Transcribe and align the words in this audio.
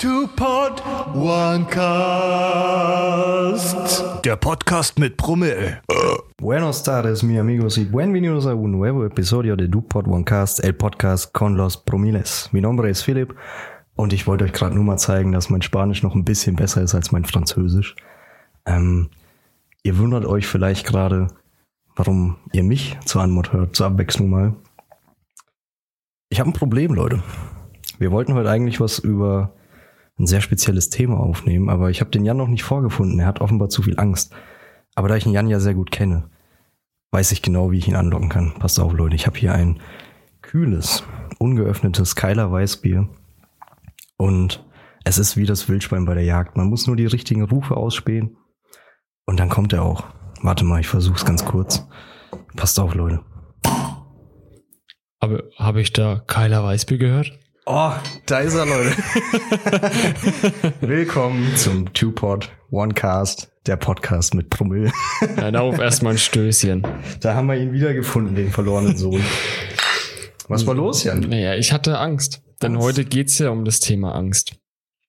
Two 0.00 0.28
Pod 0.36 0.80
One 1.12 1.66
Cast. 1.66 1.90
Der 4.24 4.36
Podcast 4.36 4.96
mit 4.96 5.16
Promille. 5.16 5.82
Buenos 6.40 6.84
tardes, 6.84 7.24
mi 7.24 7.36
amigos, 7.36 7.76
y 7.78 7.84
bienvenidos 7.84 8.46
a 8.46 8.54
un 8.54 8.70
nuevo 8.70 9.04
episodio 9.04 9.56
de 9.56 9.66
DuPod 9.66 10.06
Onecast, 10.06 10.62
el 10.62 10.76
podcast 10.76 11.32
con 11.32 11.56
los 11.56 11.76
Promiles. 11.76 12.48
Mi 12.52 12.60
nombre 12.60 12.90
es 12.90 13.02
Philipp 13.02 13.34
und 13.96 14.12
ich 14.12 14.28
wollte 14.28 14.44
euch 14.44 14.52
gerade 14.52 14.76
nur 14.76 14.84
mal 14.84 14.98
zeigen, 14.98 15.32
dass 15.32 15.50
mein 15.50 15.62
Spanisch 15.62 16.04
noch 16.04 16.14
ein 16.14 16.24
bisschen 16.24 16.54
besser 16.54 16.80
ist 16.80 16.94
als 16.94 17.10
mein 17.10 17.24
Französisch. 17.24 17.96
Ähm, 18.66 19.08
ihr 19.82 19.98
wundert 19.98 20.26
euch 20.26 20.46
vielleicht 20.46 20.86
gerade, 20.86 21.26
warum 21.96 22.36
ihr 22.52 22.62
mich 22.62 22.96
zur 23.04 23.22
Anmut 23.22 23.52
hört, 23.52 23.74
zur 23.74 23.86
Abwechslung 23.88 24.30
mal. 24.30 24.54
Ich 26.28 26.38
habe 26.38 26.50
ein 26.50 26.52
Problem, 26.52 26.94
Leute. 26.94 27.20
Wir 27.98 28.12
wollten 28.12 28.34
heute 28.34 28.48
eigentlich 28.48 28.78
was 28.78 29.00
über 29.00 29.57
ein 30.18 30.26
sehr 30.26 30.40
spezielles 30.40 30.90
Thema 30.90 31.18
aufnehmen, 31.18 31.68
aber 31.68 31.90
ich 31.90 32.00
habe 32.00 32.10
den 32.10 32.24
Jan 32.24 32.36
noch 32.36 32.48
nicht 32.48 32.64
vorgefunden. 32.64 33.20
Er 33.20 33.26
hat 33.26 33.40
offenbar 33.40 33.68
zu 33.68 33.82
viel 33.82 33.98
Angst. 33.98 34.34
Aber 34.94 35.08
da 35.08 35.16
ich 35.16 35.24
den 35.24 35.32
Jan 35.32 35.48
ja 35.48 35.60
sehr 35.60 35.74
gut 35.74 35.92
kenne, 35.92 36.28
weiß 37.12 37.30
ich 37.32 37.42
genau, 37.42 37.70
wie 37.70 37.78
ich 37.78 37.88
ihn 37.88 37.94
anlocken 37.96 38.28
kann. 38.28 38.54
Passt 38.54 38.80
auf, 38.80 38.92
Leute. 38.92 39.14
Ich 39.14 39.26
habe 39.26 39.38
hier 39.38 39.52
ein 39.54 39.80
kühles, 40.42 41.04
ungeöffnetes 41.38 42.16
Keiler 42.16 42.50
Weißbier. 42.50 43.08
Und 44.16 44.64
es 45.04 45.18
ist 45.18 45.36
wie 45.36 45.46
das 45.46 45.68
Wildschwein 45.68 46.04
bei 46.04 46.14
der 46.14 46.24
Jagd. 46.24 46.56
Man 46.56 46.66
muss 46.66 46.86
nur 46.86 46.96
die 46.96 47.06
richtigen 47.06 47.42
Rufe 47.42 47.76
ausspähen. 47.76 48.36
Und 49.24 49.38
dann 49.38 49.48
kommt 49.48 49.72
er 49.72 49.82
auch. 49.82 50.04
Warte 50.42 50.64
mal, 50.64 50.80
ich 50.80 50.88
versuch's 50.88 51.24
ganz 51.24 51.44
kurz. 51.44 51.86
Passt 52.56 52.80
auf, 52.80 52.94
Leute. 52.94 53.20
Habe, 55.22 55.50
habe 55.56 55.80
ich 55.80 55.92
da 55.92 56.22
Keiler 56.26 56.64
Weißbier 56.64 56.98
gehört? 56.98 57.38
Oh, 57.70 57.92
da 58.24 58.38
ist 58.38 58.54
er, 58.54 58.64
Leute. 58.64 58.96
Willkommen 60.80 61.54
zum 61.54 61.92
Two-Pod 61.92 62.50
One-Cast, 62.70 63.50
der 63.66 63.76
Podcast 63.76 64.32
mit 64.32 64.48
Promille. 64.48 64.90
Ja, 65.36 65.50
darauf 65.50 65.78
erstmal 65.78 66.12
ein 66.12 66.18
Stößchen. 66.18 66.86
Da 67.20 67.34
haben 67.34 67.46
wir 67.46 67.56
ihn 67.56 67.74
wiedergefunden, 67.74 68.34
den 68.34 68.50
verlorenen 68.50 68.96
Sohn. 68.96 69.22
Was 70.48 70.66
war 70.66 70.74
los, 70.74 71.04
Jan? 71.04 71.20
Naja, 71.20 71.56
ich 71.56 71.70
hatte 71.74 71.98
Angst. 71.98 72.40
Denn 72.62 72.72
Angst. 72.76 72.84
heute 72.86 73.04
geht's 73.04 73.38
ja 73.38 73.50
um 73.50 73.66
das 73.66 73.80
Thema 73.80 74.14
Angst. 74.14 74.52
Du 74.52 74.56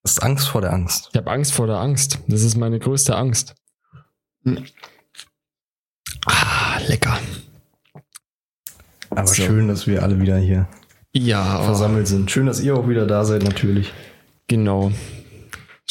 hast 0.10 0.22
Angst 0.22 0.50
vor 0.50 0.60
der 0.60 0.74
Angst. 0.74 1.08
Ich 1.14 1.18
habe 1.18 1.32
Angst 1.32 1.54
vor 1.54 1.66
der 1.66 1.78
Angst. 1.78 2.20
Das 2.28 2.42
ist 2.44 2.58
meine 2.58 2.80
größte 2.80 3.16
Angst. 3.16 3.56
Hm. 4.44 4.66
Ah, 6.26 6.78
lecker. 6.88 7.18
Aber 9.12 9.28
So. 9.28 9.36
schön, 9.36 9.70
dass 9.70 9.88
wir 9.88 10.04
alle 10.04 10.20
wieder 10.20 10.38
hier 10.38 10.68
Ja, 11.16 11.60
oh, 11.62 11.64
versammelt 11.66 12.08
sind. 12.08 12.30
Schön, 12.30 12.46
dass 12.46 12.62
ihr 12.62 12.76
auch 12.76 12.88
wieder 12.88 13.06
da 13.08 13.26
seid, 13.26 13.44
natürlich. 13.44 13.92
genau. 14.48 14.92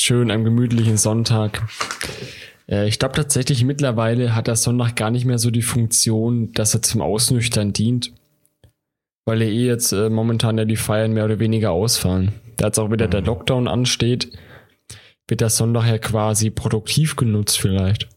Schön 0.00 0.30
am 0.30 0.44
gemütlichen 0.44 0.97
Sonntag. 0.97 1.66
Äh, 2.69 2.86
Ich 2.86 3.00
glaube 3.00 3.16
tatsächlich, 3.16 3.64
mittlerweile 3.64 4.36
hat 4.36 4.47
der 4.47 4.55
Sonntag 4.55 4.94
gar 4.94 5.10
nicht 5.10 5.25
mehr 5.25 5.38
so 5.38 5.50
die 5.50 5.62
Funktion, 5.62 6.52
dass 6.52 6.72
er 6.72 6.83
zum 6.83 7.00
Ausnüchtern 7.00 7.72
dient. 7.72 8.12
Weil 9.27 9.42
ja 9.42 9.48
eh 9.48 9.66
jetzt 9.66 9.92
äh, 9.92 10.08
momentan 10.08 10.56
ja 10.56 10.64
die 10.64 10.77
Feiern 10.77 11.12
mehr 11.12 11.25
oder 11.25 11.41
weniger 11.41 11.72
ausfallen. 11.72 12.32
Da 12.56 12.66
jetzt 12.66 12.78
auch 12.78 12.92
wieder 12.92 13.08
der 13.08 13.22
Lockdown 13.22 13.66
ansteht, 13.66 14.30
wird 15.27 15.41
der 15.41 15.50
Sonntag 15.50 15.86
ja 15.88 15.98
quasi 15.98 16.50
produktiv 16.50 17.16
genutzt 17.16 17.58
vielleicht. 17.58 18.08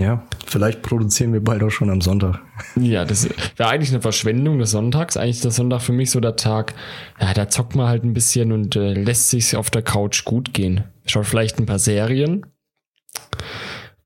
Ja, 0.00 0.22
vielleicht 0.46 0.82
produzieren 0.82 1.32
wir 1.32 1.42
bald 1.42 1.62
auch 1.64 1.70
schon 1.70 1.90
am 1.90 2.00
Sonntag. 2.00 2.40
Ja, 2.76 3.04
das 3.04 3.28
wäre 3.56 3.68
eigentlich 3.68 3.90
eine 3.90 4.00
Verschwendung 4.00 4.58
des 4.60 4.70
Sonntags. 4.70 5.16
Eigentlich 5.16 5.36
ist 5.36 5.44
der 5.44 5.50
Sonntag 5.50 5.80
für 5.82 5.92
mich 5.92 6.12
so 6.12 6.20
der 6.20 6.36
Tag, 6.36 6.74
ja, 7.20 7.34
da 7.34 7.48
zockt 7.48 7.74
man 7.74 7.88
halt 7.88 8.04
ein 8.04 8.14
bisschen 8.14 8.52
und 8.52 8.76
äh, 8.76 8.92
lässt 8.94 9.28
sich 9.30 9.56
auf 9.56 9.70
der 9.70 9.82
Couch 9.82 10.24
gut 10.24 10.54
gehen. 10.54 10.84
Schaut 11.04 11.26
vielleicht 11.26 11.58
ein 11.58 11.66
paar 11.66 11.80
Serien. 11.80 12.46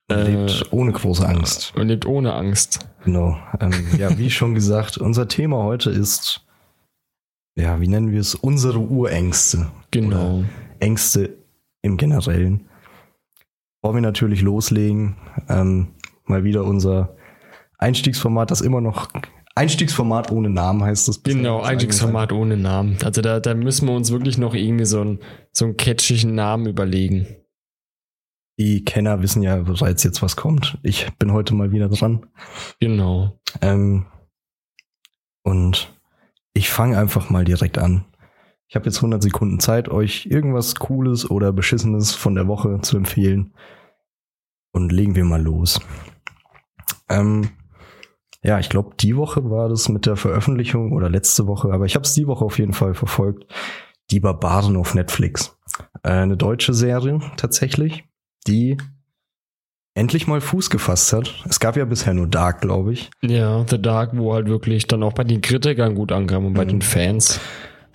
Man 0.08 0.18
Äh, 0.18 0.30
lebt 0.46 0.72
ohne 0.72 0.92
große 0.92 1.28
Angst. 1.28 1.74
und 1.76 1.88
lebt 1.88 2.06
ohne 2.06 2.32
Angst. 2.32 2.78
Genau. 3.04 3.36
Ähm, 3.60 3.72
ja, 3.98 4.16
wie 4.18 4.30
schon 4.30 4.54
gesagt, 4.54 4.96
unser 4.96 5.28
Thema 5.28 5.58
heute 5.62 5.90
ist, 5.90 6.40
ja, 7.54 7.80
wie 7.82 7.88
nennen 7.88 8.12
wir 8.12 8.20
es? 8.20 8.34
Unsere 8.34 8.78
Urängste. 8.78 9.70
Genau. 9.90 10.42
Ängste 10.80 11.36
im 11.82 11.98
Generellen. 11.98 12.66
Bevor 13.82 13.96
wir 13.96 14.00
natürlich 14.00 14.42
loslegen, 14.42 15.16
ähm, 15.48 15.88
mal 16.24 16.44
wieder 16.44 16.64
unser 16.64 17.16
Einstiegsformat, 17.78 18.52
das 18.52 18.60
immer 18.60 18.80
noch 18.80 19.08
Einstiegsformat 19.56 20.30
ohne 20.30 20.50
Namen 20.50 20.84
heißt 20.84 21.08
das. 21.08 21.24
Genau, 21.24 21.60
Einstiegsformat 21.60 22.32
ohne 22.32 22.56
Namen. 22.56 22.96
Also 23.02 23.22
da, 23.22 23.40
da 23.40 23.54
müssen 23.54 23.88
wir 23.88 23.94
uns 23.94 24.12
wirklich 24.12 24.38
noch 24.38 24.54
irgendwie 24.54 24.84
so 24.84 25.00
einen, 25.00 25.18
so 25.50 25.64
einen 25.64 25.76
catchigen 25.76 26.36
Namen 26.36 26.68
überlegen. 26.68 27.26
Die 28.56 28.84
Kenner 28.84 29.20
wissen 29.20 29.42
ja 29.42 29.56
bereits 29.56 30.04
jetzt, 30.04 30.22
was 30.22 30.36
kommt. 30.36 30.78
Ich 30.84 31.08
bin 31.18 31.32
heute 31.32 31.52
mal 31.54 31.72
wieder 31.72 31.88
dran. 31.88 32.26
Genau. 32.78 33.36
Ähm, 33.62 34.06
und 35.42 35.92
ich 36.54 36.70
fange 36.70 36.96
einfach 36.96 37.30
mal 37.30 37.44
direkt 37.44 37.78
an. 37.78 38.04
Ich 38.72 38.74
habe 38.76 38.86
jetzt 38.86 38.96
100 39.00 39.22
Sekunden 39.22 39.60
Zeit, 39.60 39.90
euch 39.90 40.24
irgendwas 40.24 40.76
Cooles 40.76 41.30
oder 41.30 41.52
Beschissenes 41.52 42.14
von 42.14 42.34
der 42.34 42.48
Woche 42.48 42.78
zu 42.80 42.96
empfehlen. 42.96 43.52
Und 44.72 44.90
legen 44.92 45.14
wir 45.14 45.24
mal 45.26 45.42
los. 45.42 45.78
Ähm, 47.10 47.50
ja, 48.42 48.58
ich 48.60 48.70
glaube, 48.70 48.96
die 48.98 49.14
Woche 49.14 49.50
war 49.50 49.68
das 49.68 49.90
mit 49.90 50.06
der 50.06 50.16
Veröffentlichung 50.16 50.92
oder 50.92 51.10
letzte 51.10 51.46
Woche, 51.46 51.70
aber 51.70 51.84
ich 51.84 51.96
habe 51.96 52.04
es 52.04 52.14
die 52.14 52.26
Woche 52.26 52.46
auf 52.46 52.58
jeden 52.58 52.72
Fall 52.72 52.94
verfolgt. 52.94 53.44
Die 54.10 54.20
Barbaren 54.20 54.78
auf 54.78 54.94
Netflix. 54.94 55.54
Äh, 56.02 56.08
eine 56.12 56.38
deutsche 56.38 56.72
Serie 56.72 57.20
tatsächlich, 57.36 58.04
die 58.46 58.78
endlich 59.92 60.26
mal 60.26 60.40
Fuß 60.40 60.70
gefasst 60.70 61.12
hat. 61.12 61.44
Es 61.46 61.60
gab 61.60 61.76
ja 61.76 61.84
bisher 61.84 62.14
nur 62.14 62.26
Dark, 62.26 62.62
glaube 62.62 62.94
ich. 62.94 63.10
Ja, 63.20 63.66
The 63.68 63.82
Dark, 63.82 64.16
wo 64.16 64.32
halt 64.32 64.48
wirklich 64.48 64.86
dann 64.86 65.02
auch 65.02 65.12
bei 65.12 65.24
den 65.24 65.42
Kritikern 65.42 65.94
gut 65.94 66.10
ankam 66.10 66.46
und 66.46 66.54
bei 66.54 66.64
Mhm. 66.64 66.68
den 66.70 66.80
Fans. 66.82 67.38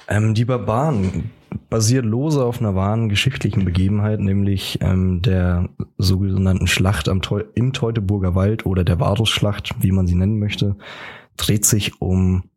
Ähm, 0.07 0.33
die 0.33 0.45
Barbaren 0.45 1.31
basiert 1.69 2.05
lose 2.05 2.43
auf 2.43 2.59
einer 2.59 2.75
wahren 2.75 3.09
geschichtlichen 3.09 3.65
Begebenheit, 3.65 4.19
nämlich 4.19 4.79
ähm, 4.81 5.21
der 5.21 5.69
sogenannten 5.97 6.67
Schlacht 6.67 7.09
am 7.09 7.21
Teu 7.21 7.43
im 7.55 7.73
Teutoburger 7.73 8.35
Wald 8.35 8.65
oder 8.65 8.83
der 8.83 8.99
Varusschlacht, 8.99 9.75
wie 9.81 9.91
man 9.91 10.07
sie 10.07 10.15
nennen 10.15 10.39
möchte, 10.39 10.77
dreht 11.35 11.65
sich 11.65 12.01
um 12.01 12.49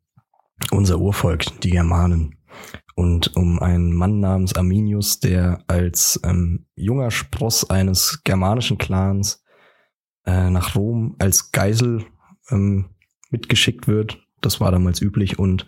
unser 0.71 0.99
Urvolk, 0.99 1.61
die 1.61 1.71
Germanen. 1.71 2.37
Und 2.94 3.34
um 3.37 3.61
einen 3.61 3.94
Mann 3.94 4.21
namens 4.21 4.55
Arminius, 4.55 5.21
der 5.21 5.65
als 5.69 6.21
ähm, 6.25 6.67
junger 6.75 7.11
Spross 7.11 7.69
eines 7.71 8.22
germanischen 8.25 8.77
Clans 8.77 9.43
äh, 10.27 10.50
nach 10.50 10.75
Rom 10.75 11.17
als 11.19 11.50
Geisel 11.50 12.05
ähm, 12.50 12.91
mitgeschickt 13.31 13.88
wird. 13.88 14.19
Das 14.43 14.61
war 14.61 14.71
damals 14.71 15.00
üblich 15.00 15.38
und 15.38 15.67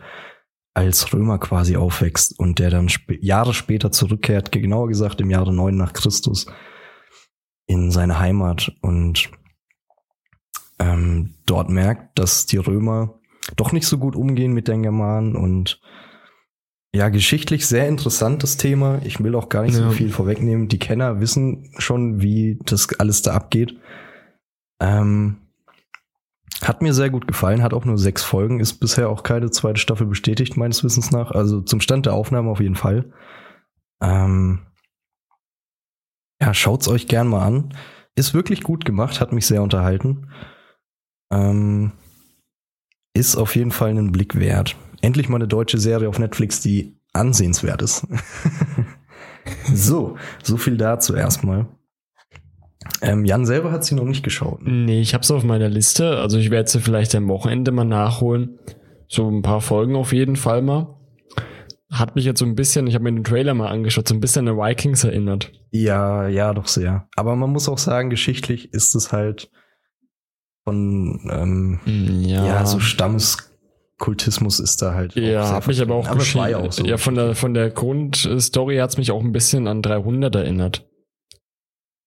als 0.75 1.13
Römer 1.13 1.39
quasi 1.39 1.77
aufwächst 1.77 2.39
und 2.39 2.59
der 2.59 2.71
dann 2.71 2.87
sp 2.89 3.19
Jahre 3.21 3.53
später 3.55 3.93
zurückkehrt, 3.93 4.53
genauer 4.53 4.89
gesagt 4.89 5.21
im 5.21 5.31
Jahre 5.31 5.53
9 5.53 5.77
nach 5.77 5.93
Christus, 5.93 6.47
in 7.67 7.91
seine 7.91 8.19
Heimat 8.19 8.73
und 8.81 9.31
ähm, 10.79 11.35
dort 11.47 11.69
merkt, 11.69 12.19
dass 12.19 12.47
die 12.47 12.57
Römer 12.57 13.19
doch 13.57 13.73
nicht 13.73 13.87
so 13.87 13.99
gut 13.99 14.17
umgehen 14.17 14.53
mit 14.53 14.69
den 14.69 14.83
Germanen 14.83 15.37
und 15.37 15.81
ja, 16.95 17.09
geschichtlich 17.09 17.67
sehr 17.67 17.89
interessantes 17.89 18.59
Thema. 18.59 19.01
Ich 19.05 19.23
will 19.23 19.35
auch 19.35 19.49
gar 19.49 19.63
nicht 19.63 19.75
so 19.75 19.85
Ja. 19.85 19.91
viel 19.91 20.11
vorwegnehmen. 20.11 20.69
Die 20.69 20.79
Kenner 20.79 21.21
wissen 21.21 21.73
schon, 21.79 22.21
wie 22.21 22.59
das 22.67 22.89
alles 22.99 23.23
da 23.23 23.33
abgeht. 23.33 23.79
Ähm, 24.79 25.39
hat 26.63 26.83
mir 26.83 26.95
sehr 26.95 27.11
gut 27.11 27.27
gefallen, 27.27 27.63
hat 27.63 27.75
auch 27.75 27.85
nur 27.85 27.99
sechs 27.99 28.23
Folgen, 28.23 28.61
ist 28.61 28.75
bisher 28.75 29.09
auch 29.09 29.23
keine 29.23 29.51
zweite 29.51 29.81
Staffel 29.81 30.07
bestätigt, 30.07 30.57
meines 30.57 30.85
Wissens 30.85 31.11
nach. 31.11 31.31
Also 31.33 31.61
zum 31.61 31.81
Stand 31.81 32.07
der 32.07 32.15
Aufnahme 32.15 32.51
auf 32.51 32.61
jeden 32.61 32.77
Fall. 32.77 33.13
Ähm, 34.03 34.61
ja, 36.41 36.55
schaut's 36.55 36.89
euch 36.89 37.07
gern 37.07 37.29
mal 37.29 37.45
an. 37.45 37.75
Ist 38.15 38.35
wirklich 38.35 38.63
gut 38.63 38.85
gemacht, 38.85 39.21
hat 39.21 39.33
mich 39.33 39.47
sehr 39.47 39.63
unterhalten. 39.63 40.29
Ähm, 41.33 41.93
ist 43.15 43.37
auf 43.37 43.57
jeden 43.57 43.71
Fall 43.71 43.91
einen 43.91 44.13
Blick 44.13 44.39
wert. 44.39 44.77
Endlich 45.01 45.29
mal 45.29 45.37
eine 45.37 45.49
deutsche 45.49 45.79
Serie 45.79 46.09
auf 46.09 46.19
Netflix, 46.19 46.61
die 46.61 46.99
ansehenswert 47.13 47.83
ist. 47.83 48.07
so, 49.75 50.17
so 50.43 50.57
viel 50.57 50.77
dazu 50.77 51.15
erstmal. 51.15 51.67
Ähm, 53.03 53.25
Jan 53.25 53.45
selber 53.45 53.73
hat 53.73 53.85
sie 53.85 53.95
noch 53.95 54.05
nicht 54.05 54.23
geschaut. 54.23 54.61
Nee, 54.63 55.01
ich 55.01 55.13
hab's 55.15 55.31
auf 55.31 55.43
meiner 55.45 55.69
Liste. 55.69 56.19
Also 56.19 56.39
ich 56.39 56.51
werde 56.51 56.71
sie 56.71 56.81
vielleicht 56.81 57.15
am 57.15 57.29
Wochenende 57.29 57.73
mal 57.73 57.85
nachholen. 57.85 58.59
So 59.09 59.29
ein 59.29 59.43
paar 59.43 59.61
Folgen 59.61 59.97
auf 59.97 60.13
jeden 60.13 60.37
Fall 60.37 60.63
mal. 60.63 60.99
Hat 61.91 62.15
mich 62.17 62.25
jetzt 62.25 62.39
so 62.39 62.47
ein 62.47 62.55
bisschen, 62.55 62.87
ich 62.87 62.95
habe 62.95 63.05
mir 63.05 63.13
den 63.13 63.25
Trailer 63.25 63.53
mal 63.53 63.69
angeschaut, 63.69 64.09
so 64.09 64.15
ein 64.15 64.21
bisschen 64.21 64.49
an 64.49 64.57
Vikings 64.57 65.05
erinnert. 65.05 65.53
Ja, 65.71 66.27
ja, 66.29 66.55
doch 66.55 66.67
sehr. 66.69 67.09
Aber 67.17 67.37
man 67.37 67.51
muss 67.51 67.69
auch 67.69 67.77
sagen, 67.77 68.09
geschichtlich 68.09 68.73
ist 68.73 68.95
es 68.95 69.13
halt 69.13 69.51
von 70.65 71.29
ähm, 71.31 71.81
Hm, 71.85 72.23
Ja, 72.23 72.47
ja. 72.47 72.67
so 72.67 72.79
Stammes 72.81 73.53
Kultismus 73.99 74.59
ist 74.59 74.81
da 74.83 74.95
halt. 74.95 75.15
Ja, 75.15 75.53
hat 75.53 75.67
mich 75.67 75.81
aber 75.81 75.95
auch, 75.95 76.09
aber 76.09 76.21
es 76.21 76.35
auch 76.37 76.73
so. 76.73 76.85
ja 76.85 76.97
von 76.97 77.15
der 77.15 77.35
von 77.37 77.55
der 77.55 77.71
Grundstory 77.71 78.79
hat's 78.79 78.97
mich 78.97 79.13
auch 79.13 79.23
ein 79.23 79.33
bisschen 79.33 79.67
an 79.69 79.81
300 79.83 80.35
erinnert. 80.35 80.89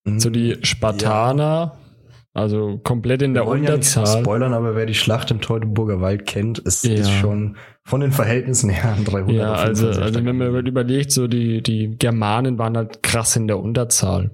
So 0.07 0.30
die 0.30 0.57
Spartaner, 0.62 1.78
also 2.34 2.80
komplett 2.84 3.22
in 3.24 3.34
der 3.34 3.46
Wir 3.46 3.56
ja 3.57 3.72
nichts 3.75 3.96
Unterzahl. 3.98 4.22
spoilern, 4.22 4.54
aber 4.54 4.75
wer 4.75 4.86
die 4.86 4.94
Schlacht 4.94 5.31
im 5.31 5.42
Teutoburger 5.42 6.00
Wald 6.02 6.25
kennt, 6.28 6.60
ist, 6.60 6.84
Ja. 6.86 6.94
ist 6.94 7.10
schon 7.12 7.57
von 7.84 8.02
den 8.02 8.12
Verhältnissen 8.12 8.69
her 8.69 8.94
an 8.94 9.04
300. 9.06 9.36
Ja, 9.36 9.54
also, 9.54 9.88
also 9.90 10.24
wenn 10.25 10.38
man 10.38 10.66
überlegt, 10.68 11.12
so 11.12 11.28
die, 11.28 11.62
die 11.63 11.98
Germanen 11.98 12.57
waren 12.60 12.78
halt 12.78 13.02
krass 13.04 13.36
in 13.36 13.48
der 13.48 13.60
Unterzahl. 13.60 14.31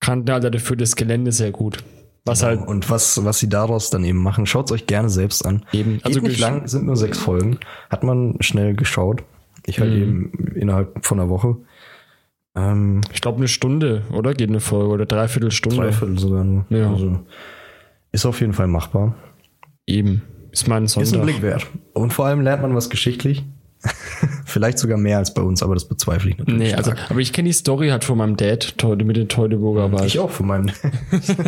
Kannten 0.00 0.32
halt 0.32 0.52
dafür 0.52 0.76
das 0.76 0.96
Gelände 0.96 1.32
sehr 1.32 1.52
gut. 1.52 1.82
Was 2.24 2.40
Genau. 2.40 2.50
halt 2.60 2.68
Und 2.68 2.90
was, 2.90 3.24
was 3.24 3.38
sie 3.40 3.48
daraus 3.48 3.90
dann 3.90 4.04
eben 4.04 4.18
machen, 4.22 4.46
schaut 4.46 4.70
euch 4.72 4.86
gerne 4.86 5.10
selbst 5.10 5.44
an. 5.44 5.64
eben, 5.72 5.94
Also 6.02 6.06
also 6.06 6.20
Geht 6.20 6.28
nicht 6.30 6.40
lang, 6.40 6.66
sind 6.68 6.86
nur 6.86 6.96
sechs 6.96 7.18
Folgen. 7.18 7.58
Hat 7.90 8.04
man 8.04 8.36
schnell 8.40 8.74
geschaut. 8.74 9.24
Ich 9.66 9.80
halt 9.80 9.90
Mhm. 9.92 10.02
eben 10.02 10.52
innerhalb 10.56 11.04
von 11.04 11.18
einer 11.20 11.28
Woche. 11.28 11.56
Ähm, 12.54 13.00
ich 13.12 13.20
glaube 13.20 13.38
eine 13.38 13.48
Stunde, 13.48 14.02
oder? 14.12 14.34
Geht 14.34 14.50
eine 14.50 14.60
Folge 14.60 14.92
oder 14.92 15.06
dreiviertel 15.06 15.50
Stunde. 15.50 15.78
dreiviertel 15.78 16.18
sogar 16.18 16.44
nur. 16.44 16.64
Ja. 16.68 16.90
Also 16.90 17.20
ist 18.12 18.26
auf 18.26 18.40
jeden 18.40 18.52
Fall 18.52 18.66
machbar. 18.66 19.14
Eben. 19.86 20.22
Ist 20.50 20.68
mal 20.68 20.76
ein 20.76 20.84
Ist 20.84 20.96
ein 20.96 21.04
Sonntag. 21.06 21.26
Blick 21.26 21.42
wert. 21.42 21.66
Und 21.94 22.12
vor 22.12 22.26
allem 22.26 22.42
lernt 22.42 22.62
man 22.62 22.74
was 22.74 22.90
geschichtlich. 22.90 23.44
Vielleicht 24.44 24.78
sogar 24.78 24.98
mehr 24.98 25.18
als 25.18 25.34
bei 25.34 25.42
uns, 25.42 25.62
aber 25.62 25.74
das 25.74 25.86
bezweifle 25.88 26.30
ich 26.30 26.38
natürlich. 26.38 26.60
Nee, 26.60 26.74
also, 26.74 26.92
stark. 26.92 27.10
aber 27.10 27.20
ich 27.20 27.32
kenne 27.32 27.48
die 27.48 27.54
Story 27.54 27.88
halt 27.88 28.04
von 28.04 28.18
meinem 28.18 28.36
Dad 28.36 28.76
mit 29.04 29.16
den 29.16 29.28
Teutoburger 29.28 29.90
Wald. 29.90 30.04
Ich 30.04 30.18
auch 30.20 30.30
von 30.30 30.46
meinem. 30.46 30.70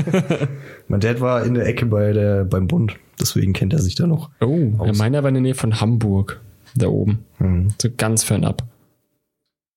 mein 0.89 1.01
Dad 1.01 1.21
war 1.21 1.45
in 1.45 1.55
der 1.55 1.67
Ecke 1.67 1.87
bei 1.87 2.13
der, 2.13 2.45
beim 2.45 2.67
Bund. 2.67 2.97
Deswegen 3.21 3.53
kennt 3.53 3.73
er 3.73 3.81
sich 3.81 3.95
da 3.95 4.07
noch. 4.07 4.31
Oh, 4.41 4.73
ja, 4.73 4.79
Aus. 4.81 4.99
meiner 4.99 5.23
war 5.23 5.29
in 5.29 5.35
der 5.35 5.43
Nähe 5.43 5.55
von 5.55 5.81
Hamburg. 5.81 6.41
Da 6.75 6.89
oben. 6.89 7.25
Hm. 7.39 7.69
So 7.81 7.89
ganz 7.97 8.25
fernab. 8.25 8.65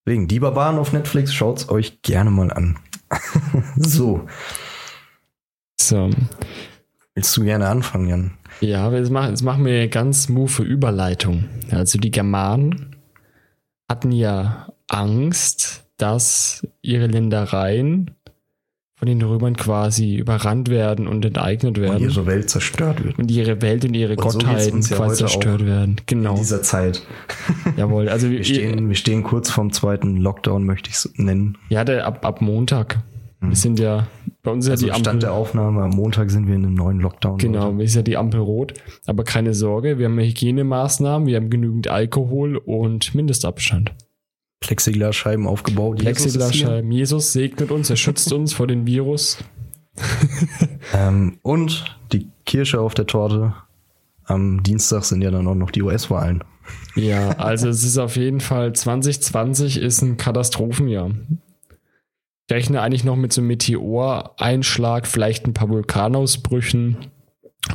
Deswegen, 0.07 0.30
die 0.30 0.39
Barbaren 0.39 0.77
auf 0.77 0.94
Netflix, 0.94 1.33
schaut's 1.33 1.68
euch 1.68 2.01
gerne 2.01 2.31
mal 2.31 2.50
an. 2.50 2.80
so, 3.75 4.25
So. 5.77 6.09
willst 7.13 7.36
du 7.36 7.44
gerne 7.44 7.68
anfangen, 7.68 8.07
Jan? 8.07 8.31
Ja, 8.62 8.86
aber 8.86 9.00
jetzt 9.00 9.12
machen, 9.12 9.31
jetzt 9.31 9.42
machen 9.42 9.65
wir 9.65 9.89
ganz 9.89 10.24
smooth 10.24 10.59
Überleitung. 10.59 11.44
Also 11.71 12.00
die 12.00 12.09
Germanen 12.09 12.95
hatten 13.89 14.13
ja 14.13 14.69
Angst, 14.88 15.83
dass 15.98 16.65
ihre 16.81 17.07
Ländereien 17.07 18.12
von 18.98 19.08
den 19.08 19.22
Römern 19.22 19.56
quasi 19.56 20.16
überrannt 20.16 20.70
werden 20.70 21.08
und 21.08 21.24
enteignet 21.24 21.78
Und 21.78 21.84
werden. 21.84 22.04
ihre 22.10 22.26
Welt 22.26 22.50
zerstört 22.50 23.04
wird. 23.04 23.20
und 23.20 23.30
ihre 23.30 23.62
Welt 23.62 23.86
und 23.86 23.94
ihre 23.94 24.16
Und 24.16 24.32
so 24.32 24.40
Gottheiten 24.40 24.74
uns 24.74 24.90
ja 24.90 24.98
quasi 24.98 25.10
heute 25.10 25.18
zerstört 25.18 25.66
werden. 25.66 25.98
Genau. 26.08 26.32
In 26.32 26.38
dieser 26.38 26.64
Zeit. 26.64 27.04
Jawohl. 27.78 28.10
Also 28.10 28.30
wir, 28.32 28.40
Wir 28.40 28.44
stehen, 28.44 28.90
wir 28.90 28.96
stehen 28.96 29.22
kurz 29.24 29.50
vorm 29.52 29.72
zweiten 29.72 30.18
Lockdown, 30.18 30.64
möchte 30.66 30.90
ich 30.90 30.96
es 30.96 31.12
nennen. 31.16 31.58
ja, 31.70 31.84
der, 31.84 32.06
ab, 32.08 32.26
ab 32.26 32.42
Montag. 32.42 33.00
Wir 33.40 33.56
sind 33.56 33.80
ja, 33.80 34.08
bei 34.42 34.50
uns 34.50 34.66
ist 34.66 34.72
Also 34.72 34.88
ja 34.88 34.94
die 34.94 35.00
Stand 35.00 35.08
Ampel. 35.10 35.20
der 35.28 35.34
Aufnahme, 35.34 35.84
am 35.84 35.92
Montag 35.92 36.32
sind 36.32 36.48
wir 36.48 36.56
in 36.56 36.66
einem 36.66 36.74
neuen 36.74 37.00
Lockdown. 37.00 37.38
Genau, 37.38 37.70
Leute. 37.70 37.84
ist 37.84 37.94
ja 37.96 38.02
die 38.02 38.18
Ampel 38.18 38.40
rot. 38.40 38.74
Aber 39.06 39.24
keine 39.24 39.54
Sorge, 39.54 40.00
wir 40.00 40.06
haben 40.08 40.18
Hygienemaßnahmen, 40.18 41.28
wir 41.28 41.36
haben 41.36 41.52
genügend 41.52 41.88
Alkohol 41.88 42.58
und 42.58 43.14
Mindestabstand. 43.14 43.92
Plexiglasscheiben 44.59 45.48
aufgebaut. 45.48 46.00
Plexiglasscheiben. 46.00 46.92
Jesus 46.92 47.33
segnet 47.33 47.71
uns, 47.71 47.89
er 47.89 47.95
schützt 47.95 48.31
uns 48.33 48.54
vor 48.54 48.68
dem 48.68 48.86
Virus. 48.86 49.38
Ähm, 50.94 51.38
und 51.42 51.98
die 52.13 52.30
Kirsche 52.45 52.80
auf 52.80 52.94
der 52.94 53.07
Torte. 53.07 53.54
Am 54.24 54.63
Dienstag 54.63 55.04
sind 55.04 55.21
ja 55.21 55.31
dann 55.31 55.48
auch 55.48 55.56
noch 55.56 55.71
die 55.71 55.81
US-Wahlen. 55.81 56.44
Ja, 56.95 57.30
also 57.38 57.68
es 57.68 57.83
ist 57.83 57.98
auf 57.98 58.15
jeden 58.15 58.39
Fall 58.39 58.74
2020 58.74 59.77
ist 59.80 60.01
ein 60.01 60.15
Katastrophenjahr. 60.15 61.12
Ich 62.48 62.56
rechne 62.56 62.81
eigentlich 62.81 63.03
noch 63.03 63.18
mit 63.18 63.33
so 63.33 63.42
einem 63.42 63.50
Meteoreinschlag, 63.50 65.07
vielleicht 65.07 65.45
ein 65.45 65.53
paar 65.53 65.69
Vulkanausbrüchen 65.69 66.98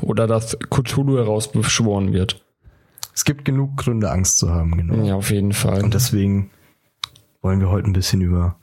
oder 0.00 0.26
dass 0.26 0.58
Cthulhu 0.70 1.18
herausbeschworen 1.18 2.14
wird. 2.14 2.42
Es 3.14 3.26
gibt 3.26 3.44
genug 3.44 3.76
Gründe, 3.76 4.10
Angst 4.10 4.38
zu 4.38 4.50
haben, 4.50 4.76
genau. 4.76 5.04
Ja, 5.04 5.14
auf 5.16 5.30
jeden 5.30 5.52
Fall. 5.52 5.84
Und 5.84 5.92
deswegen 5.92 6.50
wollen 7.42 7.60
wir 7.60 7.70
heute 7.70 7.90
ein 7.90 7.92
bisschen 7.92 8.22
über 8.22 8.58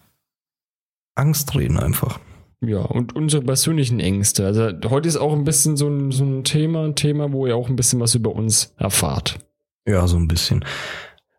Angst 1.16 1.56
reden 1.56 1.78
einfach. 1.78 2.20
Ja, 2.62 2.80
und 2.80 3.16
unsere 3.16 3.44
persönlichen 3.44 4.00
Ängste. 4.00 4.46
Also 4.46 4.72
heute 4.90 5.08
ist 5.08 5.18
auch 5.18 5.34
ein 5.34 5.46
bisschen 5.46 5.78
so 5.78 5.88
ein, 5.88 6.12
so 6.12 6.26
ein 6.26 6.44
Thema, 6.44 6.84
ein 6.84 6.96
Thema, 6.96 7.32
wo 7.32 7.48
ihr 7.48 7.56
auch 7.56 7.70
ein 7.70 7.76
bisschen 7.76 8.00
was 8.00 8.16
über 8.16 8.34
uns 8.34 8.74
erfahrt. 8.78 9.40
Ja, 9.86 10.08
so 10.08 10.18
ein 10.18 10.28
bisschen. 10.28 10.66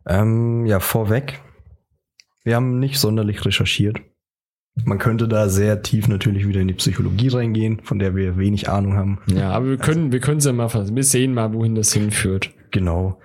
Ähm, 0.07 0.65
ja, 0.67 0.81
vorweg. 0.81 1.41
Wir 2.43 2.57
haben 2.57 2.79
nicht 2.79 2.99
sonderlich 2.99 3.45
recherchiert. 3.45 4.01
Man 4.85 4.99
könnte 4.99 5.29
da 5.29 5.49
sehr 5.49 5.83
tief 5.83 6.09
natürlich 6.09 6.47
wieder 6.49 6.61
in 6.61 6.69
die 6.69 6.75
Psychologie 6.75 7.29
reingehen, 7.29 7.81
von 7.85 7.99
der 7.99 8.15
wir 8.17 8.39
wenig 8.39 8.71
Ahnung 8.71 8.95
haben. 8.95 9.19
Ja, 9.27 9.51
aber 9.51 9.69
wir 9.69 9.77
können, 9.77 10.13
wir 10.13 10.21
können 10.21 10.39
es 10.39 10.47
ja 10.47 10.53
mal. 10.53 10.73
Wir 10.73 11.05
sehen 11.05 11.35
mal, 11.35 11.53
wohin 11.53 11.75
das 11.75 11.93
hinführt. 11.93 12.51
Genau. 12.71 13.21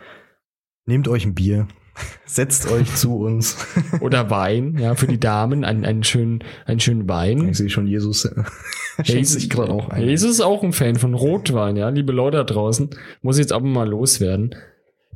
Nehmt 0.85 1.07
euch 1.07 1.25
ein 1.25 1.33
Bier, 1.33 1.67
setzt 2.25 2.69
euch 2.71 2.93
zu 2.95 3.17
uns. 3.17 3.57
Oder 4.01 4.29
Wein, 4.29 4.77
ja, 4.77 4.95
für 4.95 5.07
die 5.07 5.19
Damen, 5.19 5.63
einen, 5.63 5.85
einen 5.85 6.03
schönen, 6.03 6.43
einen 6.65 6.79
schönen 6.79 7.07
Wein. 7.07 7.49
Ich 7.49 7.57
sehe 7.57 7.69
schon, 7.69 7.87
Jesus 7.87 8.25
äh, 8.25 8.43
schenkt 9.03 9.27
sich 9.27 9.49
gerade 9.49 9.71
auch 9.71 9.89
ein. 9.89 10.03
Jesus 10.03 10.31
ist 10.31 10.41
auch 10.41 10.63
ein 10.63 10.73
Fan 10.73 10.95
von 10.95 11.13
Rotwein, 11.13 11.75
ja, 11.75 11.89
liebe 11.89 12.11
Leute 12.11 12.37
da 12.37 12.43
draußen. 12.43 12.89
Muss 13.21 13.37
jetzt 13.37 13.53
aber 13.53 13.65
mal 13.65 13.87
loswerden. 13.87 14.55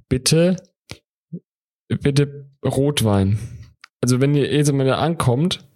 Bitte, 0.07 0.57
bitte 1.87 2.47
Rotwein. 2.65 3.39
Also 4.01 4.21
wenn 4.21 4.33
ihr 4.33 4.51
jetzt 4.51 4.71
mal 4.71 4.89
ankommt, 4.93 5.67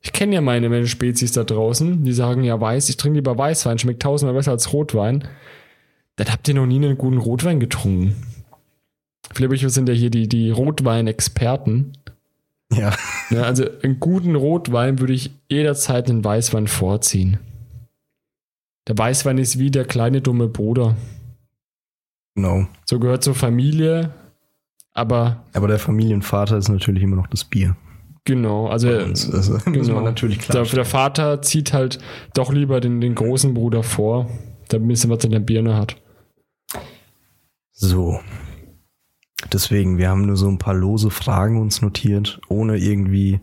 ich 0.00 0.12
kenne 0.12 0.34
ja 0.34 0.40
meine, 0.40 0.68
meine 0.68 0.86
Spezies 0.86 1.32
da 1.32 1.44
draußen, 1.44 2.04
die 2.04 2.12
sagen 2.12 2.42
ja 2.42 2.60
weiß, 2.60 2.88
ich 2.88 2.96
trinke 2.96 3.16
lieber 3.16 3.38
Weißwein, 3.38 3.78
schmeckt 3.78 4.02
tausendmal 4.02 4.34
besser 4.34 4.50
als 4.50 4.72
Rotwein. 4.72 5.28
Dann 6.16 6.30
habt 6.30 6.48
ihr 6.48 6.54
noch 6.54 6.66
nie 6.66 6.76
einen 6.76 6.98
guten 6.98 7.18
Rotwein 7.18 7.60
getrunken. 7.60 8.16
Philipp, 9.34 9.50
wir 9.60 9.70
sind 9.70 9.88
ja 9.88 9.94
hier 9.94 10.10
die, 10.10 10.28
die 10.28 10.50
Rotwein-Experten. 10.50 11.92
Ja, 12.72 12.92
Ja, 13.30 13.42
also 13.42 13.64
einen 13.82 13.98
guten 14.00 14.34
Rotwein 14.34 14.98
würde 14.98 15.12
ich 15.12 15.30
jederzeit 15.48 16.08
einen 16.10 16.24
Weißwein 16.24 16.68
vorziehen. 16.68 17.38
Der 18.88 18.98
Weißwein 18.98 19.38
ist 19.38 19.58
wie 19.58 19.70
der 19.70 19.84
kleine 19.84 20.20
dumme 20.20 20.48
Bruder. 20.48 20.96
genau. 22.34 22.66
So 22.84 22.98
gehört 22.98 23.22
zur 23.22 23.34
Familie, 23.34 24.10
aber 24.92 25.44
Aber 25.52 25.68
der 25.68 25.78
Familienvater 25.78 26.56
ist 26.58 26.68
natürlich 26.68 27.02
immer 27.02 27.16
noch 27.16 27.28
das 27.28 27.44
Bier. 27.44 27.76
genau, 28.24 28.66
also. 28.66 28.90
Das 28.90 29.28
muss 29.28 29.64
genau. 29.64 30.00
natürlich 30.00 30.38
der, 30.38 30.62
klar. 30.62 30.64
der 30.64 30.84
Vater 30.84 31.42
zieht 31.42 31.72
halt 31.72 31.98
doch 32.34 32.52
lieber 32.52 32.80
den, 32.80 33.00
den 33.00 33.14
großen 33.14 33.54
Bruder 33.54 33.82
vor, 33.82 34.28
der 34.70 34.80
ein 34.80 34.88
bisschen 34.88 35.10
was 35.10 35.24
in 35.24 35.30
der 35.30 35.40
Birne 35.40 35.76
hat. 35.76 35.96
So. 37.72 38.20
Deswegen, 39.50 39.98
wir 39.98 40.08
haben 40.08 40.26
nur 40.26 40.36
so 40.36 40.48
ein 40.48 40.58
paar 40.58 40.74
lose 40.74 41.10
Fragen 41.10 41.60
uns 41.60 41.82
notiert, 41.82 42.40
ohne 42.48 42.78
irgendwie 42.78 43.40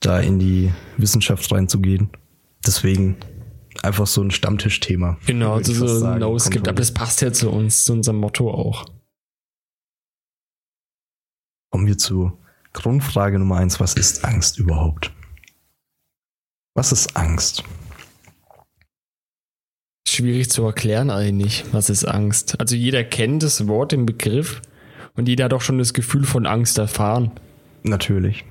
da 0.00 0.20
in 0.20 0.38
die 0.38 0.72
Wissenschaft 0.96 1.50
reinzugehen. 1.52 2.10
Deswegen 2.66 3.16
einfach 3.82 4.06
so 4.06 4.22
ein 4.22 4.30
Stammtischthema. 4.30 5.18
Genau, 5.26 5.58
fast 5.58 5.74
so 5.74 6.04
ein 6.04 6.18
No-Skip, 6.18 6.54
Kommt 6.54 6.68
aber 6.68 6.76
das 6.76 6.92
passt 6.92 7.22
ja 7.22 7.32
zu 7.32 7.50
uns, 7.50 7.84
zu 7.84 7.92
unserem 7.92 8.18
Motto 8.18 8.50
auch. 8.50 8.84
Kommen 11.70 11.86
wir 11.86 11.96
zu 11.96 12.38
Grundfrage 12.72 13.38
Nummer 13.38 13.56
eins. 13.56 13.80
Was 13.80 13.94
ist 13.94 14.24
Angst 14.24 14.58
überhaupt? 14.58 15.12
Was 16.74 16.92
ist 16.92 17.16
Angst? 17.16 17.64
Schwierig 20.06 20.50
zu 20.50 20.64
erklären 20.64 21.10
eigentlich, 21.10 21.64
was 21.72 21.88
ist 21.88 22.04
Angst. 22.04 22.60
Also 22.60 22.76
jeder 22.76 23.04
kennt 23.04 23.42
das 23.42 23.66
Wort, 23.66 23.92
den 23.92 24.04
Begriff 24.04 24.60
und 25.14 25.28
jeder 25.28 25.44
hat 25.44 25.52
auch 25.52 25.60
schon 25.60 25.78
das 25.78 25.94
Gefühl 25.94 26.24
von 26.24 26.46
Angst 26.46 26.78
erfahren. 26.78 27.32
Natürlich. 27.82 28.44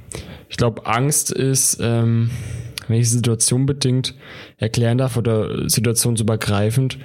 Ich 0.49 0.57
glaube, 0.57 0.85
Angst 0.85 1.31
ist, 1.31 1.79
ähm, 1.81 2.29
wenn 2.87 2.97
ich 2.97 3.07
die 3.07 3.15
Situation 3.15 3.65
bedingt 3.65 4.15
erklären 4.57 4.97
darf 4.97 5.17
oder 5.17 5.69
situationsübergreifend, 5.69 6.99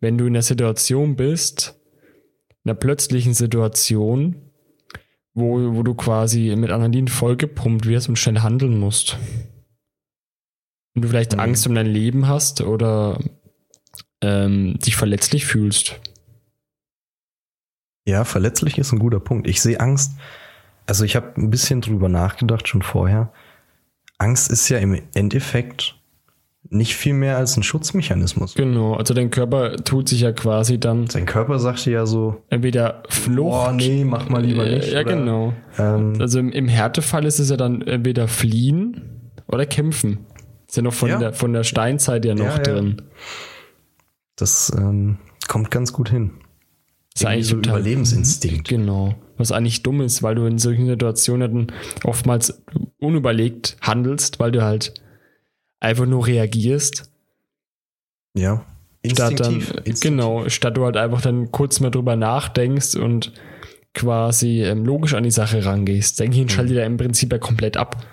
wenn 0.00 0.16
du 0.18 0.26
in 0.26 0.32
der 0.32 0.42
Situation 0.42 1.16
bist, 1.16 1.74
in 2.64 2.70
einer 2.70 2.78
plötzlichen 2.78 3.34
Situation, 3.34 4.36
wo, 5.34 5.74
wo 5.74 5.82
du 5.82 5.94
quasi 5.94 6.54
mit 6.56 6.70
Adrenalin 6.70 7.08
vollgepumpt 7.08 7.86
wirst 7.86 8.08
und 8.08 8.18
schnell 8.18 8.40
handeln 8.40 8.78
musst. 8.78 9.18
Wenn 10.94 11.02
du 11.02 11.08
vielleicht 11.08 11.34
Mhm. 11.34 11.40
Angst 11.40 11.66
um 11.66 11.74
dein 11.74 11.86
Leben 11.86 12.26
hast 12.26 12.62
oder 12.62 13.18
ähm, 14.22 14.78
dich 14.78 14.96
verletzlich 14.96 15.44
fühlst. 15.44 16.00
Ja, 18.06 18.24
verletzlich 18.24 18.78
ist 18.78 18.92
ein 18.92 18.98
guter 18.98 19.20
Punkt. 19.20 19.46
Ich 19.48 19.60
sehe 19.60 19.80
Angst. 19.80 20.12
Also 20.86 21.04
ich 21.04 21.16
habe 21.16 21.32
ein 21.36 21.50
bisschen 21.50 21.80
drüber 21.80 22.08
nachgedacht 22.08 22.68
schon 22.68 22.82
vorher. 22.82 23.32
Angst 24.18 24.50
ist 24.50 24.68
ja 24.68 24.78
im 24.78 25.00
Endeffekt 25.14 25.96
nicht 26.68 26.96
viel 26.96 27.12
mehr 27.14 27.36
als 27.36 27.56
ein 27.56 27.62
Schutzmechanismus. 27.62 28.54
Genau, 28.54 28.94
also 28.94 29.14
dein 29.14 29.30
Körper 29.30 29.76
tut 29.76 30.08
sich 30.08 30.20
ja 30.22 30.32
quasi 30.32 30.78
dann 30.80 31.06
Sein 31.08 31.26
Körper 31.26 31.58
sagte 31.60 31.90
ja 31.90 32.06
so, 32.06 32.42
entweder 32.48 33.02
Flucht. 33.08 33.50
boah, 33.50 33.72
nee, 33.72 34.04
mach 34.04 34.28
mal 34.28 34.42
lieber 34.44 34.66
Äh, 34.66 34.76
nicht. 34.76 34.92
Ja, 34.92 35.00
oder, 35.02 35.14
genau. 35.16 35.52
Ähm, 35.78 36.14
Also 36.20 36.38
im, 36.40 36.50
im 36.50 36.66
Härtefall 36.66 37.24
ist 37.24 37.38
es 37.38 37.50
ja 37.50 37.56
dann 37.56 37.82
entweder 37.82 38.26
fliehen 38.26 39.30
oder 39.48 39.66
kämpfen. 39.66 40.26
Ist 40.66 40.76
ja 40.76 40.82
noch 40.82 40.94
von, 40.94 41.08
Ja. 41.08 41.18
der, 41.18 41.32
von 41.34 41.52
der 41.52 41.62
Steinzeit 41.62 42.24
ja 42.24 42.34
noch 42.34 42.44
Ja, 42.46 42.56
ja. 42.56 42.62
drin. 42.62 43.02
das 44.36 44.72
ähm, 44.76 45.18
kommt 45.48 45.70
ganz 45.70 45.92
gut 45.92 46.08
hin. 46.08 46.32
Ist 47.16 47.22
Irgendwie 47.22 47.32
eigentlich 47.34 47.46
so 47.48 47.56
total- 47.56 47.80
Überlebensinstinkt. 47.80 48.68
Genau. 48.68 49.14
Was 49.38 49.50
eigentlich 49.50 49.82
dumm 49.82 50.02
ist, 50.02 50.22
weil 50.22 50.34
du 50.34 50.44
in 50.44 50.58
solchen 50.58 50.86
Situationen 50.86 51.72
oftmals 52.04 52.62
unüberlegt 52.98 53.78
handelst, 53.80 54.38
weil 54.38 54.52
du 54.52 54.62
halt 54.62 54.92
einfach 55.80 56.04
nur 56.04 56.26
reagierst. 56.26 57.10
Ja. 58.36 58.66
Statt 59.06 59.40
dann, 59.40 59.54
Instinktiv. 59.54 59.70
Instinktiv. 59.70 60.00
genau, 60.00 60.48
statt 60.50 60.76
du 60.76 60.84
halt 60.84 60.98
einfach 60.98 61.22
dann 61.22 61.50
kurz 61.52 61.80
mal 61.80 61.90
drüber 61.90 62.16
nachdenkst 62.16 62.96
und 62.96 63.32
quasi 63.94 64.62
ähm, 64.62 64.84
logisch 64.84 65.14
an 65.14 65.22
die 65.22 65.30
Sache 65.30 65.64
rangehst. 65.64 66.20
Denke 66.20 66.36
ich, 66.36 66.42
Mhm. 66.44 66.48
schaltet 66.50 66.76
er 66.76 66.84
im 66.84 66.98
Prinzip 66.98 67.32
ja 67.32 67.38
komplett 67.38 67.78
ab. 67.78 68.04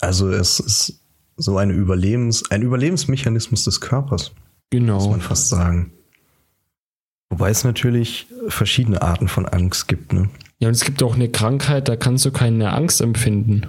Also 0.00 0.30
es 0.30 0.60
ist 0.60 1.00
so 1.36 1.56
eine 1.56 1.72
Überlebens, 1.72 2.50
ein 2.50 2.60
Überlebensmechanismus 2.62 3.64
des 3.64 3.80
Körpers, 3.80 4.32
muss 4.72 4.80
Genau. 4.80 5.10
man 5.10 5.20
fast 5.20 5.48
sagen. 5.48 5.92
Wobei 7.30 7.50
es 7.50 7.64
natürlich 7.64 8.26
verschiedene 8.48 9.02
Arten 9.02 9.28
von 9.28 9.46
Angst 9.46 9.88
gibt. 9.88 10.12
Ne? 10.12 10.28
Ja, 10.58 10.68
und 10.68 10.74
es 10.74 10.84
gibt 10.84 11.02
auch 11.02 11.14
eine 11.16 11.28
Krankheit, 11.28 11.88
da 11.88 11.96
kannst 11.96 12.24
du 12.24 12.30
keine 12.30 12.72
Angst 12.72 13.00
empfinden. 13.00 13.66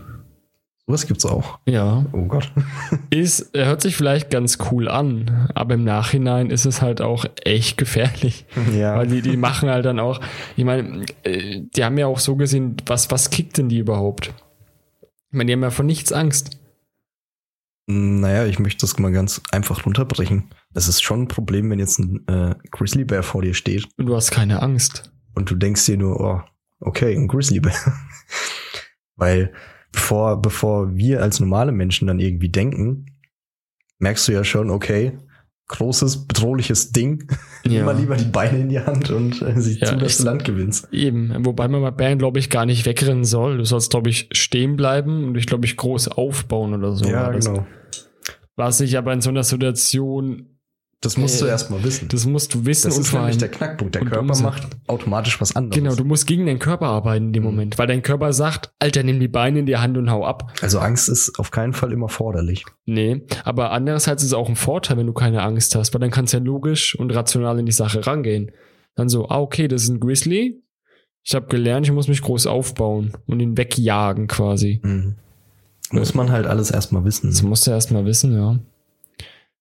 Sowas 0.85 1.05
gibt's 1.05 1.25
auch. 1.25 1.59
Ja. 1.67 2.05
Oh 2.13 2.25
Gott. 2.27 2.49
Ist, 3.09 3.53
er 3.53 3.65
hört 3.65 3.81
sich 3.81 3.97
vielleicht 3.97 4.29
ganz 4.29 4.57
cool 4.71 4.87
an, 4.87 5.49
aber 5.53 5.73
im 5.73 5.83
Nachhinein 5.83 6.49
ist 6.49 6.65
es 6.65 6.81
halt 6.81 7.01
auch 7.01 7.25
echt 7.43 7.77
gefährlich. 7.77 8.45
Ja. 8.73 8.95
Weil 8.95 9.07
die, 9.07 9.21
die 9.21 9.35
machen 9.35 9.69
halt 9.69 9.85
dann 9.85 9.99
auch, 9.99 10.21
ich 10.55 10.63
meine, 10.63 11.03
äh, 11.23 11.61
die 11.75 11.83
haben 11.83 11.97
ja 11.97 12.07
auch 12.07 12.19
so 12.19 12.37
gesehen, 12.37 12.77
was, 12.85 13.11
was 13.11 13.31
kickt 13.31 13.57
denn 13.57 13.67
die 13.67 13.79
überhaupt? 13.79 14.33
Ich 15.01 15.33
meine, 15.37 15.47
die 15.47 15.53
haben 15.53 15.63
ja 15.63 15.71
vor 15.71 15.83
nichts 15.83 16.13
Angst. 16.13 16.57
Naja, 17.89 18.45
ich 18.45 18.59
möchte 18.59 18.81
das 18.81 18.99
mal 18.99 19.13
ganz 19.13 19.41
einfach 19.51 19.85
runterbrechen. 19.85 20.49
Das 20.73 20.89
ist 20.89 21.01
schon 21.01 21.23
ein 21.23 21.27
Problem, 21.29 21.69
wenn 21.69 21.79
jetzt 21.79 21.99
ein 21.99 22.27
äh, 22.27 22.55
Grizzlybär 22.69 23.23
vor 23.23 23.41
dir 23.41 23.53
steht 23.53 23.87
Und 23.97 24.07
du 24.07 24.15
hast 24.15 24.31
keine 24.31 24.61
Angst. 24.61 25.11
und 25.35 25.49
du 25.49 25.55
denkst 25.55 25.85
dir 25.85 25.97
nur, 25.97 26.19
oh, 26.19 26.41
okay, 26.81 27.15
ein 27.15 27.29
Grizzlybär. 27.29 27.73
Weil 29.15 29.53
bevor, 29.93 30.41
bevor 30.41 30.95
wir 30.97 31.21
als 31.21 31.39
normale 31.39 31.71
Menschen 31.71 32.07
dann 32.07 32.19
irgendwie 32.19 32.49
denken, 32.49 33.05
merkst 33.99 34.27
du 34.27 34.33
ja 34.33 34.43
schon, 34.43 34.69
okay, 34.69 35.17
großes, 35.67 36.27
bedrohliches 36.27 36.91
Ding. 36.91 37.31
Ja. 37.71 37.81
Immer 37.81 37.93
lieber 37.93 38.15
die 38.15 38.25
Beine 38.25 38.59
in 38.59 38.69
die 38.69 38.79
Hand 38.79 39.09
und 39.11 39.41
äh, 39.41 39.59
sieh 39.59 39.79
Ja, 39.79 39.87
zu, 39.87 39.97
dass 39.97 40.17
du 40.17 40.23
Land 40.23 40.43
gewinnst. 40.43 40.87
Eben, 40.91 41.33
wobei 41.45 41.67
man 41.67 41.81
bei 41.81 41.91
Bären, 41.91 42.19
glaube 42.19 42.39
ich, 42.39 42.49
gar 42.49 42.65
nicht 42.65 42.85
wegrennen 42.85 43.25
soll. 43.25 43.57
Du 43.57 43.65
sollst, 43.65 43.91
glaube 43.91 44.09
ich, 44.09 44.29
stehen 44.31 44.75
bleiben 44.75 45.25
und 45.25 45.33
dich, 45.35 45.45
glaube 45.45 45.65
ich, 45.65 45.77
groß 45.77 46.09
aufbauen 46.09 46.73
oder 46.73 46.93
so. 46.93 47.05
das. 47.33 47.45
genau. 47.45 47.65
Was 48.55 48.81
ich 48.81 48.97
aber 48.97 49.13
in 49.13 49.21
so 49.21 49.29
einer 49.29 49.43
Situation, 49.43 50.56
Das 51.01 51.15
musst 51.15 51.39
du 51.39 51.45
Äh, 51.45 51.49
erstmal 51.49 51.83
wissen. 51.83 52.07
das 52.09 52.25
musst 52.25 52.55
du 52.55 52.65
wissen 52.65 52.87
Das 52.87 52.95
und 52.97 53.01
ist 53.03 53.09
vor 53.11 53.19
nämlich 53.19 53.37
der 53.37 53.49
Knackpunkt. 53.49 53.93
Der 53.93 54.01
Körper 54.01 54.21
umsetzen. 54.21 54.43
macht 54.43 54.67
automatisch 54.87 55.39
was 55.39 55.55
anderes. 55.55 55.75
Genau, 55.81 55.93
du 55.95 56.03
musst 56.03 56.25
gegen 56.25 56.47
deinen 56.47 56.57
Körper 56.57 56.87
arbeiten 56.87 57.27
in 57.27 57.33
dem 57.33 57.43
Mhm. 57.43 57.49
Moment, 57.49 57.77
weil 57.77 57.85
dein 57.85 58.01
Körper 58.01 58.33
sagt, 58.33 58.71
Alter, 58.79 59.03
nimm 59.03 59.19
die 59.19 59.27
Beine 59.27 59.59
in 59.59 59.67
die 59.67 59.77
Hand 59.77 59.95
und 59.97 60.09
hau 60.09 60.25
ab. 60.25 60.51
also 60.61 60.79
Angst 60.79 61.07
ist 61.07 61.37
auf 61.37 61.51
keinen 61.51 61.73
Fall 61.73 61.91
immer 61.91 62.09
forderlich. 62.09 62.65
Nee, 62.85 63.21
aber 63.43 63.71
andererseits 63.71 64.23
ist 64.23 64.29
es 64.29 64.33
auch 64.33 64.49
ein 64.49 64.55
Vorteil, 64.55 64.97
wenn 64.97 65.05
du 65.07 65.13
keine 65.13 65.43
Angst 65.43 65.75
hast, 65.75 65.93
weil 65.93 66.01
dann 66.01 66.09
kannst 66.11 66.33
du 66.33 66.37
ja 66.37 66.43
logisch 66.43 66.95
und 66.97 67.13
rational 67.13 67.59
in 67.59 67.67
die 67.67 67.71
Sache 67.71 68.07
rangehen. 68.07 68.51
Dann 68.95 69.07
so, 69.07 69.29
ah, 69.29 69.39
okay, 69.39 69.67
das 69.67 69.83
ist 69.83 69.89
ein 69.89 69.99
Grizzly. 69.99 70.63
Ich 71.23 71.35
habe 71.35 71.45
gelernt, 71.45 71.85
ich 71.85 71.91
muss 71.93 72.07
mich 72.07 72.23
groß 72.23 72.47
aufbauen 72.47 73.13
und 73.27 73.39
ihn 73.39 73.55
wegjagen 73.55 74.25
quasi. 74.27 74.81
Muss 75.91 76.15
man 76.15 76.31
halt 76.31 76.47
alles 76.47 76.71
erstmal 76.71 77.05
wissen. 77.05 77.29
Das 77.29 77.43
musst 77.43 77.67
du 77.67 77.71
erstmal 77.71 78.05
wissen, 78.05 78.33
ja. 78.33 78.57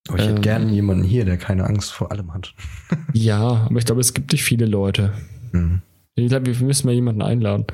Aber 0.09 0.19
ich 0.19 0.25
hätte 0.25 0.37
ähm, 0.37 0.43
gerne 0.43 0.73
jemanden 0.73 1.05
hier, 1.05 1.25
der 1.25 1.37
keine 1.37 1.65
Angst 1.65 1.93
vor 1.93 2.11
allem 2.11 2.33
hat. 2.33 2.55
Ja, 3.13 3.67
aber 3.67 3.79
ich 3.79 3.85
glaube, 3.85 4.01
es 4.01 4.15
gibt 4.15 4.33
nicht 4.33 4.45
viele 4.45 4.67
Leute. 4.67 5.13
Mhm. 5.53 5.81
Ich 6.15 6.29
glaube, 6.29 6.47
wir 6.47 6.67
müssen 6.67 6.87
mal 6.87 6.93
jemanden 6.93 7.23
einladen. 7.23 7.67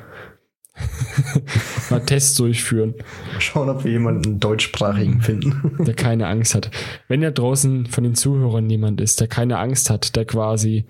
mal 1.91 2.03
Tests 2.03 2.35
durchführen, 2.35 2.95
Mal 3.31 3.41
schauen, 3.41 3.69
ob 3.69 3.83
wir 3.83 3.91
jemanden 3.91 4.39
deutschsprachigen 4.39 5.21
finden. 5.21 5.75
der 5.85 5.93
keine 5.93 6.27
Angst 6.27 6.55
hat. 6.55 6.71
Wenn 7.07 7.21
da 7.21 7.29
draußen 7.29 7.85
von 7.85 8.03
den 8.03 8.15
Zuhörern 8.15 8.69
jemand 8.69 8.99
ist, 8.99 9.19
der 9.21 9.27
keine 9.27 9.59
Angst 9.59 9.89
hat, 9.89 10.15
der 10.15 10.25
quasi, 10.25 10.85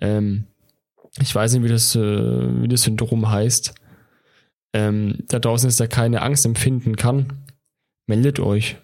ähm, 0.00 0.46
ich 1.20 1.34
weiß 1.34 1.52
nicht, 1.52 1.64
wie 1.64 1.68
das, 1.68 1.94
äh, 1.94 2.62
wie 2.62 2.68
das 2.68 2.82
Syndrom 2.82 3.30
heißt, 3.30 3.74
ähm, 4.72 5.18
da 5.28 5.38
draußen 5.38 5.68
ist, 5.68 5.80
der 5.80 5.88
keine 5.88 6.22
Angst 6.22 6.46
empfinden 6.46 6.96
kann, 6.96 7.44
meldet 8.06 8.40
euch. 8.40 8.78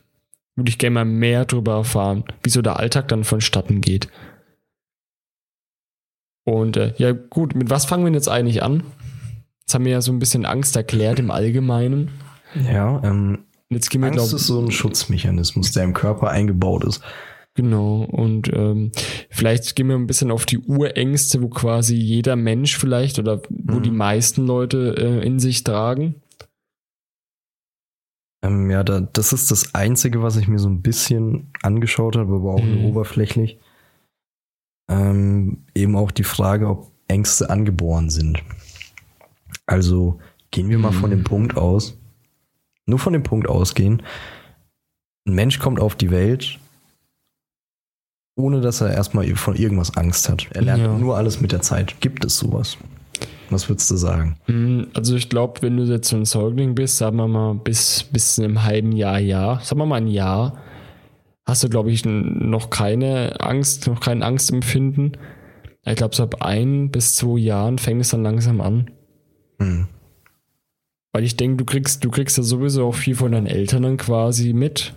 Würde 0.57 0.71
ich 0.71 0.79
gerne 0.79 0.95
mal 0.95 1.05
mehr 1.05 1.45
darüber 1.45 1.75
erfahren, 1.75 2.25
wie 2.43 2.51
so 2.51 2.63
der 2.63 2.79
Alltag 2.79 3.09
dann 3.09 3.25
vonstatten 3.25 3.81
geht. 3.83 4.09
Und 6.45 6.77
äh, 6.77 6.95
ja, 6.97 7.13
gut, 7.13 7.55
mit 7.55 7.71
was 7.71 7.85
fangen 7.85 8.05
wir 8.05 8.13
jetzt 8.13 8.29
eigentlich 8.29 8.63
an? 8.63 8.83
Jetzt 9.61 9.75
haben 9.75 9.85
wir 9.85 9.93
ja 9.93 10.01
so 10.01 10.13
ein 10.13 10.19
bisschen 10.19 10.47
Angst 10.47 10.77
erklärt 10.77 11.19
im 11.19 11.31
Allgemeinen. 11.31 12.11
Ja, 12.73 13.03
ähm, 13.05 13.41
Jetzt 13.69 13.91
gehen 13.91 14.01
wir, 14.01 14.09
Angst 14.09 14.19
glaube 14.19 14.37
ist 14.37 14.47
so 14.47 14.61
ein 14.61 14.71
Schutzmechanismus, 14.71 15.73
der 15.73 15.83
im 15.83 15.93
Körper 15.93 16.31
eingebaut 16.31 16.85
ist. 16.85 17.03
Genau, 17.55 18.05
und 18.05 18.53
ähm, 18.53 18.93
vielleicht 19.29 19.75
gehen 19.75 19.89
wir 19.89 19.97
ein 19.97 20.07
bisschen 20.07 20.31
auf 20.31 20.47
die 20.47 20.59
Urängste, 20.59 21.43
wo 21.43 21.49
quasi 21.49 21.97
jeder 21.97 22.37
Mensch 22.37 22.79
vielleicht 22.79 23.19
oder 23.19 23.43
wo 23.49 23.77
Mhm. 23.79 23.83
die 23.83 23.91
meisten 23.91 24.47
Leute 24.47 24.95
äh, 24.97 25.27
in 25.27 25.41
sich 25.41 25.65
tragen. 25.65 26.17
Ähm, 28.43 28.71
ja, 28.71 28.85
da, 28.85 29.01
das 29.01 29.33
ist 29.33 29.51
das 29.51 29.75
Einzige, 29.75 30.23
was 30.23 30.37
ich 30.37 30.47
mir 30.49 30.59
so 30.59 30.69
ein 30.69 30.83
bisschen 30.83 31.49
angeschaut 31.63 32.17
habe, 32.17 32.35
aber 32.37 32.55
auch 32.55 32.63
Mhm. 32.63 32.75
nur 32.75 32.85
oberflächlich. 32.85 33.59
Ähm, 34.89 35.65
eben 35.75 35.97
auch 35.97 36.11
die 36.11 36.25
Frage, 36.25 36.69
ob 36.69 36.93
Ängste 37.09 37.51
angeboren 37.51 38.09
sind. 38.11 38.43
Also 39.67 40.21
gehen 40.51 40.69
wir 40.69 40.79
mal 40.79 40.91
Mhm. 40.93 40.97
von 40.97 41.11
dem 41.11 41.25
Punkt 41.25 41.57
aus, 41.57 41.97
nur 42.87 42.99
von 42.99 43.13
dem 43.13 43.23
Punkt 43.25 43.49
ausgehen, 43.49 44.03
ein 45.27 45.35
Mensch 45.35 45.59
kommt 45.59 45.81
auf 45.81 45.97
die 45.97 46.11
Welt, 46.11 46.61
ohne 48.37 48.61
dass 48.61 48.81
er 48.81 48.93
erstmal 48.93 49.27
von 49.35 49.57
irgendwas 49.57 49.97
Angst 49.97 50.29
hat. 50.29 50.47
Er 50.53 50.63
lernt 50.63 50.83
Ja. 50.85 50.97
nur 50.99 51.17
alles 51.17 51.41
mit 51.41 51.51
der 51.53 51.63
Zeit. 51.63 52.01
Gibt 52.01 52.25
es 52.25 52.37
sowas? 52.37 52.77
Was 53.51 53.69
würdest 53.69 53.91
du 53.91 53.97
sagen? 53.97 54.37
Mm, 54.47 54.85
Also 54.95 55.17
ich 55.17 55.29
glaube, 55.29 55.63
wenn 55.63 55.77
du 55.77 55.85
jetzt 55.85 56.09
so 56.09 56.17
ein 56.17 56.25
Säugling 56.25 56.75
bist, 56.75 56.99
sagen 56.99 57.17
wir 57.17 57.29
mal 57.29 57.55
bis, 57.55 58.05
bis 58.05 58.35
zu 58.35 58.45
einem 58.45 58.65
halben 58.65 58.93
Jahr, 58.93 59.19
ja, 59.19 59.61
sagen 59.61 59.81
wir 59.81 59.87
mal 59.87 59.97
ein 59.97 60.09
Jahr, 60.09 60.59
hast 61.45 61.63
du, 61.63 61.69
glaube 61.69 61.91
ich, 61.91 62.05
noch 62.05 62.71
keine 62.71 63.41
Angst, 63.41 63.87
noch 63.87 64.01
kein 64.01 64.23
Angstempfinden. 64.23 65.17
Ich 65.85 65.95
glaube, 65.95 66.17
so 66.17 66.25
ab 66.25 66.43
ein 66.43 66.91
bis 66.91 67.15
zwei 67.15 67.39
Jahren 67.39 67.79
fängt 67.79 68.01
es 68.01 68.11
dann 68.11 68.25
langsam 68.25 68.61
an. 68.61 68.91
Hm. 69.61 69.87
Weil 71.13 71.25
ich 71.25 71.37
denke, 71.37 71.59
du 71.59 71.65
kriegst, 71.65 72.05
du 72.05 72.11
kriegst 72.11 72.37
ja 72.37 72.43
sowieso 72.43 72.89
auch 72.89 72.95
viel 72.95 73.15
von 73.15 73.33
deinen 73.33 73.47
Eltern 73.47 73.85
dann 73.85 73.97
quasi 73.97 74.53
mit. 74.53 74.95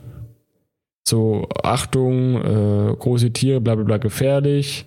So, 1.08 1.48
Achtung, 1.64 2.36
äh, 2.42 2.96
große 2.98 3.32
Tiere, 3.32 3.62
bla 3.62 3.76
bla 3.76 3.84
bla 3.84 3.98
gefährlich. 3.98 4.86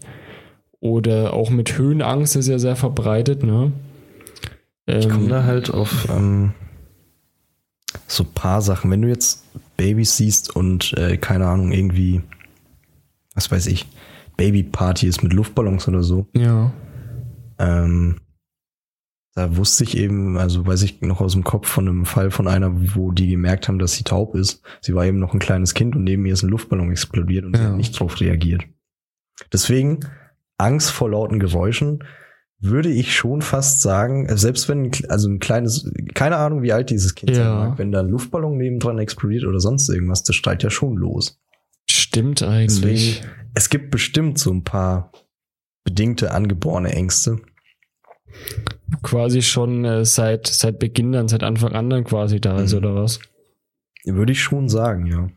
Oder 0.82 1.32
auch 1.32 1.48
mit 1.50 1.78
Höhenangst 1.78 2.34
ist 2.34 2.48
ja 2.48 2.58
sehr 2.58 2.74
verbreitet, 2.74 3.44
ne? 3.44 3.70
Ich 4.86 5.04
Ähm, 5.04 5.10
komme 5.12 5.28
da 5.28 5.44
halt 5.44 5.70
auf 5.72 6.08
ähm, 6.10 6.54
so 8.08 8.24
paar 8.24 8.60
Sachen. 8.62 8.90
Wenn 8.90 9.02
du 9.02 9.08
jetzt 9.08 9.44
Babys 9.76 10.16
siehst 10.16 10.56
und 10.56 10.92
äh, 10.98 11.18
keine 11.18 11.46
Ahnung, 11.46 11.70
irgendwie, 11.70 12.22
was 13.36 13.48
weiß 13.48 13.68
ich, 13.68 13.86
Babyparty 14.36 15.06
ist 15.06 15.22
mit 15.22 15.32
Luftballons 15.32 15.86
oder 15.86 16.02
so, 16.02 16.26
ja. 16.36 16.72
ähm, 17.60 18.16
da 19.36 19.56
wusste 19.56 19.84
ich 19.84 19.96
eben, 19.96 20.36
also 20.36 20.66
weiß 20.66 20.82
ich 20.82 21.00
noch 21.00 21.20
aus 21.20 21.34
dem 21.34 21.44
Kopf 21.44 21.68
von 21.68 21.86
einem 21.88 22.06
Fall 22.06 22.32
von 22.32 22.48
einer, 22.48 22.72
wo 22.96 23.12
die 23.12 23.28
gemerkt 23.28 23.68
haben, 23.68 23.78
dass 23.78 23.92
sie 23.92 24.02
taub 24.02 24.34
ist. 24.34 24.62
Sie 24.80 24.96
war 24.96 25.06
eben 25.06 25.20
noch 25.20 25.32
ein 25.32 25.38
kleines 25.38 25.74
Kind 25.74 25.94
und 25.94 26.02
neben 26.02 26.26
ihr 26.26 26.32
ist 26.32 26.42
ein 26.42 26.50
Luftballon 26.50 26.90
explodiert 26.90 27.44
und 27.44 27.56
sie 27.56 27.62
Ja. 27.62 27.68
hat 27.68 27.76
nicht 27.76 27.92
drauf 28.00 28.20
reagiert. 28.20 28.64
Deswegen 29.52 30.00
Angst 30.62 30.90
vor 30.90 31.10
lauten 31.10 31.38
Geräuschen 31.38 32.04
würde 32.64 32.88
ich 32.90 33.14
schon 33.16 33.42
fast 33.42 33.80
sagen, 33.80 34.28
selbst 34.36 34.68
wenn, 34.68 34.92
also 35.08 35.28
ein 35.28 35.40
kleines, 35.40 35.90
keine 36.14 36.36
Ahnung, 36.36 36.62
wie 36.62 36.72
alt 36.72 36.90
dieses 36.90 37.14
Kind 37.16 37.34
sein 37.34 37.44
Ja. 37.44 37.54
mag, 37.70 37.78
wenn 37.78 37.90
da 37.90 38.00
ein 38.00 38.08
Luftballon 38.08 38.56
nebendran 38.56 38.98
explodiert 39.00 39.44
oder 39.44 39.58
sonst 39.58 39.88
irgendwas, 39.88 40.22
das 40.22 40.36
steigt 40.36 40.62
ja 40.62 40.70
schon 40.70 40.96
los. 40.96 41.40
Stimmt 41.90 42.42
eigentlich. 42.44 42.80
Deswegen, 43.18 43.30
es 43.54 43.68
gibt 43.68 43.90
bestimmt 43.90 44.38
so 44.38 44.52
ein 44.52 44.62
paar 44.62 45.10
bedingte 45.84 46.30
angeborene 46.30 46.92
Ängste. 46.92 47.40
Quasi 49.02 49.42
schon 49.42 49.84
äh, 49.84 50.04
seit, 50.04 50.46
seit 50.46 50.78
Beginn 50.78 51.12
dann, 51.12 51.26
seit 51.28 51.42
Anfang 51.42 51.72
an 51.72 51.90
dann 51.90 52.04
quasi 52.04 52.40
da 52.40 52.60
ist, 52.60 52.72
Mhm. 52.72 52.78
oder 52.78 52.94
was? 52.94 53.18
Würde 54.04 54.32
ich 54.32 54.40
schon 54.42 54.68
sagen, 54.68 55.06
ja. 55.06 55.28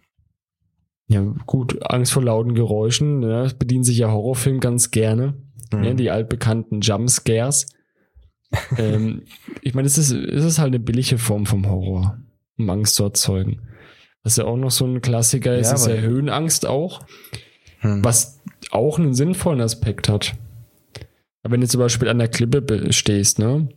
Ja, 1.07 1.21
gut, 1.45 1.77
Angst 1.91 2.13
vor 2.13 2.23
lauten 2.23 2.55
Geräuschen, 2.55 3.21
das 3.21 3.53
bedienen 3.53 3.83
sich 3.83 3.97
ja 3.97 4.09
Horrorfilm 4.11 4.59
ganz 4.59 4.91
gerne. 4.91 5.35
Mhm. 5.71 5.83
Ja, 5.83 5.93
die 5.93 6.09
altbekannten 6.09 6.81
Jumpscares. 6.81 7.67
ähm, 8.77 9.23
ich 9.61 9.73
meine, 9.73 9.87
es 9.87 9.97
ist, 9.97 10.11
es 10.11 10.43
ist 10.45 10.59
halt 10.59 10.67
eine 10.67 10.79
billige 10.79 11.17
Form 11.17 11.45
vom 11.45 11.69
Horror, 11.69 12.17
um 12.57 12.69
Angst 12.69 12.95
zu 12.95 13.03
erzeugen. 13.03 13.61
Was 14.23 14.37
ja 14.37 14.45
auch 14.45 14.57
noch 14.57 14.71
so 14.71 14.85
ein 14.85 15.01
Klassiker 15.01 15.55
ist, 15.55 15.69
Ja, 15.69 15.75
ist 15.75 15.87
ja 15.87 15.95
Höhenangst 15.95 16.65
auch, 16.65 17.05
Hm. 17.79 18.03
was 18.03 18.41
auch 18.71 18.97
einen 18.97 19.13
sinnvollen 19.13 19.61
Aspekt 19.61 20.09
hat. 20.09 20.35
Aber 21.43 21.53
wenn 21.53 21.61
du 21.61 21.67
zum 21.67 21.79
Beispiel 21.79 22.07
an 22.09 22.17
der 22.17 22.29
Klippe 22.29 22.91
stehst, 22.91 23.37
ne? 23.37 23.69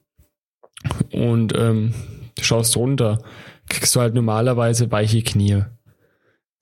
Und 1.12 1.54
ähm, 1.54 1.92
schaust 2.40 2.76
runter, 2.76 3.22
kriegst 3.68 3.94
du 3.94 4.00
halt 4.00 4.14
normalerweise 4.14 4.90
weiche 4.90 5.22
Knie. 5.22 5.64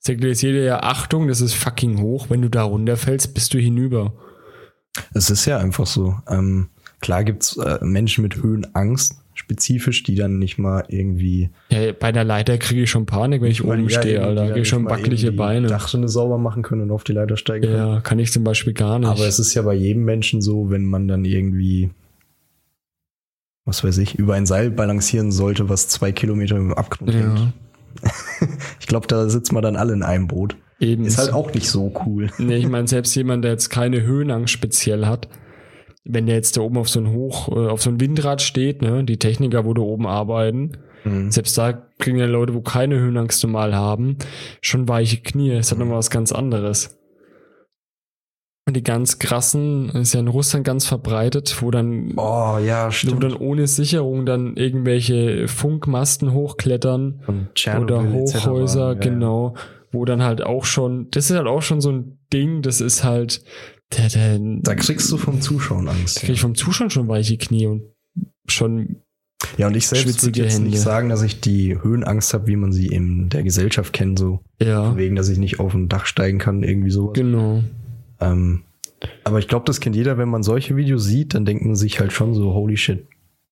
Signalisiert 0.07 0.55
dir 0.55 0.63
ja 0.63 0.79
Achtung, 0.83 1.27
das 1.27 1.41
ist 1.41 1.53
fucking 1.53 2.01
hoch. 2.01 2.27
Wenn 2.29 2.41
du 2.41 2.49
da 2.49 2.63
runterfällst, 2.63 3.33
bist 3.33 3.53
du 3.53 3.59
hinüber. 3.59 4.13
Es 5.13 5.29
ist 5.29 5.45
ja 5.45 5.59
einfach 5.59 5.85
so. 5.85 6.15
Ähm, 6.27 6.69
klar 7.01 7.23
gibt's 7.23 7.57
äh, 7.57 7.77
Menschen 7.83 8.23
mit 8.23 8.37
Höhenangst, 8.41 9.17
spezifisch, 9.35 10.01
die 10.03 10.15
dann 10.15 10.39
nicht 10.39 10.57
mal 10.57 10.85
irgendwie 10.87 11.51
Ja, 11.69 11.91
bei 11.91 12.11
der 12.11 12.23
Leiter 12.23 12.57
kriege 12.57 12.81
ich 12.83 12.89
schon 12.89 13.05
Panik, 13.05 13.41
wenn 13.41 13.51
ich 13.51 13.63
oben 13.63 13.87
Ja, 13.87 14.01
stehe, 14.01 14.21
Alter. 14.23 14.35
dann 14.35 14.47
Kriege 14.47 14.61
ich 14.61 14.69
schon 14.69 14.85
wackelige 14.89 15.31
Beine. 15.31 15.67
Dachrinne 15.67 16.09
sauber 16.09 16.37
machen 16.39 16.63
können 16.63 16.81
und 16.81 16.91
auf 16.91 17.03
die 17.03 17.13
Leiter 17.13 17.37
steigen 17.37 17.65
können. 17.65 17.77
Ja, 17.77 17.99
kann 18.01 18.17
ich 18.17 18.31
zum 18.31 18.43
Beispiel 18.43 18.73
gar 18.73 18.97
nicht. 18.97 19.09
Aber 19.09 19.27
es 19.27 19.37
ist 19.37 19.53
ja 19.53 19.61
bei 19.61 19.75
jedem 19.75 20.05
Menschen 20.05 20.41
so, 20.41 20.71
wenn 20.71 20.85
man 20.85 21.07
dann 21.07 21.23
irgendwie, 21.25 21.91
was 23.65 23.83
weiß 23.83 23.97
ich, 23.99 24.15
über 24.15 24.33
ein 24.33 24.45
Seil 24.47 24.71
balancieren 24.71 25.31
sollte, 25.31 25.69
was 25.69 25.87
zwei 25.89 26.11
Kilometer 26.11 26.55
im 26.55 26.73
Abgrund 26.73 27.13
hängt. 27.13 27.53
Ich 28.79 28.87
glaube, 28.87 29.07
da 29.07 29.27
sitzen 29.29 29.55
wir 29.55 29.61
dann 29.61 29.75
alle 29.75 29.93
in 29.93 30.03
einem 30.03 30.27
Boot. 30.27 30.55
eben. 30.79 31.03
Ist 31.05 31.17
halt 31.17 31.33
auch 31.33 31.53
nicht 31.53 31.69
so 31.69 31.91
cool. 32.05 32.29
Nee, 32.37 32.55
ich 32.57 32.69
meine, 32.69 32.87
selbst 32.87 33.13
jemand, 33.15 33.43
der 33.43 33.51
jetzt 33.51 33.69
keine 33.69 34.01
Höhenangst 34.03 34.53
speziell 34.53 35.05
hat, 35.05 35.27
wenn 36.05 36.25
der 36.25 36.35
jetzt 36.35 36.55
da 36.55 36.61
oben 36.61 36.77
auf 36.77 36.87
so 36.87 36.99
ein 37.01 37.11
Hoch, 37.11 37.49
äh, 37.49 37.67
auf 37.67 37.81
so 37.81 37.89
ein 37.89 37.99
Windrad 37.99 38.41
steht, 38.41 38.81
ne, 38.81 39.03
die 39.03 39.17
Techniker, 39.17 39.65
wo 39.65 39.73
da 39.73 39.81
oben 39.81 40.07
arbeiten, 40.07 40.77
Mhm. 41.03 41.31
selbst 41.31 41.57
da 41.57 41.73
kriegen 41.99 42.17
ja 42.17 42.25
Leute, 42.25 42.53
wo 42.53 42.61
keine 42.61 42.95
Höhenangst 42.97 43.43
normal 43.43 43.75
haben, 43.75 44.17
schon 44.61 44.87
weiche 44.89 45.17
Knie. 45.17 45.51
Das 45.53 45.71
hat 45.71 45.77
nochmal 45.77 45.97
was 45.97 46.09
ganz 46.09 46.31
anderes. 46.31 46.96
Und 48.67 48.75
die 48.75 48.83
ganz 48.83 49.17
krassen, 49.17 49.89
ist 49.91 50.13
ja 50.13 50.19
in 50.19 50.27
Russland 50.27 50.65
ganz 50.65 50.85
verbreitet, 50.85 51.55
wo 51.61 51.71
dann, 51.71 52.11
Oh, 52.17 52.57
ja, 52.63 52.89
wo 53.07 53.15
dann 53.15 53.33
ohne 53.33 53.65
Sicherung 53.65 54.25
dann 54.25 54.57
irgendwelche 54.57 55.47
Funkmasten 55.47 56.33
hochklettern 56.33 57.21
oder. 57.81 58.11
Hochhäuser, 58.11 58.87
Ja, 58.89 58.99
genau, 58.99 59.55
wo 59.93 60.03
dann 60.03 60.21
halt 60.21 60.43
auch 60.43 60.65
schon, 60.65 61.07
das 61.11 61.29
ist 61.29 61.37
halt 61.37 61.47
auch 61.47 61.61
schon 61.61 61.79
so 61.79 61.91
ein 61.91 62.19
Ding, 62.33 62.61
das 62.61 62.81
ist 62.81 63.05
halt, 63.05 63.41
der, 63.97 64.09
der, 64.09 64.37
Da 64.63 64.75
kriegst 64.75 65.09
du 65.13 65.17
vom 65.17 65.39
Zuschauen 65.39 65.87
Angst. 65.87 66.17
da 66.17 66.21
krieg 66.25 66.31
ich 66.35 66.41
vom 66.41 66.55
Zuschauen 66.55 66.89
schon 66.89 67.07
weiche 67.07 67.37
Knie 67.37 67.67
und 67.67 67.83
schon, 68.47 68.97
Ja, 69.57 69.67
und 69.67 69.77
ich 69.77 69.87
selbst 69.87 70.25
würde 70.25 70.41
jetzt 70.41 70.55
Hände. 70.55 70.71
nicht 70.71 70.81
sagen, 70.81 71.07
dass 71.07 71.21
ich 71.21 71.39
die 71.39 71.81
Höhenangst 71.81 72.33
habe, 72.33 72.47
wie 72.47 72.57
man 72.57 72.73
sie 72.73 72.87
in 72.87 73.29
der 73.29 73.43
Gesellschaft 73.43 73.93
kennt, 73.93 74.19
so 74.19 74.41
ja, 74.61 74.97
wegen, 74.97 75.15
dass 75.15 75.29
ich 75.29 75.37
nicht 75.37 75.61
auf 75.61 75.73
ein 75.73 75.87
Dach 75.87 76.05
steigen 76.05 76.37
kann, 76.37 76.63
irgendwie 76.63 76.91
sowas. 76.91 77.13
genau. 77.13 77.63
Ähm, 78.19 78.63
aber 79.23 79.39
ich 79.39 79.47
glaube, 79.47 79.65
das 79.65 79.79
kennt 79.79 79.95
jeder, 79.95 80.17
wenn 80.17 80.29
man 80.29 80.43
solche 80.43 80.75
Videos 80.75 81.03
sieht, 81.05 81.33
dann 81.33 81.45
denkt 81.45 81.63
man 81.65 81.75
sich 81.75 81.99
halt 81.99 82.11
schon 82.11 82.33
so, 82.33 82.53
holy 82.53 82.77
shit. 82.77 83.07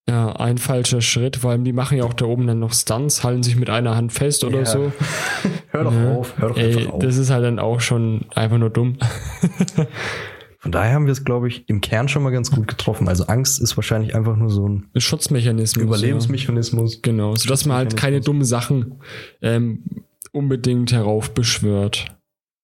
Ja, 0.08 0.34
ein 0.36 0.60
falscher 0.60 1.02
Schritt, 1.02 1.38
vor 1.38 1.50
allem 1.52 1.64
die 1.64 1.74
machen 1.74 1.98
ja 1.98 2.04
auch 2.04 2.14
da 2.14 2.26
oben 2.26 2.46
dann 2.46 2.60
noch 2.60 2.74
Stunts, 2.74 3.24
halten 3.24 3.42
sich 3.42 3.56
mit 3.56 3.70
einer 3.72 3.96
Hand 3.96 4.14
fest 4.14 4.44
oder 4.44 4.60
Ja. 4.60 4.66
so. 4.66 4.92
Hör 5.70 5.84
doch 5.84 5.94
Ja. 5.94 6.12
auf, 6.16 6.38
hör 6.38 6.50
doch 6.50 6.58
Ey, 6.58 6.88
auf. 6.88 7.00
das 7.00 7.18
ist 7.18 7.30
halt 7.32 7.44
dann 7.44 7.58
auch 7.60 7.82
schon 7.82 8.26
einfach 8.36 8.58
nur 8.60 8.70
dumm. 8.70 8.98
Von 10.60 10.72
daher 10.72 10.94
haben 10.96 11.06
wir 11.06 11.12
es, 11.12 11.24
glaube 11.24 11.48
ich, 11.48 11.70
im 11.70 11.80
Kern 11.82 12.08
schon 12.08 12.24
mal 12.24 12.32
ganz 12.32 12.50
gut 12.50 12.68
getroffen. 12.68 13.08
Also 13.08 13.26
Angst 13.28 13.62
ist 13.62 13.78
wahrscheinlich 13.78 14.16
einfach 14.16 14.36
nur 14.36 14.50
so 14.50 14.68
ein 14.68 14.90
Schutzmechanismus. 14.96 15.84
Ja. 15.84 15.88
Überlebensmechanismus. 15.88 17.02
Genau, 17.04 17.36
sodass 17.36 17.66
man 17.68 17.78
halt 17.78 17.96
keine 17.96 18.20
dummen 18.22 18.44
Sachen 18.46 18.96
ähm, 19.44 19.84
unbedingt 20.32 20.92
heraufbeschwört. 20.92 22.08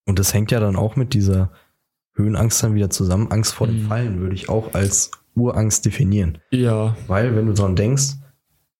Und 0.08 0.18
das 0.18 0.34
hängt 0.34 0.50
ja 0.52 0.60
dann 0.60 0.76
auch 0.76 0.96
mit 0.96 1.14
dieser 1.14 1.52
Höhenangst 2.22 2.64
dann 2.64 2.76
wieder 2.76 2.90
zusammen. 2.90 3.28
Angst 3.32 3.54
vor 3.54 3.68
dem 3.68 3.84
Mhm. 3.84 3.88
Fallen 3.88 4.20
würde 4.20 4.36
ich 4.36 4.50
auch 4.50 4.74
als 4.74 5.12
Urangst 5.36 5.86
definieren. 5.86 6.38
Ja, 6.52 6.96
Weil, 7.08 7.36
wenn 7.36 7.48
du 7.48 7.54
dran 7.54 7.76
denkst, 7.76 8.16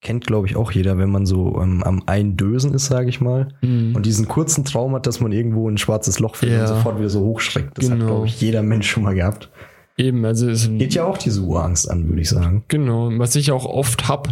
kennt, 0.02 0.26
glaube 0.26 0.48
ich, 0.48 0.56
auch 0.56 0.72
jeder, 0.72 0.98
wenn 0.98 1.10
man 1.12 1.26
so 1.26 1.60
ähm, 1.62 1.84
am 1.84 2.04
Eindösen 2.08 2.74
ist, 2.74 2.88
sage 2.88 3.10
ich 3.10 3.22
mal, 3.22 3.50
mhm. 3.62 3.96
und 3.96 4.06
diesen 4.06 4.28
kurzen 4.28 4.66
Traum 4.66 4.96
hat, 4.96 5.06
dass 5.08 5.20
man 5.20 5.32
irgendwo 5.32 5.68
in 5.70 5.76
ein 5.76 5.78
schwarzes 5.78 6.20
Loch 6.20 6.36
fällt 6.36 6.54
Ja. 6.54 6.62
und 6.62 6.68
sofort 6.68 6.98
wieder 6.98 7.10
so 7.10 7.22
hochschreckt. 7.22 7.78
Das 7.78 7.86
hat, 7.90 7.98
Genau. 8.00 8.08
glaube 8.08 8.28
ich, 8.28 8.42
jeder 8.42 8.64
Mensch 8.64 8.90
schon 8.90 9.04
mal 9.04 9.14
gehabt. 9.16 9.50
eben, 9.98 10.26
also 10.26 10.50
es 10.50 10.68
Geht 10.68 10.96
ja 10.96 11.04
auch 11.06 11.18
diese 11.20 11.42
Urangst 11.42 11.90
an, 11.90 12.08
würde 12.10 12.22
ich 12.22 12.30
sagen. 12.30 12.64
Genau, 12.68 13.12
was 13.20 13.36
ich 13.36 13.52
auch 13.52 13.66
oft 13.66 14.08
hab, 14.08 14.32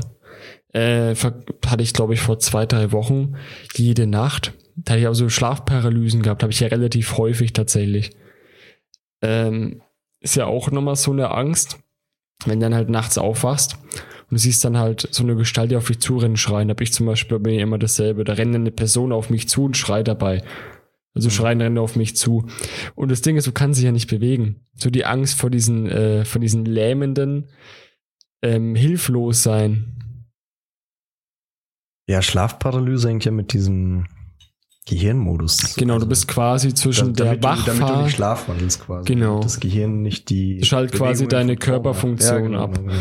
äh, 0.73 1.13
hatte 1.15 1.83
ich 1.83 1.93
glaube 1.93 2.15
ich 2.15 2.21
vor 2.21 2.39
zwei, 2.39 2.65
drei 2.65 2.91
Wochen, 2.91 3.35
jede 3.75 4.07
Nacht. 4.07 4.53
Da 4.75 4.93
hatte 4.93 5.01
ich 5.01 5.07
auch 5.07 5.13
so 5.13 5.29
Schlafparalysen 5.29 6.21
gehabt, 6.23 6.41
habe 6.41 6.51
ich 6.51 6.59
ja 6.61 6.67
relativ 6.69 7.17
häufig 7.17 7.53
tatsächlich. 7.53 8.11
Ähm, 9.21 9.81
ist 10.21 10.35
ja 10.35 10.45
auch 10.45 10.71
nochmal 10.71 10.95
so 10.95 11.11
eine 11.11 11.31
Angst, 11.31 11.79
wenn 12.45 12.59
du 12.59 12.65
dann 12.65 12.75
halt 12.75 12.89
nachts 12.89 13.17
aufwachst 13.17 13.77
und 14.29 14.31
du 14.31 14.37
siehst 14.37 14.63
dann 14.63 14.77
halt 14.77 15.07
so 15.11 15.23
eine 15.23 15.35
Gestalt, 15.35 15.71
die 15.71 15.75
auf 15.75 15.87
dich 15.87 15.99
zurennen, 15.99 16.37
schreien. 16.37 16.69
Hab 16.69 16.81
ich 16.81 16.93
zum 16.93 17.05
Beispiel 17.05 17.39
bei 17.39 17.51
mir 17.51 17.61
immer 17.61 17.79
dasselbe. 17.79 18.23
Da 18.23 18.33
rennt 18.33 18.53
eine 18.53 18.71
Person 18.71 19.11
auf 19.11 19.29
mich 19.29 19.49
zu 19.49 19.65
und 19.65 19.75
schreit 19.75 20.07
dabei. 20.07 20.43
Also 21.15 21.29
schreien 21.29 21.61
rennen 21.61 21.79
auf 21.79 21.95
mich 21.95 22.15
zu. 22.15 22.45
Und 22.95 23.09
das 23.09 23.21
Ding 23.21 23.37
ist, 23.37 23.47
du 23.47 23.51
kannst 23.51 23.79
dich 23.79 23.85
ja 23.85 23.91
nicht 23.91 24.09
bewegen. 24.09 24.67
So 24.75 24.89
die 24.89 25.05
Angst 25.05 25.39
vor 25.39 25.49
diesen, 25.49 25.87
äh, 25.89 26.25
vor 26.25 26.39
diesen 26.39 26.65
lähmenden, 26.65 27.49
ähm, 28.43 28.75
hilflos 28.75 29.41
sein. 29.41 30.25
Ja, 32.07 32.21
Schlafparalyse 32.21 33.09
hängt 33.09 33.25
ja 33.25 33.31
mit 33.31 33.53
diesem 33.53 34.05
Gehirnmodus. 34.89 35.75
Genau, 35.75 35.93
Also, 35.95 36.05
du 36.05 36.09
bist 36.09 36.27
quasi 36.27 36.73
zwischen 36.73 37.13
da- 37.13 37.23
der 37.25 37.35
du, 37.35 37.39
damit 37.41 37.65
du 37.67 37.71
nicht 37.71 37.81
Wachphase. 37.81 38.09
schlafwandelst 38.09 38.85
quasi. 38.85 39.13
Genau. 39.13 39.39
Das 39.41 39.59
Gehirn 39.59 40.01
nicht 40.01 40.29
die. 40.29 40.63
Schalt 40.63 40.91
quasi 40.91 41.27
deine. 41.27 41.55
Körperfunktion 41.57 42.43
genau, 42.43 42.63
ab. 42.63 42.75
genau. 42.79 42.93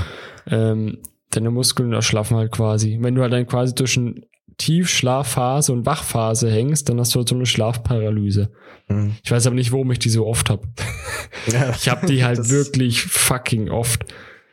Ähm, 0.51 0.98
deine 1.31 1.51
Muskeln 1.51 1.92
erschlaffen 1.92 2.37
halt 2.37 2.53
quasi. 2.53 2.98
Wenn 3.01 3.14
du 3.14 3.22
halt 3.22 3.33
dann 3.33 3.46
quasi 3.46 3.74
zwischen 3.74 4.24
Tiefschlafphase 4.59 5.72
und 5.72 5.87
Wachphase 5.87 6.51
hängst, 6.51 6.88
dann 6.88 6.98
hast 7.01 7.14
du 7.14 7.18
halt 7.20 7.29
so 7.29 7.35
eine 7.35 7.46
Schlafparalyse. 7.46 8.51
Mhm. 8.88 9.14
Ich 9.24 9.31
weiß 9.31 9.46
aber 9.46 9.55
nicht, 9.57 9.72
warum 9.72 9.90
ich 9.92 9.98
die 9.98 10.09
so 10.11 10.27
oft 10.27 10.51
habe. 10.51 10.62
Ja, 11.46 11.70
Ich 11.70 11.88
habe 11.88 12.07
die 12.07 12.24
halt 12.24 12.51
wirklich 12.51 13.03
fucking 13.03 13.70
oft. 13.70 14.05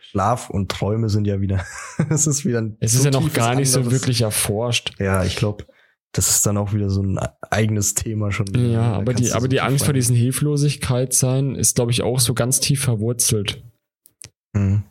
Schlaf 0.01 0.49
und 0.49 0.69
Träume 0.71 1.09
sind 1.09 1.25
ja 1.27 1.41
wieder. 1.41 1.65
Es 2.09 2.27
ist 2.27 2.45
wieder 2.45 2.61
ein 2.61 2.77
Es 2.79 2.93
so 2.93 2.99
ist 2.99 3.05
ja 3.05 3.11
noch 3.11 3.33
gar 3.33 3.55
nicht 3.55 3.69
so 3.71 3.91
wirklich 3.91 4.21
erforscht. 4.21 4.93
Ja, 4.99 5.23
ich 5.25 5.35
glaube, 5.35 5.65
das 6.15 6.29
ist 6.29 6.45
dann 6.45 6.57
auch 6.57 6.73
wieder 6.73 6.89
so 6.89 7.01
ein 7.01 7.17
eigenes 7.49 7.93
Thema 7.93 8.31
schon. 8.31 8.47
wieder. 8.49 8.59
Ja, 8.67 8.91
Da 8.91 8.97
aber 8.97 9.13
die, 9.13 9.31
aber 9.31 9.41
so 9.41 9.47
die 9.47 9.61
Angst 9.61 9.85
vor 9.85 9.93
diesen 9.93 10.15
Hilflosigkeit 10.15 11.13
sein 11.13 11.55
ist, 11.55 11.75
glaube 11.75 11.91
ich, 11.91 12.01
auch 12.03 12.19
so 12.19 12.33
ganz 12.33 12.59
tief 12.59 12.81
verwurzelt, 12.81 13.61
Mhm. 14.53 14.83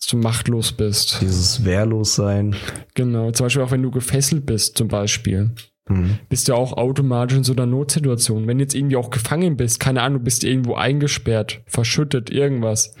dass 0.00 0.08
du 0.08 0.16
machtlos 0.16 0.72
bist. 0.72 1.18
Dieses 1.20 1.64
Wehrlossein. 1.64 2.56
Genau, 2.94 3.30
zum 3.32 3.46
Beispiel 3.46 3.62
auch 3.62 3.70
wenn 3.70 3.82
du 3.82 3.90
gefesselt 3.90 4.46
bist, 4.46 4.76
zum 4.78 4.88
Beispiel. 4.88 5.50
Mhm. 5.88 6.20
bist 6.28 6.48
du 6.48 6.54
auch 6.54 6.74
automatisch 6.74 7.36
in 7.36 7.42
so 7.44 7.52
einer 7.52 7.66
Notsituation. 7.66 8.46
Wenn 8.46 8.58
du 8.58 8.62
jetzt 8.64 8.74
irgendwie 8.76 8.94
auch 8.96 9.10
gefangen 9.10 9.56
bist, 9.56 9.80
keine 9.80 10.00
Ahnung, 10.02 10.20
du 10.20 10.24
bist 10.24 10.44
irgendwo 10.44 10.74
eingesperrt, 10.74 11.60
verschüttet, 11.66 12.30
irgendwas. 12.30 12.94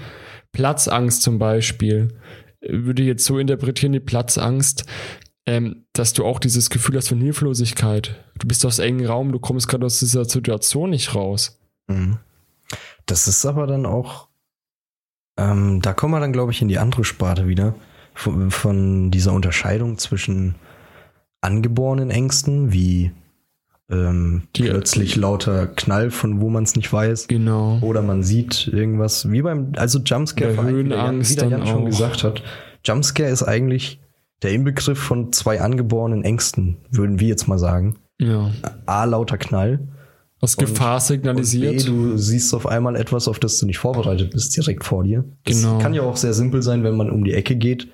Platzangst 0.50 1.22
zum 1.22 1.38
Beispiel. 1.38 2.08
Würde 2.60 3.02
ich 3.02 3.08
jetzt 3.08 3.24
so 3.24 3.38
interpretieren, 3.38 3.92
die 3.92 4.00
Platzangst, 4.00 4.84
ähm, 5.46 5.84
dass 5.92 6.12
du 6.12 6.24
auch 6.24 6.38
dieses 6.38 6.70
Gefühl 6.70 6.96
hast 6.96 7.08
von 7.08 7.20
Hilflosigkeit. 7.20 8.24
Du 8.38 8.46
bist 8.46 8.64
aus 8.64 8.78
engen 8.78 9.06
Raum, 9.06 9.32
du 9.32 9.38
kommst 9.40 9.68
gerade 9.68 9.86
aus 9.86 9.98
dieser 9.98 10.24
Situation 10.24 10.90
nicht 10.90 11.14
raus. 11.14 11.58
Mhm. 11.88 12.18
Das 13.06 13.26
ist 13.28 13.44
aber 13.44 13.66
dann 13.66 13.84
auch, 13.86 14.28
ähm, 15.38 15.80
da 15.82 15.92
kommen 15.92 16.14
wir 16.14 16.20
dann, 16.20 16.32
glaube 16.32 16.52
ich, 16.52 16.62
in 16.62 16.68
die 16.68 16.78
andere 16.78 17.04
Sparte 17.04 17.48
wieder, 17.48 17.74
von, 18.14 18.50
von 18.50 19.10
dieser 19.10 19.32
Unterscheidung 19.32 19.98
zwischen 19.98 20.54
angeborenen 21.40 22.10
Ängsten, 22.10 22.72
wie 22.72 23.10
ähm, 23.90 24.44
Die- 24.56 24.62
plötzlich 24.62 25.16
lauter 25.16 25.66
Knall, 25.66 26.10
von 26.10 26.40
wo 26.40 26.48
man 26.48 26.62
es 26.62 26.76
nicht 26.76 26.92
weiß, 26.92 27.26
Genau. 27.28 27.78
oder 27.80 28.00
man 28.02 28.22
sieht 28.22 28.68
irgendwas, 28.68 29.30
wie 29.30 29.42
beim, 29.42 29.72
also 29.76 29.98
Jumpscare, 29.98 30.52
wie 30.68 30.88
der 30.88 30.96
Jan, 30.98 31.28
wie 31.28 31.34
der 31.34 31.48
Jan 31.48 31.66
schon 31.66 31.86
gesagt 31.86 32.22
hat, 32.22 32.42
Jumpscare 32.84 33.28
ist 33.30 33.42
eigentlich 33.42 34.00
der 34.42 34.52
Inbegriff 34.52 34.98
von 34.98 35.32
zwei 35.32 35.60
angeborenen 35.60 36.24
Ängsten, 36.24 36.78
würden 36.90 37.20
wir 37.20 37.28
jetzt 37.28 37.46
mal 37.48 37.58
sagen. 37.58 37.96
Ja. 38.20 38.50
A, 38.86 39.04
lauter 39.04 39.38
Knall, 39.38 39.80
Aus 40.40 40.56
Gefahr 40.56 41.00
signalisiert. 41.00 41.88
und 41.88 41.94
B, 42.06 42.10
du 42.10 42.16
siehst 42.18 42.54
auf 42.54 42.66
einmal 42.66 42.96
etwas, 42.96 43.28
auf 43.28 43.38
das 43.38 43.58
du 43.58 43.66
nicht 43.66 43.78
vorbereitet 43.78 44.32
bist, 44.32 44.56
direkt 44.56 44.84
vor 44.84 45.04
dir. 45.04 45.24
Das 45.44 45.60
Genau. 45.62 45.78
kann 45.78 45.94
ja 45.94 46.02
auch 46.02 46.16
sehr 46.16 46.34
simpel 46.34 46.62
sein, 46.62 46.82
wenn 46.84 46.96
man 46.96 47.10
um 47.10 47.24
die 47.24 47.32
Ecke 47.34 47.56
geht 47.56 47.88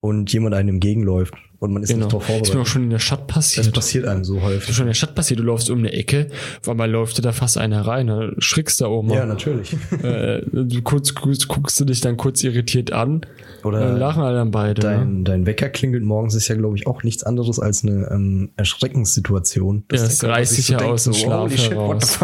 und 0.00 0.32
jemand 0.32 0.54
einem 0.54 0.68
entgegenläuft 0.76 1.34
und 1.58 1.72
man 1.72 1.82
ist 1.82 1.88
Genau. 1.88 2.04
nicht 2.06 2.12
darauf 2.12 2.22
Ist 2.22 2.28
mir 2.28 2.34
auch 2.36 2.42
vorbereitet. 2.44 2.68
schon 2.68 2.82
in 2.84 2.90
der 2.90 2.98
Stadt 3.00 3.22
Das 3.26 3.34
passiert. 3.34 3.74
passiert 3.74 4.04
einem 4.06 4.22
so 4.24 4.34
Das 4.36 4.42
ist 4.44 4.48
häufig. 4.48 4.74
schon 4.76 4.82
in 4.84 4.88
der 4.90 4.94
Stadt 4.94 5.14
passiert, 5.16 5.40
du 5.40 5.44
läufst 5.44 5.70
um 5.70 5.78
eine 5.78 5.92
Ecke, 5.92 6.28
auf 6.60 6.68
einmal 6.68 6.88
läuft 6.88 7.18
dir 7.18 7.22
da 7.22 7.32
fast 7.32 7.58
einer 7.58 7.80
rein, 7.84 8.06
da 8.06 8.30
schrickst 8.38 8.80
du 8.80 8.86
auch 8.86 9.04
Ja, 9.10 9.26
natürlich. 9.26 9.72
äh, 10.04 10.42
du 10.52 10.82
kurz, 10.82 11.14
kurz 11.16 11.48
guckst 11.48 11.80
du 11.80 11.84
dich 11.84 12.00
dann 12.00 12.16
kurz 12.16 12.44
irritiert 12.44 12.92
an, 12.92 13.22
dann 13.22 13.28
Oder 13.64 13.98
lachen 13.98 14.22
alle 14.22 14.36
dann 14.36 14.52
beide. 14.52 14.80
ne? 14.86 14.96
dein, 14.98 15.24
dein 15.24 15.46
Wecker 15.46 15.68
klingelt 15.68 16.04
morgens 16.04 16.36
ist 16.36 16.46
ja, 16.46 16.54
glaube 16.54 16.76
ich, 16.76 16.86
auch 16.86 17.02
nichts 17.02 17.24
anderes 17.24 17.58
als 17.58 17.82
eine 17.82 18.08
ähm, 18.12 18.50
Erschreckenssituation. 18.56 19.82
Ja, 19.90 19.96
es 19.96 20.18
der 20.18 20.28
Körper 20.28 20.40
reißt 20.40 20.54
sich 20.54 20.68
ja 20.68 20.78
aus 20.78 21.04
dem 21.04 21.12
Schlaf 21.14 21.50
what 21.50 21.58
the 21.58 21.68
heraus. 21.74 22.18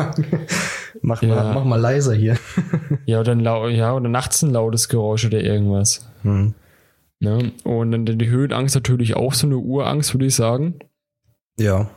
mach, 1.02 1.22
Ja. 1.22 1.34
mal, 1.34 1.54
mach 1.54 1.64
mal 1.64 1.76
leiser 1.80 2.14
hier. 2.14 2.36
Ja, 3.04 3.18
oder, 3.18 3.32
ein 3.32 3.40
ja, 3.74 3.94
oder 3.94 4.08
nachts 4.08 4.42
ein 4.42 4.50
lautes 4.50 4.88
Geräusch 4.88 5.26
oder 5.26 5.40
irgendwas. 5.42 6.08
Hm. 6.22 6.54
Ne? 7.20 7.52
Und 7.64 7.92
dann 7.92 8.06
die 8.06 8.28
Höhenangst 8.28 8.74
natürlich 8.74 9.16
auch 9.16 9.32
so 9.34 9.46
eine 9.46 9.56
Urangst, 9.58 10.14
würde 10.14 10.26
ich 10.26 10.34
sagen. 10.34 10.74
Ja. 11.58 11.90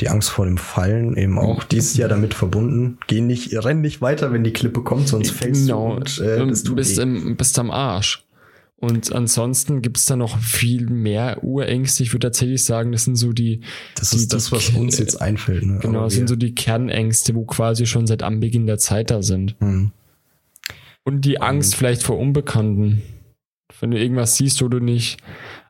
Die 0.00 0.08
Angst 0.08 0.30
vor 0.30 0.46
dem 0.46 0.56
Fallen 0.58 1.16
eben 1.16 1.38
auch, 1.38 1.64
die 1.64 1.76
ist 1.76 1.96
ja 1.96 2.08
damit 2.08 2.34
verbunden. 2.34 2.98
Geh 3.06 3.20
nicht, 3.20 3.52
renn 3.64 3.82
nicht 3.82 4.00
weiter, 4.00 4.32
wenn 4.32 4.42
die 4.42 4.52
Klippe 4.52 4.82
kommt, 4.82 5.06
sonst 5.08 5.30
fällst 5.30 5.66
genau. 5.66 5.90
du 5.90 5.96
und 5.96 6.18
äh, 6.18 6.36
Ähm, 6.40 6.54
tut 6.54 6.76
bist, 6.76 6.98
im, 6.98 7.36
bist 7.36 7.58
am 7.58 7.70
Arsch. 7.70 8.24
Und 8.76 9.12
ansonsten 9.12 9.80
gibt 9.80 9.98
es 9.98 10.06
da 10.06 10.16
noch 10.16 10.38
viel 10.38 10.88
mehr 10.90 11.44
Urängste. 11.44 12.02
Ich 12.02 12.12
würde 12.12 12.26
tatsächlich 12.28 12.64
sagen, 12.64 12.90
das 12.90 13.04
sind 13.04 13.14
so 13.14 13.32
die, 13.32 13.60
Das 13.94 14.10
die- 14.10 14.16
ist 14.16 14.32
das, 14.32 14.50
was 14.50 14.70
uns 14.70 14.98
jetzt 14.98 15.20
einfällt. 15.20 15.64
Ne? 15.64 15.78
genau, 15.80 16.04
das 16.04 16.14
sind 16.14 16.28
so 16.28 16.34
die 16.34 16.52
Kernängste, 16.52 17.36
wo 17.36 17.44
quasi 17.44 17.86
schon 17.86 18.08
seit 18.08 18.24
Anbeginn 18.24 18.66
der 18.66 18.78
Zeit 18.78 19.12
da 19.12 19.22
sind. 19.22 19.54
Hm. 19.60 19.92
Und 21.04 21.24
die 21.24 21.40
Angst 21.40 21.76
vielleicht 21.76 22.02
vor 22.02 22.18
Unbekannten. 22.18 23.02
Wenn 23.80 23.90
du 23.90 23.98
irgendwas 23.98 24.36
siehst, 24.36 24.62
wo 24.62 24.68
du 24.68 24.80
nicht 24.80 25.22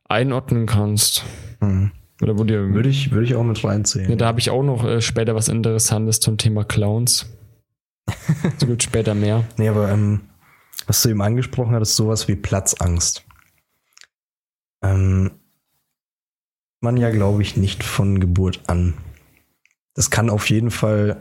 einordnen 0.05 0.67
kannst. 0.67 1.25
Hm. 1.61 1.91
Oder 2.21 2.39
wo 2.39 2.45
dir. 2.45 2.73
Würde 2.73 2.89
ich, 2.89 3.11
würde 3.11 3.25
ich 3.25 3.35
auch 3.35 3.43
mit 3.43 3.63
reinzählen. 3.65 4.11
Ja, 4.11 4.17
da 4.17 4.27
habe 4.27 4.39
ich 4.39 4.51
auch 4.51 4.63
noch 4.63 4.85
äh, 4.85 5.01
später 5.01 5.35
was 5.35 5.49
Interessantes 5.49 6.21
zum 6.21 6.39
Thema 6.39 6.65
Clowns. 6.65 7.27
so 8.59 8.67
gibt 8.67 8.83
später 8.83 9.15
mehr. 9.15 9.45
Nee, 9.57 9.69
aber 9.69 9.91
ähm, 9.91 10.21
was 10.87 11.03
du 11.03 11.09
eben 11.09 11.23
angesprochen 11.23 11.75
hattest, 11.75 11.97
sowas 11.97 12.29
wie 12.29 12.37
Platzangst. 12.37 13.25
Ähm, 14.83 15.33
man 16.81 16.97
ja, 16.97 17.11
glaube 17.11 17.43
ich, 17.43 17.57
nicht 17.57 17.85
von 17.85 18.21
Geburt 18.21 18.61
an. 18.67 18.95
Das 19.95 20.11
kann 20.11 20.31
auf 20.31 20.51
jeden 20.51 20.71
Fall, 20.71 21.21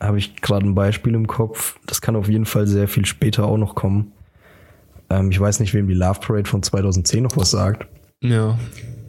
habe 0.00 0.18
ich 0.18 0.36
gerade 0.36 0.66
ein 0.66 0.74
Beispiel 0.74 1.14
im 1.14 1.26
Kopf, 1.26 1.78
das 1.86 2.00
kann 2.00 2.16
auf 2.16 2.28
jeden 2.28 2.46
Fall 2.46 2.66
sehr 2.66 2.88
viel 2.88 3.06
später 3.06 3.46
auch 3.46 3.58
noch 3.58 3.74
kommen. 3.74 4.12
Ähm, 5.10 5.30
ich 5.30 5.38
weiß 5.40 5.60
nicht, 5.60 5.74
wem 5.74 5.88
die 5.88 5.94
Love 5.94 6.20
Parade 6.20 6.48
von 6.48 6.62
2010 6.62 7.22
noch 7.22 7.36
was 7.36 7.50
sagt, 7.50 7.86
Ja, 8.22 8.58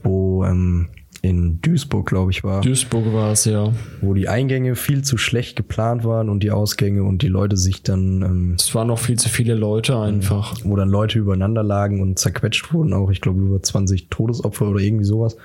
wo 0.03 0.43
ähm, 0.45 0.89
in 1.23 1.59
Duisburg, 1.61 2.07
glaube 2.07 2.31
ich, 2.31 2.43
war. 2.43 2.61
Duisburg 2.61 3.11
war 3.11 3.31
es 3.31 3.45
ja. 3.45 3.73
wo 4.01 4.13
die 4.13 4.29
Eingänge 4.29 4.75
viel 4.75 5.03
zu 5.03 5.17
schlecht 5.17 5.55
geplant 5.55 6.03
waren 6.03 6.29
und 6.29 6.43
die 6.43 6.51
Ausgänge 6.51 7.03
und 7.03 7.23
die 7.23 7.27
Leute 7.27 7.57
sich 7.57 7.81
dann, 7.81 8.21
ähm, 8.21 8.55
Es 8.57 8.73
waren 8.75 8.87
noch 8.87 8.99
viel 8.99 9.17
zu 9.17 9.27
viele 9.27 9.55
Leute 9.55 9.97
einfach. 9.97 10.55
wo 10.63 10.75
dann 10.75 10.89
Leute 10.89 11.17
übereinander 11.17 11.63
lagen 11.63 12.01
und 12.01 12.19
zerquetscht 12.19 12.71
wurden, 12.71 12.93
auch 12.93 13.09
ich 13.09 13.19
glaube 13.21 13.41
über 13.41 13.61
20 13.61 14.09
Todesopfer 14.09 14.67
oder 14.69 14.79
irgendwie 14.79 15.05
sowas. 15.05 15.35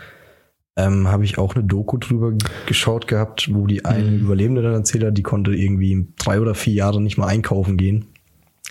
Ähm, 0.76 1.08
habe 1.08 1.24
ich 1.24 1.36
auch 1.36 1.54
eine 1.54 1.64
Doku 1.64 1.98
drüber 1.98 2.32
geschaut 2.66 3.06
gehabt, 3.06 3.50
wo 3.52 3.66
die 3.66 3.84
eine 3.84 4.10
Mhm. 4.10 4.20
Überlebende 4.20 4.62
dann 4.62 4.72
erzählt 4.74 5.04
hat, 5.04 5.18
die 5.18 5.22
konnte 5.22 5.54
irgendwie 5.54 6.06
drei 6.18 6.40
oder 6.40 6.54
vier 6.54 6.72
Jahre 6.74 7.00
nicht 7.02 7.18
mal 7.18 7.26
einkaufen 7.26 7.76
gehen, 7.76 8.06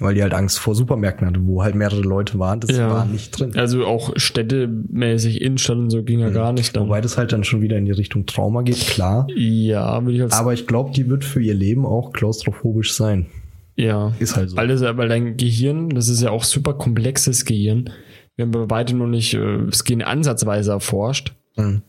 weil 0.01 0.15
die 0.15 0.21
halt 0.23 0.33
Angst 0.33 0.59
vor 0.59 0.75
Supermärkten 0.75 1.27
hatte, 1.27 1.39
wo 1.45 1.63
halt 1.63 1.75
mehrere 1.75 2.01
Leute 2.01 2.37
waren, 2.39 2.59
das 2.59 2.75
Ja. 2.77 2.89
war 2.89 3.05
nicht 3.05 3.31
drin. 3.39 3.53
Also 3.55 3.85
auch 3.85 4.11
städtemäßig 4.15 5.41
Innenstadt 5.41 5.77
und 5.77 5.89
so 5.89 6.03
ging 6.03 6.19
ja 6.19 6.29
gar 6.29 6.53
nicht 6.53 6.75
dann. 6.75 6.83
Wobei 6.87 7.01
das 7.01 7.17
halt 7.17 7.31
dann 7.31 7.43
schon 7.43 7.61
wieder 7.61 7.77
in 7.77 7.85
die 7.85 7.91
Richtung 7.91 8.25
Trauma 8.25 8.61
geht, 8.63 8.77
klar. 8.87 9.27
ja, 9.35 10.03
würde 10.03 10.15
ich 10.17 10.21
als. 10.23 10.33
Aber 10.33 10.53
ich 10.53 10.67
glaube, 10.67 10.91
die 10.91 11.07
wird 11.09 11.23
für 11.23 11.41
ihr 11.41 11.53
Leben 11.53 11.85
auch 11.85 12.11
klaustrophobisch 12.13 12.93
sein. 12.93 13.27
ja. 13.75 14.13
Ist 14.19 14.35
halt 14.35 14.49
so. 14.51 14.57
Weil, 14.57 14.67
das, 14.67 14.81
weil 14.81 15.07
dein 15.07 15.37
Gehirn, 15.37 15.89
das 15.89 16.09
ist 16.09 16.21
ja 16.21 16.31
auch 16.31 16.43
super 16.43 16.73
komplexes 16.73 17.45
Gehirn. 17.45 17.89
Wir 18.35 18.45
haben 18.45 18.51
bei 18.51 18.69
weitem 18.69 18.97
noch 18.97 19.07
nicht 19.07 19.33
äh, 19.33 19.65
das 19.69 19.83
Gehirn 19.83 20.01
ansatzweise 20.01 20.71
erforscht. 20.71 21.33
Mhm. 21.57 21.81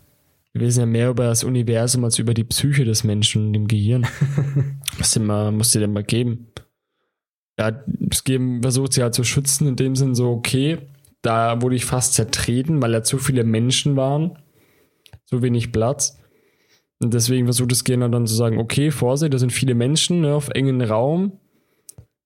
Wir 0.54 0.60
wissen 0.66 0.80
ja 0.80 0.86
mehr 0.86 1.08
über 1.10 1.24
das 1.24 1.44
Universum 1.44 2.04
als 2.04 2.18
über 2.18 2.34
die 2.34 2.44
Psyche 2.44 2.84
des 2.84 3.04
Menschen 3.04 3.46
und 3.46 3.52
dem 3.54 3.68
Gehirn. 3.68 4.06
muss 4.98 5.12
dir 5.12 5.20
mal, 5.20 5.50
muss 5.50 5.70
dir 5.70 5.80
denn 5.80 5.92
mal 5.94 6.04
geben. 6.04 6.48
Ja, 7.62 7.70
das 7.86 8.24
Gehirn 8.24 8.60
versucht 8.60 8.92
sie 8.92 9.02
halt 9.02 9.14
zu 9.14 9.22
schützen, 9.22 9.68
in 9.68 9.76
dem 9.76 9.94
Sinn 9.94 10.16
so, 10.16 10.30
okay, 10.30 10.78
da 11.22 11.62
wurde 11.62 11.76
ich 11.76 11.84
fast 11.84 12.14
zertreten, 12.14 12.82
weil 12.82 12.90
da 12.90 13.04
zu 13.04 13.18
viele 13.18 13.44
Menschen 13.44 13.94
waren, 13.94 14.36
so 15.26 15.42
wenig 15.42 15.70
Platz. 15.70 16.18
Und 17.00 17.14
deswegen 17.14 17.46
versucht 17.46 17.70
das 17.70 17.84
Gehirn 17.84 18.10
dann 18.10 18.26
zu 18.26 18.34
sagen, 18.34 18.58
okay, 18.58 18.90
Vorsicht, 18.90 19.32
da 19.32 19.38
sind 19.38 19.52
viele 19.52 19.76
Menschen 19.76 20.22
ne, 20.22 20.34
auf 20.34 20.48
engen 20.48 20.82
Raum. 20.82 21.38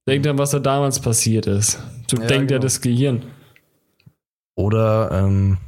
Denkt 0.09 0.27
an, 0.27 0.39
was 0.39 0.53
da 0.53 0.59
damals 0.59 1.01
passiert 1.01 1.47
ist. 1.47 1.83
So 2.11 2.17
Ja, 2.17 2.27
denkt 2.27 2.51
ja 2.51 2.57
genau. 2.57 2.63
das 2.63 2.81
Gehirn. 2.81 3.23
Oder, 4.55 5.11
ähm, 5.13 5.59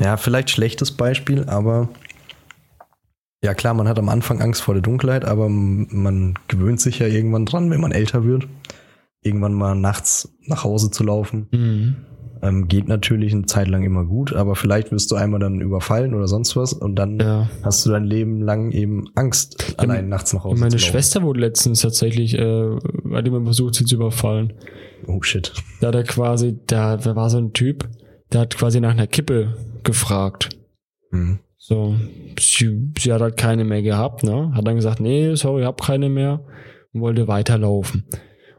ja, 0.00 0.16
vielleicht 0.16 0.50
schlechtes 0.50 0.90
Beispiel, 0.90 1.44
aber 1.44 1.90
ja 3.42 3.54
klar, 3.54 3.74
man 3.74 3.88
hat 3.88 3.98
am 3.98 4.08
Anfang 4.08 4.40
Angst 4.40 4.62
vor 4.62 4.74
der 4.74 4.82
Dunkelheit, 4.82 5.24
aber 5.24 5.48
man 5.48 6.34
gewöhnt 6.48 6.80
sich 6.80 6.98
ja 6.98 7.06
irgendwann 7.06 7.46
dran, 7.46 7.70
wenn 7.70 7.80
man 7.80 7.92
älter 7.92 8.24
wird. 8.24 8.46
Irgendwann 9.22 9.52
mal 9.54 9.74
nachts 9.74 10.32
nach 10.46 10.64
Hause 10.64 10.90
zu 10.90 11.02
laufen. 11.04 11.48
Mhm. 11.52 11.96
Ähm, 12.40 12.68
geht 12.68 12.86
natürlich 12.86 13.32
eine 13.32 13.46
Zeit 13.46 13.66
lang 13.66 13.82
immer 13.82 14.04
gut, 14.04 14.32
aber 14.32 14.54
vielleicht 14.54 14.92
wirst 14.92 15.10
du 15.10 15.16
einmal 15.16 15.40
dann 15.40 15.60
überfallen 15.60 16.14
oder 16.14 16.28
sonst 16.28 16.54
was 16.54 16.72
und 16.72 16.94
dann 16.94 17.18
Ja. 17.18 17.50
hast 17.64 17.84
du 17.84 17.90
dein 17.90 18.04
Leben 18.04 18.40
lang 18.42 18.70
eben 18.70 19.06
Angst, 19.16 19.74
allein 19.76 20.08
nachts 20.08 20.32
nach 20.32 20.44
Hause 20.44 20.60
Meine 20.60 20.70
zu 20.70 20.76
laufen. 20.76 20.92
Schwester 20.92 21.22
wurde 21.24 21.40
letztens 21.40 21.80
tatsächlich, 21.80 22.38
äh, 22.38 22.76
hat 23.12 23.24
jemand 23.24 23.44
versucht, 23.46 23.74
sie 23.74 23.84
zu 23.84 23.96
überfallen. 23.96 24.52
Oh 25.08 25.20
shit. 25.20 25.52
Da 25.80 25.88
hat 25.88 25.96
er 25.96 26.04
quasi, 26.04 26.56
da, 26.68 26.96
da 26.96 27.16
war 27.16 27.28
so 27.28 27.38
ein 27.38 27.52
Typ, 27.54 27.88
der 28.32 28.42
hat 28.42 28.56
quasi 28.56 28.80
nach 28.80 28.92
einer 28.92 29.08
Kippe 29.08 29.56
gefragt. 29.82 30.50
Hm. 31.10 31.40
So, 31.68 31.96
sie, 32.40 32.94
sie 32.98 33.12
hat 33.12 33.20
halt 33.20 33.36
keine 33.36 33.62
mehr 33.62 33.82
gehabt, 33.82 34.24
ne? 34.24 34.50
Hat 34.54 34.66
dann 34.66 34.76
gesagt, 34.76 35.00
nee, 35.00 35.34
sorry, 35.34 35.60
ich 35.60 35.66
hab 35.66 35.82
keine 35.82 36.08
mehr 36.08 36.40
und 36.94 37.02
wollte 37.02 37.28
weiterlaufen. 37.28 38.06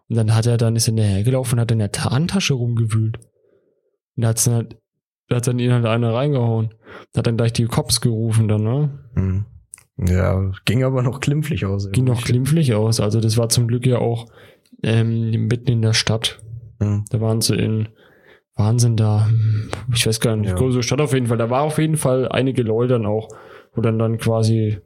Und 0.10 0.15
dann 0.15 0.36
hat 0.36 0.45
er 0.45 0.58
dann, 0.58 0.76
ist 0.76 0.88
er 0.88 0.93
hinterhergelaufen 0.93 1.58
und 1.58 1.62
hat 1.62 1.72
in 1.72 1.80
der 1.80 1.91
Tarntasche 1.91 2.54
rumgewühlt. 2.54 3.17
Und 4.15 4.22
da 4.22 4.28
hat's 4.28 4.43
dann 4.43 4.54
halt, 4.54 4.78
da 5.28 5.38
hat 5.38 5.48
dann 5.48 5.58
ihn 5.58 5.74
halt 5.74 5.88
einer 5.88 6.13
reingehauen. 6.13 6.76
Hat 7.17 7.26
dann 7.26 7.36
gleich 7.36 7.52
die 7.52 7.65
Cops 7.65 8.00
gerufen 8.00 8.48
dann, 8.48 8.62
ne? 8.62 9.00
Hm. 9.15 9.45
Ja, 9.98 10.52
ging 10.65 10.84
aber 10.84 11.02
noch 11.02 11.19
klimpflich 11.19 11.65
aus. 11.65 11.89
Ging 11.91 12.06
noch 12.06 12.24
glimpflich 12.24 12.76
aus. 12.76 13.00
Also 13.00 13.22
das 13.22 13.38
war 13.38 13.50
zum 13.50 13.67
Glück 13.67 13.88
ja 13.88 13.98
auch 13.98 14.28
ähm, 14.84 15.48
mitten 15.48 15.72
in 15.72 15.82
der 15.82 15.93
Stadt. 15.93 16.43
Hm. 16.80 17.06
Da 17.10 17.19
waren 17.19 17.41
sie 17.41 17.56
in 17.56 17.89
Wahnsinn 18.60 18.95
da. 18.98 19.28
Ich 19.93 20.06
weiß 20.06 20.19
gar 20.19 20.36
nicht, 20.36 20.50
Ja. 20.50 20.56
große 20.56 20.84
Stadt 20.84 21.02
auf 21.02 21.13
jeden 21.13 21.28
Fall. 21.28 21.38
Da 21.38 21.50
war 21.50 21.62
auf 21.63 21.78
jeden 21.80 21.98
Fall 21.98 22.28
einige 22.30 22.62
Leute 22.62 22.93
dann 22.93 23.06
auch, 23.06 23.30
wo 23.74 23.82
dann 23.82 23.98
dann 23.98 24.17
quasi 24.17 24.78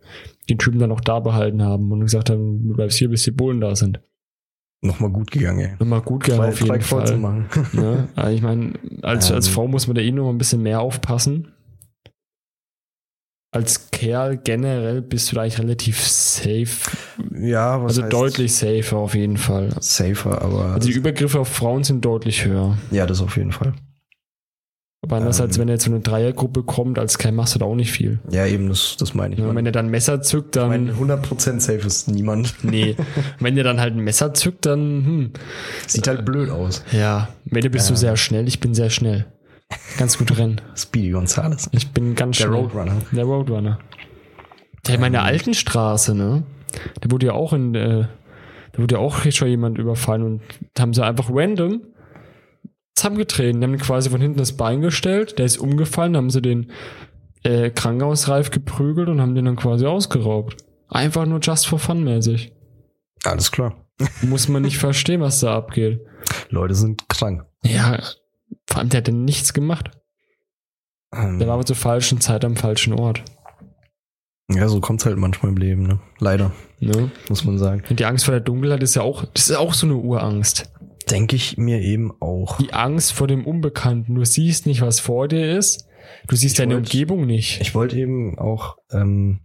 den 0.49 0.57
Typen 0.59 0.79
dann 0.79 0.91
auch 0.91 1.01
da 1.01 1.19
behalten 1.19 1.61
haben 1.63 1.91
und 1.91 2.01
gesagt 2.01 2.29
haben, 2.29 2.67
du 2.67 2.75
bleibst 2.75 2.97
hier, 2.99 3.09
bis 3.09 3.23
die 3.23 3.31
Bullen 3.31 3.59
da 3.59 3.75
sind. 3.75 3.99
Nochmal 4.81 5.09
gut 5.11 5.31
gegangen, 5.31 5.59
ey. 5.59 5.71
Nochmal 5.79 6.01
gut 6.01 6.25
gegangen 6.25 6.49
auf 6.49 6.59
jeden 6.61 6.81
Fall. 6.81 7.17
Ne? 7.73 8.07
Also 8.15 8.35
ich 8.35 8.41
meine, 8.41 8.73
als, 9.01 9.31
als 9.31 9.47
Ähm. 9.47 9.53
Frau 9.53 9.67
muss 9.67 9.87
man 9.87 9.95
da 9.95 10.01
eh 10.01 10.11
noch 10.11 10.29
ein 10.29 10.37
bisschen 10.37 10.61
mehr 10.61 10.81
aufpassen. 10.81 11.47
Als 13.53 13.91
Kerl 13.91 14.37
generell 14.37 15.01
bist 15.01 15.31
du 15.31 15.35
da 15.35 15.43
eigentlich 15.43 15.59
relativ 15.59 16.01
safe. 16.01 16.67
Ja, 17.39 17.81
was 17.83 17.99
Also 17.99 18.09
deutlich 18.09 18.53
safer 18.53 18.97
auf 18.97 19.13
jeden 19.15 19.37
Fall. 19.37 19.69
safer, 19.79 20.41
aber 20.41 20.65
Also 20.73 20.87
die 20.89 20.95
Übergriffe 20.95 21.39
auf 21.39 21.47
Frauen 21.49 21.83
sind 21.83 22.03
deutlich 22.03 22.45
höher. 22.45 22.77
ja, 22.91 23.05
das 23.05 23.21
auf 23.21 23.37
jeden 23.37 23.51
Fall. 23.51 23.73
Aber 25.05 25.17
andererseits, 25.17 25.57
Ähm. 25.57 25.61
wenn 25.63 25.67
jetzt 25.67 25.83
so 25.83 25.91
eine 25.91 25.99
Dreiergruppe 25.99 26.63
kommt, 26.63 26.97
als 26.97 27.17
Kerl 27.17 27.33
machst 27.33 27.53
du 27.55 27.59
da 27.59 27.65
auch 27.65 27.75
nicht 27.75 27.91
viel. 27.91 28.19
Ja, 28.31 28.45
eben, 28.47 28.69
das, 28.69 28.95
das 28.97 29.13
meine 29.13 29.33
ich. 29.35 29.39
Ja, 29.41 29.53
wenn 29.53 29.65
er 29.65 29.73
dann 29.73 29.89
Messer 29.89 30.21
zückt, 30.21 30.55
ich 30.55 30.61
dann. 30.61 30.69
meine, 30.69 30.93
100% 30.93 31.59
safe 31.59 31.85
ist 31.85 32.07
niemand. 32.09 32.55
nee. 32.63 32.95
wenn 33.39 33.55
der 33.55 33.65
dann 33.65 33.81
halt 33.81 33.93
ein 33.95 33.99
Messer 33.99 34.33
zückt, 34.33 34.65
dann. 34.65 34.79
Hm. 35.05 35.31
Sieht 35.87 36.07
halt 36.07 36.23
blöd 36.25 36.49
aus. 36.49 36.83
Ja. 36.93 37.27
Mette, 37.43 37.69
bist 37.69 37.89
du 37.89 37.93
Ja. 37.93 37.97
sehr 37.99 38.17
schnell? 38.17 38.47
Ich 38.47 38.61
bin 38.61 38.73
sehr 38.73 38.89
schnell. 38.89 39.25
Ganz 39.97 40.17
gut 40.17 40.37
rennen. 40.37 40.61
Speedy 40.75 41.11
Gonzales. 41.11 41.69
Ich 41.71 41.91
bin 41.91 42.15
ganz 42.15 42.37
Der 42.37 42.45
schnell. 42.47 42.59
Roadrunner. 42.59 42.95
Der 43.11 43.23
Roadrunner. 43.23 43.79
Der 44.87 44.95
in 44.95 45.01
meiner 45.01 45.19
Ähm. 45.19 45.25
alten 45.25 45.53
Straße, 45.53 46.15
ne? 46.15 46.43
Da 47.01 47.11
wurde 47.11 47.27
ja 47.27 47.33
auch 47.33 47.53
in. 47.53 47.75
Äh, 47.75 48.07
da 48.73 48.81
wurde 48.81 48.95
ja 48.95 49.01
auch 49.01 49.19
schon 49.31 49.47
jemand 49.47 49.77
überfallen 49.77 50.23
und 50.23 50.41
haben 50.79 50.93
sie 50.93 51.05
einfach 51.05 51.29
random 51.31 51.81
zusammengetreten. 52.95 53.61
Die 53.61 53.67
haben 53.67 53.77
quasi 53.77 54.09
von 54.09 54.19
hinten 54.21 54.39
das 54.39 54.53
Bein 54.57 54.81
gestellt, 54.81 55.37
der 55.37 55.45
ist 55.45 55.57
umgefallen, 55.57 56.17
haben 56.17 56.29
sie 56.31 56.41
den 56.41 56.71
äh, 57.43 57.69
Krankenhausreif 57.69 58.49
geprügelt 58.49 59.09
und 59.09 59.21
haben 59.21 59.35
den 59.35 59.45
dann 59.45 59.55
quasi 59.57 59.85
ausgeraubt. 59.85 60.57
Einfach 60.89 61.25
nur 61.25 61.39
just 61.39 61.67
for 61.67 61.77
fun 61.79 62.03
mäßig. 62.03 62.51
Alles 63.23 63.51
klar. 63.51 63.75
Muss 64.21 64.47
man 64.47 64.63
nicht 64.63 64.77
verstehen, 64.79 65.21
was 65.21 65.39
da 65.39 65.55
abgeht. 65.55 66.01
Leute 66.49 66.73
sind 66.75 67.07
krank. 67.09 67.45
Ja, 67.63 67.99
Vor 68.67 68.79
allem, 68.79 68.89
der 68.89 68.99
hat 68.99 69.07
denn 69.07 69.23
nichts 69.25 69.53
gemacht. 69.53 69.91
Ähm, 71.13 71.39
Der 71.39 71.47
war 71.47 71.55
aber 71.55 71.65
zur 71.65 71.75
falschen 71.75 72.21
Zeit 72.21 72.43
am 72.45 72.55
falschen 72.55 72.93
Ort. 72.93 73.23
ja, 74.49 74.67
so 74.67 74.79
kommt's 74.81 75.05
halt 75.05 75.17
manchmal 75.17 75.51
im 75.51 75.57
Leben, 75.57 75.83
ne? 75.83 75.99
Leider, 76.19 76.51
Ne? 76.79 77.11
muss 77.29 77.45
man 77.45 77.57
sagen. 77.57 77.83
Und 77.89 77.99
die 77.99 78.05
Angst 78.05 78.25
vor 78.25 78.33
der 78.33 78.41
Dunkelheit 78.41 78.83
ist 78.83 78.95
ja 78.95 79.01
auch, 79.03 79.25
das 79.33 79.49
ist 79.49 79.55
auch 79.55 79.73
so 79.73 79.85
eine 79.87 79.95
Urangst. 79.95 80.71
Denke 81.09 81.35
ich 81.35 81.57
mir 81.57 81.79
eben 81.81 82.11
auch. 82.21 82.57
Die 82.57 82.73
Angst 82.73 83.13
vor 83.13 83.27
dem 83.27 83.45
Unbekannten. 83.45 84.15
Du 84.15 84.23
siehst 84.25 84.65
nicht, 84.65 84.81
was 84.81 84.99
vor 84.99 85.27
dir 85.27 85.57
ist. 85.57 85.87
Du 86.27 86.35
siehst 86.35 86.53
Ich 86.55 86.57
deine 86.57 86.75
wollt- 86.75 86.85
Umgebung 86.87 87.25
nicht. 87.25 87.61
Ich 87.61 87.75
wollte 87.75 87.97
eben 87.97 88.37
auch 88.39 88.77
ähm, 88.91 89.41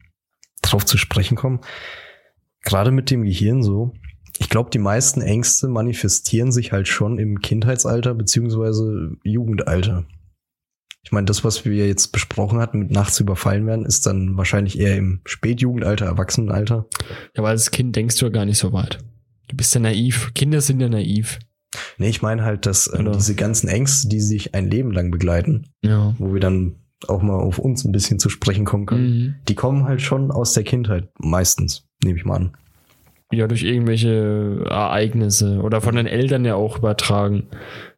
drauf 0.62 0.84
zu 0.86 0.98
sprechen 0.98 1.36
kommen. 1.36 1.60
Gerade 2.62 2.90
mit 2.90 3.10
dem 3.10 3.22
Gehirn 3.22 3.62
so. 3.62 3.92
Ich 4.38 4.48
glaube, 4.48 4.70
die 4.70 4.78
meisten 4.78 5.20
Ängste 5.20 5.68
manifestieren 5.68 6.52
sich 6.52 6.72
halt 6.72 6.88
schon 6.88 7.18
im 7.18 7.40
Kindheitsalter 7.40 8.14
beziehungsweise 8.14 9.12
Jugendalter. 9.24 10.04
Ich 11.02 11.12
meine, 11.12 11.24
das, 11.24 11.42
was 11.44 11.64
wir 11.64 11.86
jetzt 11.86 12.08
besprochen 12.12 12.58
hatten, 12.58 12.80
mit 12.80 12.90
nachts 12.90 13.18
überfallen 13.18 13.66
werden, 13.66 13.86
ist 13.86 14.06
dann 14.06 14.36
wahrscheinlich 14.36 14.78
eher 14.78 14.96
im 14.96 15.20
Spätjugendalter, 15.24 16.06
Erwachsenenalter. 16.06 16.86
Ja, 17.34 17.42
weil 17.42 17.50
als 17.52 17.70
Kind 17.70 17.96
denkst 17.96 18.16
du 18.18 18.26
ja 18.26 18.30
gar 18.30 18.44
nicht 18.44 18.58
so 18.58 18.72
weit. 18.72 18.98
Du 19.48 19.56
bist 19.56 19.74
ja 19.74 19.80
naiv. 19.80 20.32
Kinder 20.34 20.60
sind 20.60 20.80
ja 20.80 20.88
naiv. 20.88 21.38
Nee, 21.96 22.08
ich 22.10 22.22
meine 22.22 22.44
halt, 22.44 22.66
dass 22.66 22.92
Oder- 22.92 23.12
diese 23.12 23.34
ganzen 23.34 23.68
Ängste, 23.68 24.08
die 24.08 24.20
sich 24.20 24.54
ein 24.54 24.70
Leben 24.70 24.92
lang 24.92 25.10
begleiten, 25.10 25.66
Ja. 25.82 26.14
wo 26.18 26.32
wir 26.34 26.40
dann 26.40 26.76
auch 27.06 27.22
mal 27.22 27.36
auf 27.38 27.58
uns 27.58 27.84
ein 27.84 27.92
bisschen 27.92 28.18
zu 28.18 28.28
sprechen 28.28 28.64
kommen 28.64 28.86
können, 28.86 29.10
Mhm. 29.10 29.34
die 29.48 29.54
kommen 29.54 29.84
halt 29.84 30.02
schon 30.02 30.30
aus 30.30 30.52
der 30.52 30.64
Kindheit, 30.64 31.08
meistens, 31.18 31.86
nehme 32.04 32.18
ich 32.18 32.24
mal 32.24 32.36
an. 32.36 32.56
Ja, 33.30 33.46
durch 33.46 33.62
irgendwelche 33.62 34.64
Ereignisse 34.70 35.60
oder 35.60 35.80
von 35.82 35.96
den 35.96 36.06
Eltern 36.06 36.44
ja 36.46 36.54
auch 36.54 36.78
übertragen. 36.78 37.48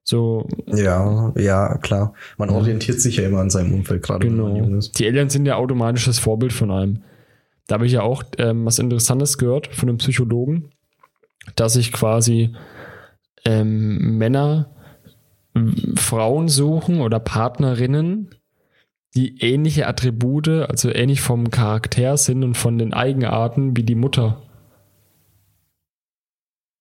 So, 0.02 0.48
Ja, 0.66 1.32
ja, 1.36 1.78
klar. 1.78 2.14
Man 2.36 2.48
Ja. 2.50 2.56
orientiert 2.56 3.00
sich 3.00 3.16
ja 3.18 3.28
immer 3.28 3.38
an 3.38 3.50
seinem 3.50 3.72
Umfeld, 3.74 4.02
gerade 4.02 4.26
wenn 4.26 4.36
man 4.36 4.56
jung 4.56 4.66
genau. 4.66 4.78
ist. 4.78 4.98
Die 4.98 5.06
Eltern 5.06 5.30
sind 5.30 5.46
ja 5.46 5.54
automatisch 5.56 6.06
das 6.06 6.18
Vorbild 6.18 6.52
von 6.52 6.70
einem. 6.72 7.02
Da 7.68 7.74
habe 7.74 7.86
ich 7.86 7.92
ja 7.92 8.02
auch 8.02 8.24
ähm, 8.38 8.64
was 8.66 8.80
Interessantes 8.80 9.38
gehört 9.38 9.68
von 9.68 9.88
einem 9.88 9.98
Psychologen, 9.98 10.70
dass 11.54 11.74
sich 11.74 11.92
quasi 11.92 12.52
ähm, 13.44 14.18
Männer 14.18 14.74
Frauen 15.96 16.48
suchen 16.48 17.00
oder 17.00 17.20
Partnerinnen, 17.20 18.30
die 19.14 19.40
ähnliche 19.40 19.86
Attribute, 19.86 20.48
also 20.48 20.90
ähnlich 20.90 21.20
vom 21.20 21.50
Charakter 21.50 22.16
sind 22.16 22.44
und 22.44 22.56
von 22.56 22.78
den 22.78 22.92
Eigenarten 22.92 23.76
wie 23.76 23.82
die 23.82 23.94
Mutter. 23.96 24.42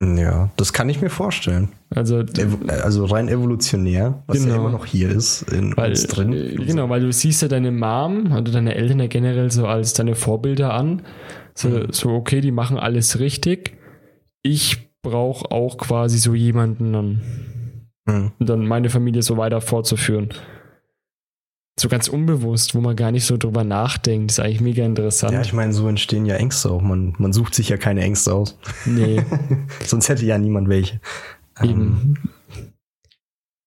Ja, 0.02 0.50
das 0.56 0.72
kann 0.72 0.88
ich 0.88 1.02
mir 1.02 1.10
vorstellen. 1.10 1.70
Also 1.94 2.24
also 2.70 3.06
rein 3.06 3.28
evolutionär, 3.28 4.24
was 4.28 4.40
ja 4.40 4.46
Genau. 4.46 4.62
immer 4.62 4.70
noch 4.72 4.86
hier 4.86 5.10
ist, 5.10 5.42
in 5.52 5.76
Weil, 5.76 5.90
uns 5.92 6.08
drin. 6.08 6.32
äh, 6.32 6.56
genau, 6.56 6.88
weil 6.90 7.02
du 7.02 7.12
siehst 7.12 7.42
ja 7.42 7.50
deine 7.50 7.72
Mom 7.72 8.32
oder 8.32 8.50
deine 8.52 8.76
Eltern 8.76 9.00
ja 9.02 9.08
generell 9.08 9.52
so 9.52 9.68
als 9.68 9.94
deine 9.94 10.16
Vorbilder 10.16 10.74
an. 10.74 11.02
So, 11.54 11.68
Mhm. 11.70 11.88
so 11.92 12.12
okay, 12.12 12.40
die 12.40 12.52
machen 12.52 12.78
alles 12.78 13.20
richtig. 13.20 13.78
Ich 14.42 14.90
brauche 15.02 15.52
auch 15.52 15.78
quasi 15.78 16.18
so 16.18 16.34
jemanden 16.34 16.94
dann, 16.94 17.22
Hm. 18.08 18.32
und 18.40 18.50
dann 18.50 18.66
meine 18.66 18.90
Familie 18.90 19.22
so 19.22 19.36
weiter 19.36 19.60
fortzuführen. 19.60 20.30
So 21.80 21.88
ganz 21.88 22.08
unbewusst, 22.08 22.76
wo 22.76 22.82
man 22.82 22.96
gar 22.96 23.12
nicht 23.12 23.26
so 23.26 23.38
drüber 23.38 23.64
nachdenkt. 23.64 24.32
ist 24.32 24.40
eigentlich 24.40 24.60
mega 24.62 24.86
interessant. 24.86 25.32
Ja, 25.34 25.42
ich 25.42 25.54
meine, 25.54 25.72
so 25.74 25.88
entstehen 25.88 26.26
ja 26.26 26.36
Ängste 26.36 26.70
auch. 26.72 26.82
Man, 26.82 27.16
man 27.18 27.32
sucht 27.34 27.56
sich 27.56 27.70
ja 27.70 27.78
keine 27.78 28.02
Ängste 28.02 28.34
aus. 28.34 28.58
nee, 28.86 29.22
Sonst 29.86 30.10
hätte 30.10 30.26
ja 30.26 30.38
niemand 30.38 30.68
welche. 30.70 31.00
Ähm, 31.62 31.70
eben. 31.70 32.16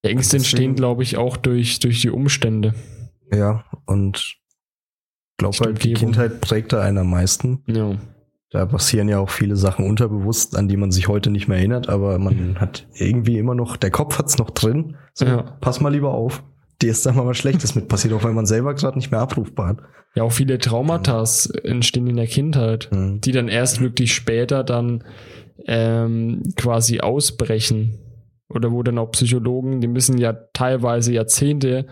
Die 0.05 0.09
Ängste 0.09 0.37
entstehen, 0.37 0.75
glaube 0.75 1.01
ich, 1.03 1.17
auch 1.17 1.37
durch, 1.37 1.79
durch 1.79 2.01
die 2.01 2.09
Umstände. 2.09 2.73
ja, 3.31 3.63
und 3.85 4.17
ich 4.17 5.37
glaube 5.37 5.57
Die 5.57 5.63
halt, 5.63 5.83
die. 5.83 5.93
Kindheit 5.93 6.41
prägt 6.41 6.73
da 6.73 6.81
einen 6.81 6.99
am 6.99 7.09
meisten. 7.09 7.63
Ja. 7.67 7.95
Da 8.51 8.67
passieren 8.67 9.09
ja 9.09 9.17
auch 9.17 9.31
viele 9.31 9.55
Sachen 9.55 9.87
unterbewusst, 9.89 10.55
an 10.55 10.67
die 10.67 10.77
man 10.77 10.91
sich 10.91 11.07
heute 11.07 11.31
nicht 11.31 11.47
mehr 11.47 11.57
erinnert, 11.57 11.89
aber 11.89 12.19
man 12.19 12.59
hat 12.59 12.85
irgendwie 12.93 13.39
immer 13.39 13.55
noch, 13.55 13.77
der 13.77 13.89
Kopf 13.89 14.19
hat's 14.19 14.37
noch 14.37 14.51
drin. 14.51 14.95
So, 15.15 15.25
Ja. 15.25 15.41
pass 15.59 15.81
mal 15.81 15.89
lieber 15.89 16.13
auf. 16.13 16.43
Dir 16.83 16.91
ist 16.91 17.05
da 17.05 17.13
mal 17.13 17.25
was 17.25 17.37
Schlechtes 17.37 17.73
mit 17.75 17.87
passiert, 17.87 18.13
auch 18.13 18.23
wenn 18.23 18.35
man 18.35 18.45
selber 18.45 18.73
gerade 18.75 18.97
nicht 18.97 19.09
mehr 19.09 19.21
abrufbar 19.21 19.67
hat. 19.69 19.77
ja, 20.15 20.23
auch 20.23 20.31
viele 20.31 20.57
Traumata 20.59 21.23
entstehen 21.63 22.05
in 22.07 22.17
der 22.17 22.27
Kindheit. 22.27 22.89
Mhm. 22.91 23.21
die 23.21 23.31
dann 23.31 23.47
erst 23.47 23.79
wirklich 23.81 24.13
später 24.13 24.63
dann 24.63 25.03
ähm, 25.65 26.43
quasi 26.57 26.99
ausbrechen. 26.99 27.99
Oder 28.49 28.71
wo 28.71 28.83
dann 28.83 28.97
auch 28.99 29.11
Psychologen, 29.11 29.81
die 29.81 29.87
müssen 29.87 30.17
ja 30.19 30.33
teilweise 30.53 31.13
Jahrzehnte 31.13 31.87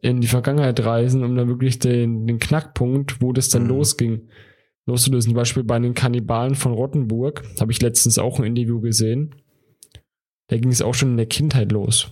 in 0.00 0.20
die 0.20 0.28
Vergangenheit 0.28 0.82
reisen, 0.84 1.24
um 1.24 1.34
dann 1.36 1.48
wirklich 1.48 1.78
den, 1.78 2.26
den 2.26 2.38
Knackpunkt, 2.38 3.20
wo 3.20 3.32
das 3.32 3.48
dann 3.50 3.64
Mhm. 3.64 3.68
losging, 3.70 4.28
loszulösen. 4.86 5.30
Zum 5.32 5.36
Beispiel 5.36 5.64
bei 5.64 5.78
den 5.78 5.94
Kannibalen 5.94 6.54
von 6.54 6.72
Rottenburg, 6.72 7.42
habe 7.60 7.72
ich 7.72 7.82
letztens 7.82 8.18
auch 8.18 8.38
ein 8.38 8.44
Interview 8.46 8.80
gesehen. 8.80 9.34
Da 10.48 10.56
ging 10.56 10.70
es 10.70 10.82
auch 10.82 10.94
schon 10.94 11.10
in 11.10 11.16
der 11.16 11.26
Kindheit 11.26 11.72
los. 11.72 12.10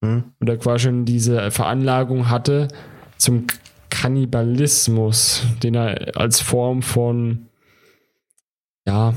Mhm. 0.00 0.24
Und 0.38 0.48
er 0.48 0.56
quasi 0.56 0.84
schon 0.84 1.04
diese 1.04 1.50
Veranlagung 1.50 2.28
hatte 2.28 2.68
zum 3.16 3.46
Kannibalismus, 3.90 5.42
den 5.62 5.74
er 5.74 6.16
als 6.16 6.40
Form 6.40 6.82
von, 6.82 7.46
ja, 8.86 9.14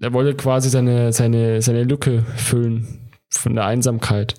er 0.00 0.12
wollte 0.12 0.34
quasi 0.34 0.68
seine, 0.68 1.12
seine, 1.12 1.62
seine 1.62 1.84
Lücke 1.84 2.24
füllen 2.36 3.10
von 3.30 3.54
der 3.54 3.66
Einsamkeit. 3.66 4.34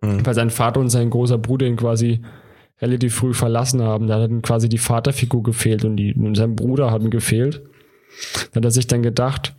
Mhm. 0.00 0.24
Weil 0.24 0.34
sein 0.34 0.50
Vater 0.50 0.80
und 0.80 0.90
sein 0.90 1.10
großer 1.10 1.38
Bruder 1.38 1.66
ihn 1.66 1.76
quasi 1.76 2.20
relativ 2.80 3.14
früh 3.14 3.34
verlassen 3.34 3.82
haben. 3.82 4.06
Da 4.06 4.20
hat 4.20 4.30
ihm 4.30 4.42
quasi 4.42 4.68
die 4.68 4.78
Vaterfigur 4.78 5.42
gefehlt 5.42 5.84
und, 5.84 5.96
die, 5.96 6.14
und 6.14 6.36
sein 6.36 6.54
Bruder 6.54 6.90
hat 6.90 7.02
ihm 7.02 7.10
gefehlt. 7.10 7.62
Da 8.52 8.56
hat 8.56 8.64
er 8.64 8.70
sich 8.70 8.86
dann 8.86 9.02
gedacht, 9.02 9.54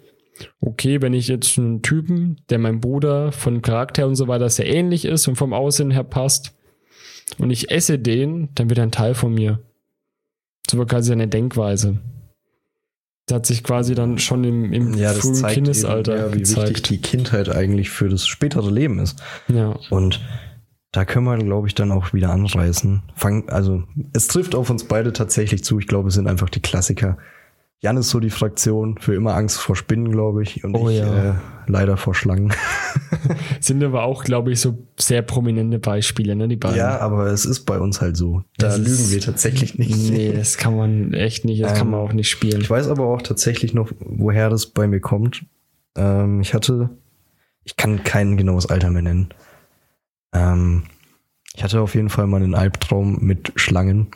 okay, 0.59 1.01
wenn 1.01 1.13
ich 1.13 1.27
jetzt 1.27 1.57
einen 1.57 1.81
Typen, 1.81 2.41
der 2.49 2.59
mein 2.59 2.79
Bruder 2.79 3.31
von 3.31 3.61
Charakter 3.61 4.07
und 4.07 4.15
so 4.15 4.27
weiter 4.27 4.49
sehr 4.49 4.67
ähnlich 4.67 5.05
ist 5.05 5.27
und 5.27 5.35
vom 5.35 5.53
Aussehen 5.53 5.91
her 5.91 6.03
passt, 6.03 6.55
und 7.37 7.51
ich 7.51 7.71
esse 7.71 7.99
den, 7.99 8.49
dann 8.55 8.69
wird 8.69 8.79
er 8.79 8.83
ein 8.83 8.91
Teil 8.91 9.13
von 9.13 9.33
mir. 9.33 9.59
So 10.69 10.77
war 10.77 10.85
quasi 10.85 11.09
seine 11.09 11.27
Denkweise. 11.27 11.99
Das 13.27 13.35
hat 13.35 13.45
sich 13.45 13.63
quasi 13.63 13.93
dann 13.93 14.17
schon 14.17 14.43
im, 14.43 14.73
im 14.73 14.93
Ja, 14.95 15.13
frühen 15.13 15.45
Kindesalter 15.45 16.13
eben, 16.13 16.21
ja, 16.23 16.33
wie 16.33 16.39
wichtig 16.39 16.55
gezeigt. 16.55 16.89
die 16.89 17.01
Kindheit 17.01 17.49
eigentlich 17.49 17.91
für 17.91 18.09
das 18.09 18.27
spätere 18.27 18.69
Leben 18.71 18.97
ist. 18.99 19.21
Ja. 19.47 19.77
Und 19.91 20.21
da 20.91 21.05
können 21.05 21.25
wir, 21.25 21.37
glaube 21.37 21.67
ich, 21.67 21.75
dann 21.75 21.91
auch 21.91 22.13
wieder 22.13 22.31
anreißen. 22.31 23.03
Fang, 23.15 23.47
also, 23.49 23.83
es 24.13 24.27
trifft 24.27 24.55
auf 24.55 24.71
uns 24.71 24.85
beide 24.85 25.13
tatsächlich 25.13 25.63
zu. 25.63 25.77
Ich 25.77 25.85
glaube, 25.85 26.07
es 26.07 26.15
sind 26.15 26.27
einfach 26.27 26.49
die 26.49 26.61
Klassiker. 26.61 27.19
Jan 27.81 27.95
ist 27.97 28.09
so 28.09 28.19
die 28.19 28.29
Fraktion 28.29 28.97
für 28.97 29.15
immer 29.15 29.35
Angst 29.35 29.59
vor 29.59 29.75
Spinnen, 29.75 30.11
glaube 30.11 30.43
ich. 30.43 30.63
Und 30.65 30.75
Oh 30.75 30.89
ich 30.89 30.97
ja. 30.97 31.31
äh, 31.31 31.33
leider 31.67 31.95
vor 31.95 32.13
Schlangen. 32.13 32.51
Sind 33.61 33.81
aber 33.83 34.03
auch, 34.03 34.25
glaube 34.25 34.51
ich, 34.51 34.59
so 34.59 34.85
sehr 34.99 35.21
prominente 35.21 35.79
Beispiele, 35.79 36.35
ne, 36.35 36.49
die 36.49 36.57
beiden. 36.57 36.77
Ja, 36.77 36.99
aber 36.99 37.27
es 37.27 37.45
ist 37.45 37.61
bei 37.61 37.79
uns 37.79 38.01
halt 38.01 38.17
so. 38.17 38.43
Da 38.57 38.67
Das 38.67 38.79
ist- 38.79 38.87
lügen 38.99 39.11
wir 39.11 39.21
tatsächlich 39.21 39.77
nicht. 39.79 39.95
Nee, 40.11 40.33
das 40.33 40.57
kann 40.57 40.75
man 40.75 41.13
echt 41.13 41.45
nicht, 41.45 41.63
das 41.63 41.73
kann 41.73 41.87
Ähm, 41.87 41.91
man 41.91 41.99
auch 42.01 42.11
nicht 42.11 42.29
spielen. 42.29 42.59
Ich 42.59 42.69
weiß 42.69 42.87
aber 42.89 43.05
auch 43.05 43.21
tatsächlich 43.21 43.73
noch, 43.73 43.91
woher 43.99 44.49
das 44.49 44.65
bei 44.65 44.85
mir 44.85 44.99
kommt. 44.99 45.45
Ähm, 45.95 46.41
ich 46.41 46.53
hatte, 46.53 46.89
ich 47.63 47.77
kann 47.77 48.03
kein 48.03 48.35
genaues 48.35 48.65
Alter 48.65 48.89
mehr 48.89 49.03
nennen. 49.03 49.29
Ähm, 50.33 50.83
ich 51.55 51.63
hatte 51.63 51.79
auf 51.79 51.95
jeden 51.95 52.09
Fall 52.09 52.27
mal 52.27 52.43
einen 52.43 52.55
Albtraum 52.55 53.19
mit 53.21 53.53
Schlangen. 53.55 54.07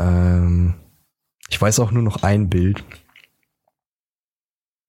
Ähm, 0.00 0.74
ich 1.52 1.60
weiß 1.60 1.80
auch 1.80 1.92
nur 1.92 2.02
noch 2.02 2.22
ein 2.22 2.48
Bild. 2.48 2.82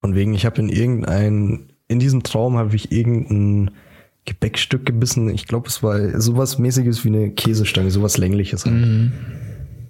Von 0.00 0.14
wegen, 0.14 0.32
ich 0.32 0.46
habe 0.46 0.62
in 0.62 0.70
irgendein, 0.70 1.72
in 1.88 1.98
diesem 1.98 2.22
Traum 2.22 2.56
habe 2.56 2.74
ich 2.74 2.90
irgendein 2.90 3.70
Gebäckstück 4.24 4.86
gebissen. 4.86 5.28
Ich 5.28 5.46
glaube, 5.46 5.68
es 5.68 5.82
war 5.82 6.18
sowas 6.18 6.58
mäßiges 6.58 7.04
wie 7.04 7.08
eine 7.08 7.30
Käsestange, 7.32 7.90
sowas 7.90 8.16
längliches. 8.16 8.64
halt. 8.64 8.76
Mhm. 8.76 9.12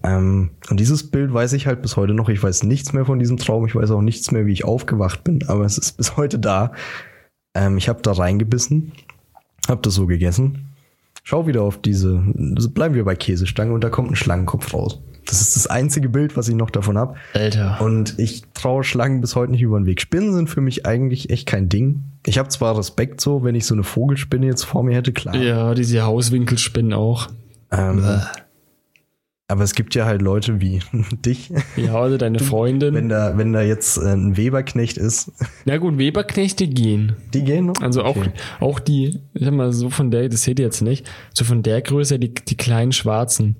Ähm, 0.03 0.51
und 0.69 0.81
dieses 0.81 1.13
Bild 1.13 1.33
weiß 1.33 1.53
ich 1.53 1.69
halt 1.69 1.81
bis 1.81 1.97
heute 1.97 2.13
noch. 2.13 2.29
Ich 2.29 2.43
weiß 2.43 2.65
nichts 2.65 2.93
mehr 2.93 3.05
von 3.05 3.21
diesem 3.21 3.37
Traum. 3.37 3.67
Ich 3.67 3.77
weiß 3.77 3.93
auch 3.93 4.03
nichts 4.03 4.33
mehr, 4.33 4.45
wie 4.45 4.53
ich 4.53 4.65
aufgewacht 4.65 5.23
bin. 5.23 5.45
Aber 5.47 5.65
es 5.65 5.79
ist 5.79 5.97
bis 5.97 6.17
heute 6.17 6.41
da. 6.41 6.73
Ähm, 7.55 7.79
ich 7.79 7.89
habe 7.89 8.03
da 8.03 8.11
reingebissen, 8.11 8.91
habe 9.69 9.83
das 9.83 9.95
so 9.95 10.07
gegessen. 10.07 10.71
Schau 11.23 11.47
wieder 11.47 11.63
auf 11.63 11.81
diese. 11.81 12.21
also 12.57 12.69
Bleiben 12.69 12.97
wir 12.97 13.05
bei 13.05 13.15
Käsestange 13.15 13.73
und 13.73 13.85
da 13.85 13.91
kommt 13.91 14.11
ein 14.11 14.17
Schlangenkopf 14.17 14.75
raus. 14.75 14.99
Das 15.27 15.41
ist 15.41 15.57
das 15.57 15.67
einzige 15.67 16.09
Bild, 16.09 16.37
was 16.37 16.49
ich 16.49 16.55
noch 16.55 16.71
davon 16.71 16.99
habe. 16.99 17.15
Alter. 17.33 17.81
Und 17.81 18.19
ich 18.19 18.43
traue 18.55 18.85
Schlangen 18.85 19.21
bis 19.21 19.35
heute 19.37 19.53
nicht 19.53 19.63
über 19.63 19.79
den 19.79 19.87
Weg. 19.87 20.01
Spinnen 20.01 20.33
sind 20.35 20.49
für 20.51 20.61
mich 20.61 20.87
eigentlich 20.87 21.31
echt 21.31 21.47
kein 21.47 21.69
Ding. 21.69 22.03
Ich 22.27 22.39
habe 22.39 22.49
zwar 22.49 22.77
Respekt 22.79 23.21
so, 23.21 23.43
wenn 23.45 23.55
ich 23.55 23.67
so 23.67 23.75
eine 23.75 23.85
Vogelspinne 23.85 24.47
jetzt 24.47 24.65
vor 24.65 24.83
mir 24.85 24.95
hätte, 24.97 25.13
klar. 25.13 25.35
ja, 25.37 25.75
diese 25.75 26.03
Hauswinkelspinnen 26.03 26.93
auch. 26.93 27.29
Ähm, 27.73 28.05
Aber 29.47 29.63
es 29.63 29.75
gibt 29.75 29.95
ja 29.95 30.07
halt 30.07 30.23
Leute 30.23 30.61
wie 30.61 30.81
dich. 31.25 31.53
Ja, 31.77 32.03
oder 32.03 32.17
deine 32.17 32.39
Freundin. 32.39 32.95
Wenn 32.95 33.09
da, 33.11 33.37
wenn 33.37 33.53
da 33.53 33.61
jetzt 33.61 33.99
äh, 33.99 34.13
ein 34.13 34.37
Weberknecht 34.39 34.97
ist, 34.97 35.33
Na 35.67 35.77
gut, 35.77 35.99
Weberknechte 35.99 36.67
gehen. 36.67 37.17
die 37.35 37.45
gehen 37.45 37.67
noch. 37.67 37.81
Also 37.83 38.03
auch, 38.05 38.17
Okay. 38.17 38.31
auch 38.61 38.79
die, 38.81 39.21
ich 39.35 39.45
sag 39.45 39.53
mal, 39.53 39.73
so 39.73 39.91
von 39.91 40.11
der, 40.11 40.29
das 40.29 40.43
seht 40.45 40.59
ihr 40.59 40.65
jetzt 40.65 40.81
nicht, 40.81 41.07
so 41.35 41.45
von 41.45 41.63
der 41.63 41.83
Größe, 41.83 42.19
die, 42.19 42.33
die 42.33 42.57
kleinen 42.57 42.93
Schwarzen, 42.93 43.57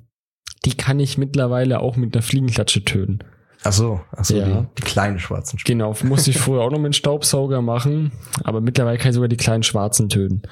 die 0.65 0.75
kann 0.75 0.99
ich 0.99 1.17
mittlerweile 1.17 1.79
auch 1.79 1.95
mit 1.95 2.15
einer 2.15 2.21
Fliegenklatsche 2.23 2.83
töten. 2.83 3.19
Ach 3.63 3.71
so, 3.73 3.99
ach 4.15 4.23
so 4.25 4.37
Ja. 4.37 4.45
die, 4.61 4.67
die 4.77 4.83
kleinen 4.83 5.17
schwarzen 5.17 5.57
Spinnen. 5.57 5.79
Genau, 5.79 5.95
musste 6.03 6.29
ich 6.29 6.37
früher 6.37 6.61
auch 6.61 6.69
noch 6.69 6.77
mit 6.77 6.85
einem 6.85 6.93
Staubsauger 6.93 7.63
machen, 7.63 8.11
aber 8.43 8.61
mittlerweile 8.61 8.99
kann 8.99 9.09
ich 9.09 9.15
sogar 9.15 9.27
die 9.27 9.37
kleinen 9.37 9.63
Schwarzen 9.63 10.07
töten. 10.07 10.43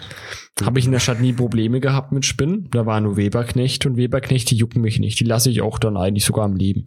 Habe 0.64 0.80
ich 0.80 0.86
in 0.86 0.92
der 0.92 1.00
Stadt 1.00 1.22
nie 1.22 1.34
Probleme 1.34 1.80
gehabt 1.80 2.12
mit 2.12 2.26
Spinnen. 2.26 2.70
Da 2.72 2.86
waren 2.88 3.04
nur 3.04 3.18
Weberknechte 3.18 3.88
und 3.88 3.98
Weberknechte 3.98 4.56
jucken 4.56 4.82
mich 4.82 5.00
nicht. 5.00 5.20
Die 5.20 5.26
lasse 5.26 5.52
ich 5.52 5.62
auch 5.62 5.78
dann 5.78 5.96
eigentlich 5.96 6.26
sogar 6.26 6.46
am 6.46 6.56
Leben. 6.56 6.86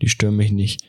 Die 0.00 0.08
stören 0.08 0.36
mich 0.36 0.52
nicht. 0.52 0.82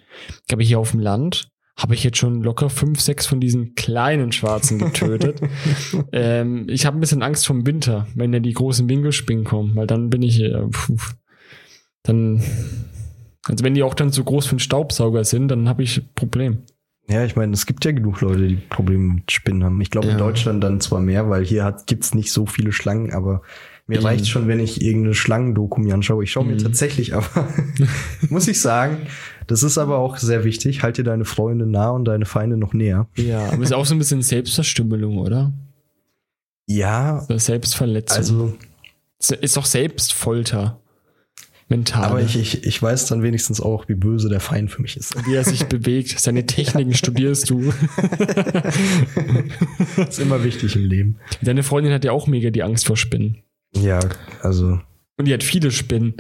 Aber 0.52 0.64
hier 0.64 0.80
auf 0.80 0.92
dem 0.92 1.00
Land 1.02 1.50
habe 1.78 1.94
ich 1.94 2.04
jetzt 2.04 2.18
schon 2.18 2.42
locker 2.42 2.70
fünf, 2.70 3.00
sechs 3.02 3.26
von 3.28 3.40
diesen 3.40 3.76
kleinen 3.76 4.32
Schwarzen 4.32 4.80
getötet. 4.80 5.42
ähm, 6.12 6.66
ich 6.70 6.86
habe 6.86 6.98
ein 6.98 7.02
bisschen 7.02 7.22
Angst 7.24 7.46
vom 7.46 7.66
Winter, 7.68 8.08
wenn 8.16 8.32
dann 8.32 8.44
die 8.44 8.54
großen 8.54 8.90
Winkelspinnen 8.90 9.44
kommen, 9.44 9.76
weil 9.76 9.86
dann 9.88 10.10
bin 10.10 10.24
ich, 10.24 10.42
äh, 10.42 10.62
puh, 10.72 10.98
dann, 12.08 12.42
also 13.48 13.64
wenn 13.64 13.74
die 13.76 13.84
auch 13.84 13.94
dann 13.94 14.12
zu 14.12 14.24
groß 14.24 14.46
für 14.48 14.52
einen 14.54 14.60
Staubsauger 14.60 15.24
sind, 15.24 15.50
dann 15.50 15.70
habe 15.70 15.84
ich 15.84 15.98
ein 15.98 16.10
Problem. 16.16 16.60
Ja, 17.10 17.24
ich 17.24 17.36
meine, 17.38 17.54
es 17.54 17.66
gibt 17.66 17.86
ja 17.86 17.92
genug 17.92 18.20
Leute, 18.20 18.48
die 18.48 18.56
Probleme 18.56 19.14
mit 19.16 19.32
Spinnen 19.32 19.64
haben. 19.64 19.80
Ich 19.80 19.92
glaube 19.92 20.08
Ja. 20.08 20.14
in 20.14 20.18
Deutschland 20.20 20.62
dann 20.64 20.82
zwar 20.82 21.00
mehr, 21.00 21.30
weil 21.30 21.46
hier 21.46 21.64
hat, 21.64 21.88
gibt's 21.88 22.14
nicht 22.14 22.34
so 22.34 22.46
viele 22.46 22.74
Schlangen, 22.74 23.14
aber 23.14 23.44
mir 23.90 24.00
Mhm. 24.02 24.06
reicht 24.06 24.28
schon, 24.28 24.50
wenn 24.50 24.60
ich 24.60 24.82
irgendeine 24.82 25.14
Schlangendoku 25.14 25.80
mir 25.80 25.94
anschaue. 25.94 26.26
Ich 26.26 26.32
schaue 26.32 26.44
mir 26.46 26.56
Mhm. 26.56 26.64
tatsächlich, 26.64 27.14
aber 27.16 27.26
muss 28.30 28.50
ich 28.50 28.60
sagen, 28.60 28.98
das 29.48 29.64
ist 29.64 29.78
aber 29.78 30.00
auch 30.00 30.18
sehr 30.18 30.44
wichtig. 30.44 30.84
Halt 30.84 30.98
dir 30.98 31.06
deine 31.06 31.24
Freunde 31.24 31.66
nah 31.66 31.92
und 31.92 32.04
deine 32.04 32.26
Feinde 32.26 32.58
noch 32.58 32.74
näher. 32.74 33.08
Ja, 33.16 33.46
aber 33.52 33.64
ist 33.64 33.74
auch 33.74 33.86
so 33.86 33.96
ein 33.96 34.00
bisschen 34.00 34.22
Selbstverstümmelung, 34.22 35.18
oder? 35.20 35.54
Ja, 36.66 37.26
Selbstverletzung. 37.30 38.18
also, 38.18 38.54
ist 39.40 39.56
doch 39.56 39.66
Selbstfolter. 39.66 40.82
Mental. 41.70 42.04
aber 42.06 42.22
ich, 42.22 42.38
ich, 42.38 42.64
ich 42.64 42.82
weiß 42.82 43.08
dann 43.08 43.24
wenigstens 43.24 43.60
auch, 43.60 43.90
wie 43.90 43.96
böse 43.96 44.30
der 44.30 44.40
Feind 44.40 44.72
für 44.72 44.82
mich 44.82 44.96
ist. 44.96 45.16
wie 45.28 45.36
er 45.36 45.44
sich 45.44 45.66
bewegt. 45.66 46.18
Seine 46.20 46.46
Techniken 46.46 46.94
studierst 46.94 47.50
du. 47.50 47.74
Das 49.98 50.10
ist 50.10 50.20
immer 50.20 50.44
wichtig 50.44 50.76
im 50.76 50.86
Leben. 50.86 51.16
Deine 51.42 51.64
Freundin 51.64 51.92
hat 51.94 52.06
ja 52.06 52.12
auch 52.12 52.28
mega 52.28 52.50
die 52.52 52.64
Angst 52.64 52.86
vor 52.86 52.98
Spinnen. 52.98 53.38
Ja, 53.76 54.00
also, 54.42 54.80
Und 55.18 55.26
die 55.28 55.34
hat 55.34 55.44
viele 55.44 55.72
Spinnen. 55.72 56.14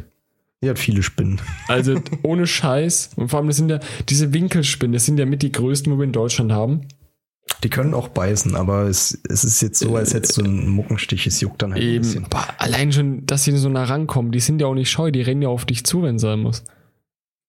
die 0.61 0.69
hat 0.69 0.79
viele 0.79 1.01
Spinnen. 1.03 1.39
Also 1.67 2.01
ohne 2.23 2.45
Scheiß. 2.45 3.11
Und 3.15 3.29
vor 3.29 3.39
allem, 3.39 3.47
das 3.47 3.57
sind 3.57 3.69
ja 3.69 3.79
diese 4.09 4.33
Winkelspinnen, 4.33 4.93
das 4.93 5.05
sind 5.05 5.17
ja 5.17 5.25
mit 5.25 5.41
die 5.43 5.51
größten, 5.51 5.91
wo 5.93 5.97
wir 5.97 6.03
in 6.03 6.11
Deutschland 6.11 6.51
haben. 6.51 6.81
Die 7.63 7.69
können 7.69 7.93
auch 7.93 8.09
beißen, 8.09 8.55
aber 8.55 8.83
es, 8.83 9.19
es 9.29 9.43
ist 9.43 9.61
jetzt 9.61 9.79
so, 9.79 9.95
als 9.95 10.13
hättest 10.13 10.37
du 10.37 10.43
einen 10.43 10.69
Muckenstich. 10.69 11.25
Es 11.25 11.41
juckt 11.41 11.61
dann 11.61 11.73
halt 11.73 11.81
ein 11.81 11.87
Eben. 11.87 12.03
bisschen. 12.03 12.25
Boah, 12.29 12.47
allein 12.59 12.91
schon, 12.91 13.25
dass 13.25 13.43
sie 13.43 13.57
so 13.57 13.69
nah 13.69 13.85
rankommen, 13.85 14.31
die 14.31 14.39
sind 14.39 14.61
ja 14.61 14.67
auch 14.67 14.75
nicht 14.75 14.91
scheu, 14.91 15.11
die 15.11 15.21
rennen 15.21 15.41
ja 15.41 15.49
auf 15.49 15.65
dich 15.65 15.83
zu, 15.83 16.03
wenn 16.03 16.17
es 16.17 16.21
sein 16.21 16.39
muss. 16.39 16.63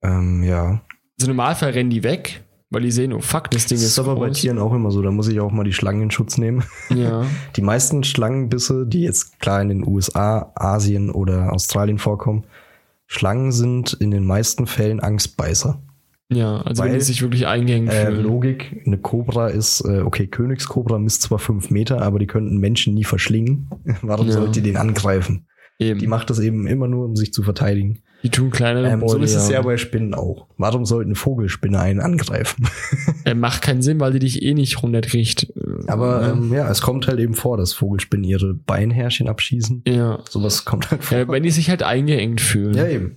Ähm, 0.02 0.42
ja. 0.42 0.80
Also 1.18 1.30
im 1.30 1.36
Normalfall 1.36 1.70
rennen 1.70 1.90
die 1.90 2.04
weg, 2.04 2.42
weil 2.70 2.82
die 2.82 2.90
sehen, 2.90 3.12
oh 3.12 3.20
fuck, 3.20 3.50
das 3.50 3.66
Ding 3.66 3.76
Das 3.76 3.84
ist, 3.84 3.92
ist 3.92 3.98
aber 3.98 4.16
bei 4.16 4.28
groß. 4.28 4.38
Tieren 4.40 4.58
auch 4.58 4.72
immer 4.72 4.90
so. 4.90 5.02
Da 5.02 5.10
muss 5.10 5.28
ich 5.28 5.40
auch 5.40 5.50
mal 5.50 5.64
die 5.64 5.72
Schlangen 5.72 6.02
in 6.02 6.10
Schutz 6.10 6.38
nehmen. 6.38 6.64
Ja. 6.88 7.26
Die 7.56 7.62
meisten 7.62 8.04
Schlangenbisse, 8.04 8.86
die 8.86 9.02
jetzt 9.02 9.40
klar 9.40 9.60
in 9.60 9.68
den 9.68 9.86
USA, 9.86 10.52
Asien 10.54 11.10
oder 11.10 11.52
Australien 11.52 11.98
vorkommen, 11.98 12.44
Schlangen 13.06 13.52
sind 13.52 13.94
in 13.94 14.10
den 14.10 14.24
meisten 14.24 14.66
Fällen 14.66 15.00
Angstbeißer. 15.00 15.80
Ja, 16.30 16.60
also 16.60 16.82
wenn 16.82 16.90
Weil, 16.90 16.98
die 16.98 17.04
sich 17.04 17.22
wirklich 17.22 17.46
eingehängt 17.46 17.90
Äh, 17.90 18.06
fühlen. 18.06 18.22
Logik, 18.22 18.82
eine 18.84 18.98
Kobra 18.98 19.48
ist, 19.48 19.80
äh, 19.86 20.00
okay, 20.00 20.26
Königskobra 20.26 20.98
misst 20.98 21.22
zwar 21.22 21.38
fünf 21.38 21.70
Meter, 21.70 22.02
aber 22.02 22.18
die 22.18 22.26
könnten 22.26 22.58
Menschen 22.58 22.94
nie 22.94 23.04
verschlingen. 23.04 23.70
Warum 24.02 24.26
Ja. 24.26 24.32
sollt 24.34 24.56
ihr 24.56 24.62
den 24.62 24.76
angreifen? 24.76 25.46
Eben. 25.78 25.98
Die 26.00 26.06
macht 26.08 26.28
das 26.28 26.40
eben 26.40 26.66
immer 26.66 26.88
nur, 26.88 27.04
um 27.06 27.14
sich 27.16 27.32
zu 27.32 27.42
verteidigen. 27.42 28.00
Die 28.24 28.30
tun 28.30 28.50
kleinere 28.50 28.88
Ähm, 28.90 28.98
so 29.00 29.06
Beute, 29.14 29.24
ist 29.24 29.36
es 29.36 29.46
ja 29.48 29.54
ja. 29.54 29.62
bei 29.62 29.76
Spinnen 29.76 30.12
auch. 30.12 30.48
Warum 30.58 30.84
sollten 30.84 31.14
Vogelspinne 31.14 31.78
einen 31.78 32.00
angreifen? 32.00 32.68
Äh, 33.24 33.34
macht 33.34 33.62
keinen 33.62 33.82
Sinn, 33.82 34.00
weil 34.00 34.12
die 34.12 34.18
dich 34.20 34.42
eh 34.42 34.54
nicht 34.54 34.82
runterkriegt. 34.82 35.52
Aber 35.86 36.22
ja. 36.22 36.32
ähm, 36.32 36.52
ja, 36.52 36.68
es 36.70 36.80
kommt 36.80 37.06
halt 37.08 37.20
eben 37.20 37.34
vor, 37.34 37.56
dass 37.58 37.72
Vogelspinnen 37.74 38.24
ihre 38.24 38.54
Beinhärchen 38.54 39.28
abschießen. 39.28 39.82
ja. 39.86 40.18
Sowas 40.28 40.64
kommt 40.64 40.90
halt 40.90 41.04
vor. 41.04 41.18
ja, 41.18 41.28
wenn 41.28 41.42
die 41.42 41.50
sich 41.50 41.68
halt 41.70 41.82
eingeengt 41.82 42.40
fühlen. 42.40 42.74
Ja, 42.74 42.86
eben. 42.88 43.16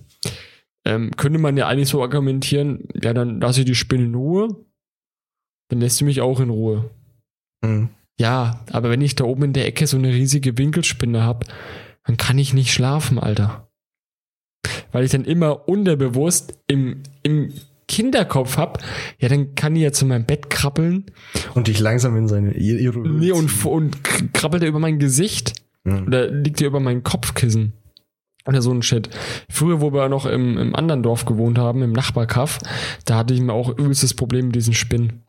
Ähm, 0.84 1.10
könnte 1.16 1.38
man 1.38 1.56
ja 1.56 1.68
eigentlich 1.68 1.88
so 1.88 2.02
argumentieren, 2.02 2.88
ja, 3.00 3.12
dann 3.12 3.40
lasse 3.40 3.60
ich 3.60 3.66
die 3.66 3.74
Spinne 3.74 4.04
in 4.04 4.14
Ruhe, 4.14 4.48
dann 5.68 5.80
lässt 5.80 6.00
du 6.00 6.04
mich 6.04 6.20
auch 6.20 6.40
in 6.40 6.50
Ruhe. 6.50 6.90
Mhm. 7.62 7.90
Ja, 8.18 8.64
aber 8.70 8.90
wenn 8.90 9.00
ich 9.00 9.14
da 9.14 9.24
oben 9.24 9.44
in 9.44 9.52
der 9.52 9.66
Ecke 9.66 9.86
so 9.86 9.96
eine 9.96 10.08
riesige 10.08 10.58
Winkelspinne 10.58 11.22
habe, 11.22 11.46
dann 12.04 12.16
kann 12.16 12.38
ich 12.38 12.52
nicht 12.52 12.72
schlafen, 12.72 13.18
Alter. 13.18 13.68
Weil 14.92 15.04
ich 15.04 15.10
dann 15.10 15.24
immer 15.24 15.68
unterbewusst 15.68 16.58
im, 16.66 17.02
im 17.22 17.52
Kinderkopf 17.88 18.58
hab, 18.58 18.82
ja, 19.18 19.28
dann 19.28 19.54
kann 19.54 19.74
die 19.74 19.80
ja 19.80 19.92
zu 19.92 20.04
meinem 20.06 20.24
Bett 20.26 20.50
krabbeln 20.50 21.06
Und 21.54 21.68
dich 21.68 21.80
langsam 21.80 22.16
in 22.16 22.28
seine 22.28 22.52
ihre 22.54 23.00
nee, 23.00 23.32
und, 23.32 23.64
und 23.64 24.04
krabbelt 24.34 24.62
er 24.62 24.68
über 24.68 24.78
mein 24.78 24.98
Gesicht 24.98 25.62
Mhm. 25.84 26.06
oder 26.06 26.30
liegt 26.30 26.60
er 26.60 26.68
über 26.68 26.80
mein 26.80 27.02
Kopfkissen. 27.02 27.72
Oder 28.46 28.60
so 28.62 28.72
ein 28.72 28.82
Shit. 28.82 29.08
Früher, 29.48 29.80
wo 29.80 29.92
wir 29.92 30.08
noch 30.08 30.26
im, 30.26 30.58
im 30.58 30.74
anderen 30.74 31.02
Dorf 31.02 31.24
gewohnt 31.24 31.58
haben, 31.58 31.82
im 31.82 31.92
Nachbarkaff, 31.92 32.58
da 33.04 33.16
hatte 33.18 33.34
ich 33.34 33.40
mir 33.40 33.52
auch 33.52 33.68
übelstes 33.70 34.14
Problem 34.14 34.46
mit 34.46 34.56
diesen 34.56 34.74
Spinnen. 34.74 35.22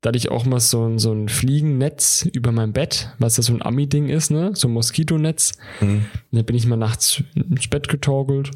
Da 0.00 0.08
hatte 0.08 0.18
ich 0.18 0.30
auch 0.30 0.44
mal 0.44 0.60
so, 0.60 0.84
ein- 0.86 0.98
so 0.98 1.12
ein 1.12 1.28
Fliegennetz 1.28 2.26
über 2.32 2.52
mein 2.52 2.72
Bett, 2.72 3.10
was 3.18 3.36
ja 3.36 3.42
so 3.42 3.52
ein 3.54 3.62
Ami-Ding 3.62 4.08
ist, 4.08 4.30
ne? 4.30 4.50
So 4.54 4.68
ein 4.68 4.72
Moskitonetz. 4.72 5.52
Mhm. 5.80 6.06
Dann 6.32 6.44
bin 6.44 6.56
ich 6.56 6.66
mal 6.66 6.76
nachts 6.76 7.22
ins 7.34 7.68
Bett 7.68 7.88
getorkelt 7.88 8.50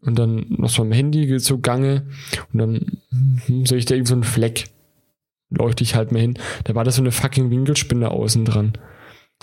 und 0.00 0.18
dann 0.18 0.46
noch 0.48 0.68
so 0.70 0.82
am 0.82 0.92
Handy 0.92 1.38
so 1.38 1.58
gange 1.58 2.06
und 2.52 2.58
dann 2.58 2.98
hm, 3.46 3.66
sehe 3.66 3.78
ich 3.78 3.86
da 3.86 3.94
irgend 3.94 4.08
so 4.08 4.14
einen 4.14 4.24
Fleck. 4.24 4.64
Leuchte 5.50 5.84
ich 5.84 5.94
halt 5.94 6.10
mal 6.12 6.18
hin. 6.20 6.38
Da 6.64 6.74
war 6.74 6.82
da 6.84 6.90
so 6.90 7.02
eine 7.02 7.12
fucking 7.12 7.50
Winkelspinne 7.50 8.10
außen 8.10 8.44
dran. 8.44 8.72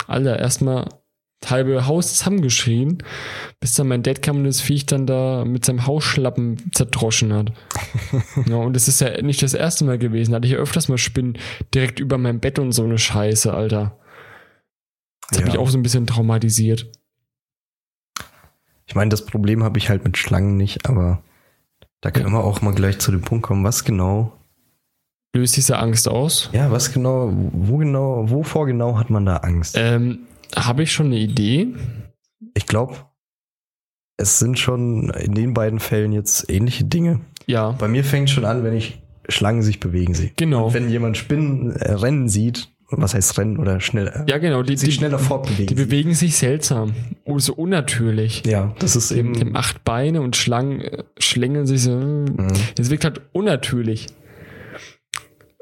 Alter, 0.06 0.38
erstmal 0.38 0.84
das 0.84 1.03
halbe 1.50 1.86
Haus 1.86 2.14
zusammengeschrien, 2.16 3.02
bis 3.60 3.74
dann 3.74 3.88
mein 3.88 4.02
Dad 4.02 4.22
kam 4.22 4.36
und 4.38 4.44
das 4.44 4.60
Viech 4.60 4.86
dann 4.86 5.06
da 5.06 5.44
mit 5.44 5.64
seinem 5.64 5.86
Hausschlappen 5.86 6.70
zerdroschen 6.72 7.32
hat. 7.32 7.52
ja, 8.48 8.56
und 8.56 8.74
das 8.74 8.88
ist 8.88 9.00
ja 9.00 9.20
nicht 9.22 9.42
das 9.42 9.54
erste 9.54 9.84
Mal 9.84 9.98
gewesen. 9.98 10.32
Da 10.32 10.36
hatte 10.36 10.46
ich 10.46 10.52
ja 10.52 10.58
öfters 10.58 10.88
mal 10.88 10.98
Spinnen 10.98 11.38
direkt 11.74 12.00
über 12.00 12.18
mein 12.18 12.40
Bett 12.40 12.58
und 12.58 12.72
so 12.72 12.84
eine 12.84 12.98
Scheiße, 12.98 13.52
Alter. 13.52 13.98
Das 15.30 15.38
hat 15.38 15.46
Ja. 15.46 15.52
mich 15.52 15.58
auch 15.58 15.68
so 15.70 15.78
ein 15.78 15.82
bisschen 15.82 16.06
traumatisiert. 16.06 16.90
Ich 18.86 18.94
meine, 18.94 19.08
das 19.08 19.24
Problem 19.24 19.64
habe 19.64 19.78
ich 19.78 19.88
halt 19.88 20.04
mit 20.04 20.18
Schlangen 20.18 20.56
nicht, 20.56 20.86
aber 20.88 21.22
da 22.00 22.10
können 22.10 22.32
wir 22.32 22.44
auch 22.44 22.60
mal 22.60 22.74
gleich 22.74 22.98
zu 22.98 23.10
dem 23.10 23.22
Punkt 23.22 23.44
kommen, 23.46 23.64
was 23.64 23.84
genau, 23.84 24.32
Löst 25.36 25.56
diese 25.56 25.78
Angst 25.78 26.06
aus? 26.08 26.48
ja, 26.52 26.70
was 26.70 26.92
genau, 26.92 27.32
wo 27.52 27.78
genau, 27.78 28.30
wovor 28.30 28.66
genau 28.66 28.98
hat 28.98 29.10
man 29.10 29.26
da 29.26 29.38
Angst? 29.38 29.74
Ähm, 29.76 30.20
Habe 30.56 30.82
ich 30.82 30.92
schon 30.92 31.06
eine 31.06 31.18
Idee? 31.18 31.68
Ich 32.54 32.66
glaube, 32.66 32.96
es 34.16 34.38
sind 34.38 34.58
schon 34.58 35.10
in 35.10 35.34
den 35.34 35.54
beiden 35.54 35.80
Fällen 35.80 36.12
jetzt 36.12 36.48
ähnliche 36.50 36.84
Dinge. 36.84 37.20
Ja, 37.46 37.72
Bei 37.72 37.88
mir 37.88 38.04
fängt 38.04 38.30
schon 38.30 38.44
an, 38.44 38.62
wenn 38.64 38.74
ich 38.76 39.02
Schlangen 39.28 39.62
sich 39.62 39.80
bewegen 39.80 40.14
sehe. 40.14 40.32
genau. 40.36 40.72
Wenn 40.74 40.88
jemand 40.90 41.16
Spinnen 41.16 41.72
äh, 41.72 41.92
rennen 41.92 42.28
sieht, 42.28 42.68
was 42.90 43.14
heißt 43.14 43.38
rennen 43.38 43.58
oder 43.58 43.80
schnell, 43.80 44.06
äh, 44.08 44.24
Ja, 44.30 44.38
genau. 44.38 44.62
Die, 44.62 44.76
sich 44.76 44.90
die, 44.90 44.94
schneller 44.94 45.18
fortbewegen. 45.18 45.66
die 45.66 45.74
bewegen 45.74 46.14
sich 46.14 46.36
seltsam. 46.36 46.94
Oh, 47.24 47.38
so 47.38 47.54
unnatürlich. 47.54 48.42
Ja, 48.46 48.74
das 48.78 48.94
ist 48.96 49.10
eben. 49.10 49.56
acht 49.56 49.82
Beine 49.82 50.20
und 50.20 50.36
Schlangen 50.36 50.80
äh, 50.82 51.04
schlängeln 51.18 51.66
sich 51.66 51.82
so. 51.82 51.96
Mhm. 51.96 52.52
Das 52.76 52.90
wirkt 52.90 53.04
halt 53.04 53.22
unnatürlich. 53.32 54.06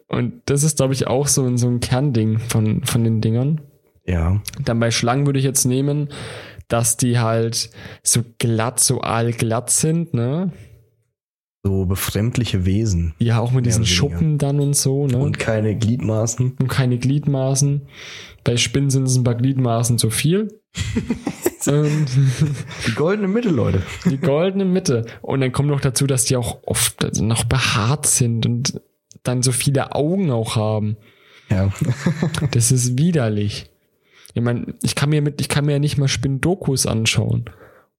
Und 0.09 0.43
das 0.47 0.63
ist, 0.63 0.77
glaube 0.77 0.93
ich, 0.93 1.07
auch 1.07 1.27
so, 1.27 1.45
ein- 1.47 1.57
so 1.57 1.69
ein 1.69 1.81
Kernding 1.81 2.39
von, 2.39 2.85
von 2.85 3.03
den 3.05 3.21
Dingern. 3.21 3.61
Ja, 4.07 4.41
Dann 4.65 4.81
bei 4.81 4.91
Schlangen 4.91 5.27
würde 5.27 5.38
ich 5.38 5.45
jetzt 5.45 5.65
nehmen, 5.65 6.09
dass 6.69 6.97
die 6.97 7.19
halt 7.19 7.71
so 8.03 8.23
glatt, 8.38 8.81
so 8.81 9.01
aalglatt 9.03 9.71
sind, 9.71 10.15
ne? 10.15 10.53
so 11.65 11.87
befremdliche 11.87 12.65
Wesen 12.65 13.15
Ja, 13.19 13.38
auch 13.38 13.53
mit 13.53 13.67
diesen. 13.67 13.87
Schuppen 13.87 14.37
dann 14.38 14.59
und 14.59 14.75
so, 14.75 15.07
ne? 15.07 15.17
und 15.19 15.38
keine 15.38 15.77
Gliedmaßen. 15.77 16.57
und 16.61 16.69
keine 16.69 16.98
Gliedmaßen. 16.98 17.83
Bei 18.42 18.57
Spinnen 18.57 18.90
sind 18.90 19.05
es 19.05 19.17
ein 19.17 19.23
paar 19.23 19.37
Gliedmaßen 19.37 19.98
zu 19.98 20.11
viel. 20.11 20.61
und 21.67 22.07
Die 22.88 22.94
goldene 22.96 23.29
Mitte, 23.29 23.50
Leute. 23.50 23.83
die 24.07 24.19
goldene 24.19 24.65
Mitte. 24.65 25.05
Und 25.21 25.40
dann 25.40 25.53
kommt 25.53 25.69
noch 25.69 25.81
dazu, 25.81 26.09
dass 26.09 26.25
die 26.25 26.37
auch 26.37 26.63
oft 26.67 27.05
also 27.05 27.25
noch 27.25 27.44
behaart 27.44 28.07
sind 28.07 28.44
und 28.44 28.81
dann 29.23 29.42
so 29.42 29.53
viele 29.53 29.94
Augen 29.94 30.33
auch 30.33 30.57
haben. 30.57 30.96
Ja. 31.48 31.71
Das 32.50 32.73
ist 32.73 32.98
widerlich. 32.98 33.67
Ich 34.35 34.43
meine, 34.43 34.75
ich 34.83 34.95
kann 34.95 35.11
mir 35.11 35.23
mit, 35.23 35.41
ich 35.41 35.49
kann 35.49 35.65
mir 35.65 35.73
ja 35.73 35.79
nicht 35.79 35.99
mal 35.99 36.09
Spinndokus 36.09 36.87
anschauen. 36.87 37.45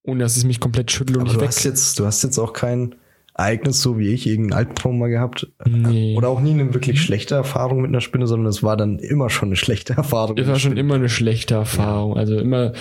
ohne 0.04 0.24
dass 0.24 0.36
es 0.38 0.44
mich 0.44 0.60
komplett 0.60 0.92
schüttelt 0.92 1.18
und 1.18 1.24
Aber 1.24 1.32
ich 1.32 1.36
du 1.38 1.42
weg. 1.42 1.48
hast, 1.50 1.64
jetzt, 1.64 2.00
du 2.00 2.06
hast 2.06 2.24
jetzt 2.24 2.38
auch 2.38 2.54
kein 2.54 2.96
Ereignis, 3.36 3.82
so 3.82 3.98
wie 3.98 4.10
ich, 4.10 4.28
irgendein 4.28 4.58
Albtraum 4.60 5.00
mal 5.00 5.10
gehabt. 5.10 5.48
Nee. 5.66 6.16
Oder 6.18 6.30
auch 6.30 6.40
nie 6.42 6.52
eine 6.52 6.74
wirklich 6.74 7.02
schlechte 7.02 7.36
Erfahrung 7.36 7.82
mit 7.82 7.90
einer 7.90 8.02
Spinne, 8.02 8.28
sondern 8.28 8.48
es 8.48 8.62
war 8.64 8.78
dann 8.78 9.00
immer 9.00 9.30
schon 9.30 9.50
eine 9.50 9.56
schlechte 9.56 9.94
Erfahrung. 9.94 10.36
Das 10.36 10.48
war 10.48 10.60
schon 10.60 10.78
immer 10.78 10.96
eine 10.96 11.10
schlechte 11.10 11.56
Erfahrung. 11.56 12.18
Also 12.18 12.38
immer 12.38 12.74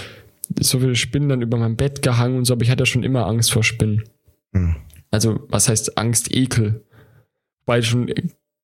so 0.60 0.80
viele 0.80 0.94
Spinnen 0.96 1.28
dann 1.30 1.40
über 1.42 1.56
mein 1.56 1.76
Bett 1.76 2.02
gehangen 2.02 2.36
und 2.36 2.44
so, 2.44 2.52
aber 2.54 2.62
ich 2.62 2.70
hatte 2.70 2.84
schon 2.84 3.02
immer 3.04 3.26
Angst 3.26 3.52
vor 3.52 3.62
Spinnen. 3.62 4.02
Hm. 4.52 4.76
Also, 5.10 5.40
was 5.48 5.68
heißt 5.68 5.96
Angst, 5.96 6.34
Ekel? 6.34 6.84
Weil 7.64 7.82
schon 7.82 8.10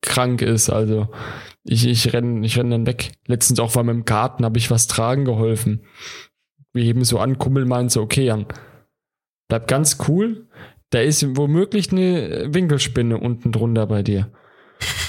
krank 0.03 0.42
ist. 0.42 0.70
Also, 0.70 1.09
ich, 1.64 1.86
ich 1.86 2.12
renne 2.12 2.44
ich 2.46 2.59
renn 2.59 2.70
dann 2.70 2.86
weg. 2.86 3.12
Letztens 3.26 3.61
auch 3.61 3.74
war 3.74 3.84
mir 3.84 3.92
im 3.92 4.05
Garten, 4.05 4.44
habe 4.44 4.59
ich 4.59 4.70
was 4.70 4.86
tragen 4.86 5.24
geholfen. 5.24 5.84
Wir 6.72 6.84
heben 6.84 7.05
so 7.05 7.18
an, 7.18 7.38
Kummel 7.38 7.64
meint 7.64 7.90
so, 7.90 8.03
okay, 8.03 8.24
Jan, 8.24 8.46
bleib 9.49 9.68
ganz 9.68 9.99
cool. 10.09 10.49
Da 10.90 11.01
ist 11.01 11.36
womöglich 11.36 11.92
eine 11.92 12.55
Winkelspinne 12.55 13.18
unten 13.18 13.53
drunter 13.53 13.86
bei 13.86 14.03
dir. 14.03 14.32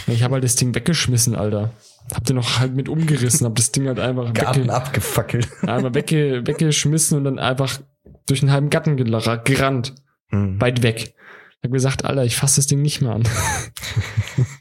Ich 0.08 0.24
habe 0.24 0.36
halt 0.36 0.44
das 0.44 0.56
Ding 0.56 0.74
weggeschmissen, 0.76 1.36
Alter. 1.36 1.72
Hab 2.14 2.26
den 2.26 2.38
noch 2.38 2.60
halt 2.60 2.76
mit 2.76 2.90
umgerissen, 2.90 3.46
hab 3.46 3.56
das 3.56 3.72
Ding 3.72 3.88
halt 3.88 4.00
einfach 4.00 4.34
Garten 4.34 4.70
abgefackelt. 4.70 5.48
einmal 5.62 5.94
wegge 5.94 6.46
weggeschmissen 6.46 7.18
und 7.18 7.24
dann 7.26 7.40
einfach 7.40 7.80
durch 8.26 8.40
den 8.40 8.52
halben 8.52 8.70
Garten 8.70 8.98
gerannt. 8.98 9.94
Hm. 10.30 10.60
Weit 10.60 10.84
weg. 10.84 11.14
Ich 11.62 11.64
hab 11.64 11.72
gesagt, 11.72 12.06
Alter, 12.06 12.24
ich 12.24 12.36
fasse 12.36 12.58
das 12.58 12.68
Ding 12.68 12.82
nicht 12.82 13.02
mehr 13.02 13.12
an. 13.12 13.24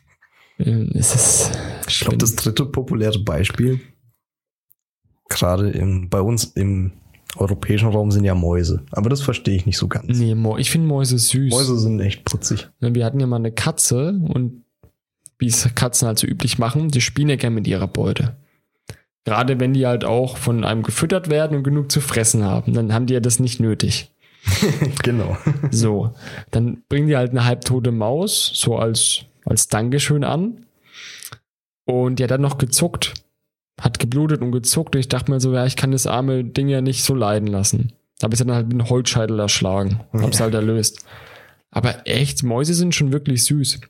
Es 0.59 1.14
ist 1.14 1.59
Ich 1.86 2.00
glaube, 2.00 2.18
das 2.18 2.34
dritte 2.34 2.66
populäre 2.66 3.18
Beispiel, 3.20 3.80
gerade 5.28 5.70
im, 5.70 6.09
bei 6.09 6.20
uns 6.20 6.44
im 6.44 6.92
europäischen 7.36 7.88
Raum, 7.88 8.11
sind 8.11 8.24
ja 8.24 8.34
Mäuse. 8.34 8.84
Aber 8.90 9.11
das 9.11 9.20
verstehe 9.22 9.54
ich 9.54 9.66
nicht 9.66 9.78
so 9.78 9.86
ganz. 9.86 10.18
Nee, 10.18 10.34
ich 10.59 10.70
finde 10.70 10.88
Mäuse 10.88 11.18
süß. 11.18 11.50
Mäuse 11.50 11.78
sind 11.78 12.00
echt 12.00 12.24
putzig. 12.24 12.68
Wir 12.80 13.04
hatten 13.04 13.20
ja 13.20 13.26
mal 13.26 13.36
eine 13.36 13.52
Katze 13.52 14.18
und 14.28 14.64
wie 15.38 15.46
es 15.46 15.68
Katzen 15.74 16.09
halt 16.09 16.18
so 16.18 16.26
üblich 16.26 16.59
machen, 16.59 16.88
die 16.88 17.00
spielen 17.00 17.28
ja 17.28 17.36
gerne 17.36 17.54
mit 17.54 17.68
ihrer 17.68 17.86
Beute. 17.86 18.36
Gerade 19.24 19.61
wenn 19.61 19.74
die 19.74 19.86
halt 19.86 20.04
auch 20.04 20.36
von 20.36 20.64
einem 20.64 20.82
gefüttert 20.82 21.30
werden 21.30 21.56
und 21.56 21.62
genug 21.62 21.92
zu 21.92 22.00
fressen 22.00 22.44
haben, 22.44 22.72
dann 22.72 22.92
haben 22.92 23.06
die 23.06 23.14
ja 23.14 23.20
das 23.20 23.38
nicht 23.38 23.61
nötig. 23.61 24.11
genau. 25.02 25.36
So, 25.70 26.14
dann 26.50 26.82
bringen 26.88 27.09
die 27.09 27.16
halt 27.16 27.30
eine 27.30 27.44
halbtote 27.44 27.92
Maus, 27.92 28.50
so 28.54 28.76
als, 28.76 29.26
als 29.49 29.68
Dankeschön 29.68 30.24
an. 30.24 30.66
Und 31.84 32.20
hat 32.20 32.30
dann 32.30 32.40
noch 32.42 32.59
gezuckt. 32.59 33.14
Hat 33.80 33.99
geblutet 33.99 34.42
und 34.42 34.53
gezuckt. 34.53 34.94
Und 34.94 35.01
ich 35.01 35.09
dachte 35.09 35.30
mir 35.30 35.40
so, 35.40 35.55
ja, 35.55 35.64
ich 35.66 35.76
kann 35.76 35.92
das 35.92 36.07
arme 36.07 36.44
Ding 36.44 36.68
ja 36.68 36.80
nicht 36.80 37.03
so 37.05 37.14
leiden 37.14 37.46
lassen. 37.49 37.92
Da 38.18 38.24
habe 38.24 38.34
ich 38.34 38.38
dann 38.38 38.53
halt 38.53 38.66
mit 38.68 38.74
einem 38.80 38.90
Holzscheitel 38.90 39.38
erschlagen. 39.38 40.01
Hab's 40.12 40.38
Ja. 40.38 40.44
halt 40.46 40.55
erlöst. 40.55 41.05
Aber 41.70 42.07
echt, 42.07 42.42
Mäuse 42.42 42.74
sind 42.74 42.94
schon 42.94 43.12
wirklich 43.12 43.44
süß. 43.44 43.80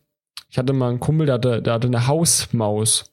Ich 0.50 0.59
hatte 0.59 0.72
mal 0.72 0.90
einen 0.90 1.00
Kumpel, 1.00 1.26
der 1.26 1.34
hatte, 1.36 1.62
der 1.62 1.74
hatte 1.74 1.86
eine 1.88 2.06
Hausmaus. 2.06 3.12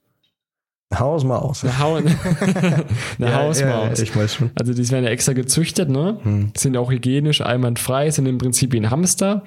Haus 0.94 1.24
mal 1.24 1.38
aus. 1.38 1.64
Eine, 1.64 1.80
Hau 1.80 1.96
eine 1.96 2.86
Ja, 3.18 3.34
Hausmaus. 3.36 3.98
Ja, 3.98 4.04
ich 4.04 4.16
weiß 4.16 4.36
schon. 4.36 4.52
Also 4.56 4.74
die 4.74 4.90
werden 4.92 5.04
ja 5.06 5.10
extra 5.12 5.34
gezüchtet, 5.34 5.90
ne? 5.90 6.20
Hm. 6.22 6.52
Sind 6.56 6.78
auch 6.78 6.92
hygienisch, 6.92 7.42
einwandfrei, 7.42 8.12
sind 8.12 8.26
im 8.28 8.38
Prinzip 8.38 8.72
wie 8.74 8.78
ein 8.80 8.90
Hamster. 8.92 9.44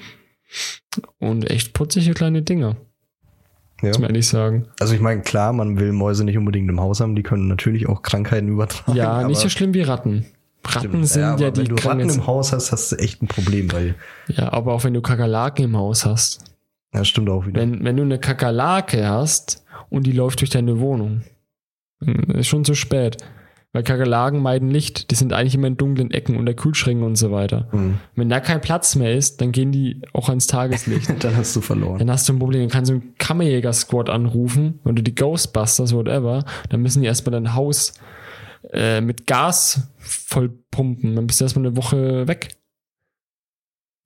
Und 1.18 1.48
echt 1.50 1.74
putzige 1.74 2.14
kleine 2.14 2.42
Dinger, 2.42 2.76
Ja. 3.82 3.88
muss 3.88 3.98
man 3.98 4.10
ehrlich 4.10 4.26
sagen. 4.26 4.66
Also 4.80 4.94
ich 4.94 5.00
meine, 5.00 5.22
klar, 5.22 5.52
man 5.52 5.78
will 5.78 5.92
Mäuse 5.92 6.24
nicht 6.24 6.36
unbedingt 6.36 6.68
im 6.68 6.80
Haus 6.80 7.00
haben, 7.00 7.14
die 7.14 7.22
können 7.22 7.46
natürlich 7.48 7.88
auch 7.88 8.02
Krankheiten 8.02 8.48
übertragen. 8.52 8.96
Ja, 8.96 9.26
nicht 9.26 9.40
so 9.40 9.48
schlimm 9.48 9.74
wie 9.74 9.82
Ratten. 9.82 10.26
Ratten 10.64 11.04
sind 11.04 11.22
ja, 11.22 11.32
aber 11.32 11.50
die 11.52 11.60
wenn 11.68 11.76
du 11.76 11.88
Ratten 11.88 12.10
im 12.10 12.26
Haus 12.26 12.52
hast, 12.52 12.72
hast 12.72 12.92
du 12.92 12.96
echt 12.96 13.22
ein 13.22 13.28
Problem, 13.28 13.72
weil 13.72 13.94
Ja, 14.26 14.52
aber 14.52 14.74
auch 14.74 14.84
wenn 14.84 14.92
du 14.94 15.00
Kakerlaken 15.00 15.64
im 15.64 15.76
Haus 15.76 16.04
hast. 16.04 16.44
ja, 16.92 17.04
stimmt 17.04 17.30
auch 17.30 17.46
wieder. 17.46 17.60
Wenn, 17.60 17.84
wenn 17.84 17.96
du 17.96 18.02
eine 18.02 18.18
Kakerlake 18.18 19.08
hast 19.08 19.64
und 19.88 20.06
die 20.06 20.12
läuft 20.12 20.40
durch 20.40 20.50
deine 20.50 20.80
Wohnung, 20.80 21.22
ist 22.34 22.48
schon 22.48 22.64
zu 22.64 22.74
spät. 22.74 23.16
Weil 23.78 23.84
Kakerlaken 23.84 24.42
meiden 24.42 24.72
Licht. 24.72 25.12
Die 25.12 25.14
sind 25.14 25.32
eigentlich 25.32 25.54
immer 25.54 25.68
in 25.68 25.76
dunklen 25.76 26.10
Ecken 26.10 26.36
unter 26.36 26.52
Kühlschränken 26.52 27.06
und 27.06 27.14
so 27.14 27.30
weiter. 27.30 27.68
Hm. 27.70 28.00
Wenn 28.16 28.28
da 28.28 28.40
kein 28.40 28.60
Platz 28.60 28.96
mehr 28.96 29.14
ist, 29.14 29.40
dann 29.40 29.52
gehen 29.52 29.70
die 29.70 30.02
auch 30.12 30.28
ans 30.28 30.48
Tageslicht. 30.48 31.08
Dann 31.22 31.36
hast 31.36 31.54
du 31.54 31.60
verloren. 31.60 32.00
Dann 32.00 32.10
hast 32.10 32.28
du 32.28 32.32
ein 32.32 32.40
Problem, 32.40 32.62
dann 32.62 32.70
kannst 32.70 32.90
du 32.90 32.94
einen 32.94 33.14
Kammerjäger-Squad 33.18 34.10
anrufen 34.10 34.80
oder 34.84 35.00
die 35.00 35.14
Ghostbusters, 35.14 35.94
whatever. 35.94 36.44
Dann 36.70 36.82
müssen 36.82 37.02
die 37.02 37.06
erstmal 37.06 37.40
dein 37.40 37.54
Haus 37.54 37.92
äh, 38.72 39.00
mit 39.00 39.28
Gas 39.28 39.92
voll 39.98 40.48
pumpen. 40.72 41.14
Dann 41.14 41.28
bist 41.28 41.40
du 41.40 41.44
erstmal 41.44 41.66
eine 41.66 41.76
Woche 41.76 42.26
weg. 42.26 42.56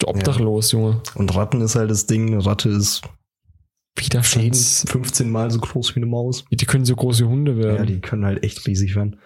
Du 0.01 0.09
obdachlos, 0.09 0.73
Junge. 0.73 1.01
Und 1.15 1.35
Ratten 1.35 1.63
ist 1.63 1.77
halt 1.77 1.91
das 1.91 2.05
Ding, 2.05 2.27
eine 2.27 2.45
Ratte 2.45 2.69
ist 2.69 3.01
10, 3.97 4.05
Widerstands. 4.05 4.85
15 4.87 5.31
Mal 5.31 5.51
so 5.51 5.61
groß 5.61 5.97
wie 5.97 6.01
eine 6.01 6.07
Maus. 6.07 6.45
Die 6.51 6.67
können 6.67 6.85
so 6.85 6.95
große 6.95 7.27
Hunde 7.27 7.57
werden. 7.57 7.77
Ja, 7.79 7.85
die 7.87 8.01
können 8.03 8.27
halt 8.27 8.43
echt 8.45 8.67
riesig 8.67 8.97
werden. 8.97 9.17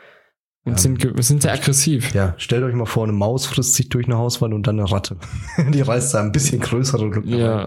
Und 0.67 0.81
sind, 0.81 0.99
ge- 0.99 1.13
sind 1.23 1.43
sehr 1.43 1.53
aggressiv. 1.53 2.13
Ja, 2.13 2.35
stellt 2.39 2.63
euch 2.65 2.75
mal 2.75 2.87
vor, 2.87 3.05
eine 3.05 3.13
Maus 3.13 3.47
frisst 3.47 3.75
sich 3.75 3.89
durch 3.89 4.07
eine 4.07 4.17
Hauswand 4.19 4.53
und 4.53 4.67
dann 4.67 4.79
eine 4.79 4.91
Ratte. 4.91 5.17
die 5.71 5.81
reißt 5.81 6.13
da 6.15 6.21
ein 6.21 6.33
bisschen 6.33 6.61
größere 6.61 7.05
Lücken. 7.07 7.29
Ja. 7.29 7.67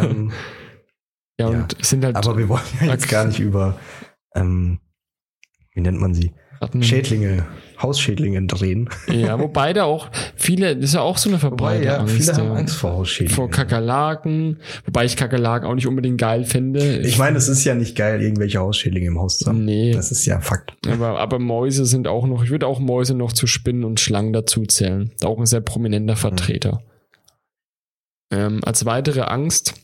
Ähm, 0.00 0.32
ja, 1.38 1.46
und 1.48 1.76
sind 1.84 2.04
halt 2.04 2.16
aber 2.16 2.36
wir 2.36 2.48
wollen 2.48 2.62
ja 2.80 2.88
jetzt 2.88 3.08
gar 3.08 3.24
nicht 3.26 3.38
über, 3.38 3.78
ähm, 4.34 4.80
wie 5.74 5.80
nennt 5.80 6.00
man 6.00 6.14
sie? 6.14 6.32
Ratten. 6.62 6.82
Schädlinge, 6.82 7.44
Hausschädlinge 7.82 8.46
drehen. 8.46 8.88
Ja, 9.10 9.38
wobei 9.40 9.72
da 9.72 9.84
auch 9.84 10.08
viele, 10.36 10.76
das 10.76 10.84
ist 10.90 10.94
ja 10.94 11.00
auch 11.00 11.18
so 11.18 11.28
eine 11.28 11.40
verbreitete 11.40 11.86
ja, 11.86 11.96
Angst. 11.98 12.14
viele 12.14 12.36
haben. 12.36 12.52
Angst 12.52 12.76
vor 12.76 12.92
Hausschädlingen. 12.92 13.34
Vor 13.34 13.50
Kakerlaken, 13.50 14.58
wobei 14.86 15.04
ich 15.04 15.16
Kakerlaken 15.16 15.68
auch 15.68 15.74
nicht 15.74 15.88
unbedingt 15.88 16.18
geil 16.18 16.44
finde. 16.44 17.00
Ich 17.00 17.18
meine, 17.18 17.36
es 17.36 17.48
ist 17.48 17.64
ja 17.64 17.74
nicht 17.74 17.96
geil, 17.96 18.22
irgendwelche 18.22 18.60
Hausschädlinge 18.60 19.08
im 19.08 19.18
Haus 19.18 19.38
zu 19.38 19.46
haben. 19.46 19.64
nee, 19.64 19.92
Das 19.92 20.12
ist 20.12 20.24
ja 20.24 20.40
Fakt. 20.40 20.72
aber, 20.86 21.18
aber 21.18 21.38
Mäuse 21.40 21.84
sind 21.84 22.06
auch 22.06 22.26
noch, 22.26 22.44
ich 22.44 22.50
würde 22.50 22.68
auch 22.68 22.78
Mäuse 22.78 23.14
noch 23.14 23.32
zu 23.32 23.48
Spinnen 23.48 23.82
und 23.84 23.98
Schlangen 23.98 24.32
dazu 24.32 24.64
zählen. 24.64 25.10
Auch 25.24 25.38
ein 25.38 25.46
sehr 25.46 25.60
prominenter 25.60 26.14
Vertreter. 26.14 26.82
Ähm, 28.30 28.60
als 28.64 28.84
weitere 28.84 29.22
Angst, 29.22 29.74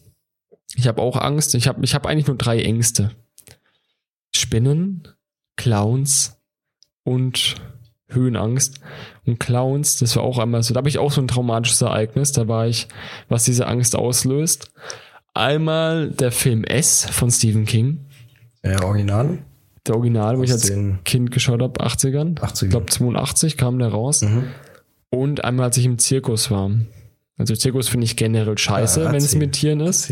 ich 0.77 0.87
habe 0.87 1.03
auch 1.03 1.17
Angst, 1.17 1.57
ich 1.57 1.67
habe 1.67 1.85
ich 1.85 1.95
hab 1.95 2.07
eigentlich 2.07 2.29
nur 2.29 2.37
drei 2.37 2.61
Ängste. 2.63 3.11
Spinnen, 4.35 5.09
Clowns 5.57 6.38
und 7.09 7.57
Höhenangst. 8.11 8.81
Und 9.27 9.39
Clowns, 9.41 9.99
das 9.99 10.17
war 10.17 10.23
auch 10.23 10.39
einmal 10.39 10.63
so, 10.63 10.73
da 10.75 10.79
habe 10.79 10.89
ich 10.89 10.99
auch 10.99 11.13
so 11.13 11.21
ein 11.21 11.29
traumatisches 11.29 11.83
Ereignis, 11.83 12.33
da 12.33 12.49
war 12.49 12.67
ich, 12.67 12.89
was 13.29 13.45
diese 13.45 13.67
Angst 13.67 13.97
auslöst. 13.97 14.71
Einmal 15.35 16.11
der 16.11 16.33
Film 16.33 16.65
S 16.65 17.05
von 17.11 17.31
Stephen 17.31 17.65
King, 17.65 18.07
Ja, 18.65 18.83
Original? 18.83 19.39
der 19.87 19.95
Original, 19.97 20.39
wo 20.39 20.43
ich 20.43 20.53
als 20.53 20.73
Kind 21.05 21.31
geschaut 21.31 21.63
habe, 21.63 21.81
80ern. 21.85 22.35
80ern. 22.39 22.65
Ich 22.65 22.71
glaube 22.71 22.87
82 22.87 23.57
kam 23.57 23.79
der 23.79 23.89
raus. 23.89 24.23
Mhm. 24.23 24.45
Und 25.11 25.45
einmal, 25.45 25.67
als 25.67 25.77
ich 25.77 25.87
im 25.87 25.99
Zirkus 25.99 26.51
war. 26.51 26.71
Also 27.39 27.55
Zirkus 27.55 27.89
finde 27.89 28.05
ich 28.05 28.17
generell 28.17 28.59
scheiße, 28.59 29.07
Ah, 29.09 29.13
wenn 29.13 29.19
es 29.19 29.35
mit 29.35 29.53
Tieren 29.53 29.81
ist. 29.81 30.11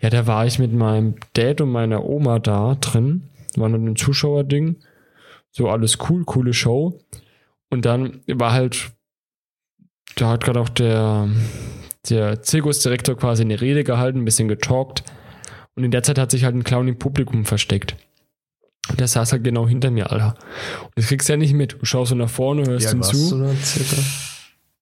Ja, 0.00 0.10
da 0.10 0.26
war 0.26 0.46
ich 0.46 0.58
mit 0.58 0.72
meinem 0.72 1.14
Dad 1.34 1.60
und 1.60 1.70
meiner 1.70 2.04
Oma 2.04 2.38
da 2.38 2.76
drin. 2.80 3.22
War 3.56 3.68
nur 3.68 3.78
ein 3.78 3.96
Zuschauerding. 3.96 4.76
So 5.56 5.70
alles 5.70 5.96
cool, 6.10 6.24
coole 6.26 6.52
Show. 6.52 7.00
Und 7.70 7.86
dann 7.86 8.20
war 8.26 8.52
halt, 8.52 8.92
da 10.16 10.28
hat 10.28 10.44
gerade 10.44 10.60
auch 10.60 10.68
der, 10.68 11.30
der 12.10 12.42
Zirkusdirektor 12.42 13.16
quasi 13.16 13.42
eine 13.42 13.58
Rede 13.58 13.82
gehalten, 13.82 14.18
ein 14.18 14.24
bisschen 14.26 14.48
getalkt. 14.48 15.02
Und 15.74 15.84
in 15.84 15.90
der 15.90 16.02
Zeit 16.02 16.18
hat 16.18 16.30
sich 16.30 16.44
halt 16.44 16.54
ein 16.54 16.62
Clown 16.62 16.88
im 16.88 16.98
Publikum 16.98 17.46
versteckt. 17.46 17.96
Und 18.90 19.00
der 19.00 19.08
saß 19.08 19.32
halt 19.32 19.44
genau 19.44 19.66
hinter 19.66 19.90
mir, 19.90 20.12
Alter. 20.12 20.34
Und 20.82 20.92
das 20.94 21.06
kriegst 21.06 21.26
du 21.26 21.32
ja 21.32 21.38
nicht 21.38 21.54
mit. 21.54 21.80
Du 21.80 21.86
schaust 21.86 22.10
so 22.10 22.16
nach 22.16 22.28
vorne, 22.28 22.66
hörst 22.66 22.88
alt 22.88 22.96
ihm 22.96 23.02
zu. 23.02 23.50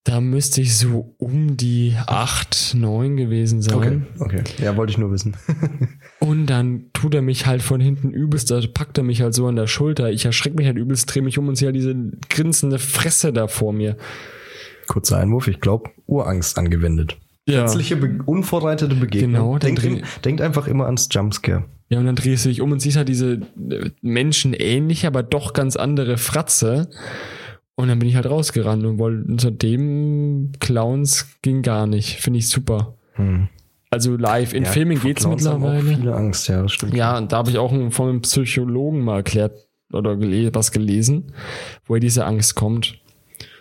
da 0.03 0.21
müsste 0.21 0.61
ich 0.61 0.77
so 0.77 1.15
um 1.19 1.57
die 1.57 1.97
acht, 2.09 2.75
neun 2.75 3.17
gewesen 3.17 3.63
sein. 3.63 4.09
Okay, 4.19 4.41
okay. 4.41 4.45
Ja, 4.61 4.77
wollte 4.77 4.91
ich 4.91 4.99
nur 4.99 5.13
wissen. 5.13 5.37
Und 6.25 6.47
dann 6.47 6.87
tut 6.95 7.15
er 7.15 7.21
mich 7.23 7.45
halt 7.45 7.61
von 7.63 7.81
hinten 7.81 8.11
übelst, 8.11 8.51
da 8.51 8.61
packt 8.73 8.97
er 8.97 9.05
mich 9.05 9.21
halt 9.21 9.35
so 9.35 9.47
an 9.47 9.57
der 9.57 9.67
Schulter. 9.67 10.11
Ich 10.11 10.25
erschrecke 10.25 10.57
mich 10.57 10.67
halt 10.67 10.79
übelst, 10.79 11.13
drehe 11.15 11.23
mich 11.23 11.39
um 11.39 11.49
und 11.49 11.57
sehe 11.57 11.67
halt 11.67 11.77
diese 11.77 11.95
grinsende 12.31 12.79
Fresse 12.79 13.33
da 13.33 13.47
vor 13.47 13.73
mir. 13.75 13.97
Kurzer 14.87 15.19
Einwurf, 15.19 15.49
ich 15.49 15.61
glaube, 15.61 15.91
Urangst 16.07 16.59
angewendet. 16.59 17.19
Ja. 17.47 17.65
Plötzliche, 17.65 17.97
be 17.97 18.21
unvorbereitete 18.25 18.95
Begegnung. 18.95 19.33
Genau, 19.33 19.59
denkt, 19.59 19.83
dreh- 19.83 20.03
denkt 20.25 20.41
einfach 20.41 20.67
immer 20.67 20.87
ans 20.87 21.09
Jumpscare. 21.11 21.65
Ja, 21.91 21.99
und 21.99 22.07
dann 22.07 22.17
drehst 22.17 22.47
du 22.47 22.49
dich 22.49 22.63
um 22.63 22.73
und 22.73 22.81
siehst 22.81 22.97
halt 22.97 23.11
diese 23.11 23.35
äh, 23.71 23.91
menschenähnliche, 24.01 25.07
aber 25.07 25.23
doch 25.23 25.53
ganz 25.53 25.77
andere 25.77 26.17
Fratze. 26.17 26.89
Und 27.75 27.89
dann 27.89 27.99
bin 27.99 28.09
ich 28.09 28.15
halt 28.15 28.27
rausgerannt 28.27 28.85
und 28.87 28.99
wollte 28.99 29.31
unter 29.31 29.51
dem 29.51 30.53
Clowns 30.61 31.37
ging 31.43 31.61
gar 31.61 31.87
nicht. 31.87 32.21
Finde 32.21 32.39
ich 32.39 32.49
super. 32.49 32.95
Hm. 33.15 33.49
Also 33.95 34.17
live. 34.17 34.53
In 34.53 34.65
Ja, 34.65 34.71
Filmen 34.71 34.97
vor 34.97 35.09
geht's 35.09 35.23
Clowns 35.23 35.47
haben 35.47 35.63
mittlerweile. 35.63 35.79
Auch 35.79 35.97
viele 35.97 36.15
Angst, 36.15 36.49
ja, 36.49 36.69
stimmt. 36.69 36.95
Ja, 36.95 37.17
und 37.17 37.33
da 37.33 37.39
habe 37.39 37.51
ich 37.51 37.59
auch 37.59 37.71
von 37.91 38.09
einem 38.09 38.23
Psychologen 38.23 39.01
mal 39.01 39.17
erklärt 39.17 39.57
oder 39.93 40.17
gele 40.17 40.55
was 40.55 40.73
gelesen, 40.73 41.33
woher 41.87 42.01
diese 42.01 42.27
Angst 42.27 42.55
kommt. 42.55 43.01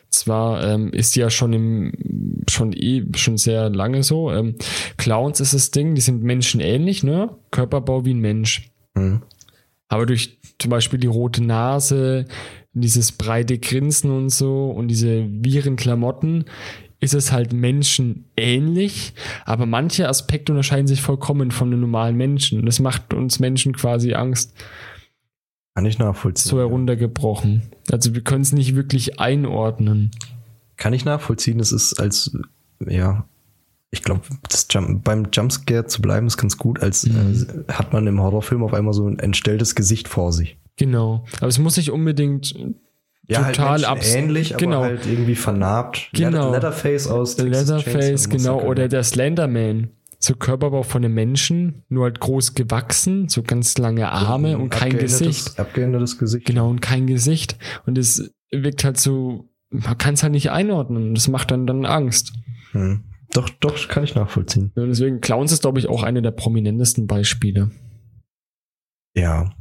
Zwar 0.09 0.63
ähm, 0.63 0.91
ist 0.91 1.15
die 1.15 1.21
ja 1.21 1.29
schon 1.29 1.53
im, 1.53 2.43
schon 2.49 2.73
eh, 2.73 3.03
schon 3.15 3.37
sehr 3.37 3.69
lange 3.69 4.03
so. 4.03 4.31
Ähm, 4.31 4.55
Clowns 4.97 5.39
ist 5.39 5.53
das 5.53 5.71
Ding, 5.71 5.95
die 5.95 6.01
sind 6.01 6.21
menschenähnlich, 6.21 7.03
ne? 7.03 7.29
Körperbau 7.49 8.05
wie 8.05 8.13
ein 8.13 8.19
Mensch. 8.19 8.71
Mhm. 8.95 9.23
Aber 9.87 10.05
durch 10.05 10.37
zum 10.59 10.69
Beispiel 10.69 10.99
die 10.99 11.07
rote 11.07 11.43
Nase, 11.43 12.25
dieses 12.73 13.11
breite 13.11 13.57
Grinsen 13.59 14.11
und 14.11 14.29
so 14.29 14.69
und 14.69 14.87
diese 14.87 15.27
Virenklamotten 15.27 16.45
ist 17.03 17.13
es 17.13 17.31
halt 17.31 17.51
menschenähnlich, 17.53 19.13
aber 19.45 19.65
manche 19.65 20.07
Aspekte 20.07 20.53
unterscheiden 20.53 20.87
sich 20.87 21.01
vollkommen 21.01 21.51
von 21.51 21.69
den 21.69 21.81
normalen 21.81 22.15
Menschen. 22.15 22.65
Das 22.65 22.79
macht 22.79 23.13
uns 23.13 23.39
Menschen 23.39 23.73
quasi 23.73 24.13
Angst. 24.13 24.53
Kann 25.75 25.85
ich 25.85 25.99
nachvollziehen. 25.99 26.49
So 26.49 26.59
heruntergebrochen. 26.59 27.63
Also 27.91 28.13
wir 28.13 28.21
können 28.21 28.43
es 28.43 28.53
nicht 28.53 28.75
wirklich 28.75 29.19
einordnen. 29.19 30.11
Kann 30.77 30.93
ich 30.93 31.03
nachvollziehen. 31.03 31.59
Es 31.59 31.71
ist 31.71 31.99
als, 31.99 32.37
ja, 32.87 33.25
ich 33.91 34.01
glaube, 34.01 34.21
Jump, 34.69 35.03
beim 35.03 35.27
Jumpscare 35.33 35.85
zu 35.87 36.01
bleiben 36.01 36.27
ist 36.27 36.37
ganz 36.37 36.57
gut, 36.57 36.81
als 36.81 37.05
Mhm. 37.05 37.65
äh, 37.67 37.73
hat 37.73 37.91
man 37.91 38.07
im 38.07 38.21
Horrorfilm 38.21 38.63
auf 38.63 38.73
einmal 38.73 38.93
so 38.93 39.07
ein 39.07 39.19
entstelltes 39.19 39.75
Gesicht 39.75 40.07
vor 40.07 40.31
sich. 40.31 40.57
Genau. 40.77 41.25
Aber 41.37 41.47
es 41.47 41.59
muss 41.59 41.77
nicht 41.77 41.91
unbedingt 41.91 42.55
total 43.27 43.85
abs- 43.85 44.13
ähnlich, 44.13 44.57
genau. 44.57 44.77
aber 44.77 44.85
halt 44.85 45.05
irgendwie 45.05 45.35
vernarbt. 45.35 46.09
Genau. 46.13 46.51
Leatherface 46.51 47.07
aus 47.07 47.35
Texas 47.35 47.67
Leatherface, 47.69 48.29
genau, 48.29 48.61
oder 48.61 48.87
der 48.87 49.03
Slenderman. 49.03 49.89
So 50.19 50.35
Körperbau 50.35 50.83
von 50.83 51.03
einem 51.03 51.13
Menschen, 51.13 51.83
nur 51.89 52.05
halt 52.05 52.21
groß 52.21 52.55
gewachsen, 52.55 53.27
so 53.27 53.43
ganz 53.43 53.77
lange 53.77 54.09
Arme 54.09 54.57
und 54.57 54.69
kein 54.69 54.97
Gesicht. 54.97 55.59
Abgeändertes 55.59 56.17
Gesicht. 56.17 56.45
Genau, 56.45 56.69
und 56.69 56.81
kein 56.81 57.07
Gesicht. 57.07 57.57
Und 57.85 57.97
es 57.97 58.33
wirkt 58.49 58.85
halt 58.85 58.97
so, 58.97 59.49
man 59.69 59.97
kann 59.97 60.13
es 60.13 60.23
halt 60.23 60.31
nicht 60.31 60.49
einordnen. 60.51 61.13
Das 61.13 61.27
macht 61.27 61.51
dann, 61.51 61.67
dann 61.67 61.85
Angst. 61.85 62.31
Hm. 62.71 63.03
Doch, 63.33 63.49
doch, 63.49 63.87
kann 63.89 64.03
ich 64.05 64.15
nachvollziehen. 64.15 64.71
Und 64.75 64.87
deswegen, 64.87 65.19
Clowns 65.19 65.51
ist, 65.51 65.61
glaube 65.61 65.79
ich, 65.79 65.89
auch 65.89 66.03
eine 66.03 66.21
der 66.21 66.31
prominentesten 66.31 67.05
Beispiele. 67.05 67.71
Ja. 69.15 69.51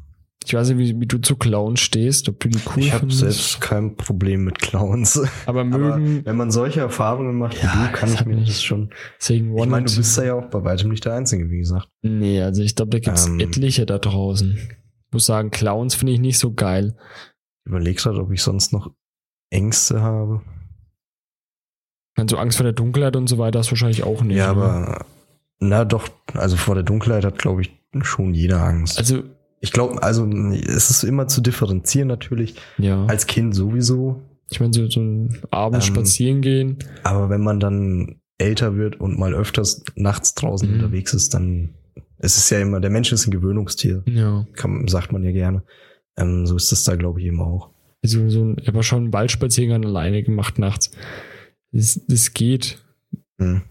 Ich 0.46 0.54
weiß 0.54 0.70
nicht, 0.70 0.78
wie, 0.78 1.00
wie 1.00 1.06
du 1.06 1.18
zu 1.18 1.36
Clowns 1.36 1.80
stehst, 1.80 2.28
ob 2.28 2.40
du 2.40 2.48
die 2.48 2.58
cool 2.74 2.82
ich 2.82 2.92
habe 2.92 3.10
selbst 3.12 3.60
kein 3.60 3.96
Problem 3.96 4.44
mit 4.44 4.58
Clowns. 4.58 5.16
aber 5.46 5.60
Aber 5.60 5.64
mögen, 5.64 6.24
wenn 6.24 6.36
man 6.36 6.50
solche 6.50 6.80
Erfahrungen 6.80 7.38
macht 7.38 7.56
wie 7.62 7.66
Ja, 7.66 7.86
du, 7.86 7.92
kann 7.92 8.12
ich 8.12 8.24
mir 8.26 8.36
das 8.36 8.62
schon. 8.62 8.90
deswegen 9.20 9.56
Ich 9.56 9.66
meine, 9.66 9.86
du 9.86 9.96
bist 9.96 10.16
da 10.18 10.24
ja 10.24 10.34
auch 10.34 10.46
bei 10.50 10.62
weitem 10.64 10.90
nicht 10.90 11.04
der 11.04 11.14
Einzige, 11.14 11.48
wie 11.50 11.58
gesagt. 11.58 11.88
Nee, 12.02 12.42
also 12.42 12.62
ich 12.62 12.74
glaube, 12.74 12.90
da 12.90 12.98
gibt's 12.98 13.26
Ähm. 13.26 13.40
etliche 13.40 13.86
da 13.86 13.98
draußen. 13.98 14.52
Ich 14.56 15.12
muss 15.12 15.26
sagen, 15.26 15.50
Clowns 15.50 15.94
finde 15.94 16.12
ich 16.14 16.20
nicht 16.20 16.38
so 16.38 16.52
geil. 16.54 16.96
Ich 17.64 17.70
überleg 17.70 17.98
gerade, 17.98 18.18
ob 18.20 18.32
ich 18.32 18.42
sonst 18.42 18.72
noch 18.72 18.90
Ängste 19.50 20.00
habe. 20.02 20.42
Also 22.16 22.36
Angst 22.36 22.56
vor 22.58 22.64
der 22.64 22.72
Dunkelheit 22.72 23.16
und 23.16 23.26
so 23.28 23.38
weiter 23.38 23.58
hast 23.58 23.70
wahrscheinlich 23.70 24.02
auch 24.04 24.22
nicht. 24.22 24.36
ja, 24.36 24.50
aber 24.50 25.04
na 25.60 25.84
doch, 25.84 26.08
also 26.34 26.56
vor 26.56 26.74
der 26.74 26.84
Dunkelheit 26.84 27.24
hat, 27.24 27.38
glaube 27.38 27.62
ich, 27.62 27.70
schon 28.02 28.34
jeder 28.34 28.62
Angst. 28.62 28.98
Also, 28.98 29.22
ich 29.62 29.72
glaube, 29.72 30.02
also 30.02 30.26
es 30.26 30.90
ist 30.90 31.04
immer 31.04 31.26
zu 31.28 31.40
differenzieren 31.40 32.08
natürlich. 32.08 32.56
ja. 32.78 33.06
Als 33.06 33.26
Kind 33.26 33.54
sowieso. 33.54 34.20
ich 34.50 34.60
meine, 34.60 34.74
so, 34.74 34.86
so 34.90 35.00
ein 35.00 35.38
Abend 35.50 35.76
Ähm. 35.82 35.94
spazieren 35.94 36.42
gehen. 36.42 36.76
Aber 37.04 37.30
wenn 37.30 37.40
man 37.40 37.58
dann 37.58 38.16
älter 38.36 38.76
wird 38.76 39.00
und 39.00 39.18
mal 39.18 39.32
öfters 39.34 39.82
nachts 39.96 40.34
draußen 40.34 40.68
Mhm. 40.68 40.74
unterwegs 40.74 41.14
ist, 41.14 41.32
dann 41.32 41.70
es 42.18 42.36
ist 42.36 42.50
ja 42.50 42.60
immer, 42.60 42.78
der 42.80 42.90
Mensch 42.90 43.12
ist 43.12 43.26
ein 43.26 43.30
Gewöhnungstier, 43.30 44.02
Ja. 44.06 44.46
kann, 44.54 44.86
sagt 44.88 45.10
man 45.12 45.24
ja 45.24 45.32
gerne. 45.32 45.62
Ähm, 46.16 46.46
so 46.46 46.54
ist 46.56 46.70
das 46.70 46.84
da, 46.84 46.94
glaube 46.96 47.20
ich, 47.20 47.26
eben 47.26 47.40
auch. 47.40 47.70
Also 48.04 48.28
so 48.28 48.44
ein, 48.44 48.56
ich 48.60 48.68
habe 48.68 48.82
schon 48.82 49.04
einen 49.04 49.12
Waldspaziergang 49.12 49.84
alleine 49.84 50.22
gemacht 50.22 50.58
nachts. 50.58 50.90
Das, 51.72 52.00
das 52.06 52.34
geht. 52.34 52.82
Hm. 53.38 53.62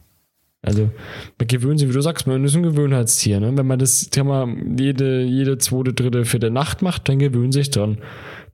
Also, 0.64 0.91
man 1.39 1.47
gewöhnt 1.47 1.80
sich, 1.80 1.89
wie 1.89 1.93
du 1.93 2.01
sagst, 2.01 2.28
man 2.28 2.43
ist 2.43 2.55
ein 2.55 2.62
Gewöhnheitstier. 2.62 3.39
Ne? 3.39 3.57
Wenn 3.57 3.66
man 3.66 3.80
das 3.80 4.09
Thema 4.12 4.47
jede, 4.78 5.24
jede 5.24 5.57
zweite, 5.57 5.93
dritte, 5.93 6.24
vierte 6.26 6.51
Nacht 6.51 6.84
macht, 6.84 7.09
dann 7.09 7.18
gewöhnt 7.18 7.53
sich 7.53 7.72
dran. 7.72 7.97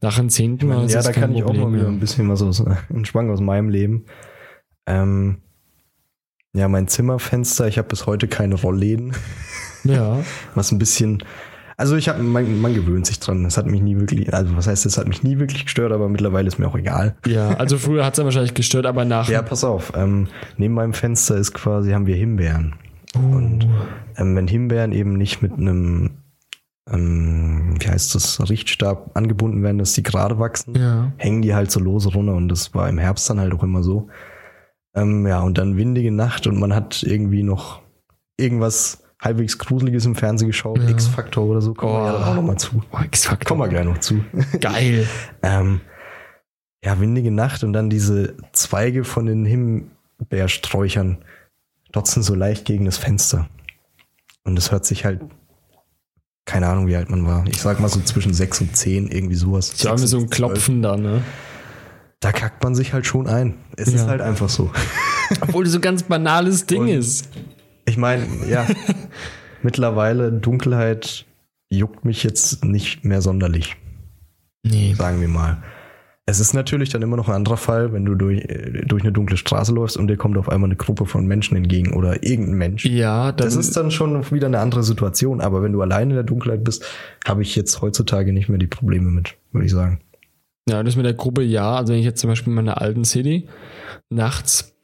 Nach 0.02 0.18
dem 0.18 0.30
zehnten 0.30 0.68
Mal 0.68 0.90
ja, 0.90 1.02
da 1.02 1.12
kann 1.12 1.36
ich 1.36 1.44
auch 1.44 1.48
Problem 1.48 1.72
mal 1.72 1.80
wieder 1.80 1.88
ein 1.88 2.00
bisschen 2.00 2.30
was 2.30 2.42
aus, 2.42 2.64
einen 2.90 3.06
Schwang 3.06 3.30
aus 3.30 3.42
meinem 3.42 3.70
Leben. 3.70 4.06
Ähm, 4.86 5.40
ja, 6.54 6.68
mein 6.70 6.88
Zimmerfenster, 6.88 7.68
ich 7.68 7.78
habe 7.78 7.90
bis 7.90 8.06
heute 8.06 8.28
keine 8.28 8.56
Rollläden, 8.56 9.14
Ja, 9.84 10.24
was 10.56 10.72
ein 10.72 10.80
bisschen, 10.80 11.24
also 11.80 11.96
ich 11.96 12.10
habe, 12.10 12.24
man, 12.24 12.60
man 12.60 12.74
gewöhnt 12.74 13.06
sich 13.06 13.20
dran. 13.20 13.46
Es 13.46 13.56
hat 13.56 13.68
mich 13.68 13.82
nie 13.84 14.00
wirklich, 14.00 14.34
also 14.34 14.58
was 14.58 14.66
heißt, 14.66 14.88
es 14.88 14.98
hat 14.98 15.08
mich 15.08 15.22
nie 15.22 15.38
wirklich 15.38 15.66
gestört, 15.66 15.92
aber 15.92 16.10
mittlerweile 16.10 16.48
ist 16.48 16.58
mir 16.58 16.68
auch 16.68 16.76
egal. 16.76 17.16
ja. 17.28 17.50
Also 17.50 17.78
früher 17.78 18.04
hat 18.04 18.14
es 18.14 18.18
ja 18.18 18.24
wahrscheinlich 18.24 18.56
gestört, 18.56 18.88
aber 18.88 19.06
nach. 19.06 19.30
Ja, 19.30 19.44
pass 19.44 19.64
auf, 19.64 19.94
ähm, 19.96 20.28
neben 20.58 20.74
meinem 20.74 20.94
Fenster 20.94 21.38
ist 21.38 21.54
quasi, 21.54 21.92
haben 21.92 22.08
wir 22.08 22.16
Himbeeren. 22.16 22.76
Uh, 23.16 23.36
Und 23.36 23.68
ähm, 24.18 24.36
wenn 24.36 24.48
Himbeeren 24.48 24.92
eben 24.92 25.14
nicht 25.14 25.44
mit 25.44 25.54
einem, 25.54 26.18
ähm, 26.90 27.76
wie 27.80 27.88
heißt 27.88 28.16
das, 28.16 28.50
Richtstab 28.50 29.12
angebunden 29.16 29.62
werden, 29.62 29.78
dass 29.78 29.94
die 29.94 30.04
gerade 30.04 30.40
wachsen, 30.40 30.74
ja. 30.76 31.12
hängen 31.18 31.44
die 31.44 31.54
halt 31.54 31.70
so 31.70 31.80
lose 31.80 32.10
runter 32.10 32.34
und 32.34 32.50
das 32.50 32.74
war 32.74 32.90
im 32.90 32.98
Herbst 32.98 33.30
dann 33.30 33.40
halt 33.40 33.54
auch 33.54 33.64
immer 33.64 33.84
so. 33.84 34.08
Ähm, 34.96 35.28
ja, 35.28 35.42
und 35.42 35.60
dann 35.60 35.78
windige 35.78 36.12
Nacht 36.12 36.48
und 36.48 36.60
man 36.60 36.74
hat 36.74 37.04
irgendwie 37.04 37.44
noch 37.44 37.82
irgendwas 38.36 39.04
halbwegs 39.22 39.58
Gruseliges 39.58 40.06
im 40.06 40.16
Fernsehen 40.16 40.48
geschaut, 40.48 40.80
Ja. 40.80 40.90
X-Faktor 40.90 41.46
oder 41.46 41.62
so, 41.62 41.74
kommen 41.74 41.94
wir 41.94 42.06
ja 42.06 42.10
Oh. 42.16 42.20
dann 42.20 42.24
auch 42.30 42.36
nochmal 42.36 42.58
zu. 42.60 42.84
Oh, 42.92 43.00
X-Factor. 43.04 43.48
Kommen 43.48 43.62
wir 43.62 43.68
gleich 43.70 43.86
noch 43.86 43.98
zu. 44.00 44.24
Geil. 44.62 45.08
ähm, 45.42 45.82
ja, 46.84 47.00
windige 47.00 47.32
Nacht 47.32 47.64
und 47.64 47.74
dann 47.74 47.90
diese 47.90 48.36
Zweige 48.54 49.04
von 49.04 49.26
den 49.26 49.46
Himbeersträuchern 49.46 51.18
dotzen 51.92 52.22
so 52.24 52.36
leicht 52.36 52.66
gegen 52.66 52.86
das 52.86 52.98
Fenster. 52.98 53.48
Und 54.44 54.58
es 54.58 54.72
hört 54.72 54.86
sich 54.86 55.04
halt, 55.04 55.22
keine 56.46 56.68
Ahnung, 56.68 56.88
wie 56.88 56.96
alt 56.96 57.10
man 57.10 57.26
war. 57.26 57.46
Ich 57.48 57.60
sag 57.62 57.80
mal 57.80 57.90
so 57.90 58.00
zwischen 58.02 58.34
sechs 58.34 58.62
und 58.62 58.76
zehn, 58.78 59.08
irgendwie 59.10 59.36
sowas. 59.36 59.74
Ich 59.76 59.86
habe 59.86 59.96
mir 60.00 60.08
Sechs 60.08 60.12
so 60.12 60.20
ein. 60.20 60.30
Klopfen 60.30 60.82
da, 60.82 60.96
ne? 60.96 61.22
Da 62.20 62.32
kackt 62.32 62.64
man 62.64 62.74
sich 62.76 62.94
halt 62.94 63.06
schon 63.06 63.28
ein. 63.28 63.56
Es 63.76 63.90
Ja. 63.90 63.96
ist 63.96 64.08
halt 64.08 64.22
einfach 64.22 64.50
so. 64.50 64.72
Obwohl 65.42 65.64
das 65.66 65.74
so 65.74 65.80
ein 65.80 65.82
ganz 65.82 66.04
banales 66.04 66.66
Ding 66.66 66.82
Und- 66.84 66.88
ist. 66.90 67.28
Ich 67.88 67.98
meine, 67.98 68.24
ja, 68.48 68.68
mittlerweile 69.64 70.32
Dunkelheit 70.32 71.26
juckt 71.70 72.06
mich 72.06 72.24
jetzt 72.24 72.64
nicht 72.64 73.04
mehr 73.04 73.22
sonderlich, 73.22 73.76
Nee. 74.64 74.94
sagen 74.94 75.20
wir 75.22 75.28
mal. 75.28 75.58
Es 76.30 76.42
ist 76.42 76.54
natürlich 76.54 76.90
dann 76.90 77.02
immer 77.02 77.16
noch 77.16 77.30
ein 77.30 77.36
anderer 77.36 77.56
Fall, 77.56 77.94
wenn 77.94 78.04
du 78.04 78.14
durch, 78.16 78.46
durch 78.86 79.02
eine 79.02 79.14
dunkle 79.14 79.38
Straße 79.38 79.74
läufst 79.74 79.96
und 79.96 80.08
dir 80.10 80.18
kommt 80.18 80.38
auf 80.38 80.50
einmal 80.50 80.68
eine 80.68 80.76
Gruppe 80.76 81.06
von 81.06 81.26
Menschen 81.26 81.56
entgegen 81.56 81.94
oder 81.94 82.22
irgendein 82.22 82.58
Mensch. 82.58 82.86
Ja, 82.86 83.32
Das 83.32 83.56
ist 83.56 83.78
dann 83.78 83.92
schon 83.92 84.30
wieder 84.30 84.48
eine 84.48 84.60
andere 84.60 84.84
Situation. 84.84 85.40
Aber 85.40 85.64
wenn 85.64 85.72
du 85.72 85.82
allein 85.82 86.10
in 86.10 86.16
der 86.16 86.24
Dunkelheit 86.26 86.66
bist, 86.66 86.84
habe 87.26 87.44
ich 87.44 87.56
jetzt 87.56 87.82
heutzutage 87.82 88.34
nicht 88.34 88.50
mehr 88.50 88.58
die 88.58 88.68
Probleme 88.68 89.10
mit, 89.10 89.38
würde 89.54 89.66
ich 89.68 89.72
sagen. 89.72 90.02
ja, 90.68 90.84
das 90.84 90.98
mit 90.98 91.06
der 91.06 91.14
Gruppe 91.14 91.44
ja. 91.44 91.76
Also 91.78 91.94
wenn 91.94 92.00
ich 92.00 92.06
jetzt 92.06 92.20
zum 92.20 92.30
Beispiel 92.30 92.52
in 92.52 92.56
meiner 92.56 92.82
alten 92.82 93.06
City 93.06 93.48
nachts 94.10 94.76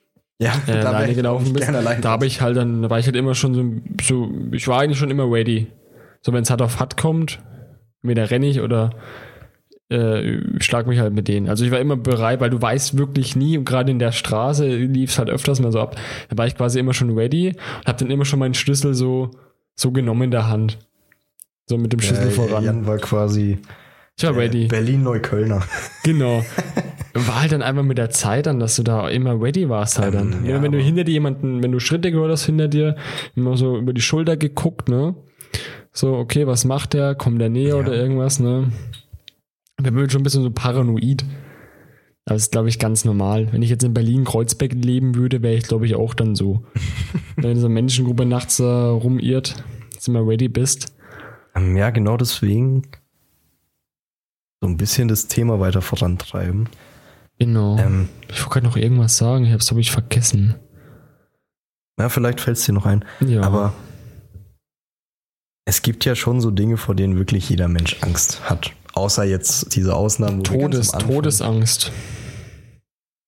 Ja, 0.44 0.54
äh, 0.68 0.72
alleine 0.80 1.16
gelaufen 1.16 1.54
bin, 1.54 1.64
allein 1.64 2.02
da 2.02 2.10
habe 2.12 2.26
ich 2.26 2.42
halt 2.42 2.58
dann, 2.58 2.82
da 2.82 2.90
war 2.90 3.00
ich 3.00 3.06
halt 3.06 3.16
immer 3.16 3.36
schon 3.36 3.54
so, 3.54 3.64
so, 4.02 4.32
ich 4.52 4.68
war 4.68 4.82
eigentlich 4.82 4.98
schon 5.00 5.12
immer 5.12 5.30
ready. 5.32 5.68
So, 6.22 6.34
wenn 6.34 6.44
es 6.44 6.50
hart 6.50 6.62
auf 6.62 6.80
hart 6.80 6.98
kommt, 6.98 7.40
entweder 8.02 8.30
renne 8.32 8.48
ich 8.48 8.62
oder 8.62 8.92
äh, 9.90 10.40
schlag 10.60 10.88
mich 10.88 11.00
halt 11.00 11.14
mit 11.14 11.28
denen. 11.28 11.50
Also 11.50 11.66
ich 11.66 11.72
war 11.72 11.80
immer 11.80 11.98
bereit, 11.98 12.40
weil 12.40 12.50
du 12.50 12.62
weißt 12.62 12.98
wirklich 12.98 13.36
nie, 13.36 13.58
und 13.58 13.66
gerade 13.66 13.92
in 13.92 14.00
der 14.00 14.12
Straße 14.12 14.68
lief 14.68 15.12
es 15.12 15.20
halt 15.20 15.30
öfters 15.30 15.60
mal 15.60 15.72
so 15.72 15.80
ab, 15.80 15.96
da 16.30 16.38
war 16.38 16.48
ich 16.48 16.56
quasi 16.56 16.80
immer 16.80 16.94
schon 16.94 17.18
ready 17.18 17.50
und 17.50 17.86
habe 17.88 18.00
dann 18.00 18.10
immer 18.12 18.26
schon 18.26 18.40
meinen 18.40 18.54
Schlüssel 18.54 18.94
so, 18.94 19.32
so 19.76 19.92
genommen 19.92 20.24
in 20.24 20.32
der 20.32 20.48
Hand. 20.48 20.80
So 21.68 21.78
mit 21.78 21.94
dem 21.94 22.00
Schlüssel 22.00 22.28
Äh, 22.28 22.32
voran. 22.32 22.64
Jan 22.64 22.88
war 22.88 22.98
quasi 22.98 23.60
ich 24.18 24.24
war 24.26 24.36
ready. 24.36 24.68
Berlin-Neuköllner. 24.68 25.64
Genau. 26.04 26.44
War 27.14 27.42
halt 27.42 27.52
dann 27.52 27.62
einfach 27.62 27.84
mit 27.84 27.98
der 28.00 28.10
Zeit 28.10 28.48
dann, 28.48 28.60
dass 28.60 28.76
du 28.76 28.84
da 28.84 29.08
immer 29.08 29.40
ready 29.40 29.70
warst 29.70 30.00
halt 30.00 30.16
dann. 30.16 30.34
Ähm, 30.34 30.46
Ja, 30.46 30.62
wenn 30.64 30.72
du 30.72 30.80
hinter 30.80 31.04
dir 31.04 31.12
jemanden, 31.12 31.62
wenn 31.62 31.72
du 31.72 31.80
Schritte 31.80 32.12
gehört 32.12 32.32
hast 32.32 32.46
hinter 32.46 32.68
dir, 32.68 32.96
immer 33.36 33.56
so 33.56 33.78
über 33.78 33.94
die 33.94 34.02
Schulter 34.02 34.36
geguckt, 34.38 34.90
ne? 34.90 35.16
So, 35.92 36.16
okay, 36.16 36.48
was 36.48 36.66
macht 36.66 36.94
der? 36.94 37.14
Kommt 37.14 37.40
der 37.40 37.50
näher 37.50 37.70
Ja. 37.70 37.76
oder 37.76 37.94
irgendwas, 37.94 38.40
ne? 38.40 38.72
Wir 39.80 39.92
sind 39.92 40.12
schon 40.12 40.22
ein 40.22 40.24
bisschen 40.24 40.44
so 40.44 40.50
paranoid. 40.52 41.24
Aber 42.26 42.36
das 42.36 42.44
ist, 42.44 42.52
glaube 42.52 42.70
ich, 42.70 42.80
ganz 42.80 43.06
normal. 43.06 43.50
Wenn 43.52 43.62
ich 43.62 43.70
jetzt 43.70 43.84
in 43.84 43.94
Berlin-Kreuzberg 43.94 44.74
leben 44.74 45.14
würde, 45.16 45.44
wäre 45.44 45.56
ich, 45.56 45.64
glaube 45.64 45.86
ich, 45.86 45.94
auch 45.96 46.14
dann 46.16 46.36
so. 46.36 46.64
wenn 47.36 47.58
so 47.60 47.66
eine 47.68 47.74
Menschengruppe 47.76 48.26
nachts 48.26 48.60
äh, 48.60 48.64
rumirrt, 48.64 49.64
dass 49.94 50.06
du 50.06 50.12
immer 50.12 50.28
ready 50.28 50.48
bist. 50.48 50.96
Ähm, 51.54 51.76
Ja, 51.76 51.90
genau 51.92 52.18
deswegen 52.18 52.84
so 54.62 54.68
ein 54.68 54.78
bisschen 54.78 55.10
das 55.10 55.28
Thema 55.28 55.60
weiter 55.60 55.82
vorantreiben. 55.82 56.70
Genau. 57.44 57.78
Ähm, 57.78 58.08
ich 58.30 58.40
wollte 58.40 58.54
gerade 58.54 58.68
noch 58.68 58.78
irgendwas 58.78 59.18
sagen, 59.18 59.44
ich 59.44 59.50
habe 59.50 59.60
es, 59.60 59.68
glaube 59.68 59.82
ich, 59.82 59.92
vergessen. 59.92 60.56
ja, 62.00 62.08
vielleicht 62.08 62.40
fällt 62.40 62.56
es 62.56 62.64
dir 62.64 62.72
noch 62.72 62.86
ein. 62.86 63.04
Ja. 63.20 63.42
Aber 63.42 63.74
es 65.66 65.82
gibt 65.82 66.06
ja 66.06 66.16
schon 66.16 66.40
so 66.40 66.52
Dinge, 66.52 66.78
vor 66.78 66.96
denen 66.96 67.18
wirklich 67.18 67.50
jeder 67.50 67.68
Mensch 67.68 67.98
Angst 68.02 68.50
hat. 68.50 68.72
Außer 68.94 69.26
jetzt 69.26 69.76
diese 69.76 69.94
Ausnahmen. 69.94 70.40
wo 70.40 70.44
Todes, 70.44 70.92
Todesangst. 70.92 71.92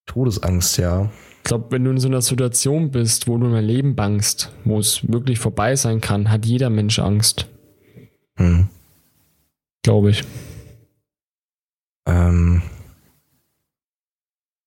Todesangst, 0.05 0.77
ja. 0.77 1.11
Ich 1.39 1.43
glaube, 1.43 1.65
wenn 1.71 1.83
du 1.83 1.91
in 1.91 1.99
so 1.99 2.07
einer 2.07 2.21
Situation 2.21 2.91
bist, 2.91 3.27
wo 3.27 3.37
du 3.37 3.51
dein 3.51 3.65
Leben 3.65 3.97
bangst, 3.97 4.53
wo 4.63 4.79
es 4.79 5.05
wirklich 5.11 5.39
vorbei 5.39 5.75
sein 5.75 5.99
kann, 5.99 6.31
hat 6.31 6.45
jeder 6.45 6.69
Mensch 6.69 6.99
Angst. 6.99 7.47
Hm. 8.37 8.69
Glaube 9.83 10.11
ich. 10.11 10.23
Ähm, 12.07 12.61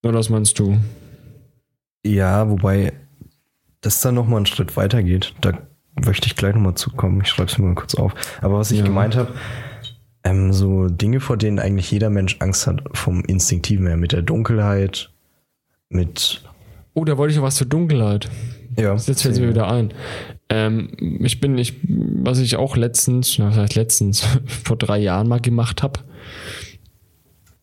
Oder 0.09 0.19
was 0.19 0.31
meinst 0.31 0.59
du? 0.59 0.79
ja, 2.05 2.49
wobei 2.49 2.93
das 3.83 4.01
dann 4.01 4.15
nochmal 4.15 4.39
einen 4.39 4.47
Schritt 4.47 4.77
weiter 4.77 5.03
geht. 5.03 5.35
Da 5.41 5.53
möchte 6.05 6.27
ich 6.27 6.37
gleich 6.37 6.55
nochmal 6.55 6.75
zukommen. 6.75 7.21
Ich 7.23 7.29
schreibe 7.29 7.51
es 7.51 7.59
mir 7.59 7.67
mal 7.67 7.75
kurz 7.75 7.95
auf. 7.95 8.13
Aber 8.41 8.59
was 8.59 8.71
ich 8.71 8.79
Ja. 8.79 8.85
gemeint 8.87 9.15
habe, 9.17 9.35
ähm, 10.25 10.53
so 10.53 10.89
Dinge, 10.89 11.21
vor 11.21 11.37
denen 11.37 11.59
eigentlich 11.59 11.91
jeder 11.91 12.09
Mensch 12.11 12.37
Angst 12.41 12.67
hat, 12.67 12.83
vom 12.95 13.23
Instinktiven 13.25 13.87
her, 13.87 13.97
mit 13.97 14.13
der 14.13 14.23
Dunkelheit, 14.23 15.11
mit 15.91 16.43
Oh, 16.95 17.05
da 17.05 17.17
wollte 17.19 17.33
ich 17.33 17.37
noch 17.39 17.45
was 17.45 17.55
zur 17.57 17.67
Dunkelheit. 17.69 18.29
ja, 18.77 18.95
Jetzt 18.95 19.23
fällt 19.23 19.35
es 19.35 19.41
mir 19.41 19.51
wieder 19.51 19.71
ein. 19.71 19.93
Ähm, 20.49 21.21
ich 21.23 21.41
bin, 21.41 21.57
ich, 21.59 21.75
was 21.85 22.39
ich 22.41 22.57
auch 22.57 22.77
letztens, 22.77 23.39
na, 23.39 23.51
vielleicht 23.53 23.75
letztens, 23.77 24.27
vor 24.65 24.77
drei 24.77 24.99
Jahren 24.99 25.29
mal 25.29 25.41
gemacht 25.41 25.83
habe. 25.83 26.01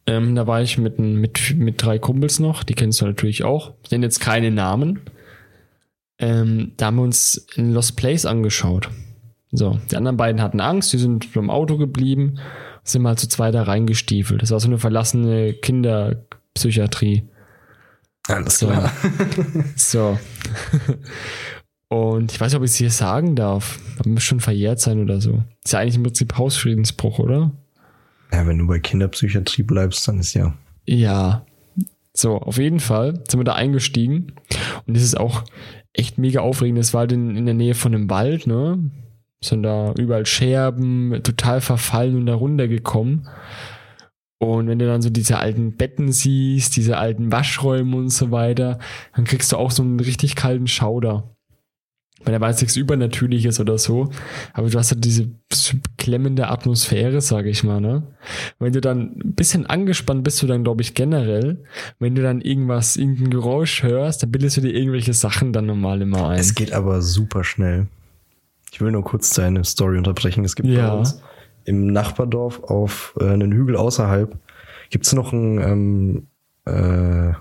Ähm, 0.08 0.36
da 0.36 0.46
war 0.46 0.62
ich 0.62 0.78
mit, 0.78 1.00
mit, 1.00 1.56
mit 1.58 1.82
drei 1.82 1.98
Kumpels 1.98 2.40
noch, 2.40 2.64
die 2.64 2.76
kennst 2.76 3.02
du 3.02 3.06
natürlich 3.06 3.44
auch. 3.44 3.74
Ich 3.84 3.92
nenne 3.92 4.06
jetzt 4.06 4.20
keine 4.20 4.52
Namen. 4.52 5.02
Ähm, 6.20 6.74
da 6.78 6.88
haben 6.88 6.98
wir 6.98 7.04
uns 7.04 7.48
in 7.56 7.72
Lost 7.74 7.98
Place 7.98 8.26
angeschaut. 8.26 8.90
So, 9.52 9.80
die 9.90 9.96
anderen 9.98 10.18
beiden 10.18 10.42
hatten 10.42 10.60
Angst, 10.60 10.94
die 10.94 10.98
sind 10.98 11.34
beim 11.34 11.50
Auto 11.50 11.78
geblieben, 11.78 12.36
sind 12.84 13.02
mal 13.02 13.18
zu 13.18 13.28
zweit 13.28 13.56
da 13.56 13.64
reingestiefelt. 13.64 14.42
Das 14.42 14.52
war 14.52 14.60
so 14.60 14.68
eine 14.68 14.78
verlassene 14.78 15.54
Kinderpsychiatrie. 15.54 17.28
Alles 18.28 18.60
So. 18.60 18.68
klar. 18.68 18.92
So. 19.76 20.18
Und 21.88 22.32
ich 22.32 22.42
weiß 22.42 22.52
nicht, 22.52 22.58
ob 22.58 22.64
ich 22.64 22.72
es 22.72 22.78
hier 22.78 22.90
sagen 22.90 23.36
darf. 23.36 23.80
Aber 24.00 24.10
muss 24.10 24.24
schon 24.24 24.40
verjährt 24.40 24.80
sein 24.80 25.02
oder 25.02 25.22
so. 25.22 25.44
Ist 25.64 25.74
ja 25.74 25.80
eigentlich 25.80 25.96
im 25.96 26.04
Prinzip 26.04 26.38
Hausfriedensbruch, 26.38 27.20
oder? 27.20 27.52
Ja, 28.36 28.46
wenn 28.46 28.58
du 28.58 28.68
bei 28.68 28.80
Kinderpsychiatrie 28.80 29.64
bleibst, 29.64 30.06
dann 30.10 30.20
ist 30.20 30.34
ja. 30.34 30.54
Ja. 30.86 31.46
So, 32.14 32.38
auf 32.38 32.58
jeden 32.58 32.82
Fall 32.82 33.24
sind 33.30 33.40
wir 33.40 33.46
da 33.46 33.54
eingestiegen. 33.54 34.34
Und 34.86 34.96
das 34.96 35.04
ist 35.04 35.18
auch 35.18 35.44
echt 35.94 36.18
mega 36.18 36.42
aufregend. 36.42 36.80
Das 36.80 36.94
war 36.94 37.02
halt 37.02 37.14
in, 37.14 37.38
in 37.38 37.46
der 37.46 37.56
Nähe 37.56 37.76
von 37.76 37.96
einem 37.96 38.10
Wald, 38.10 38.46
ne? 38.46 38.92
Sind 39.42 39.64
da 39.64 39.94
überall 39.94 40.26
Scherben, 40.26 41.22
total 41.24 41.62
verfallen 41.62 42.18
und 42.18 42.26
da 42.26 42.36
runtergekommen. 42.36 43.30
Und 44.38 44.68
wenn 44.68 44.80
du 44.80 44.86
dann 44.86 45.02
so 45.02 45.10
diese 45.10 45.40
alten 45.40 45.78
Betten 45.78 46.12
siehst, 46.12 46.76
diese 46.76 46.98
alten 46.98 47.32
Waschräume 47.32 47.96
und 47.96 48.10
so 48.10 48.32
weiter, 48.32 48.80
dann 49.16 49.24
kriegst 49.24 49.54
du 49.54 49.58
auch 49.58 49.72
so 49.72 49.82
einen 49.82 50.02
richtig 50.02 50.36
kalten 50.36 50.68
Schauder. 50.68 51.35
Weil 52.26 52.34
da 52.34 52.42
war 52.42 52.50
jetzt 52.50 52.62
nichts 52.62 52.76
Übernatürliches 52.76 53.60
oder 53.60 53.78
so, 53.78 54.10
aber 54.54 54.70
du 54.70 54.78
hast 54.78 54.92
halt 54.92 55.06
diese 55.06 55.30
klemmende 55.98 56.50
Atmosphäre, 56.50 57.22
sage 57.22 57.50
ich 57.50 57.64
mal, 57.64 57.80
ne? 57.80 58.04
Wenn 58.60 58.74
du 58.74 58.82
dann 58.82 59.16
ein 59.24 59.36
bisschen 59.36 59.66
angespannt 59.66 60.24
bist, 60.24 60.42
du 60.42 60.48
dann, 60.48 60.64
glaube 60.64 60.82
ich, 60.82 60.94
generell, 60.96 61.64
wenn 62.00 62.16
du 62.16 62.22
dann 62.24 62.42
irgendwas, 62.42 62.98
irgendein 62.98 63.30
Geräusch 63.30 63.84
hörst, 63.84 64.24
dann 64.24 64.32
bildest 64.32 64.58
du 64.58 64.62
dir 64.62 64.74
irgendwelche 64.74 65.14
Sachen 65.14 65.54
dann 65.54 65.68
normal 65.68 66.02
immer 66.02 66.30
ein. 66.30 66.40
Es 66.40 66.56
geht 66.56 66.74
aber 66.74 67.02
super 67.02 67.44
schnell. 67.44 67.88
Ich 68.72 68.82
will 68.82 68.92
nur 68.92 69.04
kurz 69.04 69.30
deine 69.30 69.64
Story 69.64 69.98
unterbrechen. 69.98 70.44
Es 70.44 70.56
gibt 70.56 70.68
Ja. 70.68 70.90
bei 70.90 70.98
uns 71.00 71.22
im 71.64 71.88
Nachbardorf 71.88 72.60
auf 72.64 73.16
äh, 73.20 73.26
einen 73.30 73.52
Hügel 73.52 73.76
außerhalb 73.76 74.38
gibt 74.90 75.06
es 75.08 75.14
noch 75.14 75.34
einen 75.34 75.58
ähm, 75.60 76.28
äh, 76.66 77.34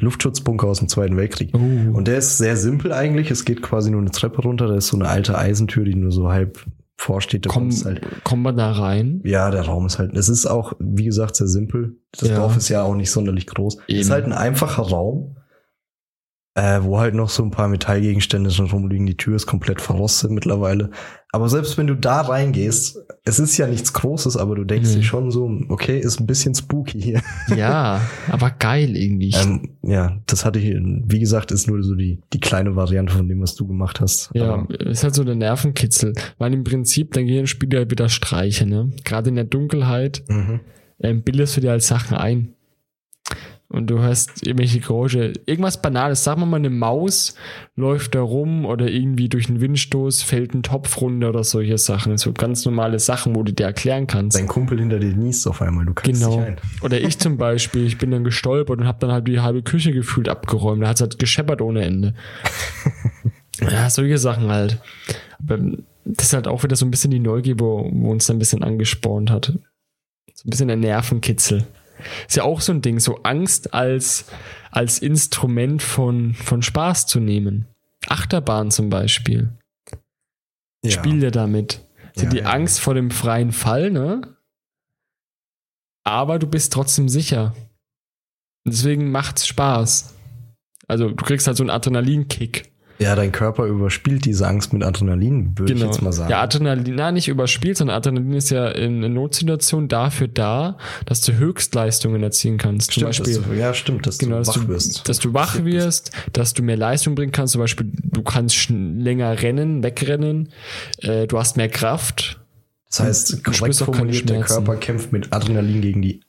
Luftschutzbunker 0.00 0.66
aus 0.66 0.78
dem 0.80 0.88
Zweiten 0.88 1.16
Weltkrieg. 1.16 1.52
Oh. 1.54 1.58
Und 1.96 2.06
der 2.08 2.18
ist 2.18 2.38
sehr 2.38 2.56
simpel 2.56 2.92
eigentlich. 2.92 3.30
Es 3.30 3.44
geht 3.44 3.62
quasi 3.62 3.90
nur 3.90 4.00
eine 4.00 4.10
Treppe 4.10 4.42
runter. 4.42 4.66
Da 4.66 4.76
ist 4.76 4.88
so 4.88 4.96
eine 4.96 5.08
alte 5.08 5.38
Eisentür, 5.38 5.84
die 5.84 5.94
nur 5.94 6.12
so 6.12 6.28
halb 6.30 6.64
vorsteht. 6.98 7.46
Da 7.46 7.50
Komm, 7.50 7.70
halt 7.84 8.02
kommen 8.24 8.42
wir 8.42 8.52
da 8.52 8.72
rein? 8.72 9.20
ja, 9.24 9.50
der 9.50 9.62
Raum 9.62 9.86
ist 9.86 9.98
halt, 9.98 10.16
es 10.16 10.28
ist 10.28 10.46
auch, 10.46 10.72
wie 10.78 11.04
gesagt, 11.04 11.36
sehr 11.36 11.46
simpel. 11.48 11.96
Das 12.12 12.28
Ja. 12.30 12.36
Dorf 12.36 12.56
ist 12.56 12.68
ja 12.68 12.82
auch 12.82 12.94
nicht 12.94 13.10
sonderlich 13.10 13.46
groß. 13.46 13.78
Eben. 13.86 14.00
Ist 14.00 14.10
halt 14.10 14.24
ein 14.24 14.32
einfacher 14.32 14.82
Raum, 14.82 15.35
äh, 16.56 16.82
wo 16.82 16.98
halt 16.98 17.14
noch 17.14 17.28
so 17.28 17.42
ein 17.42 17.50
paar 17.50 17.68
Metallgegenstände 17.68 18.48
drin 18.48 18.66
rumliegen. 18.66 19.06
Die 19.06 19.16
Tür 19.16 19.36
ist 19.36 19.44
komplett 19.46 19.80
verrostet 19.82 20.30
mittlerweile. 20.30 20.90
Aber 21.30 21.50
selbst 21.50 21.76
wenn 21.76 21.86
du 21.86 21.94
da 21.94 22.22
reingehst, 22.22 22.98
es 23.24 23.38
ist 23.38 23.58
ja 23.58 23.66
nichts 23.66 23.92
Großes, 23.92 24.38
aber 24.38 24.54
du 24.54 24.64
denkst 24.64 24.88
Mhm. 24.90 24.94
dir 24.94 25.02
schon 25.02 25.30
so, 25.30 25.50
okay, 25.68 25.98
ist 25.98 26.18
ein 26.18 26.26
bisschen 26.26 26.54
spooky 26.54 26.98
hier. 27.00 27.20
Ja, 27.54 28.00
aber 28.30 28.50
geil 28.50 28.96
irgendwie. 28.96 29.34
ähm, 29.36 29.76
ja, 29.82 30.16
das 30.26 30.46
hatte 30.46 30.58
ich, 30.58 30.74
wie 30.74 31.18
gesagt, 31.20 31.52
ist 31.52 31.68
nur 31.68 31.82
so 31.82 31.94
die, 31.94 32.22
die 32.32 32.40
kleine 32.40 32.74
Variante 32.74 33.12
von 33.12 33.28
dem, 33.28 33.42
was 33.42 33.54
du 33.54 33.66
gemacht 33.66 34.00
hast. 34.00 34.30
Ja, 34.32 34.54
Aber, 34.54 34.80
ist 34.80 35.04
halt 35.04 35.14
so 35.14 35.24
der 35.24 35.34
Nervenkitzel. 35.34 36.14
Weil 36.38 36.54
im 36.54 36.64
Prinzip, 36.64 37.12
dein 37.12 37.26
Gehirn 37.26 37.46
spielt 37.46 37.74
ja 37.74 37.90
wieder 37.90 38.08
Streiche, 38.08 38.64
ne? 38.66 38.92
Gerade 39.04 39.28
in 39.28 39.34
der 39.36 39.44
Dunkelheit 39.44 40.24
mhm. 40.28 40.60
ähm, 41.00 41.22
bildest 41.22 41.54
du 41.58 41.60
dir 41.60 41.72
halt 41.72 41.82
Sachen 41.82 42.16
ein. 42.16 42.54
Und 43.68 43.88
du 43.88 43.98
hörst 43.98 44.46
irgendwelche 44.46 44.78
Geräusche. 44.78 45.32
Irgendwas 45.44 45.82
Banales. 45.82 46.22
Sag 46.22 46.38
mal 46.38 46.46
mal, 46.46 46.58
eine 46.58 46.70
Maus 46.70 47.34
läuft 47.74 48.14
da 48.14 48.20
rum 48.20 48.64
oder 48.64 48.88
irgendwie 48.88 49.28
durch 49.28 49.48
einen 49.48 49.60
Windstoß 49.60 50.22
fällt 50.22 50.54
ein 50.54 50.62
Topf 50.62 51.00
runter 51.00 51.30
oder 51.30 51.42
solche 51.42 51.76
Sachen. 51.76 52.16
So 52.16 52.32
ganz 52.32 52.64
normale 52.64 53.00
Sachen, 53.00 53.34
wo 53.34 53.42
du 53.42 53.52
dir 53.52 53.64
erklären 53.64 54.06
kannst. 54.06 54.38
Dein 54.38 54.46
Kumpel 54.46 54.78
hinter 54.78 55.00
dir 55.00 55.12
niest 55.16 55.48
auf 55.48 55.60
einmal, 55.62 55.84
du 55.84 55.94
kannst 55.94 56.22
Genau. 56.22 56.36
dich 56.36 56.46
ein. 56.46 56.56
Oder 56.82 57.00
ich 57.00 57.18
zum 57.18 57.38
Beispiel, 57.38 57.86
ich 57.86 57.98
bin 57.98 58.12
dann 58.12 58.22
gestolpert 58.22 58.78
und 58.78 58.86
habe 58.86 58.98
dann 59.00 59.10
halt 59.10 59.26
die 59.26 59.40
halbe 59.40 59.62
Küche 59.62 59.92
gefühlt 59.92 60.28
abgeräumt. 60.28 60.82
Da 60.82 60.88
hat 60.88 60.96
es 60.96 61.00
halt 61.00 61.18
gescheppert 61.18 61.60
ohne 61.60 61.84
Ende. 61.84 62.14
ja, 63.60 63.90
solche 63.90 64.18
Sachen 64.18 64.48
halt. 64.48 64.78
Aber 65.42 65.58
das 66.04 66.26
ist 66.28 66.32
halt 66.34 66.46
auch 66.46 66.62
wieder 66.62 66.76
so 66.76 66.86
ein 66.86 66.90
bisschen 66.92 67.10
die 67.10 67.18
Neugier, 67.18 67.58
wo, 67.58 67.90
wo 67.92 68.10
uns 68.12 68.26
dann 68.26 68.36
ein 68.36 68.38
bisschen 68.38 68.62
angespornt 68.62 69.30
hat. 69.30 69.46
So 70.34 70.46
ein 70.46 70.50
bisschen 70.50 70.68
der 70.68 70.76
Nervenkitzel. 70.76 71.66
Ist 72.26 72.36
ja 72.36 72.44
auch 72.44 72.60
so 72.60 72.72
ein 72.72 72.82
Ding, 72.82 73.00
so 73.00 73.16
Angst 73.22 73.74
als, 73.74 74.26
als 74.70 74.98
Instrument 74.98 75.82
von, 75.82 76.34
von 76.34 76.62
Spaß 76.62 77.06
zu 77.06 77.20
nehmen. 77.20 77.66
Achterbahn 78.08 78.70
zum 78.70 78.90
Beispiel. 78.90 79.52
Ja. 80.84 80.90
Spiel 80.90 81.20
dir 81.20 81.30
damit. 81.30 81.84
So 82.14 82.24
Ja, 82.24 82.30
die 82.30 82.38
ja. 82.38 82.44
Angst 82.46 82.80
vor 82.80 82.94
dem 82.94 83.10
freien 83.10 83.52
Fall, 83.52 83.90
ne? 83.90 84.36
Aber 86.04 86.38
du 86.38 86.46
bist 86.46 86.72
trotzdem 86.72 87.08
sicher. 87.08 87.54
Deswegen 88.64 89.10
macht's 89.10 89.46
Spaß. 89.46 90.14
Also 90.88 91.10
du 91.10 91.24
kriegst 91.24 91.46
halt 91.46 91.56
so 91.56 91.62
einen 91.62 91.70
Adrenalinkick. 91.70 92.72
Ja, 92.98 93.14
dein 93.14 93.30
Körper 93.30 93.66
überspielt 93.66 94.24
diese 94.24 94.46
Angst 94.46 94.72
mit 94.72 94.82
Adrenalin, 94.82 95.52
würde 95.56 95.74
ich 95.74 95.80
jetzt 95.80 96.00
mal 96.00 96.12
sagen. 96.12 96.28
Genau. 96.28 96.38
Ja, 96.38 96.44
Adrenalin, 96.44 96.94
na, 96.94 97.12
nicht 97.12 97.28
überspielt, 97.28 97.76
sondern 97.76 97.96
Adrenalin 97.96 98.32
ist 98.32 98.50
ja 98.50 98.68
in, 98.68 99.00
Notsituationen 99.12 99.88
dafür 99.88 100.28
da, 100.28 100.78
dass 101.04 101.20
du 101.20 101.34
Höchstleistungen 101.34 102.22
erzielen 102.22 102.56
kannst. 102.56 102.92
stimmt, 102.92 103.14
Zum 103.14 103.24
Beispiel, 103.24 103.34
dass 103.42 103.50
du, 103.50 103.54
ja, 103.54 103.74
stimmt, 103.74 104.06
dass 104.06 104.18
genau, 104.18 104.36
du 104.36 104.38
dass 104.38 104.48
wach 104.48 104.62
du, 104.62 104.68
wirst. 104.68 105.08
dass 105.08 105.18
du 105.18 105.34
wach 105.34 105.64
wirst, 105.64 106.10
dass 106.32 106.54
du 106.54 106.62
mehr 106.62 106.76
Leistung 106.76 107.14
bringen 107.14 107.32
kannst. 107.32 107.52
Zum 107.52 107.60
Beispiel, 107.60 107.90
du 107.92 108.22
kannst 108.22 108.70
länger 108.70 109.42
rennen, 109.42 109.82
wegrennen, 109.82 110.48
äh, 110.98 111.26
du 111.26 111.38
hast 111.38 111.56
mehr 111.56 111.68
Kraft. 111.68 112.40
Das 112.88 113.00
heißt, 113.00 113.44
korrekt 113.44 113.76
formuliert, 113.76 114.28
der. 114.28 114.40
Körper 114.40 114.76
kämpft 114.76 115.12
mit 115.12 115.32
Adrenalin 115.32 115.82
gegen 115.82 116.02
die, 116.02 116.20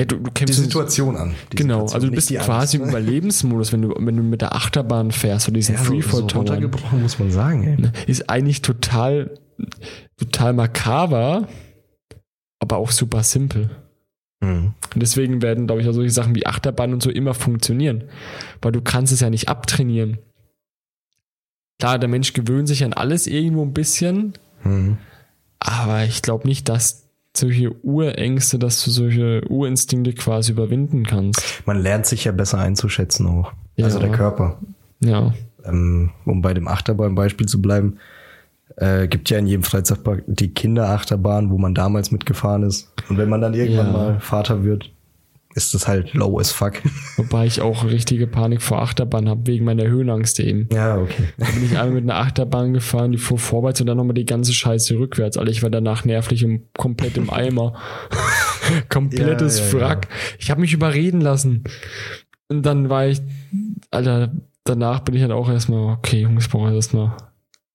Ja, 0.00 0.06
du, 0.06 0.16
du 0.16 0.22
die 0.24 0.30
kämpfst 0.30 0.58
Situation 0.58 1.16
an. 1.16 1.34
Die 1.52 1.56
Genau, 1.56 1.86
Situation, 1.86 1.94
also 1.94 2.06
du 2.08 2.14
bist 2.14 2.30
die 2.30 2.36
quasi 2.36 2.76
im 2.76 2.82
Angst. 2.84 2.94
Überlebensmodus, 2.94 3.72
wenn 3.72 3.82
du, 3.82 3.94
wenn 3.98 4.16
du 4.16 4.22
mit 4.22 4.40
der 4.40 4.54
Achterbahn 4.54 5.12
fährst 5.12 5.48
oder 5.48 5.56
diesen 5.56 5.74
ja, 5.74 5.80
so, 5.80 5.84
so 5.84 5.90
Freefall-Tower. 5.92 6.38
runtergebrochen 6.38 7.02
muss 7.02 7.18
man 7.18 7.30
sagen, 7.30 7.62
ey. 7.64 7.90
ist 8.10 8.28
eigentlich 8.30 8.62
total, 8.62 9.38
total 10.16 10.54
makaber, 10.54 11.46
aber 12.58 12.78
auch 12.78 12.90
super 12.90 13.22
simpel. 13.22 13.70
Mhm. 14.40 14.74
Und 14.94 15.00
deswegen 15.02 15.40
werden, 15.42 15.66
glaube 15.66 15.82
ich, 15.82 15.88
auch 15.88 15.92
solche 15.92 16.10
Sachen 16.10 16.34
wie 16.34 16.46
Achterbahn 16.46 16.92
und 16.94 17.02
so 17.02 17.10
immer 17.10 17.34
funktionieren. 17.34 18.04
Weil 18.60 18.72
du 18.72 18.80
kannst 18.80 19.12
es 19.12 19.20
ja 19.20 19.30
nicht 19.30 19.48
abtrainieren. 19.48 20.18
Klar, 21.78 21.98
der 21.98 22.08
Mensch 22.08 22.32
gewöhnt 22.32 22.66
sich 22.68 22.82
an 22.84 22.92
alles 22.92 23.26
irgendwo 23.26 23.62
ein 23.62 23.72
bisschen, 23.74 24.34
Mhm. 24.64 24.98
aber 25.58 26.04
ich 26.04 26.22
glaube 26.22 26.46
nicht, 26.48 26.68
dass 26.68 27.01
solche 27.36 27.74
Urängste, 27.84 28.58
dass 28.58 28.84
du 28.84 28.90
solche 28.90 29.42
Urinstinkte 29.48 30.12
quasi 30.12 30.52
überwinden 30.52 31.04
kannst. 31.04 31.62
Man 31.66 31.80
lernt 31.80 32.06
sich 32.06 32.24
ja 32.24 32.32
besser 32.32 32.58
einzuschätzen 32.58 33.26
auch. 33.26 33.52
Ja. 33.76 33.86
Also 33.86 33.98
der 33.98 34.10
Körper. 34.12 34.58
Ja. 35.00 35.32
Ähm, 35.64 36.10
um 36.24 36.42
bei 36.42 36.54
dem 36.54 36.68
Achterbahn-Beispiel 36.68 37.46
zu 37.46 37.62
bleiben, 37.62 37.98
äh, 38.76 39.06
gibt 39.08 39.30
ja 39.30 39.38
in 39.38 39.46
jedem 39.46 39.62
Freizeitpark 39.62 40.24
die 40.26 40.52
Kinderachterbahn, 40.52 41.50
wo 41.50 41.58
man 41.58 41.74
damals 41.74 42.10
mitgefahren 42.10 42.62
ist. 42.64 42.92
Und 43.08 43.18
wenn 43.18 43.28
man 43.28 43.40
dann 43.40 43.54
irgendwann 43.54 43.86
Ja. 43.86 43.92
mal 43.92 44.20
Vater 44.20 44.64
wird, 44.64 44.90
ist 45.54 45.74
das 45.74 45.86
halt 45.86 46.14
low 46.14 46.38
as 46.38 46.50
fuck. 46.52 46.74
Wobei 47.16 47.46
ich 47.46 47.60
auch 47.60 47.84
richtige 47.84 48.26
Panik 48.26 48.62
vor 48.62 48.80
Achterbahn 48.82 49.28
habe, 49.28 49.46
wegen 49.46 49.64
meiner 49.64 49.84
Höhenangst 49.86 50.40
eben. 50.40 50.68
ja, 50.72 50.96
okay. 50.98 51.24
Da 51.38 51.46
bin 51.46 51.64
ich 51.64 51.72
einmal 51.72 52.00
mit 52.00 52.04
einer 52.04 52.16
Achterbahn 52.16 52.72
gefahren, 52.72 53.12
die 53.12 53.18
fuhr 53.18 53.38
vorwärts 53.38 53.80
und 53.80 53.86
dann 53.86 53.96
nochmal 53.96 54.14
die 54.14 54.24
ganze 54.24 54.52
Scheiße 54.52 54.98
rückwärts. 54.98 55.36
Alter, 55.36 55.50
ich 55.50 55.62
war 55.62 55.70
danach 55.70 56.04
nervlich 56.04 56.44
und 56.44 56.72
komplett 56.76 57.16
im 57.16 57.30
Eimer. 57.30 57.74
Komplettes 58.88 59.58
Ja, 59.58 59.64
ja, 59.64 59.72
ja. 59.72 59.80
Wrack. 59.80 60.08
Ich 60.38 60.50
habe 60.50 60.60
mich 60.60 60.72
überreden 60.72 61.20
lassen. 61.20 61.64
Und 62.48 62.64
dann 62.64 62.88
war 62.90 63.06
ich, 63.06 63.20
Alter, 63.90 64.32
danach 64.64 65.00
bin 65.00 65.14
ich 65.14 65.22
halt 65.22 65.32
auch 65.32 65.48
erstmal, 65.48 65.94
okay, 65.94 66.20
Jungs, 66.20 66.44
ich 66.46 66.50
brauche 66.50 66.72
erstmal. 66.74 67.12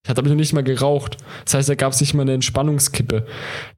Ich 0.03 0.09
hatte 0.09 0.21
aber 0.21 0.29
noch 0.29 0.37
nicht 0.37 0.53
mal 0.53 0.63
geraucht. 0.63 1.17
Das 1.43 1.55
heißt, 1.55 1.67
da 1.67 1.75
gab 1.75 1.91
es 1.91 1.99
nicht 1.99 2.13
mal 2.13 2.21
eine 2.21 2.33
Entspannungskippe. 2.33 3.25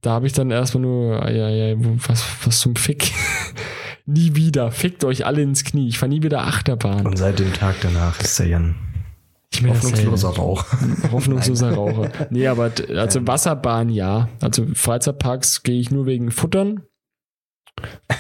Da 0.01 0.11
habe 0.11 0.27
ich 0.27 0.33
dann 0.33 0.51
erstmal 0.51 0.83
nur, 0.83 1.27
ja, 1.29 1.49
ja, 1.49 1.75
was, 2.07 2.23
was 2.45 2.59
zum 2.59 2.75
Fick. 2.75 3.11
nie 4.09 4.35
wieder. 4.35 4.71
Fickt 4.71 5.03
euch 5.03 5.25
alle 5.25 5.41
ins 5.41 5.63
Knie. 5.63 5.87
Ich 5.87 5.99
fahre 5.99 6.09
nie 6.09 6.23
wieder 6.23 6.41
Achterbahn. 6.41 7.05
Und 7.05 7.17
seit 7.17 7.39
dem 7.39 7.53
Tag 7.53 7.75
danach 7.81 8.19
ist 8.19 8.39
er 8.39 8.47
Jan 8.47 8.75
Ich 9.51 9.61
bin 9.61 9.71
hoffnungsloser 9.71 10.29
Rauch. 10.29 10.65
Hoffnungsloser 11.11 11.73
Raucher. 11.73 12.11
Nee, 12.29 12.47
aber 12.47 12.71
also 12.95 13.25
Wasserbahn 13.25 13.89
ja. 13.89 14.29
Also 14.41 14.65
Freizeitparks 14.73 15.63
gehe 15.63 15.79
ich 15.79 15.91
nur 15.91 16.05
wegen 16.05 16.31
Futtern. 16.31 16.83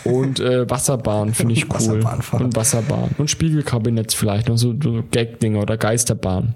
Und 0.05 0.39
äh, 0.39 0.69
Wasserbahn 0.69 1.33
finde 1.33 1.53
ich 1.53 1.65
cool. 1.65 2.03
Wasserbahn. 2.03 2.41
Und 2.41 2.55
Wasserbahn. 2.55 3.09
Und 3.17 3.29
Spiegelkabinett 3.29 4.13
vielleicht 4.13 4.47
noch 4.47 4.57
so, 4.57 4.73
so 4.81 5.03
Gag-Dinger 5.11 5.59
oder 5.59 5.77
Geisterbahn. 5.77 6.55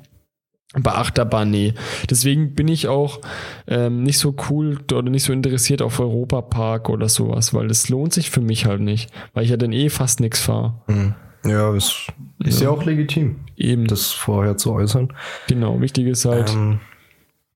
Bei 0.80 0.92
Achterbahn, 0.94 1.52
nee. 1.52 1.74
Deswegen 2.10 2.56
bin 2.56 2.68
ich 2.68 2.88
auch 2.88 3.20
ähm, 3.68 4.02
nicht 4.04 4.18
so 4.18 4.36
cool 4.50 4.80
oder 4.92 5.10
nicht 5.10 5.24
so 5.24 5.32
interessiert 5.32 5.82
auf 5.84 6.00
Europapark 6.00 6.90
oder 6.90 7.10
sowas, 7.10 7.54
weil 7.54 7.68
das 7.68 7.90
lohnt 7.90 8.12
sich 8.14 8.32
für 8.32 8.42
mich 8.42 8.66
halt 8.66 8.82
nicht, 8.82 9.12
weil 9.34 9.44
ich 9.44 9.52
ja 9.52 9.58
dann 9.58 9.72
eh 9.72 9.90
fast 9.90 10.20
nichts 10.20 10.40
fahre. 10.40 10.82
Hm. 10.88 11.14
Ja, 11.46 11.76
ist, 11.76 12.08
ist 12.40 12.62
ja. 12.62 12.68
Ja. 12.68 12.70
auch 12.72 12.84
legitim, 12.86 13.36
Eben, 13.58 13.86
das 13.86 14.12
vorher 14.12 14.58
zu 14.58 14.72
äußern. 14.74 15.14
genau. 15.48 15.80
Wichtig 15.82 16.08
ist 16.08 16.26
halt, 16.26 16.52
Ähm, 16.54 16.80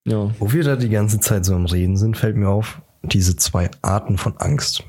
ja. 0.05 0.29
wo 0.39 0.51
wir 0.51 0.63
da 0.63 0.75
die 0.75 0.89
ganze 0.89 1.19
Zeit 1.19 1.45
so 1.45 1.55
am 1.55 1.65
Reden 1.65 1.97
sind, 1.97 2.17
fällt 2.17 2.35
mir 2.35 2.49
auf, 2.49 2.81
diese 3.03 3.35
zwei 3.37 3.71
Arten 3.81 4.17
von 4.17 4.37
Angst. 4.37 4.83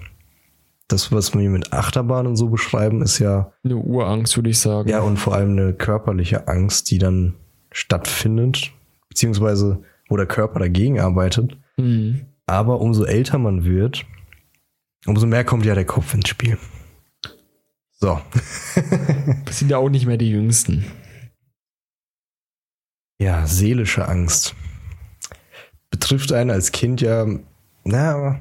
Das, 0.88 1.12
was 1.12 1.32
wir 1.34 1.48
mit 1.50 1.72
Achterbahn 1.72 2.26
und 2.26 2.36
so 2.36 2.48
beschreiben, 2.48 3.00
ist 3.02 3.18
ja, 3.20 3.52
Eine 3.64 3.76
Urangst, 3.76 4.36
würde 4.36 4.50
ich 4.50 4.58
sagen. 4.58 4.88
ja, 4.88 5.00
und 5.00 5.16
vor 5.18 5.34
allem 5.34 5.52
eine 5.52 5.72
körperliche 5.74 6.48
Angst, 6.48 6.90
die 6.90 6.98
dann 6.98 7.34
stattfindet, 7.70 8.72
beziehungsweise 9.08 9.82
wo 10.08 10.16
der 10.16 10.26
Körper 10.26 10.58
dagegen 10.58 11.00
arbeitet. 11.00 11.56
Hm. 11.76 12.26
Aber 12.46 12.80
umso 12.80 13.04
älter 13.04 13.38
man 13.38 13.64
wird, 13.64 14.06
umso 15.06 15.26
mehr 15.26 15.44
kommt 15.44 15.66
ja 15.66 15.74
der 15.74 15.84
Kopf 15.84 16.14
ins 16.14 16.28
Spiel. 16.28 16.58
So. 18.00 18.20
Wir 18.74 19.52
sind 19.52 19.70
ja 19.70 19.78
auch 19.78 19.90
nicht 19.90 20.06
mehr 20.06 20.16
die 20.16 20.30
Jüngsten. 20.30 20.84
Ja, 23.20 23.46
seelische 23.46 24.06
Angst. 24.08 24.54
Betrifft 25.90 26.32
einen 26.32 26.50
als 26.50 26.70
Kind 26.70 27.00
ja, 27.00 27.26
na, 27.84 28.40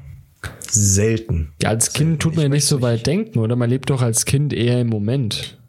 selten. 0.60 1.52
Ja, 1.60 1.70
als 1.70 1.92
Kind 1.92 2.22
tut 2.22 2.36
man 2.36 2.42
ja 2.42 2.46
Ich 2.46 2.52
nicht 2.52 2.66
so 2.66 2.80
weit 2.82 3.06
denken, 3.06 3.40
oder? 3.40 3.56
Man 3.56 3.70
lebt 3.70 3.90
doch 3.90 4.02
als 4.02 4.24
Kind 4.24 4.52
eher 4.52 4.80
im 4.80 4.88
Moment. 4.88 5.60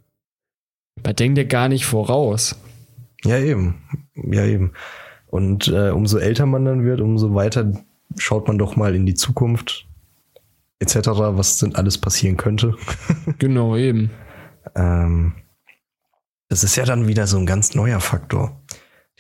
Man 1.04 1.16
denkt 1.16 1.38
ja 1.38 1.44
gar 1.44 1.70
nicht 1.70 1.86
voraus. 1.86 2.56
Ja, 3.26 3.38
eben. 3.38 3.82
Ja, 4.16 4.46
eben. 4.46 4.74
Und 5.28 5.68
äh, 5.68 5.90
umso 5.90 6.18
älter 6.18 6.46
man 6.46 6.66
dann 6.66 6.84
wird, 6.84 7.02
umso 7.02 7.36
weiter 7.36 7.72
schaut 8.18 8.48
man 8.48 8.58
doch 8.58 8.76
mal 8.76 8.96
in 8.96 9.06
die 9.06 9.14
Zukunft, 9.14 9.88
etc., 10.80 10.96
was 11.08 11.60
denn 11.60 11.76
alles 11.76 11.98
passieren 11.98 12.38
könnte. 12.38 12.76
Genau, 13.38 13.76
eben. 13.76 14.10
Ähm, 14.76 15.34
das 16.50 16.64
ist 16.64 16.76
ja 16.76 16.84
dann 16.84 17.08
wieder 17.08 17.28
so 17.28 17.38
ein 17.38 17.46
ganz 17.46 17.76
neuer 17.76 18.00
Faktor, 18.00 18.62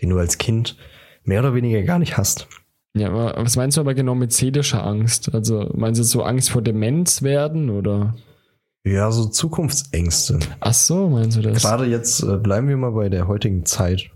den 0.01 0.09
du 0.09 0.17
als 0.17 0.37
Kind 0.37 0.77
mehr 1.23 1.41
oder 1.41 1.53
weniger 1.53 1.83
gar 1.83 1.99
nicht 1.99 2.17
hast. 2.17 2.47
Ja, 2.95 3.09
aber 3.09 3.35
was 3.37 3.55
meinst 3.55 3.77
du 3.77 3.81
aber 3.81 3.93
genau 3.93 4.15
mit 4.15 4.33
seelischer 4.33 4.83
Angst? 4.83 5.33
Also 5.33 5.71
meinst 5.75 5.99
du 5.99 6.03
so 6.03 6.23
Angst 6.23 6.49
vor 6.49 6.61
Demenz 6.61 7.21
werden 7.21 7.69
oder? 7.69 8.15
Ja, 8.85 9.11
so 9.11 9.25
Zukunftsängste. 9.25 10.39
Ach 10.61 10.73
so, 10.73 11.09
meinst 11.09 11.37
du 11.37 11.41
das? 11.41 11.61
Gerade 11.61 11.85
jetzt 11.85 12.23
äh, 12.23 12.37
bleiben 12.37 12.67
wir 12.69 12.77
mal 12.77 12.91
bei 12.91 13.09
der 13.09 13.27
heutigen 13.27 13.65
Zeit. 13.65 14.09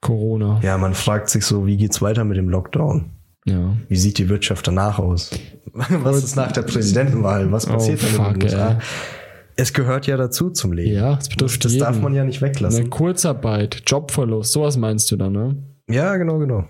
Corona. 0.00 0.58
Ja, 0.62 0.78
man 0.78 0.94
fragt 0.94 1.28
sich 1.28 1.44
so, 1.44 1.66
wie 1.66 1.76
geht's 1.76 2.00
weiter 2.00 2.24
mit 2.24 2.38
dem 2.38 2.48
Lockdown? 2.48 3.10
Ja. 3.44 3.76
Wie 3.88 3.96
sieht 3.96 4.18
die 4.18 4.28
Wirtschaft 4.28 4.66
danach 4.66 4.98
aus? 4.98 5.30
Was 5.72 6.24
ist 6.24 6.36
nach 6.36 6.52
der 6.52 6.62
Präsidentenwahl? 6.62 7.52
Was 7.52 7.66
passiert 7.66 8.00
Oh, 8.02 8.22
dann 8.22 8.34
in 8.34 8.40
fuck, 8.40 8.52
ey. 8.52 8.76
Es 9.56 9.72
gehört 9.74 10.06
ja 10.06 10.16
dazu 10.16 10.48
zum 10.50 10.72
Leben. 10.72 10.94
Ja, 10.94 11.16
das 11.16 11.28
betrifft 11.28 11.64
das 11.64 11.72
jeden. 11.72 11.84
darf 11.84 12.00
man 12.00 12.14
ja 12.14 12.24
nicht 12.24 12.42
Eine 12.42 12.50
weglassen. 12.52 12.88
Kurzarbeit, 12.90 13.82
Jobverlust, 13.86 14.52
sowas 14.52 14.78
meinst 14.78 15.10
du 15.10 15.16
dann, 15.16 15.32
ne? 15.32 15.56
Ja, 15.90 16.16
genau, 16.16 16.38
genau. 16.38 16.64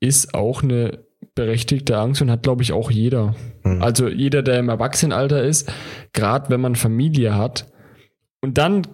Ist 0.00 0.34
auch 0.34 0.64
eine 0.64 0.98
berechtigte 1.34 1.98
Angst 1.98 2.20
und 2.20 2.30
hat, 2.30 2.42
glaube 2.42 2.62
ich, 2.62 2.72
auch 2.72 2.90
jeder. 2.90 3.34
Hm. 3.62 3.82
Also 3.82 4.08
jeder, 4.08 4.42
der 4.42 4.58
im 4.58 4.68
Erwachsenenalter 4.68 5.42
ist, 5.42 5.72
gerade 6.12 6.50
wenn 6.50 6.60
man 6.60 6.76
Familie 6.76 7.34
hat. 7.34 7.66
Und 8.40 8.58
dann 8.58 8.86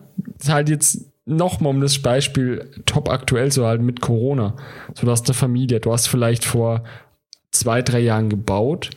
halt 0.46 0.68
jetzt 0.68 1.10
nochmal 1.26 1.74
um 1.74 1.80
das 1.80 1.98
Beispiel 1.98 2.70
top 2.86 3.10
aktuell 3.10 3.52
so 3.52 3.66
halt 3.66 3.82
mit 3.82 4.00
Corona. 4.00 4.56
So, 4.94 5.06
du 5.06 5.10
hast 5.10 5.26
eine 5.26 5.34
Familie, 5.34 5.80
du 5.80 5.92
hast 5.92 6.06
vielleicht 6.06 6.44
vor 6.44 6.84
zwei, 7.50 7.82
drei 7.82 8.00
Jahren 8.00 8.30
gebaut, 8.30 8.90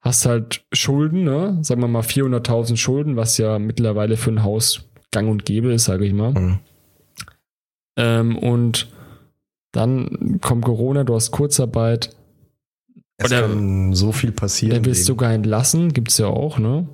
hast 0.00 0.26
halt 0.26 0.64
Schulden, 0.72 1.24
ne? 1.24 1.58
Sagen 1.62 1.80
wir 1.80 1.88
mal 1.88 2.02
400.000 2.02 2.76
Schulden, 2.76 3.16
was 3.16 3.38
ja 3.38 3.58
mittlerweile 3.58 4.16
für 4.16 4.30
ein 4.30 4.42
Haus 4.42 4.84
gang 5.10 5.28
und 5.28 5.44
gäbe 5.44 5.72
ist, 5.72 5.84
sage 5.84 6.04
ich 6.04 6.12
mal. 6.12 6.34
Hm. 6.34 6.58
Ähm, 7.96 8.38
und 8.38 8.88
dann 9.72 10.38
kommt 10.40 10.64
Corona, 10.64 11.04
du 11.04 11.14
hast 11.14 11.30
Kurzarbeit, 11.30 12.16
Es 13.18 13.26
Oder- 13.26 13.42
kann 13.42 13.92
so 13.94 14.12
viel 14.12 14.32
passieren. 14.32 14.74
dann 14.76 14.84
wirst 14.84 15.00
du 15.08 15.12
im 15.12 15.16
Leben. 15.18 15.18
sogar 15.18 15.32
entlassen, 15.32 15.92
gibt's 15.92 16.18
ja 16.18 16.26
auch, 16.28 16.58
ne? 16.58 16.88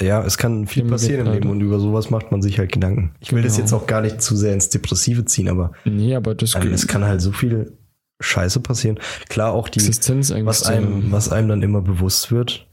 ja, 0.00 0.22
es 0.24 0.36
kann 0.36 0.66
viel 0.66 0.82
Im 0.84 0.90
passieren 0.90 1.26
im. 1.26 1.32
Leben 1.32 1.48
und 1.50 1.60
über 1.62 1.78
sowas 1.78 2.10
macht 2.10 2.30
man 2.30 2.42
sich 2.42 2.58
halt 2.58 2.70
Gedanken. 2.72 3.14
Ich 3.20 3.32
will 3.32 3.42
das 3.42 3.54
Genau. 3.54 3.64
jetzt 3.64 3.72
auch 3.72 3.86
gar 3.86 4.02
nicht 4.02 4.20
zu 4.20 4.36
sehr 4.36 4.52
ins 4.52 4.68
Depressive 4.68 5.24
ziehen, 5.24 5.48
aber 5.48 5.72
Nee, 5.86 6.14
aber 6.14 6.34
das 6.34 6.54
ähm, 6.54 6.72
es 6.72 6.86
kann 6.86 7.04
halt 7.04 7.22
so 7.22 7.32
viel 7.32 7.72
Scheiße 8.20 8.60
passieren. 8.60 8.98
Klar, 9.30 9.52
auch 9.52 9.68
die, 9.70 9.80
was 9.86 10.62
einem, 10.64 11.12
was 11.12 11.30
einem 11.30 11.48
dann 11.48 11.62
immer 11.62 11.80
bewusst 11.80 12.30
wird, 12.30 12.66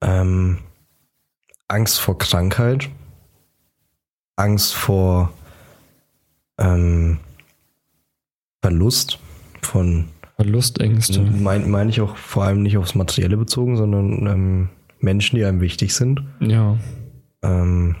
ähm, 0.00 0.58
Angst 1.68 2.00
vor 2.00 2.18
Krankheit, 2.18 2.88
Angst 4.36 4.74
vor 4.74 5.32
ähm, 6.58 7.18
Verlust 8.60 9.18
von, 9.62 10.06
Verlustängste. 10.40 11.20
meine 11.20 11.66
mein 11.66 11.90
ich 11.90 12.00
auch 12.00 12.16
vor 12.16 12.44
allem 12.44 12.62
nicht 12.62 12.78
aufs 12.78 12.94
Materielle 12.94 13.36
bezogen, 13.36 13.76
sondern 13.76 14.26
ähm, 14.26 14.68
Menschen, 14.98 15.36
die 15.36 15.44
einem 15.44 15.60
wichtig 15.60 15.92
sind. 15.94 16.22
Ja. 16.40 16.78
Ähm, 17.42 17.96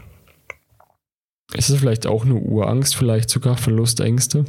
Ist 1.52 1.68
es 1.68 1.78
vielleicht 1.78 2.06
auch 2.06 2.24
eine 2.24 2.36
Urangst, 2.36 2.96
vielleicht 2.96 3.28
sogar 3.28 3.58
Verlustängste? 3.58 4.46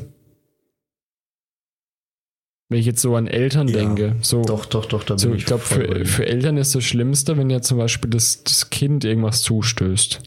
Wenn 2.70 2.80
ich 2.80 2.86
jetzt 2.86 3.02
so 3.02 3.14
an 3.18 3.28
Eltern 3.28 3.68
Ja, 3.68 3.80
denke, 3.80 4.16
so, 4.22 4.42
doch, 4.44 4.66
doch, 4.66 4.86
doch, 4.86 5.04
da 5.04 5.18
so 5.18 5.28
bin 5.28 5.38
ich 5.38 5.46
glaube, 5.46 5.64
für, 5.64 6.06
für 6.06 6.26
Eltern 6.26 6.56
ist 6.56 6.74
das 6.74 6.86
Schlimmste, 6.86 7.36
wenn 7.36 7.50
ja 7.50 7.62
zum 7.62 7.78
Beispiel 7.78 8.10
das, 8.10 8.46
das 8.46 8.70
Kind 8.70 9.04
irgendwas 9.04 9.42
zustößt. 9.42 10.22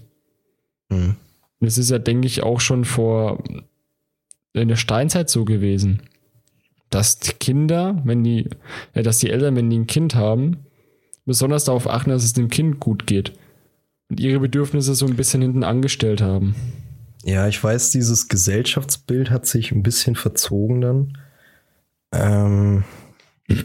Hm. 0.92 1.16
Das 1.60 1.78
ist 1.78 1.90
ja, 1.90 1.98
denke 1.98 2.26
ich, 2.26 2.42
auch 2.42 2.60
schon 2.60 2.84
vor 2.84 3.42
in 4.52 4.68
der 4.68 4.76
Steinzeit 4.76 5.30
so 5.30 5.46
gewesen. 5.46 6.02
Dass 6.95 7.18
die 7.18 7.32
Kinder, 7.32 8.01
wenn 8.05 8.22
die, 8.22 8.49
ja, 8.95 9.03
dass 9.03 9.18
die 9.18 9.30
Eltern, 9.30 9.57
wenn 9.57 9.68
die 9.68 9.78
ein 9.80 9.86
Kind 9.88 10.14
haben, 10.14 10.59
besonders 11.26 11.64
darauf 11.64 11.88
achten, 11.90 12.11
dass 12.11 12.22
es 12.22 12.34
dem 12.34 12.49
Kind 12.49 12.78
gut 12.78 13.07
geht. 13.07 13.32
Und 14.09 14.20
ihre 14.20 14.38
Bedürfnisse 14.38 14.95
so 14.95 15.07
ein 15.07 15.16
bisschen 15.16 15.42
hinten 15.42 15.64
angestellt 15.64 16.20
haben. 16.22 16.55
Ja, 17.24 17.49
ich 17.49 17.62
weiß, 17.62 17.90
dieses 17.90 18.28
Gesellschaftsbild 18.28 19.30
hat 19.30 19.45
sich 19.47 19.72
ein 19.72 19.82
bisschen 19.82 20.14
verzogen 20.14 20.80
dann. 20.82 21.18
Ähm, 22.12 22.84
ich 23.49 23.64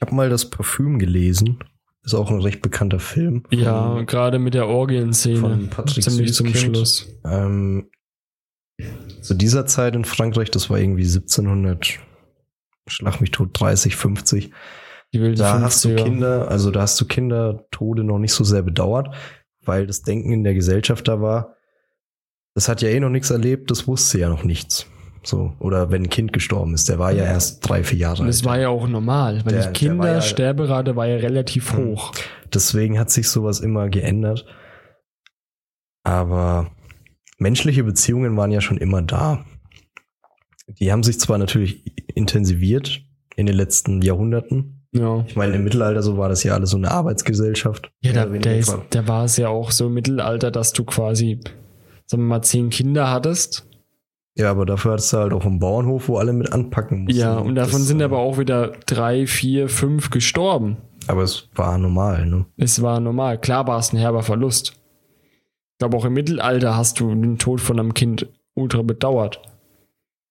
habe 0.00 0.14
mal 0.14 0.28
das 0.28 0.50
Parfüm 0.50 0.98
gelesen. 0.98 1.58
Ist 2.02 2.14
auch 2.14 2.30
ein 2.30 2.40
recht 2.40 2.62
bekannter 2.62 2.98
Film. 3.00 3.44
Von, 3.48 3.58
Ja, 3.58 4.02
gerade 4.02 4.38
mit 4.38 4.54
der 4.54 4.66
Orgienszene. 4.66 5.38
von 5.38 5.68
Patrick 5.70 6.02
Ziemlich 6.02 6.32
zum 6.34 6.48
Süßkind. 6.48 6.76
Schluss. 6.76 7.06
Ähm, 7.24 7.90
zu 9.26 9.34
dieser 9.34 9.66
Zeit 9.66 9.94
in 9.96 10.04
Frankreich, 10.04 10.50
das 10.50 10.70
war 10.70 10.78
irgendwie 10.78 11.04
1700, 11.04 11.98
schlag 12.88 13.20
mich 13.20 13.30
tot, 13.30 13.50
30, 13.52 13.96
50. 13.96 14.50
Die 15.12 15.20
wilden 15.20 15.38
Da 15.38 15.60
hast 15.60 15.84
du 15.84 15.90
50er. 15.90 16.04
Kinder, 16.04 16.48
also 16.48 16.70
da 16.70 16.82
hast 16.82 17.00
du 17.00 17.04
Kindertode 17.06 18.04
noch 18.04 18.18
nicht 18.18 18.32
so 18.32 18.44
sehr 18.44 18.62
bedauert, 18.62 19.14
weil 19.64 19.86
das 19.86 20.02
Denken 20.02 20.32
in 20.32 20.44
der 20.44 20.54
Gesellschaft 20.54 21.06
da 21.08 21.20
war, 21.20 21.54
das 22.54 22.68
hat 22.68 22.82
ja 22.82 22.88
eh 22.88 23.00
noch 23.00 23.10
nichts 23.10 23.30
erlebt, 23.30 23.70
das 23.70 23.86
wusste 23.86 24.18
ja 24.18 24.28
noch 24.28 24.44
nichts. 24.44 24.86
So, 25.22 25.52
oder 25.58 25.90
wenn 25.90 26.04
ein 26.04 26.08
Kind 26.08 26.32
gestorben 26.32 26.72
ist, 26.74 26.88
der 26.88 27.00
war 27.00 27.10
ja 27.10 27.24
erst 27.24 27.68
drei, 27.68 27.82
vier 27.82 27.98
Jahre 27.98 28.20
Und 28.22 28.28
das 28.28 28.38
alt. 28.38 28.44
war 28.46 28.58
ja 28.60 28.68
auch 28.68 28.86
normal, 28.86 29.44
weil 29.44 29.54
Der- 29.54 29.72
die 29.72 29.84
der 29.86 29.98
war 29.98 30.06
ja- 30.06 30.12
Kindersterberate 30.12 30.94
war 30.96 31.06
ja 31.08 31.16
relativ 31.16 31.72
Hm. 31.72 31.78
hoch. 31.86 32.12
Deswegen 32.54 32.96
hat 32.98 33.10
sich 33.10 33.28
sowas 33.28 33.58
immer 33.58 33.88
geändert. 33.88 34.46
Aber 36.04 36.70
menschliche 37.38 37.84
Beziehungen 37.84 38.36
waren 38.36 38.50
ja 38.50 38.60
schon 38.60 38.78
immer 38.78 39.02
da. 39.02 39.44
Die 40.80 40.90
haben 40.90 41.02
sich 41.02 41.20
zwar 41.20 41.38
natürlich 41.38 41.84
intensiviert 42.14 43.02
in 43.36 43.46
den 43.46 43.54
letzten 43.56 44.02
Jahrhunderten, 44.02 44.86
Ja. 44.92 45.24
Ich 45.26 45.36
meine, 45.36 45.54
im 45.56 45.64
Mittelalter 45.64 46.02
so 46.02 46.16
war 46.16 46.28
das 46.28 46.42
ja 46.42 46.54
alles 46.54 46.70
so 46.70 46.76
eine 46.76 46.90
Arbeitsgesellschaft. 46.90 47.90
Ja, 48.00 48.12
da, 48.12 48.26
da, 48.26 48.50
ist, 48.52 48.76
da 48.90 49.06
war 49.06 49.24
es 49.24 49.36
ja 49.36 49.48
auch 49.48 49.70
so 49.70 49.86
im 49.86 49.94
Mittelalter, 49.94 50.50
dass 50.50 50.72
du 50.72 50.84
quasi, 50.84 51.40
sagen 52.06 52.22
wir 52.22 52.28
mal, 52.28 52.42
zehn 52.42 52.70
Kinder 52.70 53.10
hattest. 53.10 53.68
ja, 54.36 54.50
aber 54.50 54.64
dafür 54.66 54.92
hattest 54.92 55.12
du 55.12 55.18
halt 55.18 55.32
auch 55.34 55.44
einen 55.44 55.58
Bauernhof, 55.58 56.08
wo 56.08 56.16
alle 56.16 56.32
mit 56.32 56.50
anpacken 56.52 57.04
mussten. 57.04 57.20
Ja, 57.20 57.36
und 57.38 57.54
davon 57.56 57.80
Das, 57.80 57.88
sind 57.88 58.02
aber 58.02 58.18
auch 58.18 58.38
wieder 58.38 58.72
drei, 58.86 59.26
vier, 59.26 59.68
fünf 59.68 60.10
gestorben. 60.10 60.78
Aber 61.08 61.22
es 61.22 61.48
war 61.54 61.78
normal, 61.78 62.26
ne? 62.26 62.46
Es 62.56 62.82
war 62.82 62.98
normal. 62.98 63.38
Klar 63.38 63.66
war 63.68 63.78
es 63.78 63.92
ein 63.92 63.98
herber 63.98 64.22
Verlust. 64.22 64.80
Ich 65.76 65.78
glaube, 65.78 65.98
auch 65.98 66.06
im 66.06 66.14
Mittelalter 66.14 66.74
hast 66.74 67.00
du 67.00 67.14
den 67.14 67.36
Tod 67.36 67.60
von 67.60 67.78
einem 67.78 67.92
Kind 67.92 68.26
ultra 68.54 68.80
bedauert. 68.80 69.42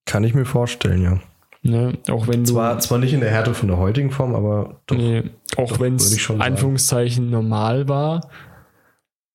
Kann 0.08 0.24
ich 0.24 0.34
mir 0.34 0.46
vorstellen, 0.46 1.04
ja. 1.04 1.20
Ne? 1.62 2.00
Auch 2.10 2.28
wenn 2.28 2.44
du. 2.44 2.54
Zwar, 2.54 2.80
zwar 2.80 2.98
nicht 2.98 3.14
in 3.14 3.20
der 3.20 3.30
Härte 3.30 3.54
von 3.54 3.68
der 3.68 3.78
heutigen 3.78 4.10
Form, 4.10 4.34
aber 4.34 4.82
doch. 4.88 4.98
nee, 4.98 5.24
auch 5.56 5.80
wenn 5.80 5.98
es. 5.98 6.30
Anführungszeichen 6.32 7.30
normal 7.30 7.88
war. 7.88 8.28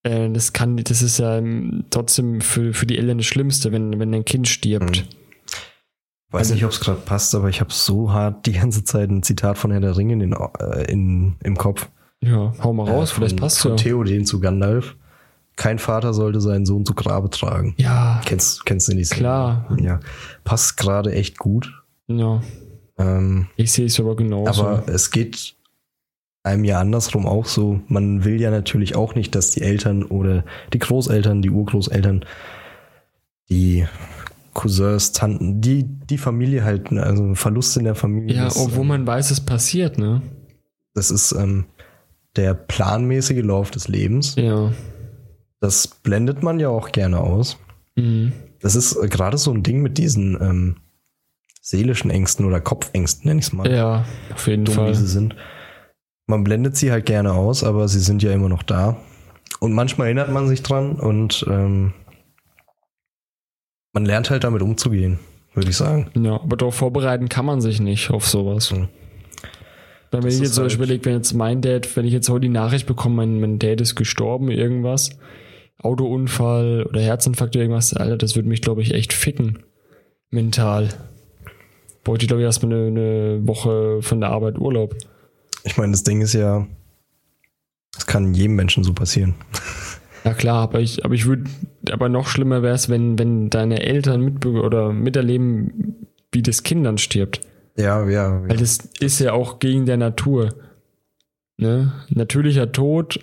Äh, 0.02 0.30
das 0.30 0.52
kann, 0.52 0.76
das 0.78 1.00
ist 1.00 1.18
ja 1.18 1.40
trotzdem 1.90 2.40
für, 2.40 2.74
für 2.74 2.86
die 2.86 2.98
Eltern 2.98 3.18
das 3.18 3.26
Schlimmste, 3.28 3.70
wenn, 3.70 4.00
wenn 4.00 4.12
ein 4.12 4.24
Kind 4.24 4.48
stirbt. 4.48 5.04
Mhm. 5.04 5.20
Weiß 6.32 6.50
nicht, 6.50 6.64
ob 6.64 6.72
es 6.72 6.80
gerade 6.80 7.00
passt, 7.00 7.36
aber 7.36 7.48
ich 7.48 7.60
habe 7.60 7.72
so 7.72 8.12
hart 8.12 8.46
die 8.46 8.52
ganze 8.52 8.82
Zeit 8.82 9.10
ein 9.10 9.22
Zitat 9.22 9.58
von 9.58 9.70
Herr 9.70 9.80
der 9.80 9.96
Ringe 9.96 10.14
in, 10.14 10.32
äh, 10.32 10.90
in, 10.90 11.36
im 11.42 11.56
Kopf. 11.56 11.88
Ja, 12.20 12.52
hau 12.62 12.72
mal 12.72 12.88
raus, 12.88 13.12
Äh, 13.12 13.14
vielleicht 13.14 13.38
von, 13.38 13.38
passt 13.40 13.60
von 13.60 13.70
ja. 13.72 13.76
Theoden 13.76 14.24
zu 14.24 14.40
Gandalf. 14.40 14.96
Kein 15.60 15.78
Vater 15.78 16.14
sollte 16.14 16.40
seinen 16.40 16.64
Sohn 16.64 16.86
zu 16.86 16.94
Grabe 16.94 17.28
tragen. 17.28 17.74
Ja, 17.76 18.22
Kennst, 18.24 18.64
kennst 18.64 18.88
du 18.88 18.94
die 18.94 19.04
Szene? 19.04 19.18
klar. 19.20 19.76
Ja. 19.78 20.00
Passt 20.42 20.78
gerade 20.78 21.12
echt 21.12 21.36
gut. 21.38 21.70
Ja, 22.06 22.40
Ähm, 22.96 23.46
ich 23.56 23.70
sehe 23.70 23.84
es 23.84 24.00
aber 24.00 24.16
genauso. 24.16 24.64
aber 24.64 24.88
es 24.88 25.10
geht 25.10 25.56
einem 26.44 26.64
ja 26.64 26.80
andersrum 26.80 27.26
auch 27.26 27.44
so. 27.44 27.82
Man 27.88 28.24
will 28.24 28.40
ja 28.40 28.50
natürlich 28.50 28.96
auch 28.96 29.14
nicht, 29.14 29.34
dass 29.34 29.50
die 29.50 29.60
Eltern 29.60 30.02
oder 30.02 30.46
die 30.72 30.78
Großeltern, 30.78 31.42
die 31.42 31.50
Urgroßeltern, 31.50 32.24
die 33.50 33.86
Cousins, 34.54 35.12
Tanten, 35.12 35.60
die, 35.60 35.84
die 35.84 36.16
Familie 36.16 36.64
halt, 36.64 36.90
ne, 36.90 37.02
also 37.02 37.22
ein 37.22 37.36
Verlust 37.36 37.76
in 37.76 37.84
der 37.84 37.94
Familie. 37.94 38.34
ja, 38.34 38.46
ist, 38.46 38.56
obwohl 38.56 38.80
ähm, 38.84 38.88
man 38.88 39.06
weiß, 39.06 39.30
es 39.30 39.40
passiert, 39.40 39.98
ne? 39.98 40.22
Das 40.94 41.10
ist 41.10 41.32
ähm, 41.32 41.66
der 42.36 42.54
planmäßige 42.54 43.42
Lauf 43.44 43.70
des 43.70 43.88
Lebens. 43.88 44.36
Ja. 44.36 44.72
Das 45.60 45.86
blendet 45.86 46.42
man 46.42 46.58
ja 46.58 46.68
auch 46.68 46.90
gerne 46.92 47.20
aus. 47.20 47.58
Mhm. 47.96 48.32
Das 48.60 48.74
ist 48.74 48.96
äh, 48.96 49.08
gerade 49.08 49.38
so 49.38 49.52
ein 49.52 49.62
Ding 49.62 49.82
mit 49.82 49.98
diesen 49.98 50.34
ähm, 50.40 50.76
seelischen 51.60 52.10
Ängsten 52.10 52.46
oder 52.46 52.60
Kopfängsten, 52.60 53.28
nenne 53.28 53.40
ich 53.40 53.46
es 53.46 53.52
mal. 53.52 53.70
Ja, 53.70 54.04
auf 54.34 54.46
jeden 54.46 54.64
dumm, 54.64 54.74
Fall. 54.74 54.90
wie 54.90 54.94
sie 54.94 55.06
sind. 55.06 55.36
Man 56.26 56.44
blendet 56.44 56.76
sie 56.76 56.90
halt 56.92 57.06
gerne 57.06 57.32
aus, 57.32 57.64
aber 57.64 57.88
sie 57.88 58.00
sind 58.00 58.22
ja 58.22 58.32
immer 58.32 58.48
noch 58.48 58.62
da. 58.62 58.96
Und 59.58 59.72
manchmal 59.72 60.06
erinnert 60.06 60.30
man 60.30 60.48
sich 60.48 60.62
dran 60.62 60.92
und 60.92 61.44
ähm, 61.48 61.92
man 63.92 64.04
lernt 64.04 64.30
halt 64.30 64.44
damit 64.44 64.62
umzugehen, 64.62 65.18
würde 65.54 65.70
ich 65.70 65.76
sagen. 65.76 66.10
Ja, 66.14 66.34
aber 66.40 66.56
darauf 66.56 66.76
vorbereiten 66.76 67.28
kann 67.28 67.44
man 67.44 67.60
sich 67.60 67.80
nicht 67.80 68.10
auf 68.10 68.26
sowas. 68.26 68.72
Mhm. 68.72 68.88
Wenn 70.12 70.22
Das 70.22 70.34
ich 70.34 70.40
jetzt 70.40 70.54
zum 70.54 70.62
halt- 70.62 70.70
Beispiel 70.70 70.84
überlege, 70.84 71.04
wenn 71.06 71.16
jetzt 71.16 71.32
mein 71.34 71.60
Dad, 71.60 71.96
wenn 71.96 72.04
ich 72.06 72.12
jetzt 72.12 72.28
heute 72.28 72.42
die 72.42 72.48
Nachricht 72.48 72.86
bekomme, 72.86 73.16
mein, 73.16 73.40
mein 73.40 73.58
Dad 73.58 73.80
ist 73.80 73.94
gestorben, 73.94 74.50
irgendwas, 74.50 75.10
Autounfall 75.82 76.84
oder 76.88 77.00
Herzinfarkt 77.00 77.56
oder 77.56 77.64
irgendwas, 77.64 77.94
Alter, 77.94 78.16
das 78.16 78.36
würde 78.36 78.48
mich, 78.48 78.62
glaube 78.62 78.82
ich, 78.82 78.94
echt 78.94 79.12
ficken. 79.12 79.60
Mental. 80.30 80.88
Bräuchte 82.04 82.24
ich, 82.24 82.28
glaube 82.28 82.42
ich, 82.42 82.46
erstmal 82.46 82.72
eine, 82.72 82.86
eine 82.86 83.46
Woche 83.46 84.02
von 84.02 84.20
der 84.20 84.30
Arbeit 84.30 84.58
Urlaub. 84.58 84.94
Ich 85.64 85.76
meine, 85.76 85.92
das 85.92 86.04
Ding 86.04 86.20
ist 86.20 86.32
ja, 86.32 86.66
es 87.96 88.06
kann 88.06 88.34
jedem 88.34 88.56
Menschen 88.56 88.84
so 88.84 88.92
passieren. 88.92 89.34
Ja 90.24 90.34
klar, 90.34 90.62
aber 90.62 90.80
ich, 90.80 91.04
aber 91.04 91.14
ich 91.14 91.26
würde, 91.26 91.44
aber 91.90 92.08
noch 92.08 92.28
schlimmer 92.28 92.62
wäre 92.62 92.74
es, 92.74 92.88
wenn, 92.88 93.18
wenn 93.18 93.48
deine 93.48 93.82
Eltern 93.82 94.20
mit 94.20 94.44
oder 94.44 94.92
miterleben, 94.92 96.06
wie 96.30 96.42
das 96.42 96.62
Kindern 96.62 96.98
stirbt. 96.98 97.40
Ja, 97.76 98.06
ja. 98.08 98.42
Weil 98.46 98.58
das 98.58 98.78
ist 99.00 99.18
ja 99.20 99.32
auch 99.32 99.58
gegen 99.58 99.86
der 99.86 99.96
Natur. 99.96 100.50
Ne? 101.56 101.92
Natürlicher 102.10 102.72
Tod 102.72 103.20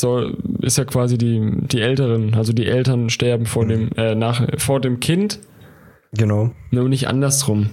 soll, 0.00 0.36
ist 0.62 0.78
ja 0.78 0.84
quasi 0.84 1.16
die, 1.18 1.50
die 1.68 1.80
Älteren, 1.80 2.34
also 2.34 2.52
die 2.52 2.66
Eltern 2.66 3.10
sterben 3.10 3.46
vor 3.46 3.66
dem, 3.66 3.90
äh, 3.96 4.14
nach, 4.14 4.46
vor 4.58 4.80
dem 4.80 5.00
Kind, 5.00 5.40
Genau, 6.12 6.50
und 6.72 6.88
nicht 6.88 7.06
andersrum. 7.08 7.70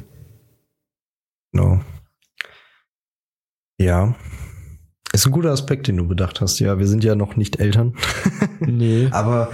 genau. 1.51 1.81
Ja. 3.79 4.15
Ist 5.13 5.25
ein 5.25 5.31
guter 5.31 5.51
Aspekt, 5.51 5.87
den 5.87 5.97
du 5.97 6.07
bedacht 6.07 6.41
hast. 6.41 6.59
Ja, 6.59 6.77
wir 6.77 6.87
sind 6.87 7.03
ja 7.03 7.15
noch 7.15 7.35
nicht 7.35 7.59
Eltern. 7.59 7.93
Nee. 8.59 9.07
Aber 9.11 9.51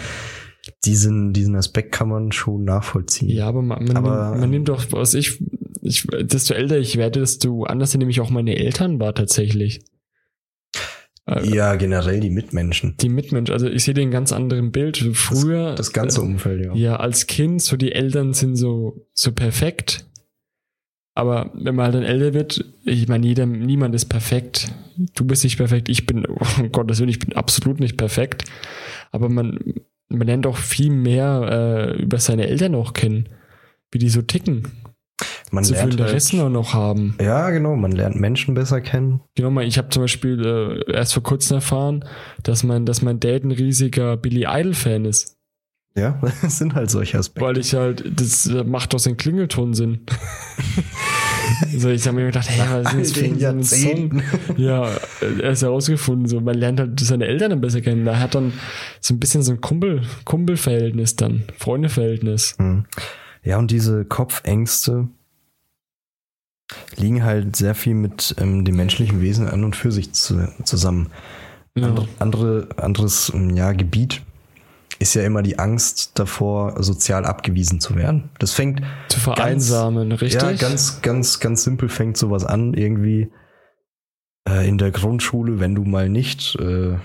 diesen, 0.85 1.33
diesen 1.33 1.55
Aspekt 1.57 1.91
kann 1.91 2.07
man 2.07 2.31
schon 2.31 2.63
nachvollziehen. 2.63 3.29
Ja, 3.29 3.47
aber 3.47 3.61
man, 3.61 3.83
man, 3.83 3.97
Aber, 3.97 4.29
nimmt, 4.29 4.39
man 4.39 4.49
nimmt 4.49 4.69
doch, 4.69 4.85
was 4.91 5.13
ich, 5.13 5.43
ich, 5.81 6.07
desto 6.21 6.53
älter 6.53 6.77
ich 6.79 6.95
werde, 6.95 7.19
desto 7.19 7.63
anders 7.63 7.95
nehme 7.97 8.09
ich 8.11 8.21
auch 8.21 8.29
meine 8.29 8.55
Eltern 8.55 8.99
wahr 9.01 9.13
tatsächlich. 9.13 9.83
Äh, 11.25 11.47
Ja, 11.47 11.75
generell 11.75 12.19
die 12.19 12.29
Mitmenschen. 12.29 12.95
Die 12.99 13.09
Mitmenschen, 13.09 13.53
also 13.53 13.67
ich 13.67 13.83
sehe 13.83 13.93
den 13.93 14.11
ganz 14.11 14.31
anderen 14.31 14.71
Bild. 14.71 14.97
Früher. 15.13 15.75
Das 15.75 15.93
ganze 15.93 16.21
Umfeld, 16.21 16.65
ja. 16.65 16.73
Ja, 16.73 16.95
als 16.97 17.27
Kind, 17.27 17.61
so 17.61 17.77
die 17.77 17.93
Eltern 17.93 18.33
sind 18.33 18.55
so, 18.55 19.07
so 19.13 19.31
perfekt. 19.31 20.05
Aber 21.15 21.51
wenn 21.53 21.75
man 21.75 21.85
halt 21.85 21.95
dann 21.95 22.03
älter 22.03 22.33
wird, 22.33 22.65
ich 22.85 23.07
meine, 23.07 23.25
jeder, 23.27 23.45
niemand 23.45 23.93
ist 23.93 24.05
perfekt. 24.05 24.71
Du 25.15 25.25
bist 25.25 25.43
nicht 25.43 25.57
perfekt, 25.57 25.87
ich 25.89 26.05
bin, 26.05 26.25
oh 26.27 26.63
Gottes 26.71 26.99
Willen, 26.99 27.09
ich 27.09 27.19
bin 27.19 27.35
absolut 27.35 27.79
nicht 27.79 27.97
perfekt. 27.97 28.45
Aber 29.11 29.29
man, 29.29 29.59
man 30.09 30.27
lernt 30.27 30.47
auch 30.47 30.57
viel 30.57 30.89
mehr 30.89 31.93
äh, 31.97 32.01
über 32.01 32.17
seine 32.19 32.47
Eltern 32.47 32.73
auch 32.75 32.93
kennen. 32.93 33.29
Wie 33.91 33.99
die 33.99 34.09
so 34.09 34.23
ticken. 34.23 34.63
Man 35.53 35.63
so 35.63 35.75
lernt 35.75 35.93
Interessen 35.93 36.39
halt, 36.39 36.47
auch 36.47 36.51
noch 36.51 36.73
haben. 36.73 37.15
Ja, 37.21 37.51
genau, 37.51 37.75
man 37.75 37.91
lernt 37.91 38.19
Menschen 38.19 38.55
besser 38.55 38.81
kennen. 38.81 39.21
Genau, 39.35 39.61
ich 39.61 39.77
habe 39.77 39.89
zum 39.89 40.01
Beispiel 40.01 40.43
äh, 40.43 40.91
erst 40.91 41.13
vor 41.13 41.21
kurzem 41.21 41.55
erfahren, 41.55 42.05
dass 42.41 42.63
mein, 42.63 42.87
dass 42.87 43.03
mein 43.03 43.19
Dad 43.19 43.43
ein 43.43 43.51
riesiger 43.51 44.17
Billy 44.17 44.47
Idol-Fan 44.49 45.05
ist. 45.05 45.37
Ja, 45.95 46.19
das 46.41 46.57
sind 46.57 46.73
halt 46.73 46.89
solche 46.89 47.19
Aspekte. 47.19 47.47
Weil 47.47 47.59
ich 47.59 47.75
halt, 47.75 48.03
das 48.19 48.47
äh, 48.47 48.63
macht 48.63 48.95
doch 48.95 49.01
den 49.01 49.15
Klingelton 49.15 49.75
Sinn. 49.75 49.99
so, 51.77 51.89
ich 51.89 52.07
habe 52.07 52.17
mir 52.17 52.25
gedacht, 52.25 52.49
hey, 52.49 52.83
was 52.83 52.91
ist 52.95 53.15
das 53.15 53.23
für 53.23 53.47
ein, 53.47 53.63
Song? 53.63 54.23
Ja, 54.57 54.89
er 55.21 55.51
ist 55.51 55.61
herausgefunden, 55.61 56.27
so, 56.27 56.41
man 56.41 56.55
lernt 56.55 56.79
halt 56.79 56.99
seine 56.99 57.27
Eltern 57.27 57.51
dann 57.51 57.61
besser 57.61 57.81
kennen. 57.81 58.05
Da 58.05 58.17
hat 58.17 58.33
dann 58.33 58.53
so 58.99 59.13
ein 59.13 59.19
bisschen 59.19 59.43
so 59.43 59.51
ein 59.51 59.61
Kumpel, 59.61 60.01
Kumpelverhältnis 60.25 61.15
dann, 61.15 61.43
Freundeverhältnis. 61.59 62.55
Hm. 62.57 62.85
Ja, 63.43 63.59
und 63.59 63.69
diese 63.69 64.03
Kopfängste 64.03 65.09
liegen 66.95 67.23
halt 67.23 67.55
sehr 67.55 67.75
viel 67.75 67.93
mit 67.93 68.35
ähm, 68.39 68.65
dem 68.65 68.75
menschlichen 68.75 69.21
Wesen 69.21 69.47
an 69.47 69.63
und 69.63 69.75
für 69.75 69.91
sich 69.91 70.13
zu, 70.13 70.47
zusammen. 70.63 71.09
Ja. 71.75 71.87
Andere, 71.87 72.07
andere, 72.19 72.67
anderes 72.77 73.31
ähm, 73.33 73.49
ja, 73.51 73.71
Gebiet 73.73 74.21
ist 74.99 75.15
ja 75.15 75.23
immer 75.23 75.41
die 75.41 75.59
Angst 75.59 76.11
davor, 76.15 76.81
sozial 76.81 77.25
abgewiesen 77.25 77.79
zu 77.81 77.95
werden. 77.95 78.29
Das 78.39 78.53
fängt 78.53 78.81
Zu 79.09 79.19
vereinsamen, 79.19 80.11
richtig? 80.11 80.41
Ja, 80.41 80.51
ganz, 80.53 81.01
ganz, 81.01 81.39
ganz 81.39 81.63
simpel 81.63 81.89
fängt 81.89 82.15
sowas 82.15 82.45
an, 82.45 82.73
irgendwie 82.73 83.31
äh, 84.47 84.67
in 84.67 84.77
der 84.77 84.91
Grundschule, 84.91 85.59
wenn 85.59 85.75
du 85.75 85.83
mal 85.83 86.09
nicht, 86.09 86.55
äh, 86.59 86.97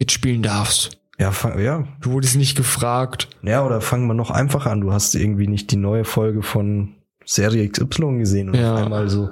mitspielen 0.00 0.42
darfst. 0.42 0.98
ja, 1.18 1.30
fang, 1.30 1.60
ja, 1.60 1.86
Du 2.00 2.12
wurdest 2.12 2.36
nicht 2.36 2.56
gefragt. 2.56 3.28
ja, 3.42 3.64
oder 3.64 3.80
fangen 3.80 4.06
wir 4.06 4.14
noch 4.14 4.30
einfacher 4.30 4.70
an. 4.70 4.80
Du 4.80 4.92
hast 4.92 5.14
irgendwie 5.14 5.46
nicht 5.46 5.70
die 5.70 5.76
neue 5.76 6.04
Folge 6.04 6.42
von 6.42 6.94
Serie 7.28 7.68
XY 7.68 8.18
gesehen 8.18 8.48
und 8.50 8.54
Ja. 8.56 8.74
auf 8.74 8.82
einmal 8.84 9.08
so, 9.08 9.30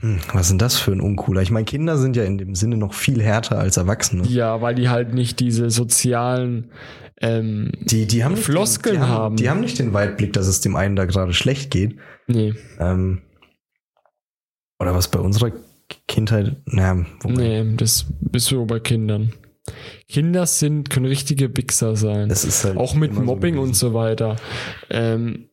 hm, 0.00 0.18
was 0.32 0.48
sind 0.48 0.60
das 0.60 0.76
für 0.78 0.92
ein 0.92 1.00
Uncooler? 1.00 1.42
Ich 1.42 1.50
meine, 1.50 1.64
Kinder 1.64 1.96
sind 1.96 2.16
ja 2.16 2.24
in 2.24 2.36
dem 2.38 2.54
Sinne 2.54 2.76
noch 2.76 2.92
viel 2.94 3.22
härter 3.22 3.58
als 3.58 3.76
Erwachsene. 3.78 4.24
Ja, 4.26 4.60
weil 4.60 4.74
die 4.74 4.88
halt 4.88 5.14
nicht 5.14 5.40
diese 5.40 5.70
sozialen 5.70 6.70
ähm, 7.20 7.70
Die, 7.82 8.06
die 8.06 8.24
haben 8.24 8.32
nicht 8.34 8.46
den- 8.48 8.52
Floskeln 8.52 8.96
die 8.96 9.00
haben. 9.06 9.36
Die 9.36 9.48
haben 9.48 9.60
nicht 9.60 9.78
den 9.78 9.92
Weitblick, 9.94 10.32
dass 10.32 10.48
es 10.48 10.60
dem 10.60 10.74
einen 10.76 10.96
da 10.96 11.04
gerade 11.04 11.32
schlecht 11.32 11.70
geht. 11.70 11.96
Nee, 12.26 12.52
Ähm, 12.80 13.22
oder 14.80 14.94
was 14.94 15.08
bei 15.08 15.20
unserer 15.20 15.52
Kindheit, 16.08 16.56
naja, 16.66 17.04
nee, 17.24 17.64
das 17.76 18.06
bist 18.20 18.50
du 18.50 18.66
bei 18.66 18.80
Kindern. 18.80 19.32
Kinder 20.08 20.46
sind, 20.46 20.90
können 20.90 21.06
richtige 21.06 21.56
Wichser 21.56 21.94
sein. 21.94 22.28
es 22.30 22.44
ist 22.44 22.64
halt 22.64 22.76
auch 22.76 22.94
mit 22.96 23.14
so 23.14 23.20
Mobbing 23.22 23.54
gewesen. 23.54 23.68
und 23.68 23.76
so 23.76 23.94
weiter. 23.94 24.34
Ähm, 24.90 25.48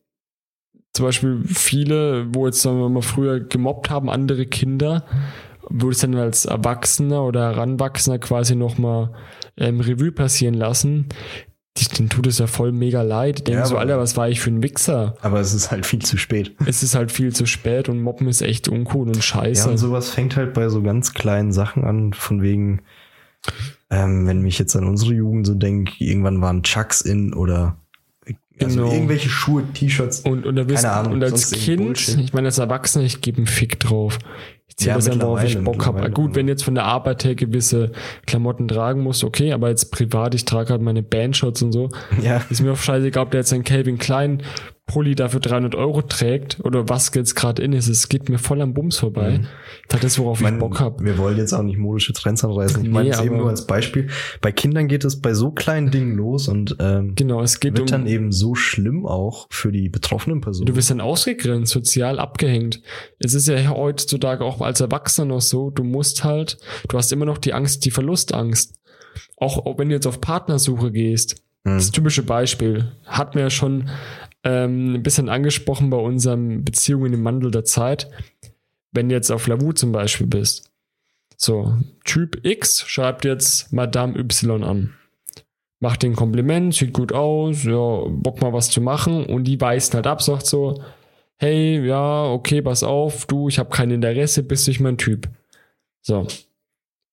zum 0.99 1.05
Beispiel 1.05 1.41
viele, 1.45 2.27
wo 2.35 2.45
jetzt 2.45 2.61
sagen 2.61 2.77
wir 2.77 2.89
mal 2.89 3.01
früher 3.01 3.39
gemobbt 3.39 3.89
haben, 3.89 4.09
andere 4.09 4.45
Kinder, 4.45 5.05
wo 5.69 5.89
es 5.89 5.99
dann 5.99 6.13
als 6.15 6.43
Erwachsener 6.43 7.23
oder 7.23 7.43
Heranwachsender 7.53 8.19
quasi 8.19 8.53
nochmal 8.53 9.11
ähm, 9.55 9.79
Revue 9.79 10.11
passieren 10.11 10.55
lassen, 10.55 11.07
denen 11.97 12.09
tut 12.09 12.27
es 12.27 12.39
ja 12.39 12.47
voll 12.47 12.73
mega 12.73 13.01
leid. 13.01 13.39
Die 13.39 13.43
denken 13.45 13.61
Ja, 13.61 13.65
so, 13.65 13.77
Alter, 13.77 13.97
was 13.97 14.17
war 14.17 14.27
ich 14.27 14.41
für 14.41 14.49
ein 14.49 14.61
Wichser? 14.61 15.15
Aber 15.21 15.39
es 15.39 15.53
ist 15.53 15.71
halt 15.71 15.85
viel 15.85 16.01
zu 16.01 16.17
spät. 16.17 16.53
Es 16.65 16.83
ist 16.83 16.95
halt 16.95 17.13
viel 17.13 17.33
zu 17.33 17.45
spät 17.45 17.87
und 17.87 18.01
Mobben 18.01 18.27
ist 18.27 18.41
echt 18.41 18.67
uncool 18.67 19.07
und 19.07 19.15
Ja, 19.15 19.21
scheiße. 19.21 19.69
und 19.69 19.77
sowas 19.77 20.09
fängt 20.09 20.35
halt 20.35 20.53
bei 20.53 20.67
so 20.67 20.81
ganz 20.83 21.13
kleinen 21.13 21.53
Sachen 21.53 21.85
an, 21.85 22.11
von 22.11 22.41
wegen, 22.41 22.81
ähm, 23.89 24.27
wenn 24.27 24.41
mich 24.41 24.59
jetzt 24.59 24.75
an 24.75 24.83
unsere 24.85 25.13
Jugend 25.13 25.47
so 25.47 25.53
denke, 25.53 25.93
irgendwann 25.99 26.41
waren 26.41 26.61
Chucks 26.63 26.99
in 26.99 27.33
oder 27.33 27.77
also 28.61 28.79
Genau. 28.81 28.93
irgendwelche 28.93 29.29
Schuhe, 29.29 29.63
T-Shirts. 29.73 30.21
und, 30.21 30.45
und, 30.45 30.55
da 30.55 30.63
bist, 30.63 30.83
Keine 30.83 30.95
Ahnung, 30.95 31.13
und 31.13 31.23
als 31.23 31.51
Kind, 31.51 32.17
ich 32.19 32.33
meine, 32.33 32.47
als 32.47 32.57
Erwachsener, 32.57 33.05
ich 33.05 33.21
gebe 33.21 33.37
einen 33.37 33.47
Fick 33.47 33.79
drauf. 33.79 34.19
Ich 34.67 34.77
ziehe 34.77 34.89
Ja, 34.91 34.95
das 34.95 35.09
an, 35.09 35.21
worauf 35.21 35.43
ich 35.43 35.57
Bock 35.63 35.85
habe. 35.85 36.09
Gut, 36.11 36.35
wenn 36.35 36.47
jetzt 36.47 36.63
von 36.63 36.75
der 36.75 36.85
Arbeit 36.85 37.23
her 37.23 37.35
gewisse 37.35 37.91
Klamotten 38.27 38.67
tragen 38.67 39.01
muss, 39.01 39.23
okay, 39.23 39.51
aber 39.51 39.69
jetzt 39.69 39.91
privat, 39.91 40.35
ich 40.35 40.45
trage 40.45 40.69
halt 40.69 40.81
meine 40.81 41.01
Bandshirts 41.03 41.61
und 41.63 41.71
so. 41.71 41.89
Ja, 42.21 42.41
Ist 42.49 42.61
mir 42.61 42.71
auch 42.73 42.77
scheißegal, 42.77 43.23
ob 43.23 43.31
der 43.31 43.39
jetzt 43.41 43.51
einen 43.53 43.63
Calvin 43.63 43.97
Klein 43.97 44.43
Pulli 44.89 45.13
dafür 45.13 45.39
300 45.39 45.75
Euro 45.75 46.01
trägt 46.01 46.59
oder 46.63 46.89
was 46.89 47.11
jetzt 47.13 47.35
gerade 47.35 47.61
in 47.61 47.73
ist. 47.73 47.87
Es 47.87 48.09
geht 48.09 48.27
mir 48.27 48.39
voll 48.39 48.59
am 48.59 48.73
Bums 48.73 48.97
vorbei. 48.97 49.37
Mhm. 49.37 49.47
Das 49.87 50.03
ist, 50.03 50.17
worauf 50.17 50.39
ich 50.39 50.43
meine, 50.43 50.57
ich 50.57 50.59
Bock 50.61 50.79
habe. 50.79 51.03
wir 51.05 51.17
wollen 51.19 51.37
jetzt 51.37 51.53
auch 51.53 51.61
nicht 51.61 51.77
modische 51.77 52.11
Trends 52.13 52.43
anreißen. 52.43 52.81
Ich 52.81 52.87
Nee, 52.87 52.93
meine 52.93 53.09
es 53.11 53.21
eben 53.21 53.37
nur 53.37 53.49
als 53.49 53.67
Beispiel. 53.67 54.07
Bei 54.41 54.51
Kindern 54.51 54.87
geht 54.87 55.05
es 55.05 55.21
bei 55.21 55.35
so 55.35 55.51
kleinen 55.51 55.91
Dingen 55.91 56.15
los 56.15 56.47
und 56.47 56.75
ähm, 56.79 57.13
Genau, 57.13 57.41
es 57.43 57.59
geht 57.59 57.77
wird 57.77 57.91
dann 57.91 58.01
um. 58.01 58.07
eben 58.07 58.31
so 58.31 58.55
schlimm 58.55 59.05
auch 59.05 59.45
für 59.51 59.71
die 59.71 59.89
betroffenen 59.89 60.41
Personen. 60.41 60.65
Du 60.65 60.75
wirst 60.75 60.89
dann 60.89 61.01
ausgegrenzt, 61.01 61.71
sozial 61.71 62.17
abgehängt. 62.17 62.81
Es 63.19 63.35
ist 63.35 63.47
ja 63.47 63.69
heutzutage 63.69 64.43
auch 64.43 64.59
als 64.61 64.81
Erwachsener 64.81 65.27
noch 65.35 65.41
so, 65.41 65.69
du 65.69 65.83
musst 65.83 66.23
halt, 66.23 66.57
du 66.87 66.97
hast 66.97 67.13
immer 67.13 67.25
noch 67.25 67.37
die 67.37 67.53
Angst, 67.53 67.85
die 67.85 67.91
Verlustangst. 67.91 68.73
Auch 69.37 69.77
wenn 69.77 69.89
du 69.89 69.95
jetzt 69.95 70.07
auf 70.07 70.19
Partnersuche 70.19 70.91
gehst. 70.91 71.35
Hm. 71.65 71.75
Das 71.75 71.91
typische 71.91 72.23
Beispiel 72.23 72.91
hat 73.05 73.35
mir 73.35 73.41
ja 73.41 73.49
schon 73.49 73.89
ähm, 74.43 74.95
ein 74.95 75.03
bisschen 75.03 75.29
angesprochen 75.29 75.89
bei 75.89 75.97
unseren 75.97 76.63
Beziehungen 76.63 77.13
im 77.13 77.23
Wandel 77.25 77.51
der 77.51 77.65
Zeit. 77.65 78.09
Wenn 78.91 79.09
du 79.09 79.15
jetzt 79.15 79.31
auf 79.31 79.47
Lavu 79.47 79.73
zum 79.73 79.91
Beispiel 79.91 80.27
bist. 80.27 80.71
So, 81.37 81.77
Typ 82.03 82.45
X 82.45 82.81
schreibt 82.87 83.23
jetzt 83.23 83.71
Madame 83.71 84.17
Y 84.17 84.63
an. 84.63 84.95
Macht 85.79 86.03
den 86.03 86.15
Kompliment, 86.15 86.73
sieht 86.73 86.93
gut 86.93 87.13
aus, 87.13 87.63
ja, 87.63 88.03
Bock 88.09 88.41
mal 88.41 88.51
was 88.51 88.69
zu 88.69 88.81
machen. 88.81 89.25
Und 89.25 89.45
die 89.45 89.61
weist 89.61 89.93
halt 89.93 90.07
ab, 90.07 90.21
sagt 90.21 90.45
so, 90.45 90.81
hey, 91.37 91.85
ja, 91.85 92.25
okay, 92.25 92.61
pass 92.61 92.83
auf, 92.83 93.25
du, 93.25 93.47
ich 93.47 93.59
habe 93.59 93.69
kein 93.69 93.91
Interesse, 93.91 94.43
bist 94.43 94.67
nicht 94.67 94.81
mein 94.81 94.97
Typ. 94.97 95.29
So. 96.01 96.27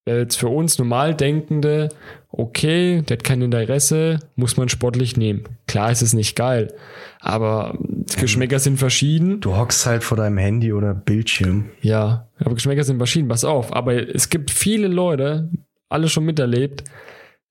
Wäre 0.05 0.21
Jetzt 0.21 0.37
für 0.37 0.49
uns 0.49 0.79
normal 0.79 1.15
denkende, 1.15 1.89
okay, 2.29 3.03
der 3.03 3.19
hat 3.19 3.25
kein 3.25 3.43
Interesse, 3.43 4.21
muss 4.37 4.57
man 4.57 4.69
sportlich 4.69 5.17
nehmen. 5.17 5.45
Klar 5.67 5.91
ist 5.91 6.03
es 6.03 6.13
nicht 6.13 6.37
geil, 6.37 6.75
aber 7.21 7.79
Geschmäcker 8.19 8.59
sind 8.59 8.79
verschieden. 8.79 9.41
Du 9.41 9.57
hockst 9.57 9.87
halt 9.87 10.05
vor 10.05 10.17
deinem 10.17 10.39
Handy 10.39 10.73
oder 10.73 10.95
Bildschirm. 10.95 11.71
Ja, 11.81 12.29
aber 12.39 12.55
Geschmäcker 12.55 12.85
sind 12.85 12.99
verschieden, 12.99 13.29
pass 13.29 13.45
auf. 13.45 13.75
Aber 13.75 13.95
es 14.15 14.31
gibt 14.31 14.51
viele 14.51 14.89
Leute, 14.89 15.51
alle 15.89 16.09
schon 16.09 16.25
miterlebt, 16.25 16.85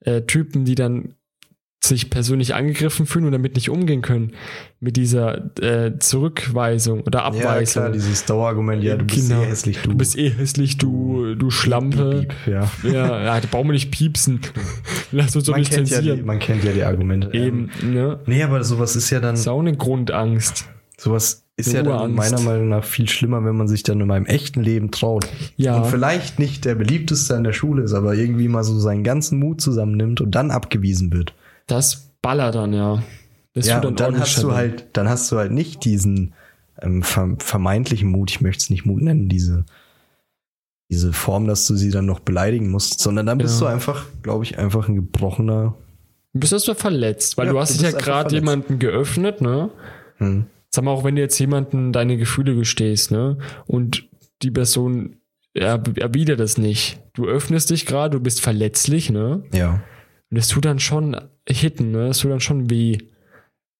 äh, 0.01 0.21
Typen, 0.21 0.65
die 0.65 0.75
dann 0.75 1.15
sich 1.87 2.09
persönlich 2.09 2.53
angegriffen 2.55 3.05
fühlen 3.05 3.25
und 3.25 3.31
damit 3.31 3.55
nicht 3.55 3.69
umgehen 3.69 4.01
können. 4.01 4.31
Mit 4.79 4.97
dieser 4.97 5.51
äh, 5.61 5.97
Zurückweisung 5.99 7.01
oder 7.01 7.19
Ja, 7.19 7.25
Abweisung. 7.25 7.83
klar, 7.83 7.91
dieses 7.91 8.25
Dauerargument, 8.25 8.83
ja, 8.83 8.95
du 8.97 9.05
bist 9.05 9.29
Genau. 9.29 9.41
eh 9.41 9.45
hässlich, 9.45 9.77
du. 9.81 9.89
du 9.91 9.95
bist 9.97 10.17
eh 10.17 10.29
hässlich, 10.29 10.77
du, 10.77 11.35
du 11.35 11.49
Schlampe. 11.49 12.19
Piep, 12.21 12.29
piep, 12.45 12.53
ja. 12.53 12.71
Ja, 12.83 13.23
ja, 13.23 13.39
da 13.41 13.47
brauchen 13.49 13.67
wir 13.67 13.73
nicht 13.73 13.91
piepsen. 13.91 14.41
Lass 15.11 15.35
uns 15.35 15.45
doch 15.45 15.53
Man 15.53 15.61
nicht 15.61 15.71
kennt, 15.71 15.89
ja 15.89 15.99
die, 16.01 16.07
zensieren. 16.07 16.25
man 16.25 16.39
kennt 16.39 16.63
ja 16.63 16.71
die 16.71 16.83
Argumente. 16.83 17.29
Eben, 17.33 17.69
ne? 17.83 18.19
Nee, 18.25 18.43
aber 18.43 18.63
sowas 18.63 18.95
ist 18.95 19.09
ja 19.09 19.19
dann, 19.19 19.31
Das 19.33 19.41
ist 19.41 19.47
auch 19.47 19.59
eine 19.59 19.75
Grundangst. 19.75 20.65
sowas 20.97 21.43
ist 21.57 21.71
ja 21.71 21.83
dann 21.83 22.13
meiner 22.13 22.41
Meinung 22.41 22.67
nach 22.67 22.83
viel 22.83 23.07
schlimmer, 23.07 23.43
wenn 23.45 23.55
man 23.55 23.69
sich 23.69 23.81
dann 23.83 24.01
in 24.01 24.07
meinem 24.07 24.25
echten 24.25 24.61
Leben 24.61 24.91
traut. 24.91 25.25
Ja. 25.55 25.77
Und 25.77 25.85
vielleicht 25.85 26.37
nicht 26.37 26.65
der 26.65 26.75
beliebteste 26.75 27.33
an 27.35 27.45
der 27.45 27.53
Schule 27.53 27.83
ist, 27.83 27.93
aber 27.93 28.13
irgendwie 28.13 28.49
mal 28.49 28.63
so 28.65 28.77
seinen 28.77 29.05
ganzen 29.05 29.39
Mut 29.39 29.61
zusammennimmt 29.61 30.19
und 30.19 30.31
dann 30.35 30.51
abgewiesen 30.51 31.13
wird. 31.13 31.33
Das 31.67 32.13
ballert 32.21 32.55
dann, 32.55 32.73
ja. 32.73 33.03
Das 33.53 33.67
ja, 33.67 33.79
tut 33.79 33.85
und 33.85 33.99
dann 33.99 34.19
hast 34.19 34.41
du 34.43 34.53
halt, 34.53 34.87
dann 34.93 35.07
hast 35.07 35.31
du 35.31 35.37
halt 35.37 35.51
nicht 35.51 35.85
diesen 35.85 36.33
ähm, 36.81 37.03
ver 37.03 37.35
vermeintlichen 37.39 38.09
Mut, 38.09 38.29
ich 38.31 38.41
möchte 38.41 38.63
es 38.63 38.69
nicht 38.69 38.85
Mut 38.85 39.01
nennen, 39.01 39.29
diese, 39.29 39.65
diese 40.89 41.13
Form, 41.13 41.47
dass 41.47 41.65
du 41.67 41.75
sie 41.75 41.89
dann 41.89 42.05
noch 42.05 42.19
beleidigen 42.19 42.69
musst, 42.69 42.99
sondern 42.99 43.25
dann 43.25 43.37
bist 43.37 43.61
Ja. 43.61 43.67
du 43.67 43.73
einfach, 43.73 44.05
glaube 44.21 44.43
ich, 44.43 44.57
einfach 44.57 44.87
ein 44.89 44.95
gebrochener. 44.95 45.75
Du 46.33 46.39
bist 46.39 46.51
erstmal 46.51 46.75
verletzt, 46.75 47.37
weil 47.37 47.47
Ja, 47.47 47.53
du 47.53 47.59
hast 47.59 47.75
dich 47.75 47.81
ja 47.81 47.91
gerade 47.91 48.35
jemanden 48.35 48.77
geöffnet, 48.77 49.39
ne? 49.39 49.69
Hm. 50.17 50.47
Sag 50.69 50.83
mal, 50.83 50.91
auch 50.91 51.05
wenn 51.05 51.15
du 51.15 51.21
jetzt 51.21 51.39
jemanden 51.39 51.93
deine 51.93 52.17
Gefühle 52.17 52.55
gestehst, 52.55 53.09
ne? 53.11 53.37
Und 53.65 54.09
die 54.41 54.51
Person 54.51 55.15
er, 55.53 55.81
erwidert 55.95 56.41
das 56.41 56.57
nicht. 56.57 56.99
Du 57.13 57.25
öffnest 57.25 57.69
dich 57.69 57.85
gerade, 57.85 58.17
du 58.17 58.21
bist 58.21 58.41
verletzlich, 58.41 59.09
ne? 59.09 59.43
Ja. 59.53 59.81
Und 60.31 60.37
es 60.37 60.47
tut 60.47 60.65
dann 60.65 60.79
schon 60.79 61.15
hitten, 61.47 61.91
ne? 61.91 62.07
Es 62.07 62.19
tut 62.19 62.31
dann 62.31 62.39
schon 62.41 62.69
weh. 62.69 62.97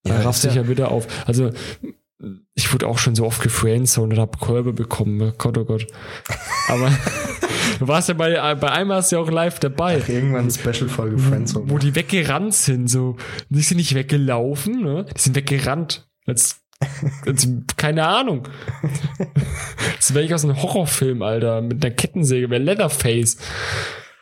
Ja, 0.05 0.15
Ja, 0.15 0.21
rafft 0.21 0.41
sich 0.41 0.53
ja- 0.55 0.61
ja 0.63 0.67
wieder 0.67 0.91
auf. 0.91 1.07
Also, 1.27 1.51
ich 2.53 2.71
wurde 2.71 2.87
auch 2.87 2.97
schon 2.97 3.15
so 3.15 3.25
oft 3.25 3.41
gefriendzoned 3.41 4.13
und 4.13 4.19
hab 4.19 4.39
Kolbe 4.39 4.71
bekommen. 4.73 5.21
Oh 5.21 5.33
Gott, 5.37 5.57
oh 5.57 5.65
Gott. 5.65 5.87
Aber 6.69 6.89
du 7.79 7.87
warst 7.87 8.07
ja 8.09 8.13
bei, 8.15 8.55
bei 8.55 8.71
einem 8.71 8.89
warst 8.89 9.11
du 9.11 9.17
ja 9.17 9.21
auch 9.21 9.29
live 9.29 9.59
dabei. 9.59 10.01
Irgendwann 10.07 10.41
eine 10.41 10.51
Special-Folge 10.51 11.17
Friendzone. 11.17 11.69
wo 11.69 11.77
die 11.77 11.95
weggerannt 11.95 12.53
sind, 12.53 12.87
so. 12.89 13.17
Die 13.49 13.61
sind 13.61 13.77
nicht 13.77 13.95
weggelaufen, 13.95 14.81
ne? 14.83 15.05
Die 15.15 15.19
sind 15.21 15.35
weggerannt. 15.35 16.07
Als, 16.25 16.61
als 17.25 17.47
keine 17.77 18.05
Ahnung. 18.07 18.47
Das 19.97 20.13
wäre 20.13 20.23
ich 20.25 20.33
aus 20.35 20.43
einem 20.43 20.61
Horrorfilm, 20.61 21.23
Alter, 21.23 21.61
mit 21.61 21.83
einer 21.83 21.93
Kettensäge, 21.95 22.49
wäre 22.51 22.61
Leatherface. 22.61 23.37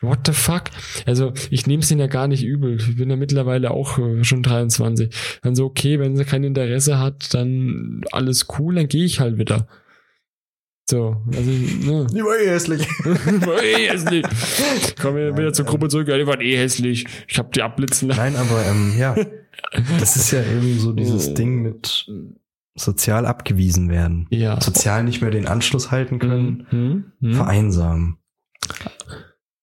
What 0.04 0.20
the 0.26 0.32
fuck? 0.32 0.64
Also, 1.06 1.32
ich 1.50 1.66
nehme 1.66 1.82
es 1.82 1.90
ihnen 1.90 2.00
ja 2.00 2.06
gar 2.06 2.28
nicht 2.28 2.44
übel. 2.44 2.76
Ich 2.76 2.96
bin 2.96 3.10
ja 3.10 3.16
mittlerweile 3.16 3.70
auch 3.70 3.98
äh, 3.98 4.22
schon 4.24 4.42
23. 4.42 5.10
Dann 5.42 5.54
so, 5.54 5.64
okay, 5.66 5.98
wenn 5.98 6.16
sie 6.16 6.24
kein 6.24 6.44
Interesse 6.44 6.98
hat, 6.98 7.32
dann 7.34 8.02
alles 8.12 8.46
cool, 8.58 8.74
dann 8.76 8.88
gehe 8.88 9.04
ich 9.04 9.20
halt 9.20 9.38
wieder. 9.38 9.66
So, 10.90 11.16
also, 11.28 11.50
ne. 11.50 12.06
Die 12.12 12.20
war 12.22 12.38
eh 12.38 12.48
hässlich. 12.50 12.86
War 13.46 13.62
eh 13.62 13.88
hässlich. 13.88 14.24
Komm 15.00 15.16
wieder, 15.16 15.36
wieder 15.36 15.52
zur 15.54 15.64
Gruppe 15.64 15.88
zurück. 15.88 16.08
Ja, 16.08 16.18
die 16.18 16.26
waren 16.26 16.42
eh 16.42 16.56
hässlich. 16.58 17.06
Ich 17.26 17.38
hab 17.38 17.52
die 17.52 17.62
abblitzen 17.62 18.08
lassen. 18.08 18.20
Nein, 18.20 18.36
aber 18.36 18.64
ähm, 18.66 18.92
ja, 18.98 19.16
das 19.98 20.16
ist 20.16 20.30
ja 20.32 20.42
eben 20.42 20.78
so 20.78 20.92
dieses 20.92 21.30
Oh. 21.30 21.34
Ding 21.34 21.62
mit 21.62 22.06
sozial 22.74 23.24
abgewiesen 23.24 23.88
werden. 23.88 24.26
Ja. 24.28 24.60
Sozial 24.60 25.04
nicht 25.04 25.22
mehr 25.22 25.30
den 25.30 25.46
Anschluss 25.46 25.90
halten 25.90 26.18
können, 26.18 26.66
Hm, 26.68 27.04
hm, 27.20 27.28
hm. 27.30 27.34
vereinsamen. 27.34 28.18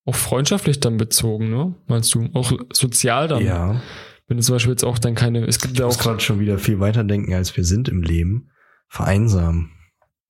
Auch 0.06 0.16
freundschaftlich 0.16 0.80
dann 0.80 0.98
bezogen, 0.98 1.50
ne? 1.52 1.76
Meinst 1.88 2.14
du? 2.16 2.28
Auch 2.34 2.52
sozial 2.74 3.28
dann? 3.28 3.44
Ja, 3.46 3.82
Wenn 4.28 4.38
du 4.38 4.44
zum 4.44 4.56
Beispiel 4.56 4.72
jetzt 4.72 4.84
auch 4.84 4.98
dann 4.98 5.14
keine, 5.16 5.46
es 5.46 5.60
gibt 5.60 5.74
ich 5.74 5.80
ja 5.80 5.86
muss 5.86 6.00
auch, 6.00 6.04
gerade 6.04 6.20
schon 6.20 6.40
wieder 6.40 6.58
viel 6.58 6.80
weiter 6.80 7.04
denken, 7.04 7.34
als 7.34 7.56
wir 7.56 7.64
sind 7.64 7.88
im 7.90 8.02
Leben. 8.02 8.50
Vereinsamen. 8.88 9.72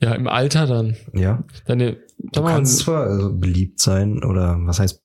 ja, 0.01 0.13
im 0.13 0.27
Alter 0.27 0.67
dann. 0.67 0.95
Ja, 1.13 1.43
Deine, 1.65 1.97
du 2.19 2.43
kannst 2.43 2.79
zwar 2.79 3.03
also 3.07 3.33
beliebt 3.35 3.79
sein 3.79 4.23
oder 4.23 4.57
was 4.61 4.79
heißt, 4.79 5.01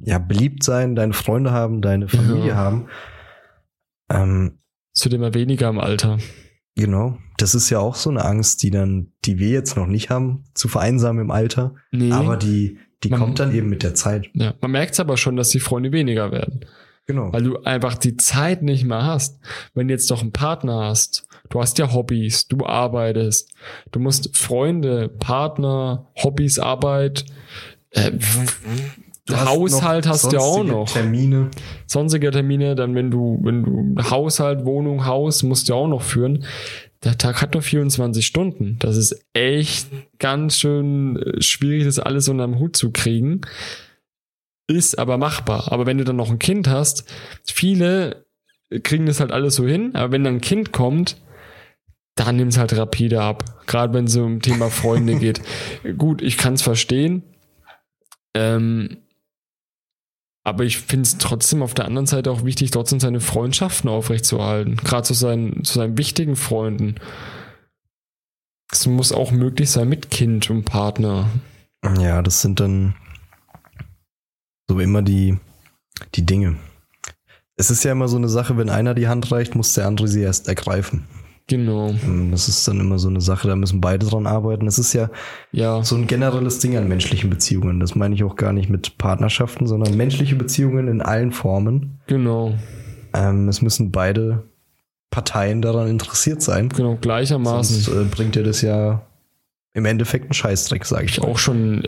ja, 0.00 0.18
beliebt 0.18 0.62
sein, 0.62 0.94
deine 0.94 1.12
Freunde 1.12 1.50
haben, 1.50 1.80
deine 1.82 2.08
Familie 2.08 2.48
Ja. 2.48 2.54
haben. 2.56 2.88
Ähm, 4.10 4.58
wird 5.02 5.14
immer 5.14 5.34
weniger 5.34 5.68
im 5.70 5.78
Alter. 5.80 6.18
genau, 6.76 7.18
das 7.38 7.54
ist 7.54 7.70
ja 7.70 7.78
auch 7.80 7.94
so 7.96 8.10
eine 8.10 8.24
Angst, 8.24 8.62
die 8.62 8.70
dann, 8.70 9.12
die 9.24 9.38
wir 9.38 9.48
jetzt 9.48 9.76
noch 9.76 9.86
nicht 9.86 10.10
haben, 10.10 10.44
zu 10.54 10.68
vereinsamen 10.68 11.22
im 11.24 11.30
Alter. 11.30 11.74
Nee. 11.90 12.12
Aber 12.12 12.36
die, 12.36 12.78
die 13.04 13.10
Man- 13.10 13.20
kommt 13.20 13.38
dann 13.38 13.54
eben 13.54 13.68
mit 13.68 13.82
der 13.82 13.94
Zeit. 13.94 14.26
ja, 14.34 14.54
man 14.60 14.70
merkt 14.70 14.94
es 14.94 15.00
aber 15.00 15.16
schon, 15.16 15.36
dass 15.36 15.50
die 15.50 15.60
Freunde 15.60 15.92
weniger 15.92 16.32
werden. 16.32 16.60
Genau. 17.06 17.30
Weil 17.32 17.42
du 17.42 17.58
einfach 17.64 17.96
die 17.98 18.16
Zeit 18.16 18.62
nicht 18.62 18.84
mehr 18.84 19.04
hast. 19.04 19.38
Wenn 19.74 19.88
du 19.88 19.94
jetzt 19.94 20.10
doch 20.10 20.22
einen 20.22 20.32
Partner 20.32 20.84
hast, 20.86 21.26
du 21.50 21.60
hast 21.60 21.76
ja 21.78 21.92
Hobbys, 21.92 22.48
du 22.48 22.64
arbeitest, 22.64 23.50
du 23.92 24.00
musst 24.00 24.34
Freunde, 24.36 25.10
Partner, 25.10 26.06
Hobbys, 26.16 26.58
Arbeit, 26.58 27.26
äh, 27.90 28.10
hast 28.18 28.56
Haushalt 29.46 30.04
noch 30.06 30.12
hast 30.12 30.32
du 30.32 30.36
ja 30.36 30.40
auch 30.42 30.64
noch. 30.64 30.90
Termine. 30.90 31.50
Sonstige 31.86 32.30
Termine, 32.30 32.74
dann 32.74 32.94
wenn 32.94 33.10
du, 33.10 33.38
wenn 33.42 33.62
du 33.96 34.02
Haushalt, 34.10 34.64
Wohnung, 34.64 35.04
Haus 35.06 35.42
musst 35.42 35.68
du 35.68 35.72
ja 35.74 35.78
auch 35.78 35.88
noch 35.88 36.02
führen. 36.02 36.44
Der 37.04 37.18
Tag 37.18 37.42
hat 37.42 37.54
nur 37.54 37.62
24 37.62 38.26
Stunden. 38.26 38.76
Das 38.78 38.96
ist 38.96 39.24
echt 39.34 39.88
ganz 40.18 40.58
schön 40.58 41.16
äh, 41.16 41.42
schwierig, 41.42 41.84
das 41.84 41.98
alles 41.98 42.28
unter 42.28 42.46
den 42.46 42.58
Hut 42.58 42.76
zu 42.76 42.90
kriegen. 42.90 43.42
Ist 44.66 44.98
aber 44.98 45.18
machbar. 45.18 45.70
Aber 45.70 45.84
wenn 45.86 45.98
du 45.98 46.04
dann 46.04 46.16
noch 46.16 46.30
ein 46.30 46.38
Kind 46.38 46.68
hast, 46.68 47.04
viele 47.44 48.24
kriegen 48.82 49.06
das 49.06 49.20
halt 49.20 49.30
alles 49.30 49.54
so 49.54 49.66
hin, 49.66 49.94
aber 49.94 50.12
wenn 50.12 50.24
dann 50.24 50.36
ein 50.36 50.40
Kind 50.40 50.72
kommt, 50.72 51.16
dann 52.16 52.36
nimmt 52.36 52.52
es 52.52 52.58
halt 52.58 52.76
rapide 52.76 53.20
ab. 53.20 53.66
Gerade 53.66 53.92
wenn 53.92 54.06
es 54.06 54.16
um 54.16 54.40
Thema 54.40 54.70
Freunde 54.70 55.16
geht. 55.18 55.42
Gut, 55.98 56.22
ich 56.22 56.38
kann 56.38 56.54
es 56.54 56.62
verstehen. 56.62 57.22
Ähm, 58.34 59.03
Aber 60.46 60.64
ich 60.64 60.78
finde 60.78 61.04
es 61.04 61.16
trotzdem 61.16 61.62
auf 61.62 61.72
der 61.72 61.86
anderen 61.86 62.06
Seite 62.06 62.30
auch 62.30 62.44
wichtig, 62.44 62.70
trotzdem 62.70 63.00
seine 63.00 63.20
Freundschaften 63.20 63.88
aufrechtzuerhalten. 63.88 64.76
Gerade 64.76 65.02
zu 65.02 65.14
seinen, 65.14 65.64
zu 65.64 65.74
seinen 65.74 65.96
wichtigen 65.96 66.36
Freunden. 66.36 66.96
Es 68.70 68.86
muss 68.86 69.12
auch 69.12 69.30
möglich 69.30 69.70
sein 69.70 69.88
mit 69.88 70.10
Kind 70.10 70.50
und 70.50 70.64
Partner. 70.64 71.30
Ja, 71.98 72.20
das 72.22 72.42
sind 72.42 72.60
dann 72.60 72.94
so 74.68 74.78
immer 74.80 75.00
die, 75.00 75.38
die 76.14 76.26
Dinge. 76.26 76.56
Es 77.56 77.70
ist 77.70 77.84
ja 77.84 77.92
immer 77.92 78.08
so 78.08 78.16
eine 78.16 78.28
Sache, 78.28 78.58
wenn 78.58 78.68
einer 78.68 78.94
die 78.94 79.08
Hand 79.08 79.30
reicht, 79.30 79.54
muss 79.54 79.74
der 79.74 79.86
andere 79.86 80.08
sie 80.08 80.22
erst 80.22 80.48
ergreifen. 80.48 81.06
Genau. 81.46 81.90
Ähm, 82.04 82.30
Das 82.30 82.48
ist 82.48 82.66
dann 82.66 82.80
immer 82.80 82.98
so 82.98 83.08
eine 83.08 83.20
Sache, 83.20 83.48
da 83.48 83.56
müssen 83.56 83.80
beide 83.80 84.06
dran 84.06 84.26
arbeiten. 84.26 84.64
Das 84.64 84.78
ist 84.78 84.92
ja 84.94 85.10
Ja, 85.52 85.82
so 85.82 85.94
ein 85.96 86.06
generelles 86.06 86.58
Ding 86.58 86.76
an 86.76 86.88
menschlichen 86.88 87.28
Beziehungen. 87.30 87.80
Das 87.80 87.94
meine 87.94 88.14
ich 88.14 88.24
auch 88.24 88.36
gar 88.36 88.52
nicht 88.52 88.70
mit 88.70 88.96
Partnerschaften, 88.98 89.66
sondern 89.66 89.96
menschliche 89.96 90.36
Beziehungen 90.36 90.88
in 90.88 91.02
allen 91.02 91.32
Formen. 91.32 92.00
genau. 92.06 92.54
Ähm, 93.16 93.48
es 93.48 93.62
müssen 93.62 93.92
beide 93.92 94.42
Parteien 95.10 95.62
daran 95.62 95.86
interessiert 95.86 96.42
sein. 96.42 96.68
Genau, 96.70 96.96
gleichermaßen. 97.00 97.76
Sonst 97.80 97.96
äh, 97.96 98.04
bringt 98.10 98.34
dir 98.34 98.42
das 98.42 98.60
ja 98.60 99.06
im 99.72 99.84
Endeffekt 99.84 100.24
einen 100.24 100.32
Scheißdreck, 100.32 100.84
sage 100.84 101.04
ich 101.04 101.18
ich 101.18 101.22
auch 101.22 101.38
schon 101.38 101.86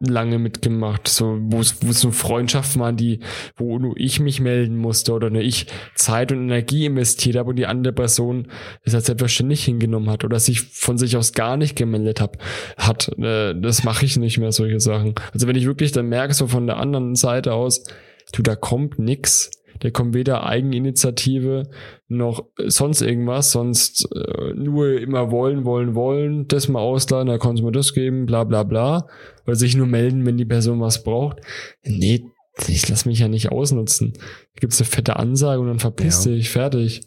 lange 0.00 0.38
mitgemacht, 0.38 1.08
so 1.08 1.38
wo 1.40 1.60
es 1.60 1.76
wo 1.82 1.92
so 1.92 2.10
Freundschaften 2.10 2.80
waren, 2.80 2.96
die 2.96 3.20
wo 3.56 3.78
nur 3.78 3.96
ich 3.98 4.18
mich 4.18 4.40
melden 4.40 4.76
musste 4.76 5.12
oder 5.12 5.28
nur 5.28 5.42
ich 5.42 5.66
Zeit 5.94 6.32
und 6.32 6.42
Energie 6.42 6.86
investiert 6.86 7.36
habe 7.36 7.50
und 7.50 7.56
die 7.56 7.66
andere 7.66 7.92
Person 7.92 8.48
es 8.82 8.94
als 8.94 9.06
selbstverständlich 9.06 9.64
hingenommen 9.64 10.08
hat 10.08 10.24
oder 10.24 10.40
sich 10.40 10.62
von 10.62 10.96
sich 10.96 11.16
aus 11.16 11.34
gar 11.34 11.58
nicht 11.58 11.76
gemeldet 11.76 12.20
hab, 12.20 12.38
hat. 12.78 13.08
Äh, 13.18 13.54
das 13.60 13.84
mache 13.84 14.06
ich 14.06 14.16
nicht 14.16 14.38
mehr 14.38 14.52
solche 14.52 14.80
Sachen. 14.80 15.14
Also 15.34 15.46
wenn 15.46 15.56
ich 15.56 15.66
wirklich 15.66 15.92
dann 15.92 16.08
merke 16.08 16.32
so 16.32 16.46
von 16.46 16.66
der 16.66 16.78
anderen 16.78 17.14
Seite 17.14 17.52
aus, 17.52 17.84
du 18.32 18.42
da 18.42 18.56
kommt 18.56 18.98
nix, 18.98 19.50
der 19.82 19.90
kommt 19.90 20.14
weder 20.14 20.44
Eigeninitiative 20.46 21.70
noch 22.08 22.44
sonst 22.66 23.00
irgendwas, 23.02 23.52
sonst 23.52 24.08
äh, 24.14 24.52
nur 24.54 25.00
immer 25.00 25.30
wollen, 25.30 25.64
wollen, 25.64 25.94
wollen, 25.94 26.48
das 26.48 26.68
mal 26.68 26.80
ausladen, 26.80 27.28
da 27.28 27.38
kannst 27.38 27.60
du 27.60 27.66
mir 27.66 27.72
das 27.72 27.94
geben, 27.94 28.26
bla 28.26 28.44
bla 28.44 28.62
bla. 28.62 29.06
Oder 29.46 29.56
sich 29.56 29.76
nur 29.76 29.86
melden, 29.86 30.26
wenn 30.26 30.36
die 30.36 30.44
Person 30.44 30.80
was 30.80 31.02
braucht. 31.02 31.38
Nee, 31.82 32.24
ich 32.68 32.88
lass 32.88 33.06
mich 33.06 33.18
ja 33.20 33.28
nicht 33.28 33.50
ausnutzen. 33.52 34.12
Da 34.14 34.60
gibt's 34.60 34.80
eine 34.80 34.86
fette 34.88 35.16
Ansage 35.16 35.60
und 35.60 35.68
dann 35.68 35.78
verpiss 35.78 36.24
Ja. 36.24 36.32
dich, 36.32 36.50
fertig. 36.50 37.02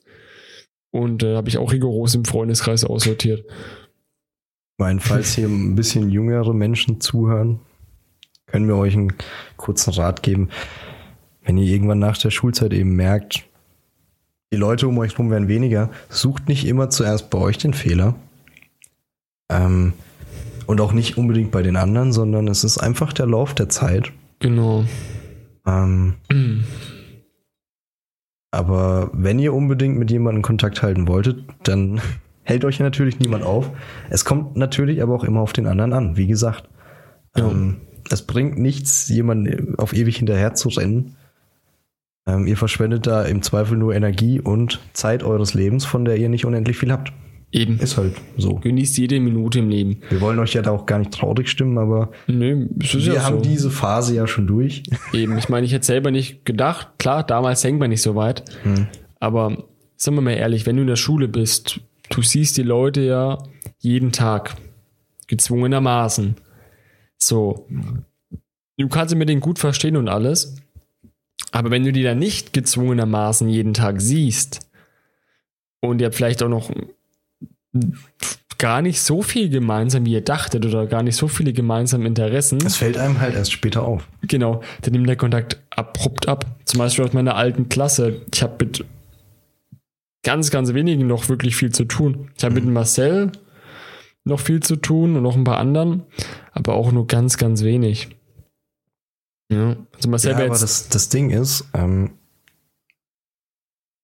Und 0.91 1.23
äh, 1.23 1.35
habe 1.35 1.49
ich 1.49 1.57
auch 1.57 1.71
rigoros 1.71 2.15
im 2.15 2.25
Freundeskreis 2.25 2.83
aussortiert. 2.83 3.43
Ich 3.47 4.79
meine, 4.79 4.99
falls 4.99 5.35
hier 5.35 5.47
ein 5.47 5.75
bisschen 5.75 6.09
jüngere 6.09 6.53
Menschen 6.53 6.99
zuhören, 6.99 7.59
können 8.47 8.67
wir 8.67 8.75
euch 8.75 8.93
einen 8.95 9.13
kurzen 9.57 9.93
Rat 9.93 10.23
geben. 10.23 10.49
Wenn 11.43 11.57
ihr 11.57 11.67
irgendwann 11.67 11.99
nach 11.99 12.17
der 12.17 12.31
Schulzeit 12.31 12.73
eben 12.73 12.95
merkt, 12.95 13.43
die 14.53 14.57
Leute 14.57 14.87
um 14.87 14.97
euch 14.99 15.17
rum 15.17 15.31
werden 15.31 15.47
weniger, 15.47 15.89
sucht 16.09 16.47
nicht 16.47 16.65
immer 16.65 16.89
zuerst 16.89 17.29
bei 17.29 17.39
euch 17.39 17.57
den 17.57 17.73
Fehler. 17.73 18.15
Ähm, 19.49 19.93
und 20.67 20.79
auch 20.79 20.93
nicht 20.93 21.17
unbedingt 21.17 21.51
bei 21.51 21.61
den 21.61 21.75
anderen, 21.75 22.13
sondern 22.13 22.47
es 22.47 22.63
ist 22.63 22.77
einfach 22.77 23.13
der 23.13 23.25
Lauf 23.25 23.53
der 23.53 23.69
Zeit. 23.69 24.11
Genau. 24.39 24.85
Ähm, 25.65 26.15
aber 28.51 29.09
wenn 29.13 29.39
ihr 29.39 29.53
unbedingt 29.53 29.97
mit 29.97 30.11
jemandem 30.11 30.41
Kontakt 30.41 30.81
halten 30.81 31.07
wolltet, 31.07 31.43
dann 31.63 31.99
hält 32.43 32.63
euch 32.65 32.79
natürlich 32.79 33.19
niemand 33.19 33.43
auf. 33.43 33.71
Es 34.09 34.25
kommt 34.25 34.55
natürlich 34.55 35.01
aber 35.01 35.15
auch 35.15 35.23
immer 35.23 35.41
auf 35.41 35.53
den 35.53 35.67
anderen 35.67 35.93
an, 35.93 36.17
wie 36.17 36.27
gesagt. 36.27 36.69
Ja. 37.35 37.49
Ähm, 37.49 37.77
es 38.09 38.21
bringt 38.21 38.59
nichts, 38.59 39.09
jemanden 39.09 39.75
auf 39.77 39.93
ewig 39.93 40.17
hinterher 40.17 40.53
zu 40.53 40.69
rennen. 40.69 41.15
Ähm, 42.25 42.47
ihr 42.47 42.55
verschwendet 42.57 43.05
da 43.07 43.23
im 43.23 43.41
Zweifel 43.41 43.77
nur 43.77 43.93
Energie 43.93 44.39
und 44.39 44.79
Zeit 44.93 45.23
eures 45.23 45.53
Lebens, 45.53 45.85
von 45.85 46.05
der 46.05 46.17
ihr 46.17 46.29
nicht 46.29 46.45
unendlich 46.45 46.77
viel 46.77 46.91
habt. 46.91 47.11
Eben. 47.51 47.77
Ist 47.79 47.97
halt 47.97 48.15
so. 48.37 48.55
Genießt 48.55 48.97
jede 48.97 49.19
Minute 49.19 49.59
im 49.59 49.69
Leben. 49.69 49.99
Wir 50.09 50.21
wollen 50.21 50.39
euch 50.39 50.53
ja 50.53 50.63
da 50.63 50.71
auch 50.71 50.87
gar 50.87 50.97
nicht 50.97 51.11
traurig 51.11 51.47
stimmen, 51.49 51.77
aber 51.77 52.09
Nee, 52.25 52.65
wir 52.73 52.99
ja 52.99 53.23
haben 53.23 53.37
so. 53.37 53.41
diese 53.43 53.69
Phase 53.69 54.15
ja 54.15 54.25
schon 54.25 54.47
durch. 54.47 54.81
Eben, 55.11 55.37
ich 55.37 55.49
meine, 55.49 55.65
ich 55.65 55.71
hätte 55.73 55.85
selber 55.85 56.09
nicht 56.09 56.45
gedacht, 56.45 56.87
klar, 56.97 57.23
damals 57.23 57.61
denkt 57.61 57.79
man 57.79 57.91
nicht 57.91 58.01
so 58.01 58.15
weit, 58.15 58.43
Hm. 58.63 58.87
aber 59.19 59.65
sagen 59.97 60.17
wir 60.17 60.21
mal 60.21 60.31
ehrlich, 60.31 60.65
wenn 60.65 60.77
du 60.77 60.81
in 60.81 60.87
der 60.87 60.95
Schule 60.95 61.27
bist, 61.27 61.79
du 62.09 62.23
siehst 62.23 62.57
die 62.57 62.63
Leute 62.63 63.01
ja 63.01 63.37
jeden 63.79 64.11
Tag, 64.11 64.55
gezwungenermaßen. 65.27 66.35
So, 67.19 67.67
du 68.77 68.87
kannst 68.89 69.11
sie 69.11 69.15
mit 69.15 69.29
denen 69.29 69.41
gut 69.41 69.59
verstehen 69.59 69.95
und 69.95 70.07
alles, 70.09 70.55
aber 71.53 71.69
wenn 71.69 71.83
du 71.83 71.91
die 71.91 72.01
dann 72.01 72.17
nicht 72.17 72.51
gezwungenermaßen 72.51 73.47
jeden 73.47 73.75
Tag 73.75 74.01
siehst 74.01 74.67
und 75.81 76.01
ihr 76.01 76.07
habt 76.07 76.15
vielleicht 76.15 76.41
auch 76.41 76.49
noch 76.49 76.71
gar 78.57 78.81
nicht 78.81 79.01
so 79.01 79.21
viel 79.21 79.49
gemeinsam, 79.49 80.05
wie 80.05 80.13
ihr 80.13 80.21
dachtet, 80.21 80.65
oder 80.65 80.87
gar 80.87 81.03
nicht 81.03 81.15
so 81.15 81.27
viele 81.27 81.53
gemeinsame 81.53 82.07
Interessen, 82.07 82.57
Es 82.65 82.77
fällt 82.77 82.97
einem 82.97 83.19
halt 83.19 83.35
erst 83.35 83.51
später 83.51 83.83
auf. 83.83 84.07
Genau, 84.23 84.61
dann 84.81 84.93
nimmt 84.93 85.07
der 85.07 85.15
Kontakt 85.15 85.61
abrupt 85.69 86.27
ab. 86.27 86.45
Zum 86.65 86.79
Beispiel 86.79 87.05
aus 87.05 87.13
meiner 87.13 87.35
alten 87.35 87.69
Klasse. 87.69 88.21
Ich 88.33 88.41
habe 88.41 88.65
mit 88.65 88.83
ganz, 90.23 90.49
ganz 90.49 90.73
wenigen 90.73 91.05
noch 91.05 91.29
wirklich 91.29 91.55
viel 91.55 91.71
zu 91.71 91.85
tun. 91.85 92.31
Ich 92.35 92.43
habe 92.43 92.55
mit 92.55 92.65
Marcel 92.65 93.31
noch 94.23 94.39
viel 94.39 94.61
zu 94.61 94.75
tun 94.75 95.15
und 95.15 95.21
noch 95.21 95.35
ein 95.35 95.43
paar 95.43 95.59
anderen, 95.59 96.01
aber 96.51 96.73
auch 96.73 96.91
nur 96.91 97.05
ganz, 97.05 97.37
ganz 97.37 97.61
wenig. 97.63 98.09
Ja, 99.53 99.75
also 99.95 100.09
Marcel 100.09 100.31
Ja, 100.31 100.37
aber 100.37 100.47
jetzt, 100.47 100.63
das, 100.63 100.89
das 100.89 101.09
Ding 101.09 101.29
ist, 101.29 101.65
ähm, 101.73 102.11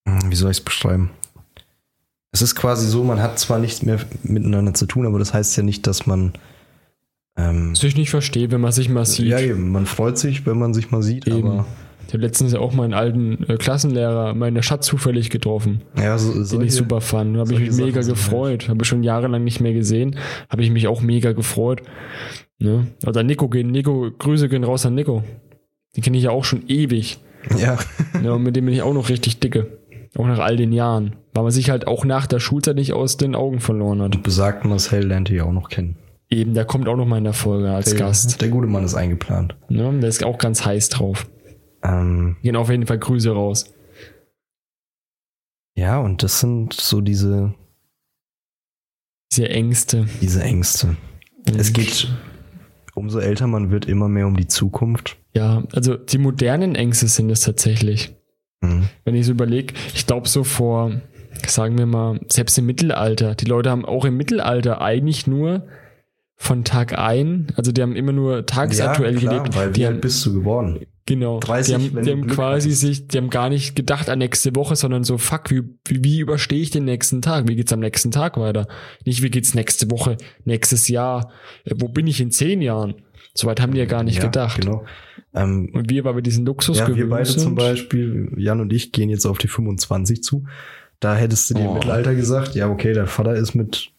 wie 0.06 0.36
soll 0.36 0.52
ich 0.52 0.58
es 0.58 0.64
beschreiben? 0.64 1.12
Es 2.32 2.42
ist 2.42 2.56
quasi 2.56 2.88
so, 2.88 3.04
man 3.04 3.22
hat 3.22 3.40
zwar 3.40 3.60
nichts 3.60 3.82
mehr 3.82 4.00
miteinander 4.24 4.74
zu 4.74 4.86
tun, 4.86 5.06
aber 5.06 5.20
das 5.20 5.34
heißt 5.34 5.58
ja 5.58 5.64
nicht, 5.64 5.88
dass 5.88 6.06
man 6.06 6.34
ähm, 7.40 7.72
was 7.72 7.84
ich 7.84 7.96
nicht 7.96 8.10
verstehe, 8.10 8.52
wenn 8.52 8.62
man 8.62 8.72
sich 8.72 8.90
mal 8.90 9.06
sieht. 9.06 9.28
ja 9.28 9.40
eben, 9.40 9.72
man 9.72 9.86
freut 9.86 10.18
sich, 10.18 10.46
wenn 10.46 10.58
man 10.60 10.74
sich 10.74 10.92
mal 10.92 11.02
sieht, 11.02 11.28
Eben. 11.28 11.50
aber 11.50 11.66
Ich 12.08 12.14
habe 12.14 12.24
letztens 12.24 12.52
ja 12.52 12.60
auch 12.60 12.74
meinen 12.74 12.94
alten 12.94 13.44
äh, 13.48 13.56
Klassenlehrer, 13.58 14.34
meinen 14.34 14.62
Schatz 14.62 14.86
zufällig 14.86 15.30
getroffen. 15.30 15.82
ja, 15.98 16.18
so, 16.18 16.34
den 16.34 16.44
solche, 16.46 16.66
ich 16.66 16.76
super 16.76 17.02
fand. 17.02 17.36
Da 17.36 17.42
habe 17.42 17.54
ich 17.54 17.60
mich 17.60 17.72
mega 17.72 18.02
Sachen 18.02 18.16
gefreut. 18.16 18.68
Habe 18.68 18.80
ich 18.82 18.88
schon 18.88 19.04
jahrelang 19.04 19.44
nicht 19.44 19.62
mehr 19.62 19.74
gesehen. 19.74 20.18
Habe 20.50 20.64
ich 20.64 20.72
mich 20.72 20.88
auch 20.88 21.02
mega 21.02 21.32
gefreut. 21.32 21.82
Ne? 22.60 22.88
Oder 23.08 23.24
Nico 23.24 23.48
gehen. 23.50 23.72
Nico, 23.72 24.12
Grüße 24.18 24.50
gehen 24.50 24.64
raus 24.64 24.86
an 24.86 24.96
Nico. 24.96 25.24
Den 25.96 26.04
kenne 26.04 26.18
ich 26.18 26.24
ja 26.24 26.32
auch 26.32 26.44
schon 26.44 26.68
ewig. 26.68 27.20
Ja, 27.58 27.80
Ja, 28.22 28.34
und 28.34 28.44
mit 28.44 28.56
dem 28.56 28.66
bin 28.66 28.74
ich 28.74 28.82
auch 28.82 28.94
noch 28.94 29.10
richtig 29.10 29.40
dicke. 29.40 29.80
Auch 30.18 30.26
nach 30.28 30.40
all 30.40 30.58
den 30.58 30.74
Jahren. 30.74 31.16
Weil 31.34 31.44
man 31.44 31.52
sich 31.54 31.70
halt 31.70 31.88
auch 31.88 32.04
nach 32.04 32.28
der 32.28 32.40
Schulzeit 32.40 32.76
nicht 32.76 32.92
aus 32.94 33.16
den 33.18 33.34
Augen 33.36 33.60
verloren 33.62 34.02
hat. 34.02 34.22
besagten 34.24 34.70
Marcel 34.70 35.06
lernt 35.08 35.30
ihr 35.30 35.38
ja 35.38 35.44
auch 35.46 35.54
noch 35.54 35.70
kennen. 35.70 35.96
Eben, 36.30 36.54
der 36.54 36.66
kommt 36.66 36.88
auch 36.88 36.96
noch 36.98 37.06
mal 37.06 37.18
in 37.18 37.24
der 37.24 37.34
Folge 37.34 37.72
als 37.72 37.92
Der, 37.92 38.00
Gast. 38.00 38.42
der 38.42 38.50
gute 38.50 38.68
Mann 38.68 38.84
ist 38.84 38.94
eingeplant. 38.94 39.56
Ne? 39.70 39.98
Der 40.00 40.10
ist 40.10 40.24
auch 40.24 40.38
ganz 40.38 40.66
heiß 40.66 40.90
drauf. 40.90 41.28
Ähm, 41.82 42.36
Gehen 42.44 42.56
auf 42.58 42.70
jeden 42.70 42.86
Fall 42.88 43.00
Grüße 43.00 43.32
raus. 43.32 43.74
ja, 45.76 45.98
und 46.00 46.24
das 46.24 46.40
sind 46.42 46.74
so 46.74 47.00
diese, 47.02 47.54
Diese 49.32 49.50
Ängste. 49.50 50.08
diese 50.22 50.44
Ängste. 50.44 50.98
Es 51.58 51.72
geht, 51.74 52.10
umso 53.00 53.20
älter 53.20 53.48
man 53.48 53.72
wird, 53.72 53.86
immer 53.86 54.08
mehr 54.08 54.28
um 54.28 54.38
die 54.38 54.48
Zukunft. 54.48 55.18
Ja, 55.34 55.64
also 55.74 55.96
die 55.96 56.18
modernen 56.18 56.76
Ängste 56.76 57.08
sind 57.08 57.30
es 57.30 57.42
tatsächlich. 57.42 58.14
Mhm. 58.62 58.90
wenn 59.06 59.16
ich 59.16 59.26
so 59.26 59.32
überlege, 59.32 59.74
ich 59.94 60.06
glaube 60.06 60.28
so 60.28 60.44
vor, 60.44 60.92
sagen 61.48 61.78
wir 61.78 61.86
mal, 61.86 62.20
selbst 62.28 62.58
im 62.58 62.66
Mittelalter, 62.66 63.36
die 63.36 63.46
Leute 63.46 63.70
haben 63.70 63.86
auch 63.86 64.06
im 64.06 64.18
Mittelalter 64.18 64.82
eigentlich 64.82 65.28
nur 65.28 65.64
von 66.36 66.64
Tag 66.64 66.98
ein, 66.98 67.48
also 67.56 67.72
die 67.72 67.82
haben 67.82 67.96
immer 67.96 68.12
nur 68.12 68.46
tagesaktuell 68.46 69.16
ja, 69.16 69.20
klar, 69.20 69.38
gelebt. 69.38 69.56
Weil 69.56 69.72
die 69.72 69.82
wie 69.82 69.86
alt 69.86 70.02
bist 70.02 70.26
du 70.26 70.34
geworden? 70.34 70.86
Genau, 71.10 71.40
30, 71.40 71.76
die 71.76 71.84
haben, 71.96 72.04
die 72.06 72.12
haben 72.12 72.28
quasi 72.28 72.70
hattest. 72.70 72.82
sich, 72.82 73.08
die 73.08 73.18
haben 73.18 73.30
gar 73.30 73.50
nicht 73.50 73.76
gedacht 73.76 74.10
an 74.10 74.20
nächste 74.20 74.56
Woche, 74.56 74.76
sondern 74.76 75.04
so, 75.04 75.18
fuck, 75.18 75.50
wie, 75.52 75.62
wie, 75.88 76.04
wie 76.04 76.20
überstehe 76.20 76.62
ich 76.62 76.70
den 76.72 76.86
nächsten 76.86 77.22
Tag? 77.22 77.48
Wie 77.48 77.56
geht's 77.56 77.74
am 77.74 77.82
nächsten 77.82 78.12
Tag 78.12 78.38
weiter? 78.38 78.68
Nicht, 79.06 79.22
wie 79.22 79.30
geht's 79.30 79.54
nächste 79.54 79.92
Woche, 79.92 80.16
nächstes 80.46 80.88
Jahr? 80.88 81.32
Äh, 81.66 81.76
Wo 81.78 81.90
bin 81.90 82.08
ich 82.08 82.22
in 82.22 82.32
zehn 82.32 82.62
Jahren? 82.62 82.96
Soweit 83.34 83.62
haben 83.62 83.74
die 83.74 83.80
ja 83.80 83.86
gar 83.86 84.04
nicht 84.04 84.18
ja, 84.18 84.24
gedacht. 84.24 84.62
Genau. 84.62 84.86
Ähm, 85.34 85.70
Und 85.74 85.90
wir, 85.90 86.04
weil 86.06 86.16
wir 86.16 86.22
diesen 86.22 86.46
Luxus 86.46 86.80
ja, 86.80 86.96
wir 86.96 87.10
beide 87.10 87.26
sind, 87.26 87.42
zum 87.42 87.56
Beispiel, 87.56 88.32
Jan 88.38 88.60
und 88.62 88.74
ich, 88.74 88.92
gehen 88.92 89.10
jetzt 89.10 89.26
auf 89.26 89.38
die 89.38 89.48
25 89.48 90.24
zu. 90.24 90.46
Da 91.00 91.16
hättest 91.16 91.50
du 91.50 91.54
dir 91.54 91.62
im 91.62 91.68
Oh. 91.68 91.74
Mittelalter 91.76 92.16
gesagt, 92.16 92.56
ja, 92.56 92.70
okay, 92.70 92.94
der 92.94 93.08
Vater 93.08 93.36
ist 93.36 93.54
mit 93.56 93.92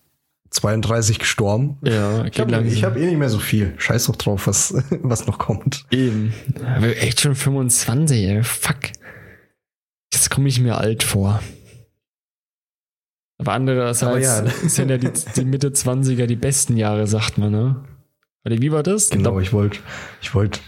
32 0.50 1.18
gestorben. 1.18 1.78
Ja, 1.82 2.24
Ich 2.24 2.40
habe 2.40 2.54
hab 2.56 2.96
eh 2.96 3.06
nicht 3.06 3.18
mehr 3.18 3.28
so 3.28 3.38
viel. 3.38 3.74
Scheiß 3.78 4.06
doch 4.06 4.16
drauf, 4.16 4.46
was, 4.46 4.74
was 5.02 5.26
noch 5.26 5.38
kommt. 5.38 5.86
Eben. 5.90 6.34
Aber 6.76 6.88
echt 6.96 7.20
schon 7.20 7.34
25, 7.34 8.18
ey. 8.28 8.42
Fuck. 8.42 8.90
Jetzt 10.12 10.30
komme 10.30 10.48
ich 10.48 10.60
mir 10.60 10.78
alt 10.78 11.02
vor. 11.04 11.40
Aber 13.38 13.52
andererseits 13.52 14.02
Aber 14.02 14.18
ja. 14.18 14.44
sind 14.68 14.90
ja 14.90 14.98
die, 14.98 15.10
die 15.36 15.44
Mitte 15.44 15.68
20er 15.70 16.26
die 16.26 16.36
besten 16.36 16.76
Jahre, 16.76 17.06
sagt 17.06 17.38
man, 17.38 17.52
ne? 17.52 17.84
Oder 18.44 18.60
wie 18.60 18.72
war 18.72 18.82
das? 18.82 19.08
Genau, 19.10 19.38
ich 19.38 19.52
wollte 19.52 19.78
ich 20.20 20.34
wollt, 20.34 20.60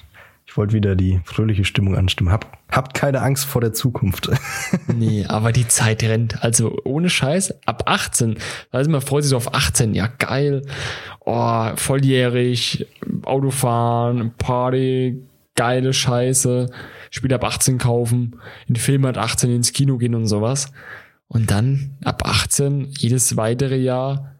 ich 0.52 0.58
wollte 0.58 0.74
wieder 0.74 0.94
die 0.96 1.18
fröhliche 1.24 1.64
Stimmung 1.64 1.96
anstimmen. 1.96 2.30
Hab, 2.30 2.58
habt 2.70 2.92
keine 2.92 3.22
Angst 3.22 3.46
vor 3.46 3.62
der 3.62 3.72
Zukunft. 3.72 4.28
Nee, 4.86 5.24
aber 5.24 5.50
die 5.50 5.66
Zeit 5.66 6.02
rennt. 6.02 6.44
Also 6.44 6.78
ohne 6.84 7.08
Scheiß, 7.08 7.66
ab 7.66 7.84
18. 7.86 8.36
Also 8.70 8.90
man 8.90 9.00
freut 9.00 9.22
sich 9.22 9.30
so 9.30 9.38
auf 9.38 9.54
18. 9.54 9.94
Ja, 9.94 10.08
geil. 10.08 10.60
Oh, 11.20 11.70
volljährig, 11.76 12.86
Autofahren, 13.22 14.34
Party, 14.36 15.22
geile 15.54 15.94
Scheiße. 15.94 16.70
Spiel 17.10 17.32
ab 17.32 17.44
18 17.44 17.78
kaufen, 17.78 18.38
in 18.66 18.76
Film 18.76 19.06
ab 19.06 19.16
18 19.16 19.50
ins 19.50 19.72
Kino 19.72 19.96
gehen 19.96 20.14
und 20.14 20.26
sowas. 20.26 20.70
Und 21.28 21.50
dann 21.50 21.96
ab 22.04 22.26
18, 22.26 22.92
jedes 22.98 23.38
weitere 23.38 23.78
Jahr 23.78 24.38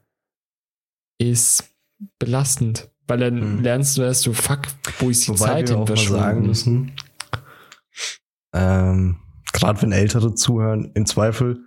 ist 1.17 1.71
belastend. 2.19 2.92
Weil 3.09 3.19
dann 3.19 3.41
Hm. 3.41 3.63
lernst 3.63 3.97
du 3.99 4.03
erst 4.03 4.23
so, 4.23 4.33
fuck, 4.33 4.61
wo 4.99 5.11
ist 5.11 5.27
die 5.27 5.31
Wobei 5.31 5.39
Zeit 5.47 5.69
wir 5.71 5.79
auch 5.79 5.89
mal 5.89 5.97
sagen 5.97 6.47
müssen, 6.47 6.93
ähm, 8.55 9.17
gerade 9.53 9.83
wenn 9.83 9.93
Ältere 9.93 10.35
zuhören, 10.35 10.91
im 10.95 11.07
Zweifel 11.07 11.59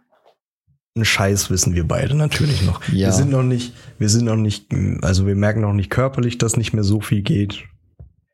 einen 0.95 1.05
Scheiß 1.05 1.49
wissen 1.49 1.73
wir 1.75 1.85
beide 1.87 2.15
natürlich 2.15 2.61
noch. 2.65 2.81
Ja. 2.87 3.07
Wir 3.07 3.11
sind 3.11 3.29
noch 3.29 3.43
nicht, 3.43 3.73
wir 3.99 4.07
sind 4.07 4.25
noch 4.25 4.37
nicht, 4.37 4.67
also 5.01 5.27
wir 5.27 5.35
merken 5.35 5.61
noch 5.61 5.73
nicht 5.73 5.89
körperlich, 5.89 6.37
dass 6.37 6.55
nicht 6.55 6.73
mehr 6.73 6.83
so 6.85 7.01
viel 7.01 7.21
geht. 7.21 7.65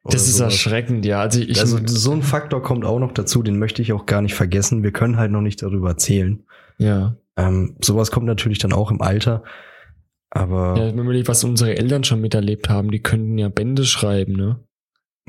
Das 0.03 0.28
ist 0.28 0.38
sowas. 0.38 0.53
erschreckend, 0.53 1.06
ja. 1.06 1.22
Also 1.22 1.40
ich, 1.40 1.60
Also 1.60 1.80
so 1.86 2.11
ein 2.11 2.22
Faktor 2.23 2.61
kommt 2.64 2.86
auch 2.86 2.99
noch 2.99 3.11
dazu, 3.14 3.44
den 3.44 3.57
möchte 3.60 3.82
ich 3.82 3.94
auch 3.94 4.06
gar 4.06 4.22
nicht 4.22 4.34
vergessen. 4.36 4.84
Wir 4.84 4.91
können 4.91 5.18
halt 5.18 5.32
noch 5.32 5.41
nicht 5.41 5.61
darüber 5.61 5.90
erzählen. 5.90 6.44
ja. 6.78 7.15
Ähm, 7.38 7.78
sowas 7.82 8.11
kommt 8.11 8.26
natürlich 8.26 8.60
dann 8.60 8.73
auch 8.73 8.91
im 8.91 9.02
Alter. 9.02 9.44
Aber 10.33 10.75
Ja, 10.77 10.87
wenn 10.87 10.95
man 10.95 11.05
überlegt, 11.05 11.27
was 11.27 11.43
unsere 11.43 11.77
Eltern 11.77 12.03
schon 12.03 12.21
miterlebt 12.21 12.69
haben, 12.69 12.89
die 12.89 12.99
könnten 13.03 13.37
ja 13.37 13.49
Bände 13.49 13.85
schreiben, 13.85 14.33
ne? 14.33 14.59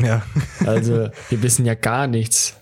ja. 0.00 0.22
Also, 0.64 1.08
wir 1.28 1.42
wissen 1.42 1.66
ja 1.66 1.74
gar 1.74 2.06
nichts 2.06 2.56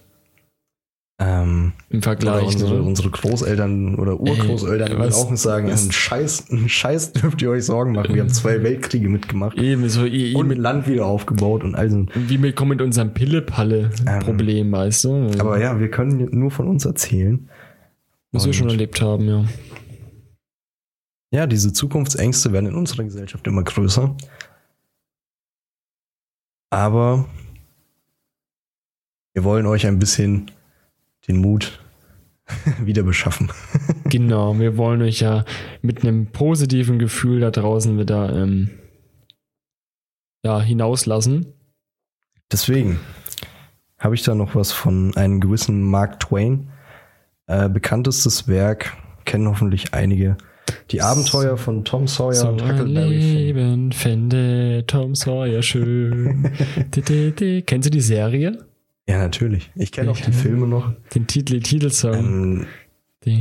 Ähm, 1.22 1.74
im 1.90 2.00
Vergleich. 2.00 2.46
unsere, 2.46 2.76
ne? 2.76 2.82
unsere 2.82 3.10
Großeltern 3.10 3.96
oder 3.96 4.18
Urgroßeltern 4.18 4.96
würden 4.98 5.12
auch 5.12 5.36
sagen, 5.36 5.68
was- 5.68 5.82
einen 5.82 5.92
Scheiß, 5.92 6.50
einen 6.50 6.68
Scheiß 6.70 7.12
dürft 7.12 7.42
ihr 7.42 7.50
euch 7.50 7.66
Sorgen 7.66 7.92
machen. 7.92 8.14
Wir 8.14 8.22
haben 8.22 8.30
zwei 8.30 8.62
Weltkriege 8.62 9.10
mitgemacht 9.10 9.58
Eben, 9.58 9.86
so 9.90 10.06
ihr, 10.06 10.34
und 10.34 10.46
ein 10.46 10.48
mit, 10.48 10.58
Land 10.58 10.88
wieder 10.88 11.04
aufgebaut 11.04 11.62
und 11.62 11.74
also. 11.74 12.06
wie 12.14 12.42
wir 12.42 12.54
kommen 12.54 12.70
mit 12.70 12.80
unserem 12.80 13.12
Pille-Palle-Problem, 13.12 14.72
weißt 14.72 15.04
du? 15.04 15.08
Ähm, 15.14 15.40
Aber 15.40 15.60
ja, 15.60 15.78
wir 15.78 15.90
können 15.90 16.26
nur 16.32 16.50
von 16.50 16.68
uns 16.68 16.86
erzählen. 16.86 17.50
was 18.32 18.44
wir 18.44 18.48
und- 18.48 18.54
schon 18.54 18.70
erlebt 18.70 19.02
haben, 19.02 19.28
ja. 19.28 19.44
Ja, 21.32 21.46
diese 21.46 21.72
Zukunftsängste 21.72 22.52
werden 22.52 22.66
in 22.66 22.74
unserer 22.74 23.04
Gesellschaft 23.04 23.46
immer 23.46 23.62
größer. 23.62 24.16
Aber 26.70 27.28
wir 29.34 29.44
wollen 29.44 29.66
euch 29.66 29.86
ein 29.86 29.98
bisschen 29.98 30.50
den 31.28 31.36
Mut 31.36 31.80
wieder 32.80 33.02
beschaffen. 33.02 33.50
Genau, 34.10 34.58
wir 34.58 34.76
wollen 34.76 35.02
euch 35.02 35.20
ja 35.20 35.44
mit 35.82 36.02
einem 36.02 36.32
positiven 36.32 36.98
Gefühl 36.98 37.38
da 37.38 37.52
draußen 37.52 37.96
wieder 37.96 38.34
ähm, 38.34 38.70
ja, 40.42 40.60
hinauslassen. 40.60 41.54
Deswegen 42.50 42.98
habe 43.98 44.16
ich 44.16 44.24
da 44.24 44.34
noch 44.34 44.56
was 44.56 44.72
von 44.72 45.16
einem 45.16 45.38
gewissen 45.38 45.84
Mark 45.84 46.18
Twain. 46.18 46.70
Äh, 47.46 47.68
bekanntestes 47.68 48.48
Werk 48.48 48.96
kennen 49.24 49.46
hoffentlich 49.46 49.94
einige. 49.94 50.36
Die 50.90 51.02
Abenteuer 51.02 51.56
von 51.56 51.84
Tom 51.84 52.06
Sawyer 52.06 52.34
so 52.34 52.48
und 52.48 52.62
Huckleberry 52.62 53.20
Finn. 53.20 53.34
Leben 53.34 53.92
fände 53.92 54.84
Tom 54.86 55.14
Sawyer 55.14 55.62
schön. 55.62 56.50
di, 56.94 57.02
di, 57.02 57.32
di. 57.32 57.62
Kennst 57.62 57.86
du 57.86 57.90
die 57.90 58.00
Serie? 58.00 58.58
Ja, 59.08 59.18
natürlich. 59.18 59.70
Ich 59.74 59.92
kenne 59.92 60.10
auch 60.10 60.20
die 60.20 60.32
Filme 60.32 60.66
noch. 60.66 60.92
Den 61.14 61.26
Titel, 61.26 61.60
Titelsong. 61.60 62.14
Ähm, 62.14 62.66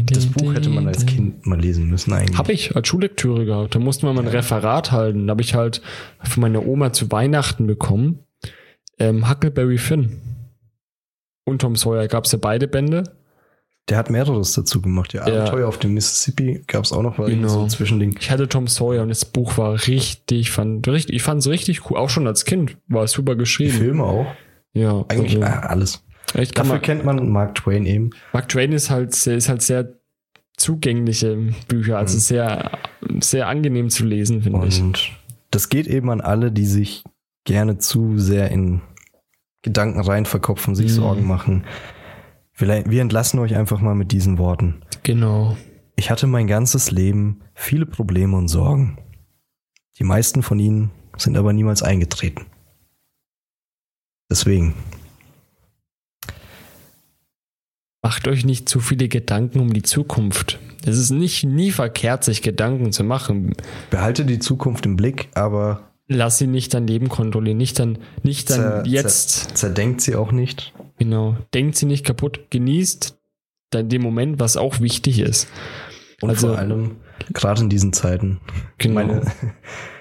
das 0.06 0.26
Buch 0.26 0.54
hätte 0.54 0.70
man 0.70 0.88
als. 0.88 1.06
Kind 1.06 1.46
mal 1.46 1.60
lesen 1.60 1.90
müssen 1.90 2.12
eigentlich. 2.14 2.38
Hab 2.38 2.50
ich 2.50 2.76
als 2.76 2.88
Schullektüre 2.88 3.46
gehabt. 3.46 3.76
Da 3.76 3.80
mussten 3.80 4.08
wir 4.08 4.14
mal 4.14 4.22
ein 4.22 4.28
Referat 4.28 4.92
halten. 4.92 5.28
Da 5.28 5.32
habe 5.32 5.42
ich 5.42 5.56
halt 5.56 5.82
von 6.24 6.42
meiner 6.42 6.66
Oma 6.66 6.92
zu 6.92 7.12
Weihnachten 7.12 7.66
bekommen. 7.66 8.20
Ähm, 8.98 9.30
Huckleberry 9.30 9.78
Finn. 9.78 10.20
Und 11.46 11.62
Tom 11.62 11.76
Sawyer 11.76 12.08
gab 12.08 12.26
es 12.26 12.32
ja 12.32 12.40
beide 12.40 12.68
Bände. 12.68 13.04
Der 13.90 13.98
hat 13.98 14.10
mehreres 14.10 14.54
dazu 14.54 14.82
gemacht. 14.82 15.14
Ja, 15.14 15.28
Ja. 15.28 15.42
Abenteuer 15.42 15.68
auf 15.68 15.78
dem 15.80 15.94
Mississippi 15.96 16.64
gab 16.68 16.84
es 16.84 16.92
auch 16.94 17.02
noch, 17.02 17.18
weil 17.18 17.30
Genau. 17.32 17.48
so 17.48 17.62
ein 17.64 17.70
Zwischending. 17.70 18.16
Ich 18.20 18.30
hatte 18.30 18.48
Tom 18.48 18.68
Sawyer 18.68 19.02
und 19.02 19.10
das 19.10 19.26
Buch 19.26 19.58
war 19.58 19.74
richtig, 19.88 20.52
fand, 20.52 20.88
richtig 20.88 21.16
ich 21.16 21.24
fand 21.24 21.42
es 21.42 21.48
richtig 21.48 21.90
cool. 21.90 21.98
Auch 21.98 22.10
schon 22.10 22.28
als 22.28 22.46
Kind 22.46 22.78
war 22.88 23.04
es 23.04 23.12
super 23.14 23.34
Die 23.34 23.40
geschrieben. 23.40 23.72
Filme 23.78 24.04
auch. 24.04 24.28
Ja, 24.74 25.04
Eigentlich 25.08 25.42
also, 25.42 25.46
ah, 25.46 25.60
alles. 25.68 26.04
kann 26.34 26.46
Dafür 26.54 26.74
man, 26.74 26.82
kennt 26.82 27.06
man 27.06 27.30
Mark 27.32 27.56
Twain 27.56 27.86
eben. 27.88 28.12
Mark 28.34 28.48
Twain 28.50 28.72
ist 28.72 28.90
halt, 28.92 29.16
sehr- 29.16 29.36
ist 29.38 29.50
halt 29.50 29.64
sehr 29.64 29.94
zugängliche 30.58 31.38
Bücher, 31.68 31.98
also 31.98 32.16
Mhm. 32.16 32.20
sehr, 32.20 32.72
sehr 33.22 33.48
angenehm 33.48 33.90
zu 33.90 34.06
lesen, 34.06 34.42
finde 34.44 34.68
ich. 34.68 34.82
Und 34.82 35.12
das 35.52 35.70
geht 35.70 35.88
eben 35.88 36.10
an 36.10 36.22
alle, 36.22 36.52
die 36.52 36.66
sich 36.66 37.04
gerne 37.46 37.78
zu 37.78 38.18
sehr 38.20 38.52
in 38.52 38.82
Gedanken 39.62 40.00
rein 40.02 40.26
verkopfen, 40.26 40.76
sich 40.76 40.88
Mhm. 40.92 40.96
Sorgen 40.96 41.28
machen. 41.28 41.64
Vielleicht, 42.60 42.90
wir 42.90 43.02
entlassen 43.02 43.40
euch 43.40 43.56
einfach 43.56 43.80
mal 43.80 43.96
mit 43.96 44.12
diesen 44.12 44.38
Worten. 44.38 44.82
Genau. 45.04 45.56
Ich 45.96 46.12
hatte 46.12 46.28
mein 46.28 46.46
ganzes 46.46 46.92
Leben 46.92 47.40
viele 47.54 47.86
Probleme 47.86 48.36
und 48.36 48.50
Sorgen. 48.50 48.98
Die 49.98 50.04
meisten 50.04 50.44
von 50.44 50.60
ihnen 50.60 50.92
sind 51.16 51.38
aber 51.38 51.54
niemals 51.54 51.84
eingetreten. 51.84 52.48
Deswegen, 54.30 54.74
Macht 58.02 58.28
euch 58.28 58.44
nicht 58.44 58.68
zu 58.68 58.82
viele 58.82 59.08
Gedanken 59.08 59.60
um 59.62 59.72
die 59.72 59.82
Zukunft. 59.82 60.60
Es 60.86 60.98
ist 60.98 61.12
nicht 61.12 61.46
nie 61.46 61.72
verkehrt, 61.72 62.26
sich 62.26 62.42
Gedanken 62.42 62.92
zu 62.92 63.06
machen. 63.06 63.54
behalte 63.90 64.26
die 64.26 64.40
Zukunft 64.40 64.86
im 64.86 64.98
Blick, 64.98 65.30
aber 65.34 65.84
Lass 66.10 66.40
sie 66.40 66.48
nicht 66.48 66.74
dein 66.74 66.88
Leben 66.88 67.08
kontrollieren. 67.08 67.58
Nicht 67.58 67.80
dann, 67.80 68.00
nicht 68.24 68.50
dann 68.50 68.84
zer- 68.84 68.86
jetzt. 68.86 69.30
zer- 69.30 69.56
zerdenkt 69.56 70.02
sie 70.02 70.16
auch 70.16 70.34
nicht. 70.34 70.74
Genau. 71.00 71.38
Denkt 71.54 71.76
sie 71.76 71.86
nicht 71.86 72.06
kaputt. 72.06 72.42
Genießt 72.52 73.18
dann 73.72 73.90
den 73.90 74.02
Moment, 74.02 74.40
was 74.40 74.58
auch 74.58 74.80
wichtig 74.80 75.20
ist. 75.20 75.48
Und 76.22 76.30
Also- 76.30 76.48
vor 76.50 76.58
allem, 76.58 76.98
gerade 77.34 77.62
in 77.62 77.70
diesen 77.70 77.94
Zeiten, 77.94 78.40
Genau. 78.78 78.96
meine, 78.96 79.22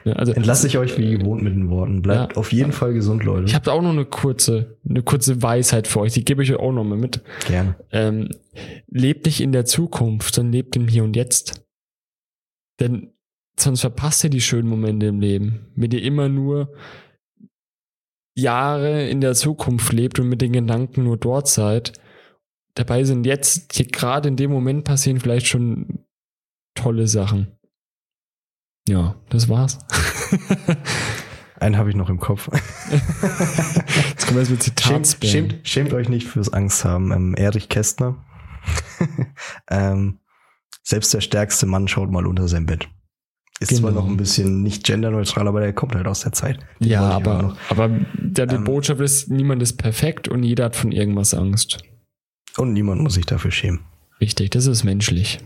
Ja, 0.05 0.15
also, 0.15 0.33
entlasse 0.33 0.67
ich 0.67 0.79
euch 0.79 0.97
wie 0.99 1.19
gewohnt 1.19 1.43
mit 1.43 1.55
den 1.55 1.69
Worten. 1.71 2.01
Bleibt 2.03 2.33
Ja. 2.33 2.39
auf 2.39 2.53
jeden 2.53 2.73
Fall 2.73 2.95
gesund, 2.95 3.25
Leute. 3.25 3.45
ich 3.47 3.55
habe 3.55 3.71
auch 3.73 3.83
noch 3.83 3.91
eine 3.91 4.05
kurze, 4.07 4.79
eine 4.89 5.03
kurze 5.03 5.43
Weisheit 5.43 5.87
für 5.87 6.01
euch. 6.01 6.15
Die 6.15 6.25
gebe 6.25 6.43
ich 6.43 6.51
euch 6.53 6.59
auch 6.59 6.73
noch 6.73 6.85
mal 6.85 6.97
mit. 6.99 7.21
Gerne. 7.47 7.77
Ähm, 7.93 8.31
lebt 8.89 9.27
nicht 9.27 9.41
in 9.41 9.53
der 9.53 9.65
Zukunft, 9.67 10.35
sondern 10.35 10.53
lebt 10.53 10.75
im 10.77 10.89
Hier 10.89 11.05
und 11.05 11.15
Jetzt. 11.15 11.63
Denn 12.81 13.13
sonst 13.59 13.81
verpasst 13.83 14.25
ihr 14.25 14.31
die 14.31 14.41
schönen 14.41 14.69
Momente 14.69 15.07
im 15.07 15.21
Leben. 15.21 15.67
Wenn 15.77 15.91
ihr 15.91 16.03
immer 16.03 16.29
nur 16.29 16.73
Jahre 18.39 19.09
in 19.09 19.21
der 19.21 19.35
Zukunft 19.35 19.93
lebt 19.93 20.19
und 20.19 20.29
mit 20.29 20.41
den 20.41 20.53
Gedanken 20.53 21.05
nur 21.05 21.17
dort 21.17 21.49
seid, 21.49 21.93
dabei 22.75 23.05
sind 23.05 23.27
jetzt, 23.27 23.69
gerade 23.93 24.29
in 24.29 24.37
dem 24.37 24.51
Moment 24.51 24.85
passieren 24.85 25.21
vielleicht 25.21 25.47
schon 25.47 26.05
tolle 26.75 27.09
Sachen. 27.09 27.59
Ja, 28.89 29.17
das 29.29 29.49
war's. 29.49 29.79
Einen 31.61 31.77
habe 31.77 31.91
ich 31.91 31.97
noch 31.97 32.09
im 32.09 32.21
Kopf. 32.21 32.49
Jetzt 32.91 34.27
kommen 34.27 34.37
wir 34.37 34.43
jetzt 34.43 34.51
mit 34.51 34.63
schämt, 34.63 34.63
Zitatspam. 34.63 35.29
schämt, 35.29 35.69
schämt 35.69 35.93
euch 35.93 36.09
nicht 36.09 36.29
fürs 36.29 36.53
Angst 36.53 36.85
haben. 36.85 37.11
Ähm, 37.11 37.35
Erich 37.35 37.69
Kästner. 37.69 38.25
ähm, 39.71 40.21
selbst 40.85 41.13
der 41.13 41.21
stärkste 41.21 41.67
Mann 41.67 41.89
schaut 41.89 42.13
mal 42.13 42.29
unter 42.29 42.47
sein 42.47 42.67
Bett. 42.67 42.89
Ist 43.61 43.77
zwar 43.77 43.91
Genau. 43.91 44.03
noch 44.03 44.09
ein 44.09 44.17
bisschen 44.17 44.63
nicht 44.63 44.85
genderneutral, 44.85 45.49
aber 45.49 45.61
der 45.61 45.73
kommt 45.73 45.95
halt 45.95 46.07
aus 46.07 46.21
der 46.21 46.33
Zeit. 46.33 46.59
Die 46.81 46.91
Ja, 46.91 47.03
aber 47.11 47.57
aber, 47.71 47.91
der, 48.15 48.47
die 48.47 48.55
Ähm, 48.57 48.65
Botschaft 48.65 49.01
ist, 49.01 49.31
niemand 49.31 49.63
ist 49.63 49.77
perfekt 49.79 50.29
und 50.29 50.43
jeder 50.45 50.67
hat 50.67 50.77
von 50.77 50.93
irgendwas 50.93 51.35
Angst. 51.35 51.79
Und 52.57 52.73
niemand 52.73 53.01
muss 53.03 53.15
sich 53.15 53.27
dafür 53.27 53.51
schämen. 53.51 53.81
Richtig, 54.21 54.51
das 54.51 54.67
ist 54.67 54.85
menschlich. 54.85 55.39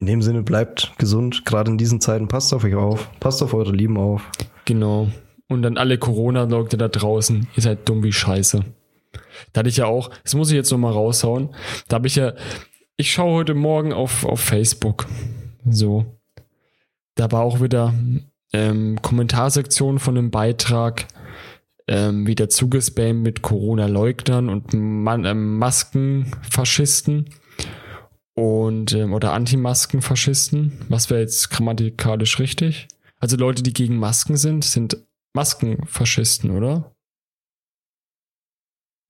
In 0.00 0.06
dem 0.06 0.22
Sinne 0.22 0.42
bleibt 0.42 0.92
gesund, 0.98 1.44
gerade 1.44 1.70
in 1.70 1.78
diesen 1.78 2.00
Zeiten. 2.00 2.28
Passt 2.28 2.52
auf 2.54 2.64
euch 2.64 2.74
auf, 2.74 3.10
passt 3.20 3.42
auf 3.42 3.52
eure 3.52 3.72
Lieben 3.72 3.98
auf. 3.98 4.22
Genau. 4.64 5.08
Und 5.48 5.62
dann 5.62 5.76
alle 5.76 5.98
Corona-Leute 5.98 6.76
da 6.78 6.88
draußen, 6.88 7.48
ihr 7.56 7.62
seid 7.62 7.88
dumm 7.88 8.02
wie 8.02 8.12
Scheiße. 8.12 8.64
Da 9.52 9.58
hatte 9.58 9.68
ich 9.68 9.78
ja 9.78 9.86
auch, 9.86 10.10
das 10.22 10.34
muss 10.34 10.50
ich 10.50 10.56
jetzt 10.56 10.70
nochmal 10.70 10.92
raushauen. 10.92 11.50
Da 11.88 11.96
habe 11.96 12.06
ich 12.06 12.16
ja, 12.16 12.34
ich 12.96 13.10
schaue 13.12 13.32
heute 13.34 13.54
Morgen 13.54 13.92
auf, 13.92 14.24
auf 14.24 14.40
Facebook. 14.40 15.06
So. 15.68 16.19
Da 17.20 17.30
war 17.32 17.42
auch 17.42 17.60
wieder 17.60 17.92
ähm, 18.54 19.02
Kommentarsektion 19.02 19.98
von 19.98 20.16
einem 20.16 20.30
Beitrag 20.30 21.06
ähm, 21.86 22.26
wieder 22.26 22.48
zugespammt 22.48 23.20
mit 23.20 23.42
Corona-Leugnern 23.42 24.48
und 24.48 24.72
Man 24.72 25.26
ähm, 25.26 25.58
Maskenfaschisten 25.58 27.28
und 28.32 28.94
ähm, 28.94 29.12
oder 29.12 29.34
Anti-Masken-Faschisten. 29.34 30.86
Was 30.88 31.10
wäre 31.10 31.20
jetzt 31.20 31.50
grammatikalisch 31.50 32.38
richtig? 32.38 32.88
Also 33.18 33.36
Leute, 33.36 33.62
die 33.62 33.74
gegen 33.74 33.98
Masken 33.98 34.38
sind, 34.38 34.64
sind 34.64 34.96
Maskenfaschisten, 35.34 36.52
oder? 36.52 36.96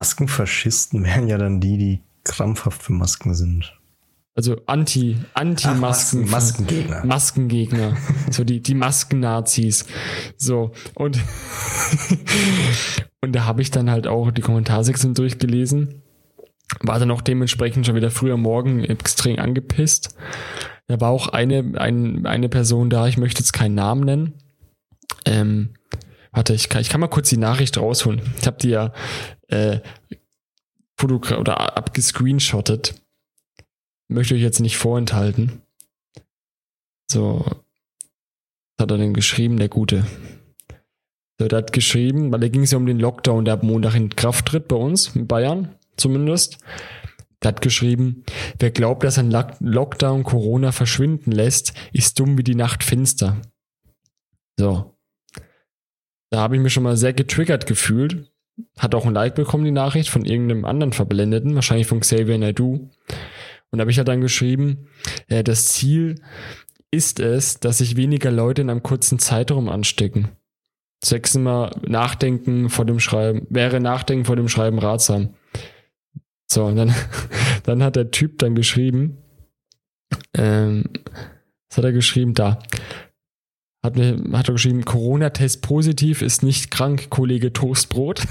Maskenfaschisten 0.01 1.05
wären 1.05 1.29
ja 1.29 1.39
dann 1.39 1.61
die, 1.61 1.79
die 1.79 2.01
krampfhaft 2.25 2.83
für 2.83 2.93
Masken 2.93 3.37
sind. 3.37 3.80
Also 4.41 4.57
Anti, 4.65 5.19
Anti-Masken. 5.35 6.21
Masken, 6.21 6.31
Maskengegner. 6.31 7.05
Maskengegner. 7.05 7.97
so 8.31 8.43
die, 8.43 8.63
die 8.63 8.73
Masken-Nazis. 8.73 9.85
So, 10.39 10.71
und, 10.95 11.19
und 13.21 13.37
da 13.37 13.45
habe 13.45 13.61
ich 13.61 13.71
dann 13.71 13.91
halt 13.91 14.07
auch 14.07 14.31
die 14.31 14.41
Kommentarsektion 14.41 15.13
durchgelesen. 15.13 16.01
War 16.81 16.99
dann 16.99 17.11
auch 17.11 17.21
dementsprechend 17.21 17.85
schon 17.85 17.97
wieder 17.97 18.11
früher 18.11 18.39
Morgen 18.39 18.83
extrem 18.83 19.39
angepisst. 19.39 20.17
Da 20.87 20.99
war 21.03 21.11
auch 21.11 21.29
eine, 21.29 21.79
ein, 21.79 22.25
eine 22.25 22.49
Person 22.49 22.89
da, 22.89 23.09
ich 23.09 23.19
möchte 23.19 23.43
jetzt 23.43 23.53
keinen 23.53 23.75
Namen 23.75 24.05
nennen. 24.05 24.35
Ähm, 25.27 25.75
warte, 26.33 26.55
ich 26.55 26.71
kann, 26.71 26.81
ich 26.81 26.89
kann 26.89 27.03
mal 27.03 27.09
kurz 27.09 27.29
die 27.29 27.37
Nachricht 27.37 27.77
rausholen. 27.77 28.23
Ich 28.41 28.47
habe 28.47 28.57
die 28.57 28.71
ja 28.71 28.95
äh, 29.49 29.81
oder 31.03 31.77
abgescreenshottet. 31.77 33.00
Möchte 34.13 34.35
euch 34.35 34.41
jetzt 34.41 34.59
nicht 34.59 34.77
vorenthalten. 34.77 35.63
So, 37.09 37.45
was 37.47 38.83
hat 38.83 38.91
er 38.91 38.99
denn 38.99 39.15
geschrieben, 39.15 39.57
der 39.57 39.69
Gute? 39.69 40.05
So, 41.39 41.47
der 41.47 41.59
hat 41.59 41.73
geschrieben, 41.73 42.33
weil 42.33 42.41
da 42.41 42.49
ging 42.49 42.65
es 42.65 42.73
ja 42.73 42.79
um 42.79 42.87
den 42.87 42.99
Lockdown, 42.99 43.45
der 43.45 43.55
ab 43.55 43.63
Montag 43.63 43.95
in 43.95 44.11
Kraft 44.11 44.47
tritt 44.47 44.67
bei 44.67 44.75
uns, 44.75 45.15
in 45.15 45.29
Bayern 45.29 45.77
zumindest. 45.97 46.59
Der 47.41 47.53
hat 47.53 47.63
geschrieben, 47.63 48.25
wer 48.59 48.73
glaubt, 48.73 49.05
dass 49.05 49.17
ein 49.17 49.31
Lock- 49.31 49.57
Lockdown 49.61 50.25
Corona 50.25 50.73
verschwinden 50.73 51.31
lässt, 51.31 51.73
ist 51.93 52.19
dumm 52.19 52.37
wie 52.37 52.45
die 52.45 52.57
Nacht 52.57 52.83
finster. 52.83 53.41
So. 54.59 54.97
Da 56.31 56.41
habe 56.41 56.57
ich 56.57 56.63
mich 56.63 56.73
schon 56.73 56.83
mal 56.83 56.97
sehr 56.97 57.13
getriggert 57.13 57.67
gefühlt. 57.67 58.33
Hat 58.77 58.97
auch 58.97 59.07
ein 59.07 59.15
Like 59.15 59.37
bekommen, 59.37 59.65
die 59.65 59.71
Nachricht, 59.71 60.11
von 60.11 60.25
irgendeinem 60.25 60.65
anderen 60.65 60.93
Verblendeten, 60.93 61.55
wahrscheinlich 61.55 61.87
von 61.87 62.01
Xavier 62.01 62.39
Naidoo. 62.39 62.91
Und 63.71 63.79
da 63.79 63.83
habe 63.83 63.91
ich 63.91 63.97
ja 63.97 64.05
dann 64.05 64.21
geschrieben, 64.21 64.89
äh, 65.29 65.45
das 65.45 65.69
Ziel 65.69 66.21
ist 66.91 67.21
es, 67.21 67.61
dass 67.61 67.79
sich 67.79 67.97
weniger 67.97 68.31
Leute 68.31 68.63
in 68.63 68.71
einem 68.71 68.83
kurzen 68.83 69.19
Zeitraum 69.19 69.69
anstecken. 69.69 70.29
Sechsmal 71.03 71.71
nachdenken 71.87 72.69
vor 72.69 72.85
dem 72.85 73.01
Schreiben, 73.01 73.47
wäre 73.49 73.81
nachdenken 73.81 74.25
vor 74.25 74.37
dem 74.37 74.49
Schreiben 74.49 74.79
ratsam. 74.79 75.35
So, 76.51 76.65
und 76.65 76.77
dann, 76.77 76.95
dann 77.63 77.83
hat 77.83 77.97
der 77.97 78.11
Typ 78.11 78.39
dann 78.39 78.55
geschrieben, 78.55 79.19
ähm, 80.35 80.85
was 81.69 81.79
hat 81.79 81.85
er 81.85 81.93
geschrieben? 81.93 82.35
Da. 82.35 82.59
Hat, 83.83 83.97
mir, 83.97 84.21
hat 84.33 84.49
er 84.49 84.55
geschrieben, 84.55 84.85
Corona-Test 84.85 85.63
positiv, 85.63 86.21
ist 86.21 86.43
nicht 86.43 86.71
krank, 86.71 87.09
Kollege 87.09 87.53
Toastbrot. 87.53 88.27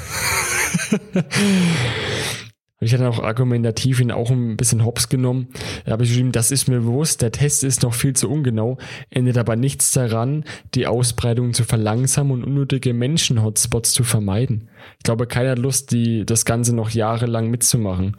Ich 2.82 2.94
hatte 2.94 3.10
auch 3.10 3.20
argumentativ 3.20 4.00
ihn 4.00 4.12
auch 4.12 4.32
ein 4.32 4.56
bisschen 4.56 4.86
hops 4.86 5.10
genommen. 5.10 5.50
Da 5.84 5.92
habe 5.92 6.04
ich 6.04 6.10
geschrieben, 6.10 6.32
das 6.32 6.50
ist 6.50 6.70
mir 6.70 6.80
bewusst, 6.80 7.22
der 7.22 7.34
Test 7.34 7.66
ist 7.66 7.84
noch 7.84 7.94
viel 7.94 8.14
zu 8.14 8.30
ungenau, 8.30 8.78
ändert 9.10 9.38
aber 9.38 9.58
nichts 9.58 9.92
daran, 9.92 10.46
die 10.76 10.88
Ausbreitung 10.88 11.54
zu 11.54 11.66
verlangsamen 11.66 12.32
und 12.32 12.44
unnötige 12.46 12.94
Menschen-Hotspots 12.94 13.92
zu 13.92 14.06
vermeiden. 14.06 14.70
Ich 14.98 15.04
glaube, 15.04 15.28
keiner 15.28 15.52
hat 15.52 15.60
Lust, 15.60 15.92
die, 15.92 16.26
das 16.26 16.46
Ganze 16.46 16.74
noch 16.74 16.92
jahrelang 16.92 17.50
mitzumachen. 17.50 18.16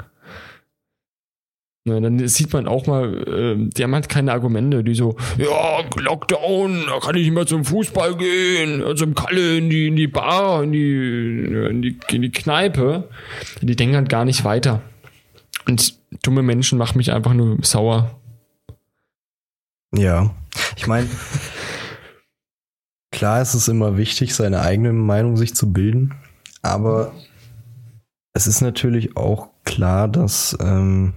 Ne, 1.84 1.98
dann 1.98 2.28
sieht 2.28 2.52
man 2.52 2.68
auch 2.68 2.86
mal, 2.86 3.26
äh, 3.26 3.56
die 3.56 3.82
haben 3.82 3.94
halt 3.94 4.10
keine 4.10 4.32
Argumente, 4.32 4.84
die 4.84 4.94
so, 4.94 5.16
ja, 5.38 5.80
Lockdown, 5.96 6.84
da 6.86 7.00
kann 7.00 7.16
ich 7.16 7.24
nicht 7.24 7.32
mehr 7.32 7.46
zum 7.46 7.64
Fußball 7.64 8.18
gehen, 8.18 8.82
also 8.82 9.06
im 9.06 9.14
Kalle 9.14 9.56
in 9.56 9.70
die, 9.70 9.86
in 9.86 9.96
die 9.96 10.06
Bar, 10.06 10.62
in 10.62 10.72
die, 10.72 11.44
in 11.70 11.80
die, 11.80 11.98
in 12.10 12.20
die 12.20 12.32
Kneipe. 12.32 13.08
Die 13.62 13.76
denken 13.76 13.96
halt 13.96 14.10
gar 14.10 14.26
nicht 14.26 14.44
weiter. 14.44 14.82
Und 15.66 15.94
dumme 16.22 16.42
Menschen 16.42 16.76
machen 16.76 16.98
mich 16.98 17.12
einfach 17.12 17.32
nur 17.32 17.56
sauer. 17.62 18.20
Ja. 19.94 20.34
Ich 20.76 20.86
meine, 20.86 21.08
klar 23.10 23.40
ist 23.40 23.54
es 23.54 23.68
immer 23.68 23.96
wichtig, 23.96 24.34
seine 24.34 24.60
eigene 24.60 24.92
Meinung 24.92 25.38
sich 25.38 25.54
zu 25.54 25.72
bilden, 25.72 26.14
aber 26.60 27.14
es 28.34 28.46
ist 28.46 28.60
natürlich 28.60 29.16
auch 29.16 29.48
klar, 29.64 30.08
dass 30.08 30.56
ähm, 30.60 31.14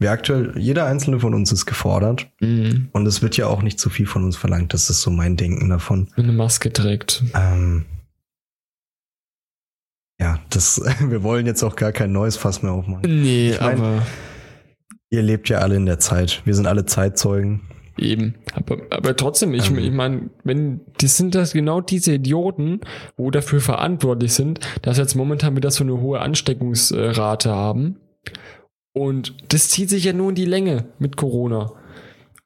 wir 0.00 0.10
aktuell, 0.10 0.52
jeder 0.58 0.86
einzelne 0.86 1.20
von 1.20 1.34
uns 1.34 1.52
ist 1.52 1.66
gefordert 1.66 2.28
Mhm. 2.40 2.88
und 2.92 3.06
es 3.06 3.22
wird 3.22 3.36
ja 3.36 3.46
auch 3.46 3.62
nicht 3.62 3.78
zu 3.78 3.88
viel 3.90 4.06
von 4.06 4.24
uns 4.24 4.36
verlangt. 4.36 4.74
Das 4.74 4.90
ist 4.90 5.02
so 5.02 5.10
mein 5.10 5.36
Denken 5.36 5.68
davon. 5.68 6.08
Wenn 6.16 6.24
eine 6.24 6.32
Maske 6.32 6.72
trägt. 6.72 7.22
Ähm, 7.34 7.84
ja, 10.20 10.38
das, 10.50 10.80
wir 11.00 11.22
wollen 11.22 11.46
jetzt 11.46 11.62
auch 11.62 11.76
gar 11.76 11.92
kein 11.92 12.12
neues 12.12 12.36
Fass 12.36 12.62
mehr 12.62 12.72
aufmachen. 12.72 13.02
Nee, 13.22 13.50
Ich 13.50 13.60
mein- 13.60 13.78
aber 13.78 14.02
Ihr 15.12 15.22
lebt 15.22 15.48
ja 15.48 15.58
alle 15.58 15.74
in 15.74 15.86
der 15.86 15.98
Zeit. 15.98 16.40
Wir 16.44 16.54
sind 16.54 16.66
alle 16.68 16.86
Zeitzeugen. 16.86 17.62
eben. 17.98 18.36
Aber, 18.54 18.78
aber 18.90 19.16
trotzdem, 19.16 19.52
ich, 19.54 19.68
Ähm. 19.70 19.78
ich 19.78 19.90
meine, 19.90 20.30
wenn, 20.44 20.80
die 21.00 21.08
sind 21.08 21.34
das 21.34 21.52
genau 21.52 21.80
diese 21.80 22.14
Idioten, 22.14 22.80
wo 23.16 23.30
dafür 23.32 23.60
verantwortlich 23.60 24.32
sind, 24.32 24.60
dass 24.82 24.98
jetzt 24.98 25.16
momentan 25.16 25.56
wieder 25.56 25.70
so 25.72 25.82
eine 25.84 26.00
hohe 26.00 26.20
Ansteckungsrate 26.20 27.50
haben. 27.50 27.96
Und 28.92 29.52
das 29.52 29.68
zieht 29.68 29.90
sich 29.90 30.04
ja 30.04 30.12
nur 30.12 30.30
in 30.30 30.34
die 30.34 30.44
Länge 30.44 30.92
mit 30.98 31.16
Corona. 31.16 31.72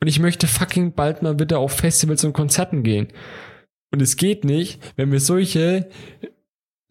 Und 0.01 0.09
ich 0.09 0.21
möchte 0.21 0.47
fucking 0.47 0.93
bald 0.93 1.23
mal 1.23 1.39
wieder 1.39 1.59
auf 1.59 1.73
Festivals 1.73 2.25
und 2.25 2.35
Konzerten 2.35 2.83
gehen. 2.83 3.09
Und 3.91 4.03
es 4.03 4.17
geht 4.17 4.45
nicht, 4.45 4.81
wenn 4.97 5.13
wir 5.13 5.21
solche, 5.21 5.89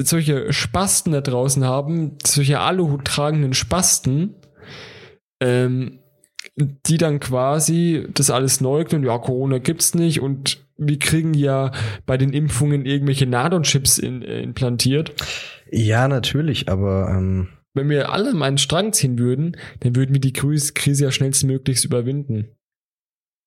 solche 0.01 0.51
Spasten 0.51 1.13
da 1.13 1.21
draußen 1.21 1.63
haben, 1.63 2.17
solche 2.25 2.59
Aluhut 2.59 3.05
tragenden 3.05 3.53
Spasten, 3.53 4.35
ähm, 5.41 5.99
die 6.57 6.97
dann 6.97 7.19
quasi 7.19 8.07
das 8.13 8.29
alles 8.29 8.59
leugnen, 8.59 9.03
ja, 9.03 9.17
Corona 9.17 9.59
gibt's 9.59 9.95
nicht 9.95 10.21
und 10.21 10.65
wir 10.77 10.99
kriegen 10.99 11.33
ja 11.33 11.71
bei 12.05 12.17
den 12.17 12.33
Impfungen 12.33 12.85
irgendwelche 12.85 13.27
Nadon-Chips 13.27 13.97
in, 13.97 14.21
äh, 14.21 14.41
implantiert. 14.41 15.13
Ja, 15.71 16.07
natürlich, 16.07 16.69
aber 16.69 17.09
ähm, 17.09 17.49
Wenn 17.73 17.89
wir 17.89 18.11
alle 18.11 18.29
an 18.29 18.43
einen 18.43 18.57
Strang 18.59 18.93
ziehen 18.93 19.17
würden, 19.17 19.57
dann 19.79 19.95
würden 19.95 20.13
wir 20.13 20.21
die 20.21 20.33
Krise 20.33 21.03
ja 21.03 21.11
schnellstmöglichst 21.11 21.85
überwinden. 21.85 22.55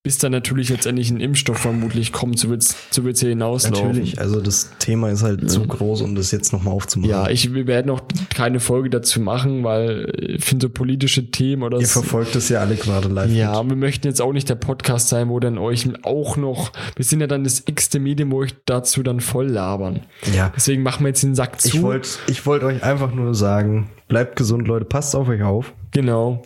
Bis 0.07 0.19
dann 0.19 0.31
natürlich 0.31 0.69
letztendlich 0.69 1.11
ein 1.11 1.19
Impfstoff 1.19 1.59
vermutlich 1.59 2.13
kommt, 2.13 2.39
so 2.39 2.49
wird's, 2.49 2.77
so 2.91 3.03
wird's 3.03 3.19
hier 3.19 3.31
hinauslaufen. 3.31 3.89
natürlich, 3.89 4.21
also 4.21 4.41
das 4.41 4.71
Thema 4.79 5.11
ist 5.11 5.25
halt 5.25 5.51
zu 5.51 5.67
groß, 5.67 6.03
um 6.03 6.15
das 6.15 6.31
jetzt 6.31 6.53
nochmal 6.53 6.75
aufzumachen. 6.75 7.11
Ja, 7.11 7.29
ich 7.29 7.53
wir 7.53 7.67
werden 7.67 7.91
auch 7.91 8.03
keine 8.33 8.61
Folge 8.61 8.89
dazu 8.89 9.21
machen, 9.21 9.65
weil 9.65 10.13
ich 10.17 10.45
finde 10.45 10.67
so 10.67 10.71
politische 10.73 11.33
Themen 11.33 11.65
oder 11.65 11.81
Ihr 11.81 11.89
so. 11.89 12.03
verfolgt 12.03 12.37
das 12.37 12.49
ja 12.51 12.61
alle 12.61 12.77
gerade 12.77 13.09
live. 13.09 13.33
Ja, 13.33 13.61
mit. 13.65 13.71
wir 13.71 13.77
möchten 13.79 14.07
jetzt 14.07 14.23
auch 14.23 14.33
nicht 14.33 14.49
der 14.49 14.55
Podcast 14.55 15.09
sein, 15.09 15.29
wo 15.29 15.41
dann 15.41 15.59
euch 15.59 15.89
auch 16.05 16.37
noch, 16.37 16.71
wir 16.95 17.05
sind 17.05 17.21
ja 17.21 17.27
dann 17.27 17.43
das 17.43 17.65
x-te 17.67 17.99
Medium, 17.99 18.31
wo 18.31 18.39
euch 18.39 18.55
dazu 18.65 19.03
dann 19.03 19.19
voll 19.19 19.49
labern. 19.49 20.03
ja. 20.33 20.53
Deswegen 20.55 20.85
machen 20.85 21.03
wir 21.03 21.09
jetzt 21.09 21.25
den 21.25 21.35
Sack 21.35 21.61
zu. 21.61 21.79
Ich 21.79 21.83
wollte 21.83 22.09
ich 22.29 22.47
wollt 22.47 22.63
euch 22.63 22.85
einfach 22.85 23.13
nur 23.13 23.35
sagen, 23.35 23.91
bleibt 24.07 24.37
gesund, 24.37 24.69
Leute, 24.69 24.85
passt 24.85 25.17
auf 25.17 25.27
euch 25.29 25.43
auf. 25.43 25.73
genau. 25.91 26.45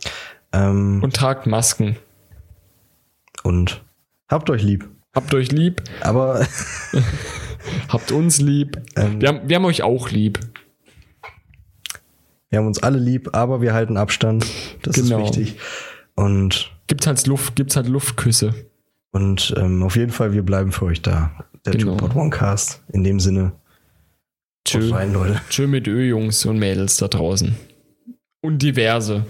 Ähm, 0.54 1.00
Und 1.02 1.14
tragt 1.14 1.46
Masken. 1.46 1.96
Habt 4.28 4.50
euch 4.50 4.62
lieb. 4.62 4.88
Habt 5.14 5.34
euch 5.34 5.50
lieb, 5.50 5.82
Aber 6.02 6.46
habt 7.88 8.12
uns 8.12 8.40
lieb. 8.40 8.80
ähm, 8.96 9.20
Wir 9.20 9.28
haben, 9.28 9.48
wir 9.48 9.56
haben 9.56 9.64
euch 9.64 9.82
auch 9.82 10.10
lieb. 10.10 10.38
wir 12.48 12.58
haben 12.58 12.66
uns 12.66 12.82
alle 12.82 12.98
lieb, 12.98 13.30
aber 13.34 13.60
wir 13.60 13.74
halten 13.74 13.96
Abstand. 13.96 14.46
Das 14.82 14.94
Genau. 14.96 15.22
ist 15.24 15.36
wichtig. 15.36 15.58
Und, 16.14 16.70
Gibt's 16.86 17.06
halt 17.06 17.26
Luft, 17.26 17.56
gibt's 17.56 17.76
halt 17.76 17.88
Luftküsse. 17.88 18.54
und 19.12 19.54
ähm, 19.56 19.82
auf 19.82 19.96
jeden 19.96 20.12
Fall, 20.12 20.32
wir 20.32 20.42
bleiben 20.42 20.70
für 20.72 20.84
euch 20.86 21.02
da. 21.02 21.32
Der 21.66 21.72
Genau. 21.74 21.96
Two-Pod 21.96 22.16
One-Cast. 22.16 22.82
In 22.92 23.04
dem 23.04 23.20
Sinne, 23.20 23.52
Tschö. 24.64 24.86
haut 24.88 24.92
rein, 24.94 25.12
Leute. 25.12 25.40
Tschö 25.50 25.66
mit 25.66 25.86
Ö, 25.88 26.02
Jungs 26.02 26.44
und 26.46 26.58
Mädels 26.58 26.96
da 26.98 27.08
draußen. 27.08 27.54
Und 28.42 28.62
diverse. 28.62 29.24